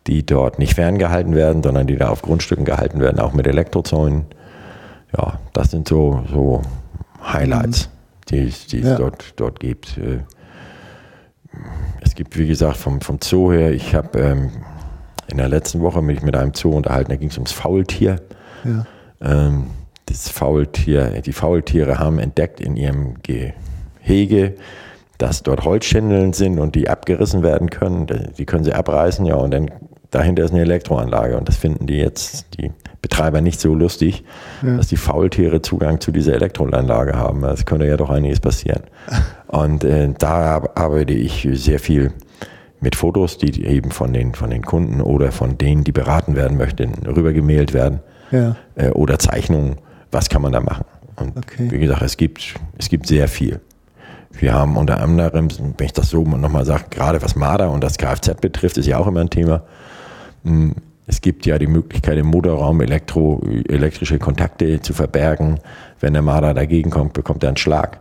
die 0.07 0.25
dort 0.25 0.59
nicht 0.59 0.75
ferngehalten 0.75 1.35
werden, 1.35 1.63
sondern 1.63 1.87
die 1.87 1.97
da 1.97 2.09
auf 2.09 2.23
Grundstücken 2.23 2.65
gehalten 2.65 3.01
werden, 3.01 3.21
auch 3.21 3.33
mit 3.35 3.47
Elektrozäunen. 3.47 4.25
Ja, 5.17 5.39
das 5.53 5.71
sind 5.71 5.89
so, 5.89 6.25
so 6.31 6.63
Highlights, 7.23 7.89
mhm. 7.89 8.27
die, 8.31 8.55
die 8.71 8.81
es 8.81 8.89
ja. 8.89 8.97
dort, 8.97 9.35
dort 9.37 9.61
gibt. 9.61 9.99
Es 12.15 12.19
gibt, 12.19 12.39
wie 12.39 12.47
gesagt, 12.47 12.77
vom, 12.77 13.01
vom 13.01 13.19
Zoo 13.21 13.51
her, 13.51 13.73
ich 13.73 13.93
habe 13.93 14.17
ähm, 14.21 14.51
in 15.27 15.39
der 15.39 15.49
letzten 15.49 15.81
Woche 15.81 16.01
mich 16.01 16.23
mit 16.23 16.37
einem 16.37 16.55
Zoo 16.55 16.71
unterhalten, 16.71 17.11
da 17.11 17.17
ging 17.17 17.29
es 17.29 17.37
ums 17.37 17.51
Faultier. 17.51 18.21
Ja. 18.63 18.87
Ähm, 19.21 19.71
das 20.07 20.29
Faultier, 20.29 21.23
die 21.23 21.33
Faultiere 21.33 21.99
haben 21.99 22.21
entdeckt 22.21 22.61
in 22.61 22.77
ihrem 22.77 23.15
Gehege, 23.25 24.55
dass 25.19 25.43
dort 25.43 25.65
Holzschindeln 25.65 26.35
sind 26.35 26.61
und 26.61 26.77
die 26.77 26.89
abgerissen 26.89 27.43
werden 27.43 27.69
können. 27.69 28.07
Die 28.39 28.47
können 28.47 28.63
sie 28.63 28.75
abreißen, 28.75 29.27
ja, 29.27 29.35
und 29.35 29.51
dann 29.51 29.73
dahinter 30.15 30.45
ist 30.45 30.53
eine 30.53 30.63
Elektroanlage 30.63 31.37
und 31.37 31.49
das 31.49 31.57
finden 31.57 31.87
die 31.87 31.97
jetzt, 31.97 32.47
die 32.59 32.73
Betreiber 33.03 33.41
nicht 33.41 33.61
so 33.61 33.75
lustig, 33.75 34.25
ja. 34.63 34.77
dass 34.77 34.89
die 34.89 34.97
Faultiere 34.97 35.61
Zugang 35.61 36.01
zu 36.01 36.11
dieser 36.11 36.35
Elektroanlage 36.35 37.15
haben. 37.15 37.43
Das 37.43 37.67
könnte 37.67 37.87
ja 37.87 37.97
doch 37.97 38.11
einiges 38.11 38.41
passieren. 38.41 38.83
Und 39.47 39.85
äh, 39.85 40.13
da 40.19 40.63
arbeite 40.75 41.13
ich 41.13 41.47
sehr 41.53 41.79
viel 41.79 42.13
mit 42.81 42.97
Fotos, 42.97 43.39
die 43.39 43.65
eben 43.65 43.91
von 43.91 44.13
den, 44.13 44.35
von 44.35 44.51
den 44.51 44.63
Kunden 44.63 45.01
oder 45.01 45.33
von 45.33 45.59
denen, 45.59 45.85
die 45.85 45.93
beraten 45.93 46.35
werden 46.35 46.57
möchten, 46.57 46.93
rübergemailt 47.07 47.73
werden. 47.73 48.01
Ja. 48.31 48.57
Äh, 48.75 48.91
oder 48.91 49.19
Zeichnungen. 49.19 49.77
Was 50.11 50.29
kann 50.29 50.43
man 50.43 50.53
da 50.53 50.61
machen? 50.61 50.87
Und 51.17 51.37
okay. 51.37 51.71
wie 51.71 51.79
gesagt, 51.79 52.03
es 52.03 52.17
gibt, 52.17 52.55
es 52.79 52.89
gibt 52.89 53.07
sehr 53.07 53.29
viel. 53.29 53.61
Wir 54.33 54.55
haben 54.55 54.77
unter 54.77 55.01
anderem, 55.01 55.49
wenn 55.77 55.87
ich 55.87 55.93
das 55.93 56.11
so 56.11 56.23
nochmal 56.23 56.65
sage, 56.65 56.85
gerade 56.91 57.23
was 57.23 57.37
Marder 57.37 57.71
und 57.71 57.85
das 57.85 57.99
Kfz 57.99 58.41
betrifft, 58.41 58.79
ist 58.79 58.87
ja 58.87 58.99
auch 58.99 59.07
immer 59.07 59.21
ein 59.21 59.31
Thema. 59.31 59.63
Es 61.07 61.21
gibt 61.21 61.47
ja 61.47 61.59
die 61.59 61.67
Möglichkeit, 61.67 62.19
im 62.19 62.27
Motorraum 62.27 62.81
elektro, 62.81 63.43
elektrische 63.69 64.19
Kontakte 64.19 64.81
zu 64.81 64.93
verbergen. 64.93 65.61
Wenn 66.01 66.15
der 66.15 66.23
Marder 66.23 66.55
dagegen 66.55 66.91
kommt, 66.91 67.13
bekommt 67.13 67.43
er 67.43 67.49
einen 67.49 67.57
Schlag. 67.57 68.01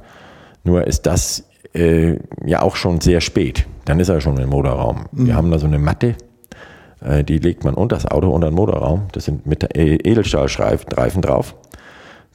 Nur 0.64 0.88
ist 0.88 1.06
das 1.06 1.46
äh, 1.74 2.18
ja 2.46 2.62
auch 2.62 2.76
schon 2.76 3.02
sehr 3.02 3.22
spät. 3.22 3.66
Dann 3.86 4.00
ist 4.00 4.10
er 4.10 4.22
schon 4.22 4.38
im 4.38 4.50
Motorraum. 4.50 5.06
Mhm. 5.12 5.26
Wir 5.26 5.36
haben 5.36 5.52
da 5.52 5.60
so 5.60 5.68
eine 5.68 5.80
Matte, 5.80 6.16
äh, 7.02 7.24
die 7.24 7.40
legt 7.40 7.64
man 7.64 7.74
unter 7.74 7.96
das 7.96 8.06
Auto, 8.06 8.30
unter 8.30 8.50
den 8.50 8.56
Motorraum. 8.56 9.08
Das 9.12 9.26
sind 9.26 9.46
mit 9.46 9.68
Edelstahlstreifen 9.76 11.22
drauf. 11.22 11.56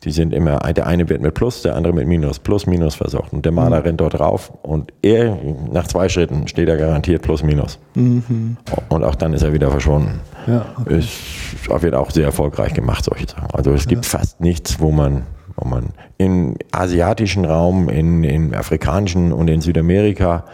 Die 0.05 0.13
sind 0.13 0.33
immer, 0.33 0.59
der 0.59 0.87
eine 0.87 1.09
wird 1.09 1.23
mit 1.23 1.35
Plus, 1.35 1.63
der 1.63 1.75
andere 1.75 1.93
mit 1.93 2.07
Minus, 2.07 2.39
Plus, 2.39 2.67
Minus 2.67 2.95
versorgt. 2.95 3.33
Und 3.33 3.45
der 3.45 3.53
Maler 3.53 3.79
mhm. 3.81 3.83
rennt 3.83 4.01
dort 4.01 4.19
drauf 4.19 4.53
und 4.63 4.93
er, 5.03 5.37
nach 5.73 5.89
zwei 5.89 6.09
Schritten, 6.09 6.47
steht 6.47 6.69
er 6.69 6.77
garantiert 6.77 7.23
Plus, 7.23 7.43
Minus. 7.43 7.81
Mhm. 7.95 8.57
Und 8.89 9.03
auch 9.03 9.17
dann 9.17 9.33
ist 9.33 9.43
er 9.43 9.53
wieder 9.53 9.71
verschwunden. 9.71 10.21
Ja, 10.47 10.67
okay. 10.81 10.99
Es 10.99 11.83
wird 11.83 11.95
auch 11.95 12.11
sehr 12.11 12.27
erfolgreich 12.27 12.75
gemacht, 12.75 13.05
solche 13.05 13.27
Sachen. 13.29 13.51
Also 13.53 13.73
es 13.73 13.89
gibt 13.89 14.05
ja. 14.05 14.19
fast 14.19 14.41
nichts, 14.41 14.79
wo 14.79 14.93
man, 14.93 15.23
wo 15.57 15.69
man 15.69 15.87
im 16.17 16.55
asiatischen 16.71 17.45
Raum, 17.45 17.89
in, 17.89 18.23
im 18.23 18.55
afrikanischen 18.55 19.33
und 19.33 19.49
in 19.49 19.61
Südamerika 19.61 20.45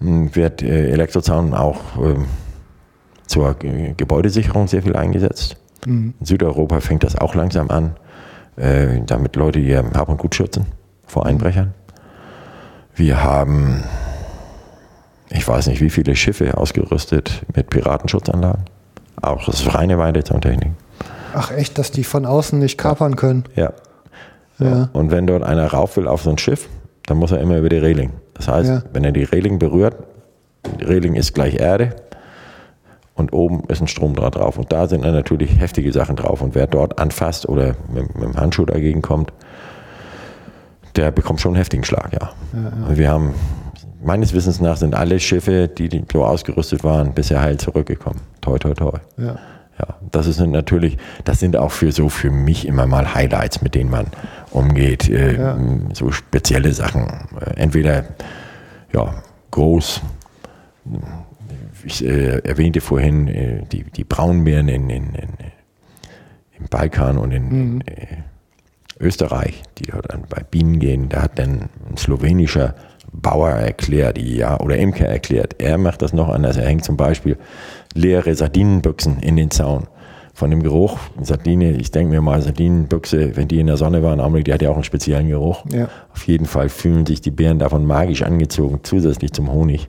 mh, 0.00 0.34
wird 0.34 0.62
äh, 0.62 0.90
Elektrozaun 0.90 1.52
auch 1.52 1.78
ähm, 2.02 2.24
zur 3.26 3.52
Ge 3.54 3.92
Gebäudesicherung 3.96 4.66
sehr 4.66 4.82
viel 4.82 4.96
eingesetzt. 4.96 5.56
In 5.86 6.14
Südeuropa 6.22 6.80
fängt 6.80 7.04
das 7.04 7.16
auch 7.16 7.34
langsam 7.34 7.70
an, 7.70 7.96
äh, 8.58 9.00
damit 9.06 9.36
Leute 9.36 9.58
ihr 9.58 9.84
Hab 9.94 10.08
und 10.08 10.18
Gut 10.18 10.34
schützen 10.34 10.66
vor 11.06 11.26
Einbrechern. 11.26 11.74
Wir 12.94 13.22
haben, 13.22 13.84
ich 15.30 15.46
weiß 15.46 15.68
nicht, 15.68 15.80
wie 15.80 15.90
viele 15.90 16.16
Schiffe 16.16 16.56
ausgerüstet 16.56 17.42
mit 17.54 17.70
Piratenschutzanlagen. 17.70 18.64
Auch 19.22 19.44
das 19.46 19.60
ist 19.60 19.74
reine 19.74 19.98
Weidezauntechnik. 19.98 20.72
Ach 21.34 21.50
echt, 21.50 21.78
dass 21.78 21.90
die 21.90 22.04
von 22.04 22.26
außen 22.26 22.58
nicht 22.58 22.78
kapern 22.78 23.16
können. 23.16 23.44
Ja. 23.54 23.72
Ja. 24.58 24.88
Und 24.92 25.10
wenn 25.12 25.26
dort 25.26 25.44
einer 25.44 25.66
rauf 25.68 25.96
will 25.96 26.08
auf 26.08 26.22
so 26.22 26.30
ein 26.30 26.38
Schiff, 26.38 26.68
dann 27.06 27.18
muss 27.18 27.30
er 27.30 27.38
immer 27.40 27.58
über 27.58 27.68
die 27.68 27.76
Reling. 27.78 28.10
Das 28.34 28.48
heißt, 28.48 28.68
Ja. 28.68 28.82
wenn 28.92 29.04
er 29.04 29.12
die 29.12 29.22
Reling 29.24 29.58
berührt, 29.58 29.94
die 30.80 30.84
Reling 30.84 31.14
ist 31.14 31.34
gleich 31.34 31.54
Erde 31.54 31.94
und 33.18 33.32
oben 33.32 33.64
ist 33.68 33.80
ein 33.80 33.88
Stromdraht 33.88 34.36
drauf. 34.36 34.58
Und 34.58 34.72
da 34.72 34.86
sind 34.86 35.04
dann 35.04 35.12
natürlich 35.12 35.60
heftige 35.60 35.92
Sachen 35.92 36.16
drauf. 36.16 36.40
Und 36.40 36.54
wer 36.54 36.66
dort 36.66 36.98
anfasst 36.98 37.48
oder 37.48 37.74
mit, 37.92 38.14
mit 38.14 38.24
dem 38.24 38.36
Handschuh 38.36 38.64
dagegen 38.64 39.02
kommt, 39.02 39.32
der 40.96 41.10
bekommt 41.10 41.40
schon 41.40 41.50
einen 41.50 41.58
heftigen 41.58 41.84
Schlag, 41.84 42.12
ja. 42.12 42.30
Und 42.88 42.96
wir 42.96 43.10
haben, 43.10 43.34
meines 44.02 44.32
Wissens 44.32 44.60
nach, 44.60 44.76
sind 44.76 44.94
alle 44.94 45.20
Schiffe, 45.20 45.68
die, 45.68 46.04
so 46.12 46.24
ausgerüstet 46.24 46.82
waren, 46.82 47.12
bisher 47.12 47.40
heil 47.40 47.56
zurückgekommen. 47.58 48.20
Toi, 48.40 48.58
toi, 48.58 48.74
toi. 48.74 48.98
Ja. 49.16 49.36
Ja, 49.78 49.94
das 50.10 50.26
ist 50.26 50.40
natürlich, 50.40 50.98
das 51.24 51.38
sind 51.38 51.56
auch 51.56 51.70
für 51.70 51.92
so 51.92 52.08
für 52.08 52.30
mich 52.30 52.66
immer 52.66 52.86
mal 52.86 53.14
Highlights, 53.14 53.62
mit 53.62 53.76
denen 53.76 53.90
man 53.90 54.06
umgeht. 54.50 55.08
Äh, 55.08 55.36
Ja. 55.36 55.56
So 55.92 56.10
spezielle 56.10 56.72
Sachen. 56.72 57.06
Äh, 57.40 57.60
entweder 57.60 58.04
ja, 58.92 59.22
groß. 59.52 60.00
Ich 61.84 62.04
äh, 62.04 62.38
erwähnte 62.38 62.80
vorhin 62.80 63.28
äh, 63.28 63.62
die, 63.70 63.84
die 63.84 64.04
Braunbären 64.04 64.68
in, 64.68 64.90
in, 64.90 65.14
in, 65.14 65.28
im 66.58 66.66
Balkan 66.68 67.18
und 67.18 67.32
in, 67.32 67.80
äh, 67.82 68.06
Österreich, 69.00 69.62
die 69.78 69.84
dort 69.90 70.10
an, 70.10 70.24
bei 70.28 70.42
Bienen 70.42 70.78
gehen. 70.78 71.08
Da 71.08 71.22
hat 71.22 71.38
dann 71.38 71.68
ein 71.88 71.96
slowenischer 71.96 72.74
Bauer 73.12 73.50
erklärt, 73.50 74.18
ja, 74.18 74.58
oder 74.60 74.76
Imker 74.76 75.06
erklärt, 75.06 75.56
er 75.58 75.78
macht 75.78 76.02
das 76.02 76.12
noch 76.12 76.28
anders. 76.28 76.56
Er 76.56 76.66
hängt 76.66 76.84
zum 76.84 76.96
Beispiel 76.96 77.36
leere 77.94 78.34
Sardinenbüchsen 78.34 79.20
in 79.20 79.36
den 79.36 79.50
Zaun. 79.50 79.86
Von 80.34 80.50
dem 80.50 80.62
Geruch, 80.62 80.98
Sardine, 81.20 81.72
ich 81.72 81.90
denke 81.90 82.12
mir 82.12 82.20
mal, 82.20 82.40
Sardinenbüchse, 82.40 83.36
wenn 83.36 83.48
die 83.48 83.58
in 83.58 83.66
der 83.66 83.76
Sonne 83.76 84.04
waren, 84.04 84.20
Augenblick, 84.20 84.44
die 84.44 84.52
hat 84.52 84.62
ja 84.62 84.70
auch 84.70 84.74
einen 84.74 84.84
speziellen 84.84 85.28
Geruch. 85.28 85.64
Ja. 85.72 85.88
Auf 86.14 86.28
jeden 86.28 86.46
Fall 86.46 86.68
fühlen 86.68 87.06
sich 87.06 87.20
die 87.20 87.32
Bären 87.32 87.58
davon 87.58 87.84
magisch 87.84 88.22
angezogen, 88.22 88.80
zusätzlich 88.84 89.32
zum 89.32 89.50
Honig. 89.50 89.88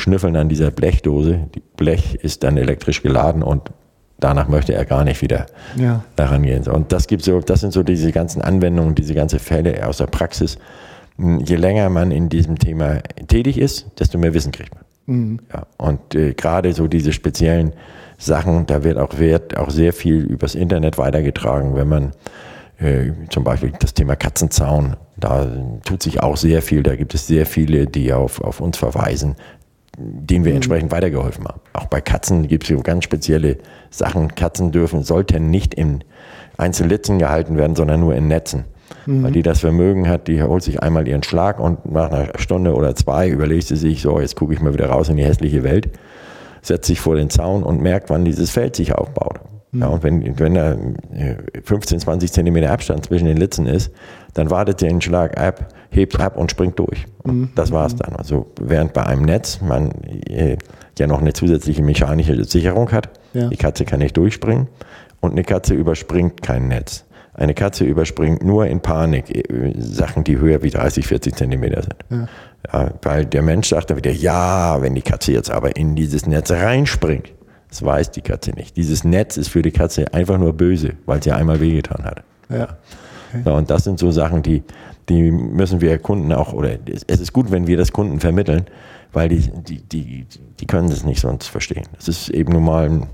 Schnüffeln 0.00 0.36
an 0.36 0.48
dieser 0.48 0.70
Blechdose. 0.70 1.48
Die 1.54 1.62
Blech 1.76 2.14
ist 2.16 2.42
dann 2.42 2.56
elektrisch 2.56 3.02
geladen 3.02 3.42
und 3.42 3.70
danach 4.18 4.48
möchte 4.48 4.74
er 4.74 4.84
gar 4.84 5.04
nicht 5.04 5.22
wieder 5.22 5.46
Ja. 5.76 6.04
daran 6.16 6.42
gehen. 6.42 6.66
Und 6.68 6.92
das 6.92 7.06
gibt 7.06 7.22
so, 7.22 7.40
das 7.40 7.60
sind 7.60 7.72
so 7.72 7.82
diese 7.82 8.12
ganzen 8.12 8.42
Anwendungen, 8.42 8.94
diese 8.94 9.14
ganze 9.14 9.38
Fälle 9.38 9.86
aus 9.86 9.98
der 9.98 10.06
Praxis. 10.06 10.58
Hm, 11.16 11.40
Je 11.40 11.56
länger 11.56 11.88
man 11.90 12.10
in 12.10 12.28
diesem 12.28 12.58
Thema 12.58 12.98
tätig 13.28 13.58
ist, 13.58 13.86
desto 13.98 14.18
mehr 14.18 14.34
Wissen 14.34 14.52
kriegt 14.52 14.72
man. 14.74 14.84
Ja, 15.52 15.66
und 15.76 16.14
äh, 16.14 16.34
gerade 16.34 16.72
so 16.72 16.86
diese 16.86 17.12
speziellen 17.12 17.72
Sachen, 18.16 18.66
da 18.66 18.84
wird 18.84 18.96
auch 18.96 19.18
Wert 19.18 19.56
auch 19.56 19.70
sehr 19.70 19.92
viel 19.92 20.18
übers 20.20 20.54
Internet 20.54 20.98
weitergetragen, 20.98 21.74
wenn 21.74 21.88
man 21.88 22.10
äh, 22.78 23.10
zum 23.30 23.42
Beispiel 23.42 23.72
das 23.80 23.92
Thema 23.92 24.14
Katzenzaun, 24.14 24.96
da 25.16 25.48
tut 25.84 26.02
sich 26.02 26.22
auch 26.22 26.36
sehr 26.36 26.62
viel, 26.62 26.84
da 26.84 26.94
gibt 26.94 27.12
es 27.14 27.26
sehr 27.26 27.44
viele, 27.46 27.86
die 27.86 28.12
auf, 28.12 28.40
auf 28.40 28.60
uns 28.60 28.76
verweisen, 28.78 29.34
denen 30.00 30.44
wir 30.44 30.54
entsprechend 30.54 30.90
weitergeholfen 30.90 31.44
haben. 31.46 31.60
Auch 31.72 31.86
bei 31.86 32.00
Katzen 32.00 32.48
gibt 32.48 32.68
es 32.70 32.82
ganz 32.82 33.04
spezielle 33.04 33.58
Sachen. 33.90 34.34
Katzen 34.34 34.72
dürfen, 34.72 35.02
sollten 35.02 35.50
nicht 35.50 35.74
in 35.74 36.04
Einzellitzen 36.56 37.18
gehalten 37.18 37.56
werden, 37.56 37.76
sondern 37.76 38.00
nur 38.00 38.14
in 38.14 38.28
Netzen. 38.28 38.64
Weil 39.06 39.32
die 39.32 39.42
das 39.42 39.60
Vermögen 39.60 40.08
hat, 40.08 40.28
die 40.28 40.42
holt 40.42 40.62
sich 40.62 40.82
einmal 40.82 41.08
ihren 41.08 41.22
Schlag 41.22 41.58
und 41.58 41.90
nach 41.90 42.10
einer 42.10 42.38
Stunde 42.38 42.74
oder 42.74 42.94
zwei 42.94 43.28
überlegt 43.28 43.66
sie 43.66 43.76
sich, 43.76 44.02
so, 44.02 44.20
jetzt 44.20 44.36
gucke 44.36 44.52
ich 44.52 44.60
mal 44.60 44.74
wieder 44.74 44.88
raus 44.88 45.08
in 45.08 45.16
die 45.16 45.24
hässliche 45.24 45.62
Welt, 45.62 45.90
setzt 46.60 46.86
sich 46.86 47.00
vor 47.00 47.16
den 47.16 47.30
Zaun 47.30 47.62
und 47.62 47.80
merkt, 47.80 48.10
wann 48.10 48.24
dieses 48.24 48.50
Feld 48.50 48.76
sich 48.76 48.94
aufbaut. 48.94 49.40
Ja, 49.72 49.86
und 49.86 50.02
wenn, 50.02 50.38
wenn 50.38 50.54
da 50.54 50.72
äh, 50.72 51.36
15, 51.62 52.00
20 52.00 52.32
Zentimeter 52.32 52.72
Abstand 52.72 53.06
zwischen 53.06 53.26
den 53.26 53.36
Litzen 53.36 53.66
ist, 53.66 53.92
dann 54.34 54.50
wartet 54.50 54.80
der 54.80 54.88
den 54.88 55.00
Schlag 55.00 55.38
ab, 55.38 55.68
hebt 55.90 56.18
ab 56.18 56.36
und 56.36 56.50
springt 56.50 56.76
durch. 56.78 57.06
Und 57.22 57.50
das 57.54 57.70
war's 57.70 57.94
dann. 57.94 58.16
Also 58.16 58.46
während 58.60 58.92
bei 58.94 59.06
einem 59.06 59.22
Netz 59.22 59.60
man 59.60 59.92
äh, 60.28 60.56
ja 60.98 61.06
noch 61.06 61.20
eine 61.20 61.32
zusätzliche 61.34 61.82
mechanische 61.82 62.44
Sicherung 62.44 62.90
hat, 62.90 63.10
Ja. 63.32 63.48
die 63.48 63.56
Katze 63.56 63.84
kann 63.84 64.00
nicht 64.00 64.16
durchspringen 64.16 64.66
und 65.20 65.32
eine 65.32 65.44
Katze 65.44 65.74
überspringt 65.74 66.42
kein 66.42 66.66
Netz. 66.68 67.04
Eine 67.34 67.54
Katze 67.54 67.84
überspringt 67.84 68.44
nur 68.44 68.66
in 68.66 68.80
Panik 68.80 69.30
äh, 69.30 69.72
Sachen, 69.78 70.24
die 70.24 70.38
höher 70.38 70.62
wie 70.64 70.70
30, 70.70 71.06
40 71.06 71.36
Zentimeter 71.36 71.82
sind. 71.82 72.28
Ja, 72.72 72.90
weil 73.02 73.24
der 73.24 73.42
Mensch 73.42 73.68
sagt 73.68 73.90
dann 73.90 73.96
wieder, 73.98 74.10
ja, 74.10 74.82
wenn 74.82 74.96
die 74.96 75.02
Katze 75.02 75.32
jetzt 75.32 75.50
aber 75.50 75.76
in 75.76 75.94
dieses 75.94 76.26
Netz 76.26 76.50
reinspringt, 76.50 77.32
das 77.70 77.82
weiß 77.82 78.10
die 78.10 78.20
Katze 78.20 78.50
nicht. 78.50 78.76
Dieses 78.76 79.04
Netz 79.04 79.36
ist 79.36 79.48
für 79.48 79.62
die 79.62 79.70
Katze 79.70 80.12
einfach 80.12 80.38
nur 80.38 80.52
böse, 80.52 80.94
weil 81.06 81.22
sie 81.22 81.32
einmal 81.32 81.60
wehgetan 81.60 82.04
hat. 82.04 82.22
Ja. 82.48 82.76
Ja, 83.44 83.52
und 83.52 83.70
das 83.70 83.84
sind 83.84 84.00
so 84.00 84.10
Sachen, 84.10 84.42
die, 84.42 84.64
die 85.08 85.30
müssen 85.30 85.80
wir 85.80 85.96
Kunden 85.98 86.32
auch, 86.32 86.52
oder 86.52 86.78
es 87.06 87.20
ist 87.20 87.32
gut, 87.32 87.52
wenn 87.52 87.68
wir 87.68 87.76
das 87.76 87.92
Kunden 87.92 88.18
vermitteln, 88.18 88.66
weil 89.12 89.28
die, 89.28 89.38
die, 89.38 89.82
die, 89.82 90.26
die 90.58 90.66
können 90.66 90.90
das 90.90 91.04
nicht 91.04 91.20
sonst 91.20 91.46
verstehen. 91.46 91.84
Es 91.96 92.08
ist 92.08 92.28
eben 92.30 92.52
nun 92.52 92.64
mal 92.64 92.86
ein 92.86 93.06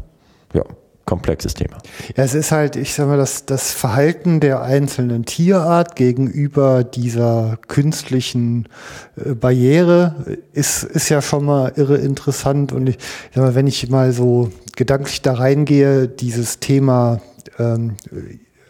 ja, 0.55 0.63
komplexes 1.07 1.55
Thema. 1.55 1.79
Ja, 2.17 2.25
es 2.25 2.35
ist 2.35 2.51
halt, 2.51 2.75
ich 2.75 2.93
sag 2.93 3.07
mal, 3.07 3.17
das, 3.17 3.47
das 3.47 3.71
Verhalten 3.71 4.41
der 4.41 4.63
einzelnen 4.63 5.25
Tierart 5.25 5.95
gegenüber 5.95 6.83
dieser 6.83 7.59
künstlichen 7.69 8.69
äh, 9.17 9.35
Barriere 9.35 10.37
ist, 10.53 10.83
ist 10.83 11.09
ja 11.09 11.23
schon 11.23 11.45
mal 11.45 11.73
irre 11.77 11.97
interessant. 11.97 12.73
Und 12.73 12.89
ich 12.89 12.99
sag 13.33 13.45
mal, 13.45 13.55
wenn 13.55 13.69
ich 13.69 13.89
mal 13.89 14.13
so 14.13 14.51
gedanklich 14.75 15.23
da 15.23 15.35
reingehe, 15.35 16.09
dieses 16.09 16.59
Thema, 16.59 17.21
ähm, 17.59 17.95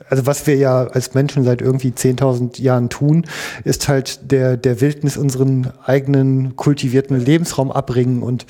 also 0.09 0.27
was 0.27 0.47
wir 0.47 0.57
ja 0.57 0.85
als 0.85 1.15
Menschen 1.15 1.43
seit 1.43 1.63
irgendwie 1.63 1.91
10.000 1.91 2.61
Jahren 2.61 2.91
tun, 2.91 3.25
ist 3.65 3.89
halt 3.89 4.31
der, 4.31 4.59
der 4.59 4.83
Wildnis 4.83 5.17
unseren 5.17 5.73
eigenen 5.85 6.55
kultivierten 6.55 7.19
Lebensraum 7.19 7.73
abbringen 7.73 8.23
und 8.23 8.45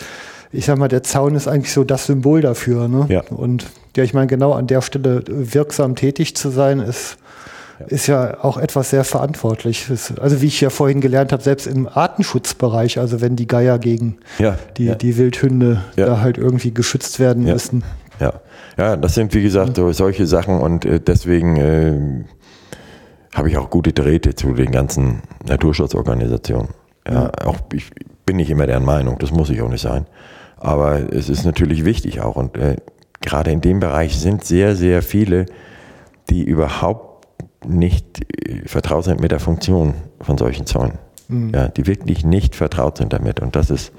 ich 0.52 0.66
sag 0.66 0.78
mal, 0.78 0.88
der 0.88 1.02
Zaun 1.02 1.34
ist 1.34 1.48
eigentlich 1.48 1.72
so 1.72 1.84
das 1.84 2.06
Symbol 2.06 2.40
dafür. 2.40 2.88
Ne? 2.88 3.06
Ja. 3.08 3.22
Und 3.30 3.66
ja, 3.96 4.04
ich 4.04 4.14
meine, 4.14 4.26
genau 4.26 4.52
an 4.52 4.66
der 4.66 4.82
Stelle 4.82 5.22
wirksam 5.26 5.96
tätig 5.96 6.36
zu 6.36 6.50
sein, 6.50 6.80
ist, 6.80 7.16
ist 7.88 8.06
ja 8.06 8.42
auch 8.42 8.56
etwas 8.56 8.90
sehr 8.90 9.04
Verantwortliches. 9.04 10.14
Also 10.18 10.40
wie 10.42 10.46
ich 10.46 10.60
ja 10.60 10.70
vorhin 10.70 11.00
gelernt 11.00 11.32
habe, 11.32 11.42
selbst 11.42 11.66
im 11.66 11.88
Artenschutzbereich, 11.88 12.98
also 12.98 13.20
wenn 13.20 13.36
die 13.36 13.46
Geier 13.46 13.78
gegen 13.78 14.18
Ja, 14.38 14.56
die, 14.76 14.86
ja. 14.86 14.94
die 14.94 15.16
Wildhunde 15.18 15.82
Ja. 15.96 16.06
da 16.06 16.20
halt 16.20 16.38
irgendwie 16.38 16.72
geschützt 16.72 17.18
werden 17.20 17.46
Ja. 17.46 17.52
müssen. 17.54 17.84
Ja, 18.18 18.32
ja, 18.78 18.96
das 18.96 19.14
sind 19.14 19.34
wie 19.34 19.42
gesagt 19.42 19.76
so, 19.76 19.92
solche 19.92 20.26
Sachen 20.26 20.58
und 20.60 20.86
äh, 20.86 21.00
deswegen 21.00 21.56
äh, 21.58 22.24
habe 23.34 23.50
ich 23.50 23.58
auch 23.58 23.68
gute 23.68 23.92
Drähte 23.92 24.34
zu 24.34 24.54
den 24.54 24.70
ganzen 24.70 25.20
Naturschutzorganisationen. 25.46 26.68
Ja, 27.06 27.30
auch 27.44 27.56
ich 27.74 27.90
bin 28.24 28.36
nicht 28.36 28.50
immer 28.50 28.66
deren 28.66 28.84
Meinung, 28.84 29.18
das 29.18 29.30
muss 29.30 29.50
ich 29.50 29.60
auch 29.60 29.68
nicht 29.68 29.82
sein. 29.82 30.06
Aber 30.66 31.12
es 31.12 31.28
ist 31.28 31.44
natürlich 31.44 31.84
wichtig 31.84 32.20
auch 32.20 32.34
und 32.34 32.56
äh, 32.56 32.74
gerade 33.20 33.52
in 33.52 33.60
dem 33.60 33.78
Bereich 33.78 34.18
sind 34.18 34.42
sehr, 34.42 34.74
sehr 34.74 35.00
viele, 35.00 35.46
die 36.28 36.42
überhaupt 36.42 37.24
nicht 37.64 38.20
äh, 38.48 38.66
vertraut 38.66 39.04
sind 39.04 39.20
mit 39.20 39.30
der 39.30 39.38
Funktion 39.38 39.94
von 40.20 40.36
solchen 40.36 40.66
Zäunen. 40.66 40.98
Ja, 41.52 41.68
die 41.68 41.86
wirklich 41.86 42.24
nicht 42.24 42.54
vertraut 42.54 42.98
sind 42.98 43.12
damit 43.12 43.40
und 43.40 43.54
das 43.56 43.70
ist 43.70 43.92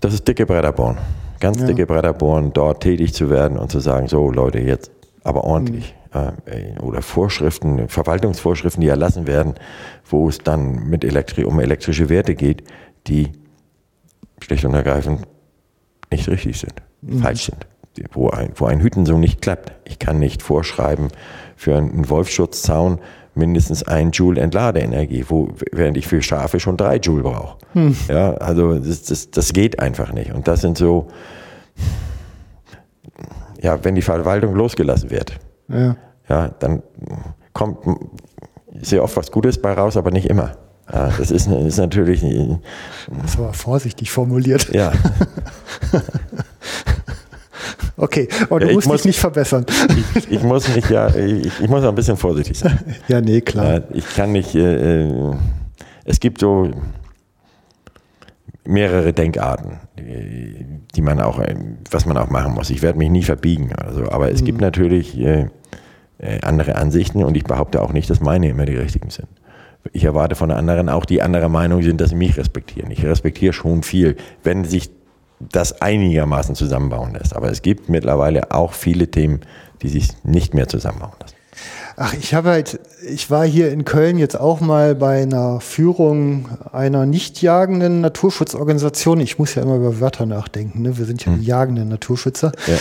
das 0.00 0.14
ist 0.14 0.26
dicke 0.26 0.46
Bretter 0.46 0.72
bohren. 0.72 0.98
Ganz 1.40 1.64
dicke 1.64 1.86
Bretter 1.86 2.12
bohren, 2.12 2.52
dort 2.52 2.82
tätig 2.82 3.12
zu 3.12 3.28
werden 3.28 3.58
und 3.58 3.72
zu 3.72 3.80
sagen, 3.80 4.06
so 4.06 4.30
Leute, 4.30 4.60
jetzt 4.60 4.90
aber 5.24 5.44
ordentlich. 5.44 5.94
Äh, 6.12 6.78
oder 6.80 7.02
Vorschriften, 7.02 7.88
Verwaltungsvorschriften, 7.88 8.80
die 8.80 8.88
erlassen 8.88 9.26
werden, 9.26 9.54
wo 10.08 10.28
es 10.28 10.38
dann 10.38 10.88
mit 10.88 11.04
Elektri 11.04 11.44
um 11.44 11.58
elektrische 11.58 12.08
Werte 12.08 12.34
geht, 12.34 12.64
die 13.06 13.30
schlicht 14.40 14.64
und 14.64 14.74
ergreifend 14.74 15.26
nicht 16.10 16.28
richtig 16.28 16.58
sind, 16.58 16.74
falsch 17.22 17.46
sind. 17.46 17.66
Wo 18.12 18.30
ein, 18.30 18.52
wo 18.54 18.66
ein 18.66 18.80
Hüten 18.80 19.04
so 19.04 19.18
nicht 19.18 19.42
klappt. 19.42 19.72
Ich 19.84 19.98
kann 19.98 20.18
nicht 20.18 20.42
vorschreiben 20.42 21.08
für 21.56 21.76
einen 21.76 22.08
Wolfschutzzaun 22.08 23.00
mindestens 23.34 23.82
ein 23.82 24.10
Joule 24.12 24.40
Entladeenergie, 24.40 25.24
wo, 25.28 25.48
während 25.72 25.96
ich 25.96 26.06
für 26.06 26.22
Schafe 26.22 26.60
schon 26.60 26.76
drei 26.76 26.96
Joule 26.96 27.22
brauche. 27.22 27.58
Ja, 28.08 28.34
also 28.34 28.78
das, 28.78 29.02
das, 29.02 29.30
das 29.30 29.52
geht 29.52 29.78
einfach 29.80 30.12
nicht. 30.12 30.32
Und 30.32 30.46
das 30.48 30.60
sind 30.60 30.78
so, 30.78 31.08
ja, 33.60 33.82
wenn 33.84 33.94
die 33.94 34.02
Verwaltung 34.02 34.54
losgelassen 34.54 35.10
wird, 35.10 35.38
Ja. 35.68 35.96
ja, 36.28 36.48
dann 36.58 36.82
kommt, 37.52 37.78
sehr 38.80 39.02
oft 39.02 39.16
was 39.16 39.30
Gutes 39.30 39.60
bei 39.60 39.72
raus, 39.72 39.96
aber 39.96 40.10
nicht 40.10 40.28
immer. 40.28 40.52
Ja, 40.92 41.12
das 41.16 41.30
ist, 41.30 41.46
ist 41.46 41.78
natürlich. 41.78 42.24
Das 43.22 43.38
war 43.38 43.52
vorsichtig 43.52 44.10
formuliert. 44.10 44.68
Ja. 44.74 44.92
okay, 47.96 48.28
aber 48.48 48.60
du 48.60 48.66
Ja, 48.66 48.70
ich 48.70 48.74
musst 48.76 48.88
muss- 48.88 48.96
dich 49.02 49.06
nicht 49.06 49.20
verbessern. 49.20 49.66
Ich, 50.16 50.30
ich 50.30 50.42
muss 50.42 50.74
mich 50.74 50.88
ja, 50.88 51.14
ich, 51.14 51.60
ich 51.60 51.68
muss 51.68 51.84
ein 51.84 51.94
bisschen 51.94 52.16
vorsichtig 52.16 52.58
sein. 52.58 52.78
ja, 53.08 53.20
nee, 53.20 53.40
klar. 53.40 53.82
Ich 53.92 54.08
kann 54.14 54.32
nicht, 54.32 54.54
äh, 54.54 55.06
äh, 55.06 55.34
es 56.04 56.20
gibt 56.20 56.40
so 56.40 56.70
mehrere 58.64 59.12
Denkarten, 59.12 59.80
die, 59.98 61.02
man 61.02 61.20
auch, 61.20 61.38
äh, 61.40 61.54
was 61.90 62.06
man 62.06 62.16
auch 62.16 62.30
machen 62.30 62.54
muss. 62.54 62.70
Ich 62.70 62.82
werde 62.82 62.98
mich 62.98 63.10
nie 63.10 63.22
verbiegen 63.22 63.70
oder 63.80 63.92
so, 63.92 64.10
aber 64.10 64.30
es 64.30 64.44
gibt 64.44 64.60
natürlich 64.60 65.18
äh, 65.18 65.46
äh, 66.18 66.40
andere 66.42 66.76
Ansichten 66.76 67.24
und 67.24 67.36
ich 67.36 67.44
behaupte 67.44 67.82
auch 67.82 67.92
nicht, 67.92 68.08
dass 68.10 68.20
meine 68.20 68.48
immer 68.48 68.66
die 68.66 68.76
richtigen 68.76 69.10
sind. 69.10 69.28
Ich 69.92 70.04
erwarte 70.04 70.34
von 70.34 70.50
anderen 70.50 70.88
auch, 70.88 71.04
die 71.04 71.22
anderer 71.22 71.48
Meinung 71.48 71.82
sind, 71.82 72.00
dass 72.00 72.10
sie 72.10 72.16
mich 72.16 72.36
respektieren. 72.36 72.90
Ich 72.90 73.04
respektiere 73.04 73.52
schon 73.52 73.82
viel, 73.82 74.16
wenn 74.42 74.64
sich 74.64 74.90
das 75.40 75.80
einigermaßen 75.80 76.54
zusammenbauen 76.54 77.14
lässt. 77.14 77.34
Aber 77.34 77.50
es 77.50 77.62
gibt 77.62 77.88
mittlerweile 77.88 78.50
auch 78.52 78.72
viele 78.72 79.10
Themen, 79.10 79.40
die 79.82 79.88
sich 79.88 80.08
nicht 80.22 80.54
mehr 80.54 80.68
zusammenbauen 80.68 81.14
lassen. 81.20 81.34
Ach, 81.96 82.14
ich 82.14 82.32
habe 82.32 82.48
halt, 82.48 82.80
ich 83.06 83.30
war 83.30 83.44
hier 83.44 83.70
in 83.72 83.84
Köln 83.84 84.18
jetzt 84.18 84.38
auch 84.38 84.60
mal 84.60 84.94
bei 84.94 85.22
einer 85.22 85.60
Führung 85.60 86.48
einer 86.72 87.04
nicht 87.04 87.42
jagenden 87.42 88.00
Naturschutzorganisation. 88.00 89.20
Ich 89.20 89.38
muss 89.38 89.54
ja 89.54 89.62
immer 89.62 89.76
über 89.76 90.00
Wörter 90.00 90.24
nachdenken, 90.24 90.82
ne? 90.82 90.96
Wir 90.96 91.04
sind 91.04 91.24
ja 91.26 91.32
die 91.32 91.44
jagenden 91.44 91.88
Naturschützer. 91.88 92.52
Ja. 92.66 92.76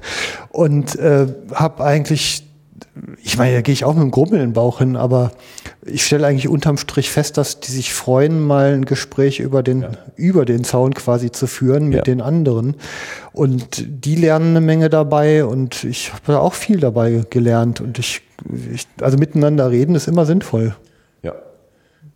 Und 0.50 0.96
äh, 0.96 1.26
habe 1.54 1.84
eigentlich, 1.84 2.45
ich 3.22 3.36
meine, 3.38 3.54
da 3.56 3.60
gehe 3.62 3.72
ich 3.72 3.84
auch 3.84 3.94
mit 3.94 4.02
dem 4.02 4.10
Grummel 4.10 4.34
in 4.34 4.40
den 4.48 4.52
Bauch 4.52 4.78
hin, 4.78 4.96
aber 4.96 5.32
ich 5.84 6.04
stelle 6.04 6.26
eigentlich 6.26 6.48
unterm 6.48 6.76
Strich 6.78 7.10
fest, 7.10 7.36
dass 7.36 7.60
die 7.60 7.70
sich 7.72 7.92
freuen, 7.94 8.40
mal 8.46 8.72
ein 8.74 8.84
Gespräch 8.84 9.40
über 9.40 9.62
den, 9.62 9.86
über 10.16 10.44
den 10.44 10.64
Zaun 10.64 10.94
quasi 10.94 11.30
zu 11.30 11.46
führen 11.46 11.86
mit 11.86 11.96
Ja. 11.98 12.02
den 12.02 12.20
anderen. 12.20 12.74
Und 13.32 13.84
die 13.86 14.16
lernen 14.16 14.50
eine 14.50 14.60
Menge 14.60 14.90
dabei 14.90 15.44
und 15.44 15.84
ich 15.84 16.12
habe 16.12 16.22
da 16.26 16.38
auch 16.38 16.54
viel 16.54 16.78
dabei 16.80 17.24
gelernt. 17.30 17.80
Und 17.80 17.98
ich, 17.98 18.22
ich 18.72 18.86
also 19.00 19.16
miteinander 19.18 19.70
reden 19.70 19.94
ist 19.94 20.08
immer 20.08 20.26
sinnvoll. 20.26 20.74
Ja. 21.22 21.32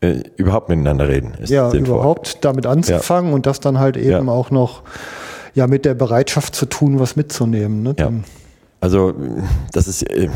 Äh, 0.01 0.23
überhaupt 0.37 0.69
miteinander 0.69 1.09
reden 1.09 1.35
ist 1.41 1.51
Ja, 1.51 1.71
sinnvoll. 1.71 1.97
überhaupt 1.97 2.39
damit 2.45 2.67
anzufangen 2.67 3.33
und 3.33 3.47
das 3.47 3.61
dann 3.61 3.79
halt 3.79 3.97
eben 3.97 4.27
Ja. 4.27 4.33
auch 4.33 4.51
noch 4.51 4.83
ja 5.55 5.67
mit 5.67 5.85
der 5.85 5.95
Bereitschaft 5.95 6.55
zu 6.55 6.67
tun, 6.67 7.01
was 7.01 7.17
mitzunehmen. 7.17 7.83
Ne? 7.83 7.95
Ja. 7.99 8.11
Also 8.81 9.15
das 9.73 9.89
ist, 9.89 10.03
äh, 10.11 10.29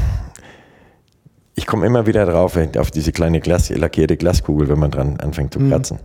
ich 1.55 1.67
komme 1.67 1.87
immer 1.87 2.07
wieder 2.07 2.27
drauf, 2.27 2.59
auf 2.79 2.91
diese 2.91 3.13
kleine 3.13 3.41
Glas, 3.41 3.71
lackierte 3.71 4.17
Glaskugel, 4.17 4.69
wenn 4.69 4.79
man 4.79 4.91
dran 4.91 5.19
anfängt 5.21 5.55
zu 5.55 5.61
kratzen. 5.61 5.99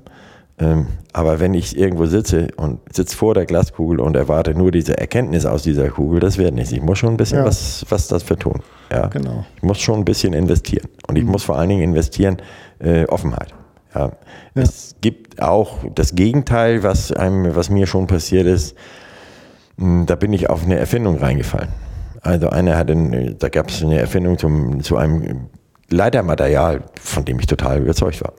Ähm, 0.61 0.88
aber 1.14 1.40
wenn 1.40 1.53
ich 1.53 1.78
irgendwo 1.78 2.06
sitze 2.06 2.49
und 2.57 2.80
sitze 2.94 3.16
vor 3.16 3.34
der 3.34 3.45
Glaskugel 3.45 3.99
und 4.02 4.16
erwarte 4.18 4.53
nur 4.53 4.72
diese 4.72 4.98
Erkenntnis 4.98 5.45
aus 5.45 5.64
dieser 5.64 5.88
Kugel, 5.90 6.20
das 6.20 6.38
wird 6.38 6.53
nichts. 6.53 6.72
Ich 6.74 6.82
muss 6.82 6.98
schon 6.99 7.11
ein 7.14 7.18
bisschen 7.18 7.40
Ja. 7.40 7.45
was, 7.45 7.86
was 7.90 8.07
dafür 8.10 8.38
tun. 8.38 8.61
Ja. 8.91 9.07
Genau. 9.07 9.45
Ich 9.56 9.64
muss 9.64 9.80
schon 9.80 9.99
ein 9.99 10.06
bisschen 10.06 10.34
investieren. 10.34 10.88
Und 11.07 11.16
ich 11.18 11.24
muss 11.24 11.44
vor 11.44 11.57
allen 11.57 11.70
Dingen 11.70 11.82
investieren 11.82 12.38
äh, 12.80 13.06
Offenheit. 13.06 13.53
Ja. 13.95 14.11
Es 14.53 14.95
gibt 15.02 15.41
auch 15.41 15.78
das 15.95 16.14
Gegenteil, 16.14 16.84
was 16.84 17.11
einem, 17.14 17.56
was 17.56 17.70
mir 17.70 17.88
schon 17.88 18.07
passiert 18.07 18.45
ist. 18.45 18.76
Hm, 19.78 20.06
Da 20.07 20.16
bin 20.16 20.34
ich 20.34 20.49
auf 20.49 20.64
eine 20.66 20.76
Erfindung 20.78 21.18
reingefallen. 21.20 21.70
Also 22.21 22.49
einer 22.49 22.77
hat, 22.77 22.89
ein, 22.89 23.35
da 23.39 23.49
gab 23.49 23.69
es 23.69 23.81
eine 23.83 23.99
Erfindung 23.99 24.37
zum, 24.37 24.81
zu 24.83 24.97
einem 24.97 25.47
Leitermaterial, 25.89 26.83
von 27.01 27.25
dem 27.25 27.39
ich 27.39 27.47
total 27.47 27.79
überzeugt 27.79 28.21
war. 28.21 28.33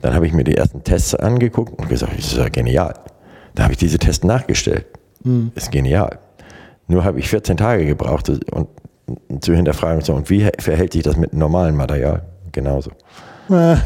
Dann 0.00 0.14
habe 0.14 0.26
ich 0.26 0.32
mir 0.32 0.44
die 0.44 0.56
ersten 0.56 0.82
Tests 0.84 1.14
angeguckt 1.14 1.78
und 1.78 1.88
gesagt, 1.88 2.16
das 2.16 2.26
ist 2.26 2.36
ja 2.36 2.48
genial. 2.48 2.94
Da 3.54 3.64
habe 3.64 3.72
ich 3.72 3.78
diese 3.78 3.98
Tests 3.98 4.24
nachgestellt. 4.24 4.86
Ist 5.54 5.70
genial. 5.72 6.18
Nur 6.86 7.04
habe 7.04 7.18
ich 7.18 7.28
14 7.28 7.56
Tage 7.56 7.84
gebraucht 7.84 8.30
und 8.50 8.68
zu 9.40 9.54
hinterfragen, 9.54 10.02
so, 10.02 10.14
und 10.14 10.30
wie 10.30 10.48
verhält 10.58 10.92
sich 10.92 11.02
das 11.02 11.16
mit 11.16 11.34
normalem 11.34 11.76
Material? 11.76 12.22
Genauso. 12.52 12.92
Äh, 13.50 13.76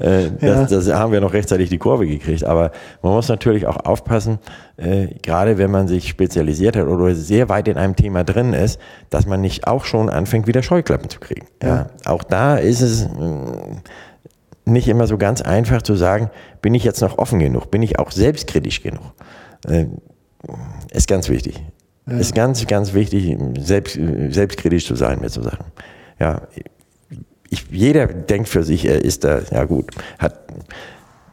das, 0.40 0.70
das 0.70 0.88
haben 0.92 1.12
wir 1.12 1.20
noch 1.20 1.32
rechtzeitig 1.32 1.68
die 1.68 1.78
Kurve 1.78 2.06
gekriegt. 2.06 2.44
Aber 2.44 2.72
man 3.02 3.12
muss 3.12 3.28
natürlich 3.28 3.66
auch 3.66 3.76
aufpassen, 3.84 4.38
äh, 4.76 5.08
gerade 5.22 5.58
wenn 5.58 5.70
man 5.70 5.88
sich 5.88 6.08
spezialisiert 6.08 6.76
hat 6.76 6.86
oder 6.86 7.14
sehr 7.14 7.48
weit 7.48 7.68
in 7.68 7.76
einem 7.76 7.96
Thema 7.96 8.24
drin 8.24 8.52
ist, 8.52 8.80
dass 9.10 9.26
man 9.26 9.40
nicht 9.40 9.66
auch 9.66 9.84
schon 9.84 10.08
anfängt, 10.08 10.46
wieder 10.46 10.62
Scheuklappen 10.62 11.10
zu 11.10 11.20
kriegen. 11.20 11.46
Ja. 11.62 11.90
Auch 12.04 12.22
da 12.22 12.56
ist 12.56 12.80
es 12.80 13.08
mh, 13.08 13.82
nicht 14.64 14.88
immer 14.88 15.06
so 15.06 15.18
ganz 15.18 15.42
einfach 15.42 15.82
zu 15.82 15.94
sagen, 15.94 16.30
bin 16.60 16.74
ich 16.74 16.84
jetzt 16.84 17.00
noch 17.00 17.18
offen 17.18 17.38
genug, 17.38 17.70
bin 17.70 17.82
ich 17.82 17.98
auch 17.98 18.10
selbstkritisch 18.10 18.82
genug. 18.82 19.12
Äh, 19.66 19.86
ist 20.92 21.08
ganz 21.08 21.28
wichtig. 21.28 21.62
Ist 22.06 22.34
ganz, 22.34 22.66
ganz 22.66 22.94
wichtig, 22.94 23.38
selbst, 23.60 23.96
selbstkritisch 24.30 24.86
zu 24.86 24.96
sein 24.96 25.20
mit 25.20 25.30
so 25.30 25.40
Sachen. 25.40 25.66
Ja, 26.18 26.42
ich, 27.52 27.66
jeder 27.70 28.06
denkt 28.06 28.48
für 28.48 28.64
sich, 28.64 28.86
er 28.86 29.04
ist 29.04 29.24
da, 29.24 29.40
ja 29.50 29.64
gut, 29.64 29.90
hat 30.18 30.40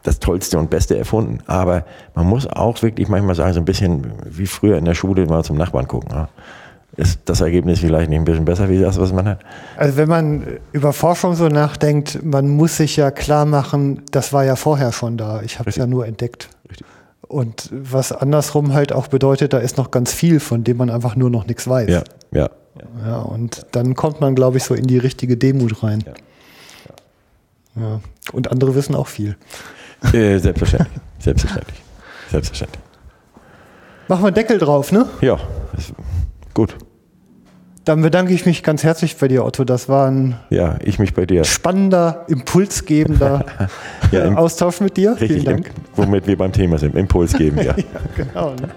das 0.04 0.20
Tollste 0.20 0.60
und 0.60 0.70
Beste 0.70 0.98
erfunden. 0.98 1.40
Aber 1.48 1.86
man 2.14 2.26
muss 2.26 2.46
auch 2.46 2.82
wirklich 2.82 3.08
manchmal 3.08 3.36
sagen, 3.36 3.54
so 3.54 3.60
ein 3.60 3.66
bisschen 3.66 4.12
wie 4.26 4.46
früher 4.46 4.78
in 4.78 4.86
der 4.86 4.96
Schule 4.96 5.26
mal 5.26 5.44
zum 5.44 5.58
Nachbarn 5.58 5.88
gucken. 5.88 6.10
Ja. 6.12 6.30
Ist 6.98 7.22
das 7.26 7.40
Ergebnis 7.40 7.80
vielleicht 7.80 8.10
nicht 8.10 8.20
ein 8.20 8.26
bisschen 8.26 8.44
besser 8.44 8.70
wie 8.70 8.80
das, 8.80 9.00
was 9.00 9.14
man 9.14 9.30
hat? 9.30 9.40
Also 9.78 9.96
wenn 9.96 10.10
man 10.10 10.60
über 10.74 10.92
Forschung 10.92 11.36
so 11.36 11.48
nachdenkt, 11.48 12.22
man 12.24 12.50
muss 12.50 12.78
sich 12.78 12.98
ja 12.98 13.12
klar 13.12 13.46
machen, 13.46 14.02
das 14.12 14.34
war 14.34 14.44
ja 14.44 14.58
vorher 14.58 14.92
schon 14.92 15.16
da. 15.16 15.42
Ich 15.42 15.60
habe 15.60 15.70
es 15.70 15.78
ja 15.78 15.88
nur 15.88 16.06
entdeckt. 16.06 16.50
Richtig. 16.70 16.86
Und 17.30 17.70
was 17.72 18.12
andersrum 18.12 18.74
halt 18.74 18.92
auch 18.92 19.08
bedeutet, 19.08 19.54
da 19.54 19.60
ist 19.60 19.78
noch 19.78 19.92
ganz 19.92 20.12
viel, 20.12 20.40
von 20.40 20.64
dem 20.64 20.78
man 20.78 20.90
einfach 20.90 21.16
nur 21.16 21.30
noch 21.30 21.46
nichts 21.46 21.68
weiß. 21.68 21.90
Ja, 21.90 22.04
ja. 22.32 22.50
Ja, 23.06 23.18
und 23.20 23.66
dann 23.74 23.94
kommt 23.96 24.22
man, 24.22 24.36
glaube 24.36 24.58
ich, 24.58 24.64
so 24.64 24.74
in 24.74 24.88
die 24.88 24.98
richtige 24.98 25.36
Demut 25.36 25.84
rein. 25.84 26.02
Ja. 26.06 26.14
Ja. 27.82 28.00
Und 28.32 28.52
andere 28.52 28.74
wissen 28.76 28.96
auch 28.96 29.08
viel. 29.08 29.36
Äh, 30.14 30.38
selbstverständlich. 30.38 31.02
Selbstverständlich. 31.20 31.82
Selbstverständlich. 32.32 32.82
Machen 34.08 34.22
wir 34.24 34.28
einen 34.28 34.36
Deckel 34.36 34.58
drauf, 34.58 34.92
ne? 34.92 35.08
Ja, 35.22 35.38
gut. 36.54 36.76
Dann 37.86 38.02
bedanke 38.02 38.34
ich 38.34 38.46
mich 38.46 38.64
ganz 38.64 38.84
herzlich 38.84 39.18
bei 39.18 39.28
dir, 39.28 39.44
Otto. 39.46 39.64
Das 39.66 39.90
war 39.90 40.10
ein 40.10 40.38
Ja, 40.50 40.78
ich 40.84 41.00
mich 41.00 41.14
bei 41.14 41.26
dir. 41.26 41.44
spannender, 41.44 42.26
impulsgebender 42.28 43.46
Ja, 44.12 44.24
im- 44.26 44.38
Austausch 44.38 44.80
mit 44.80 44.96
dir. 44.98 45.12
Richtig, 45.14 45.42
Vielen 45.44 45.46
Dank. 45.46 45.68
im- 45.68 45.74
womit 46.06 46.28
wir 46.28 46.38
beim 46.38 46.52
Thema 46.54 46.78
sind. 46.78 46.96
Impuls 46.96 47.34
geben, 47.34 47.58
ja. 47.64 47.76
Ja, 47.76 47.84
genau. 48.16 48.52
Ne? 48.52 48.70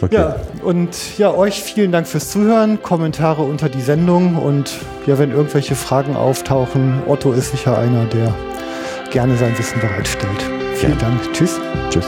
Okay. 0.00 0.14
Ja, 0.14 0.36
und 0.62 1.18
ja, 1.18 1.32
euch 1.32 1.62
vielen 1.62 1.90
Dank 1.90 2.06
fürs 2.06 2.30
Zuhören. 2.30 2.82
Kommentare 2.82 3.42
unter 3.42 3.68
die 3.68 3.80
Sendung 3.80 4.36
und 4.36 4.78
ja, 5.06 5.18
wenn 5.18 5.32
irgendwelche 5.32 5.74
Fragen 5.74 6.14
auftauchen, 6.14 7.02
Otto 7.06 7.32
ist 7.32 7.50
sicher 7.50 7.76
einer, 7.78 8.04
der 8.06 8.32
gerne 9.10 9.36
sein 9.36 9.58
Wissen 9.58 9.80
bereitstellt. 9.80 10.42
Vielen 10.74 10.96
Gerne. 10.98 11.16
Dank. 11.18 11.32
Tschüss. 11.32 11.58
Tschüss. 11.90 12.06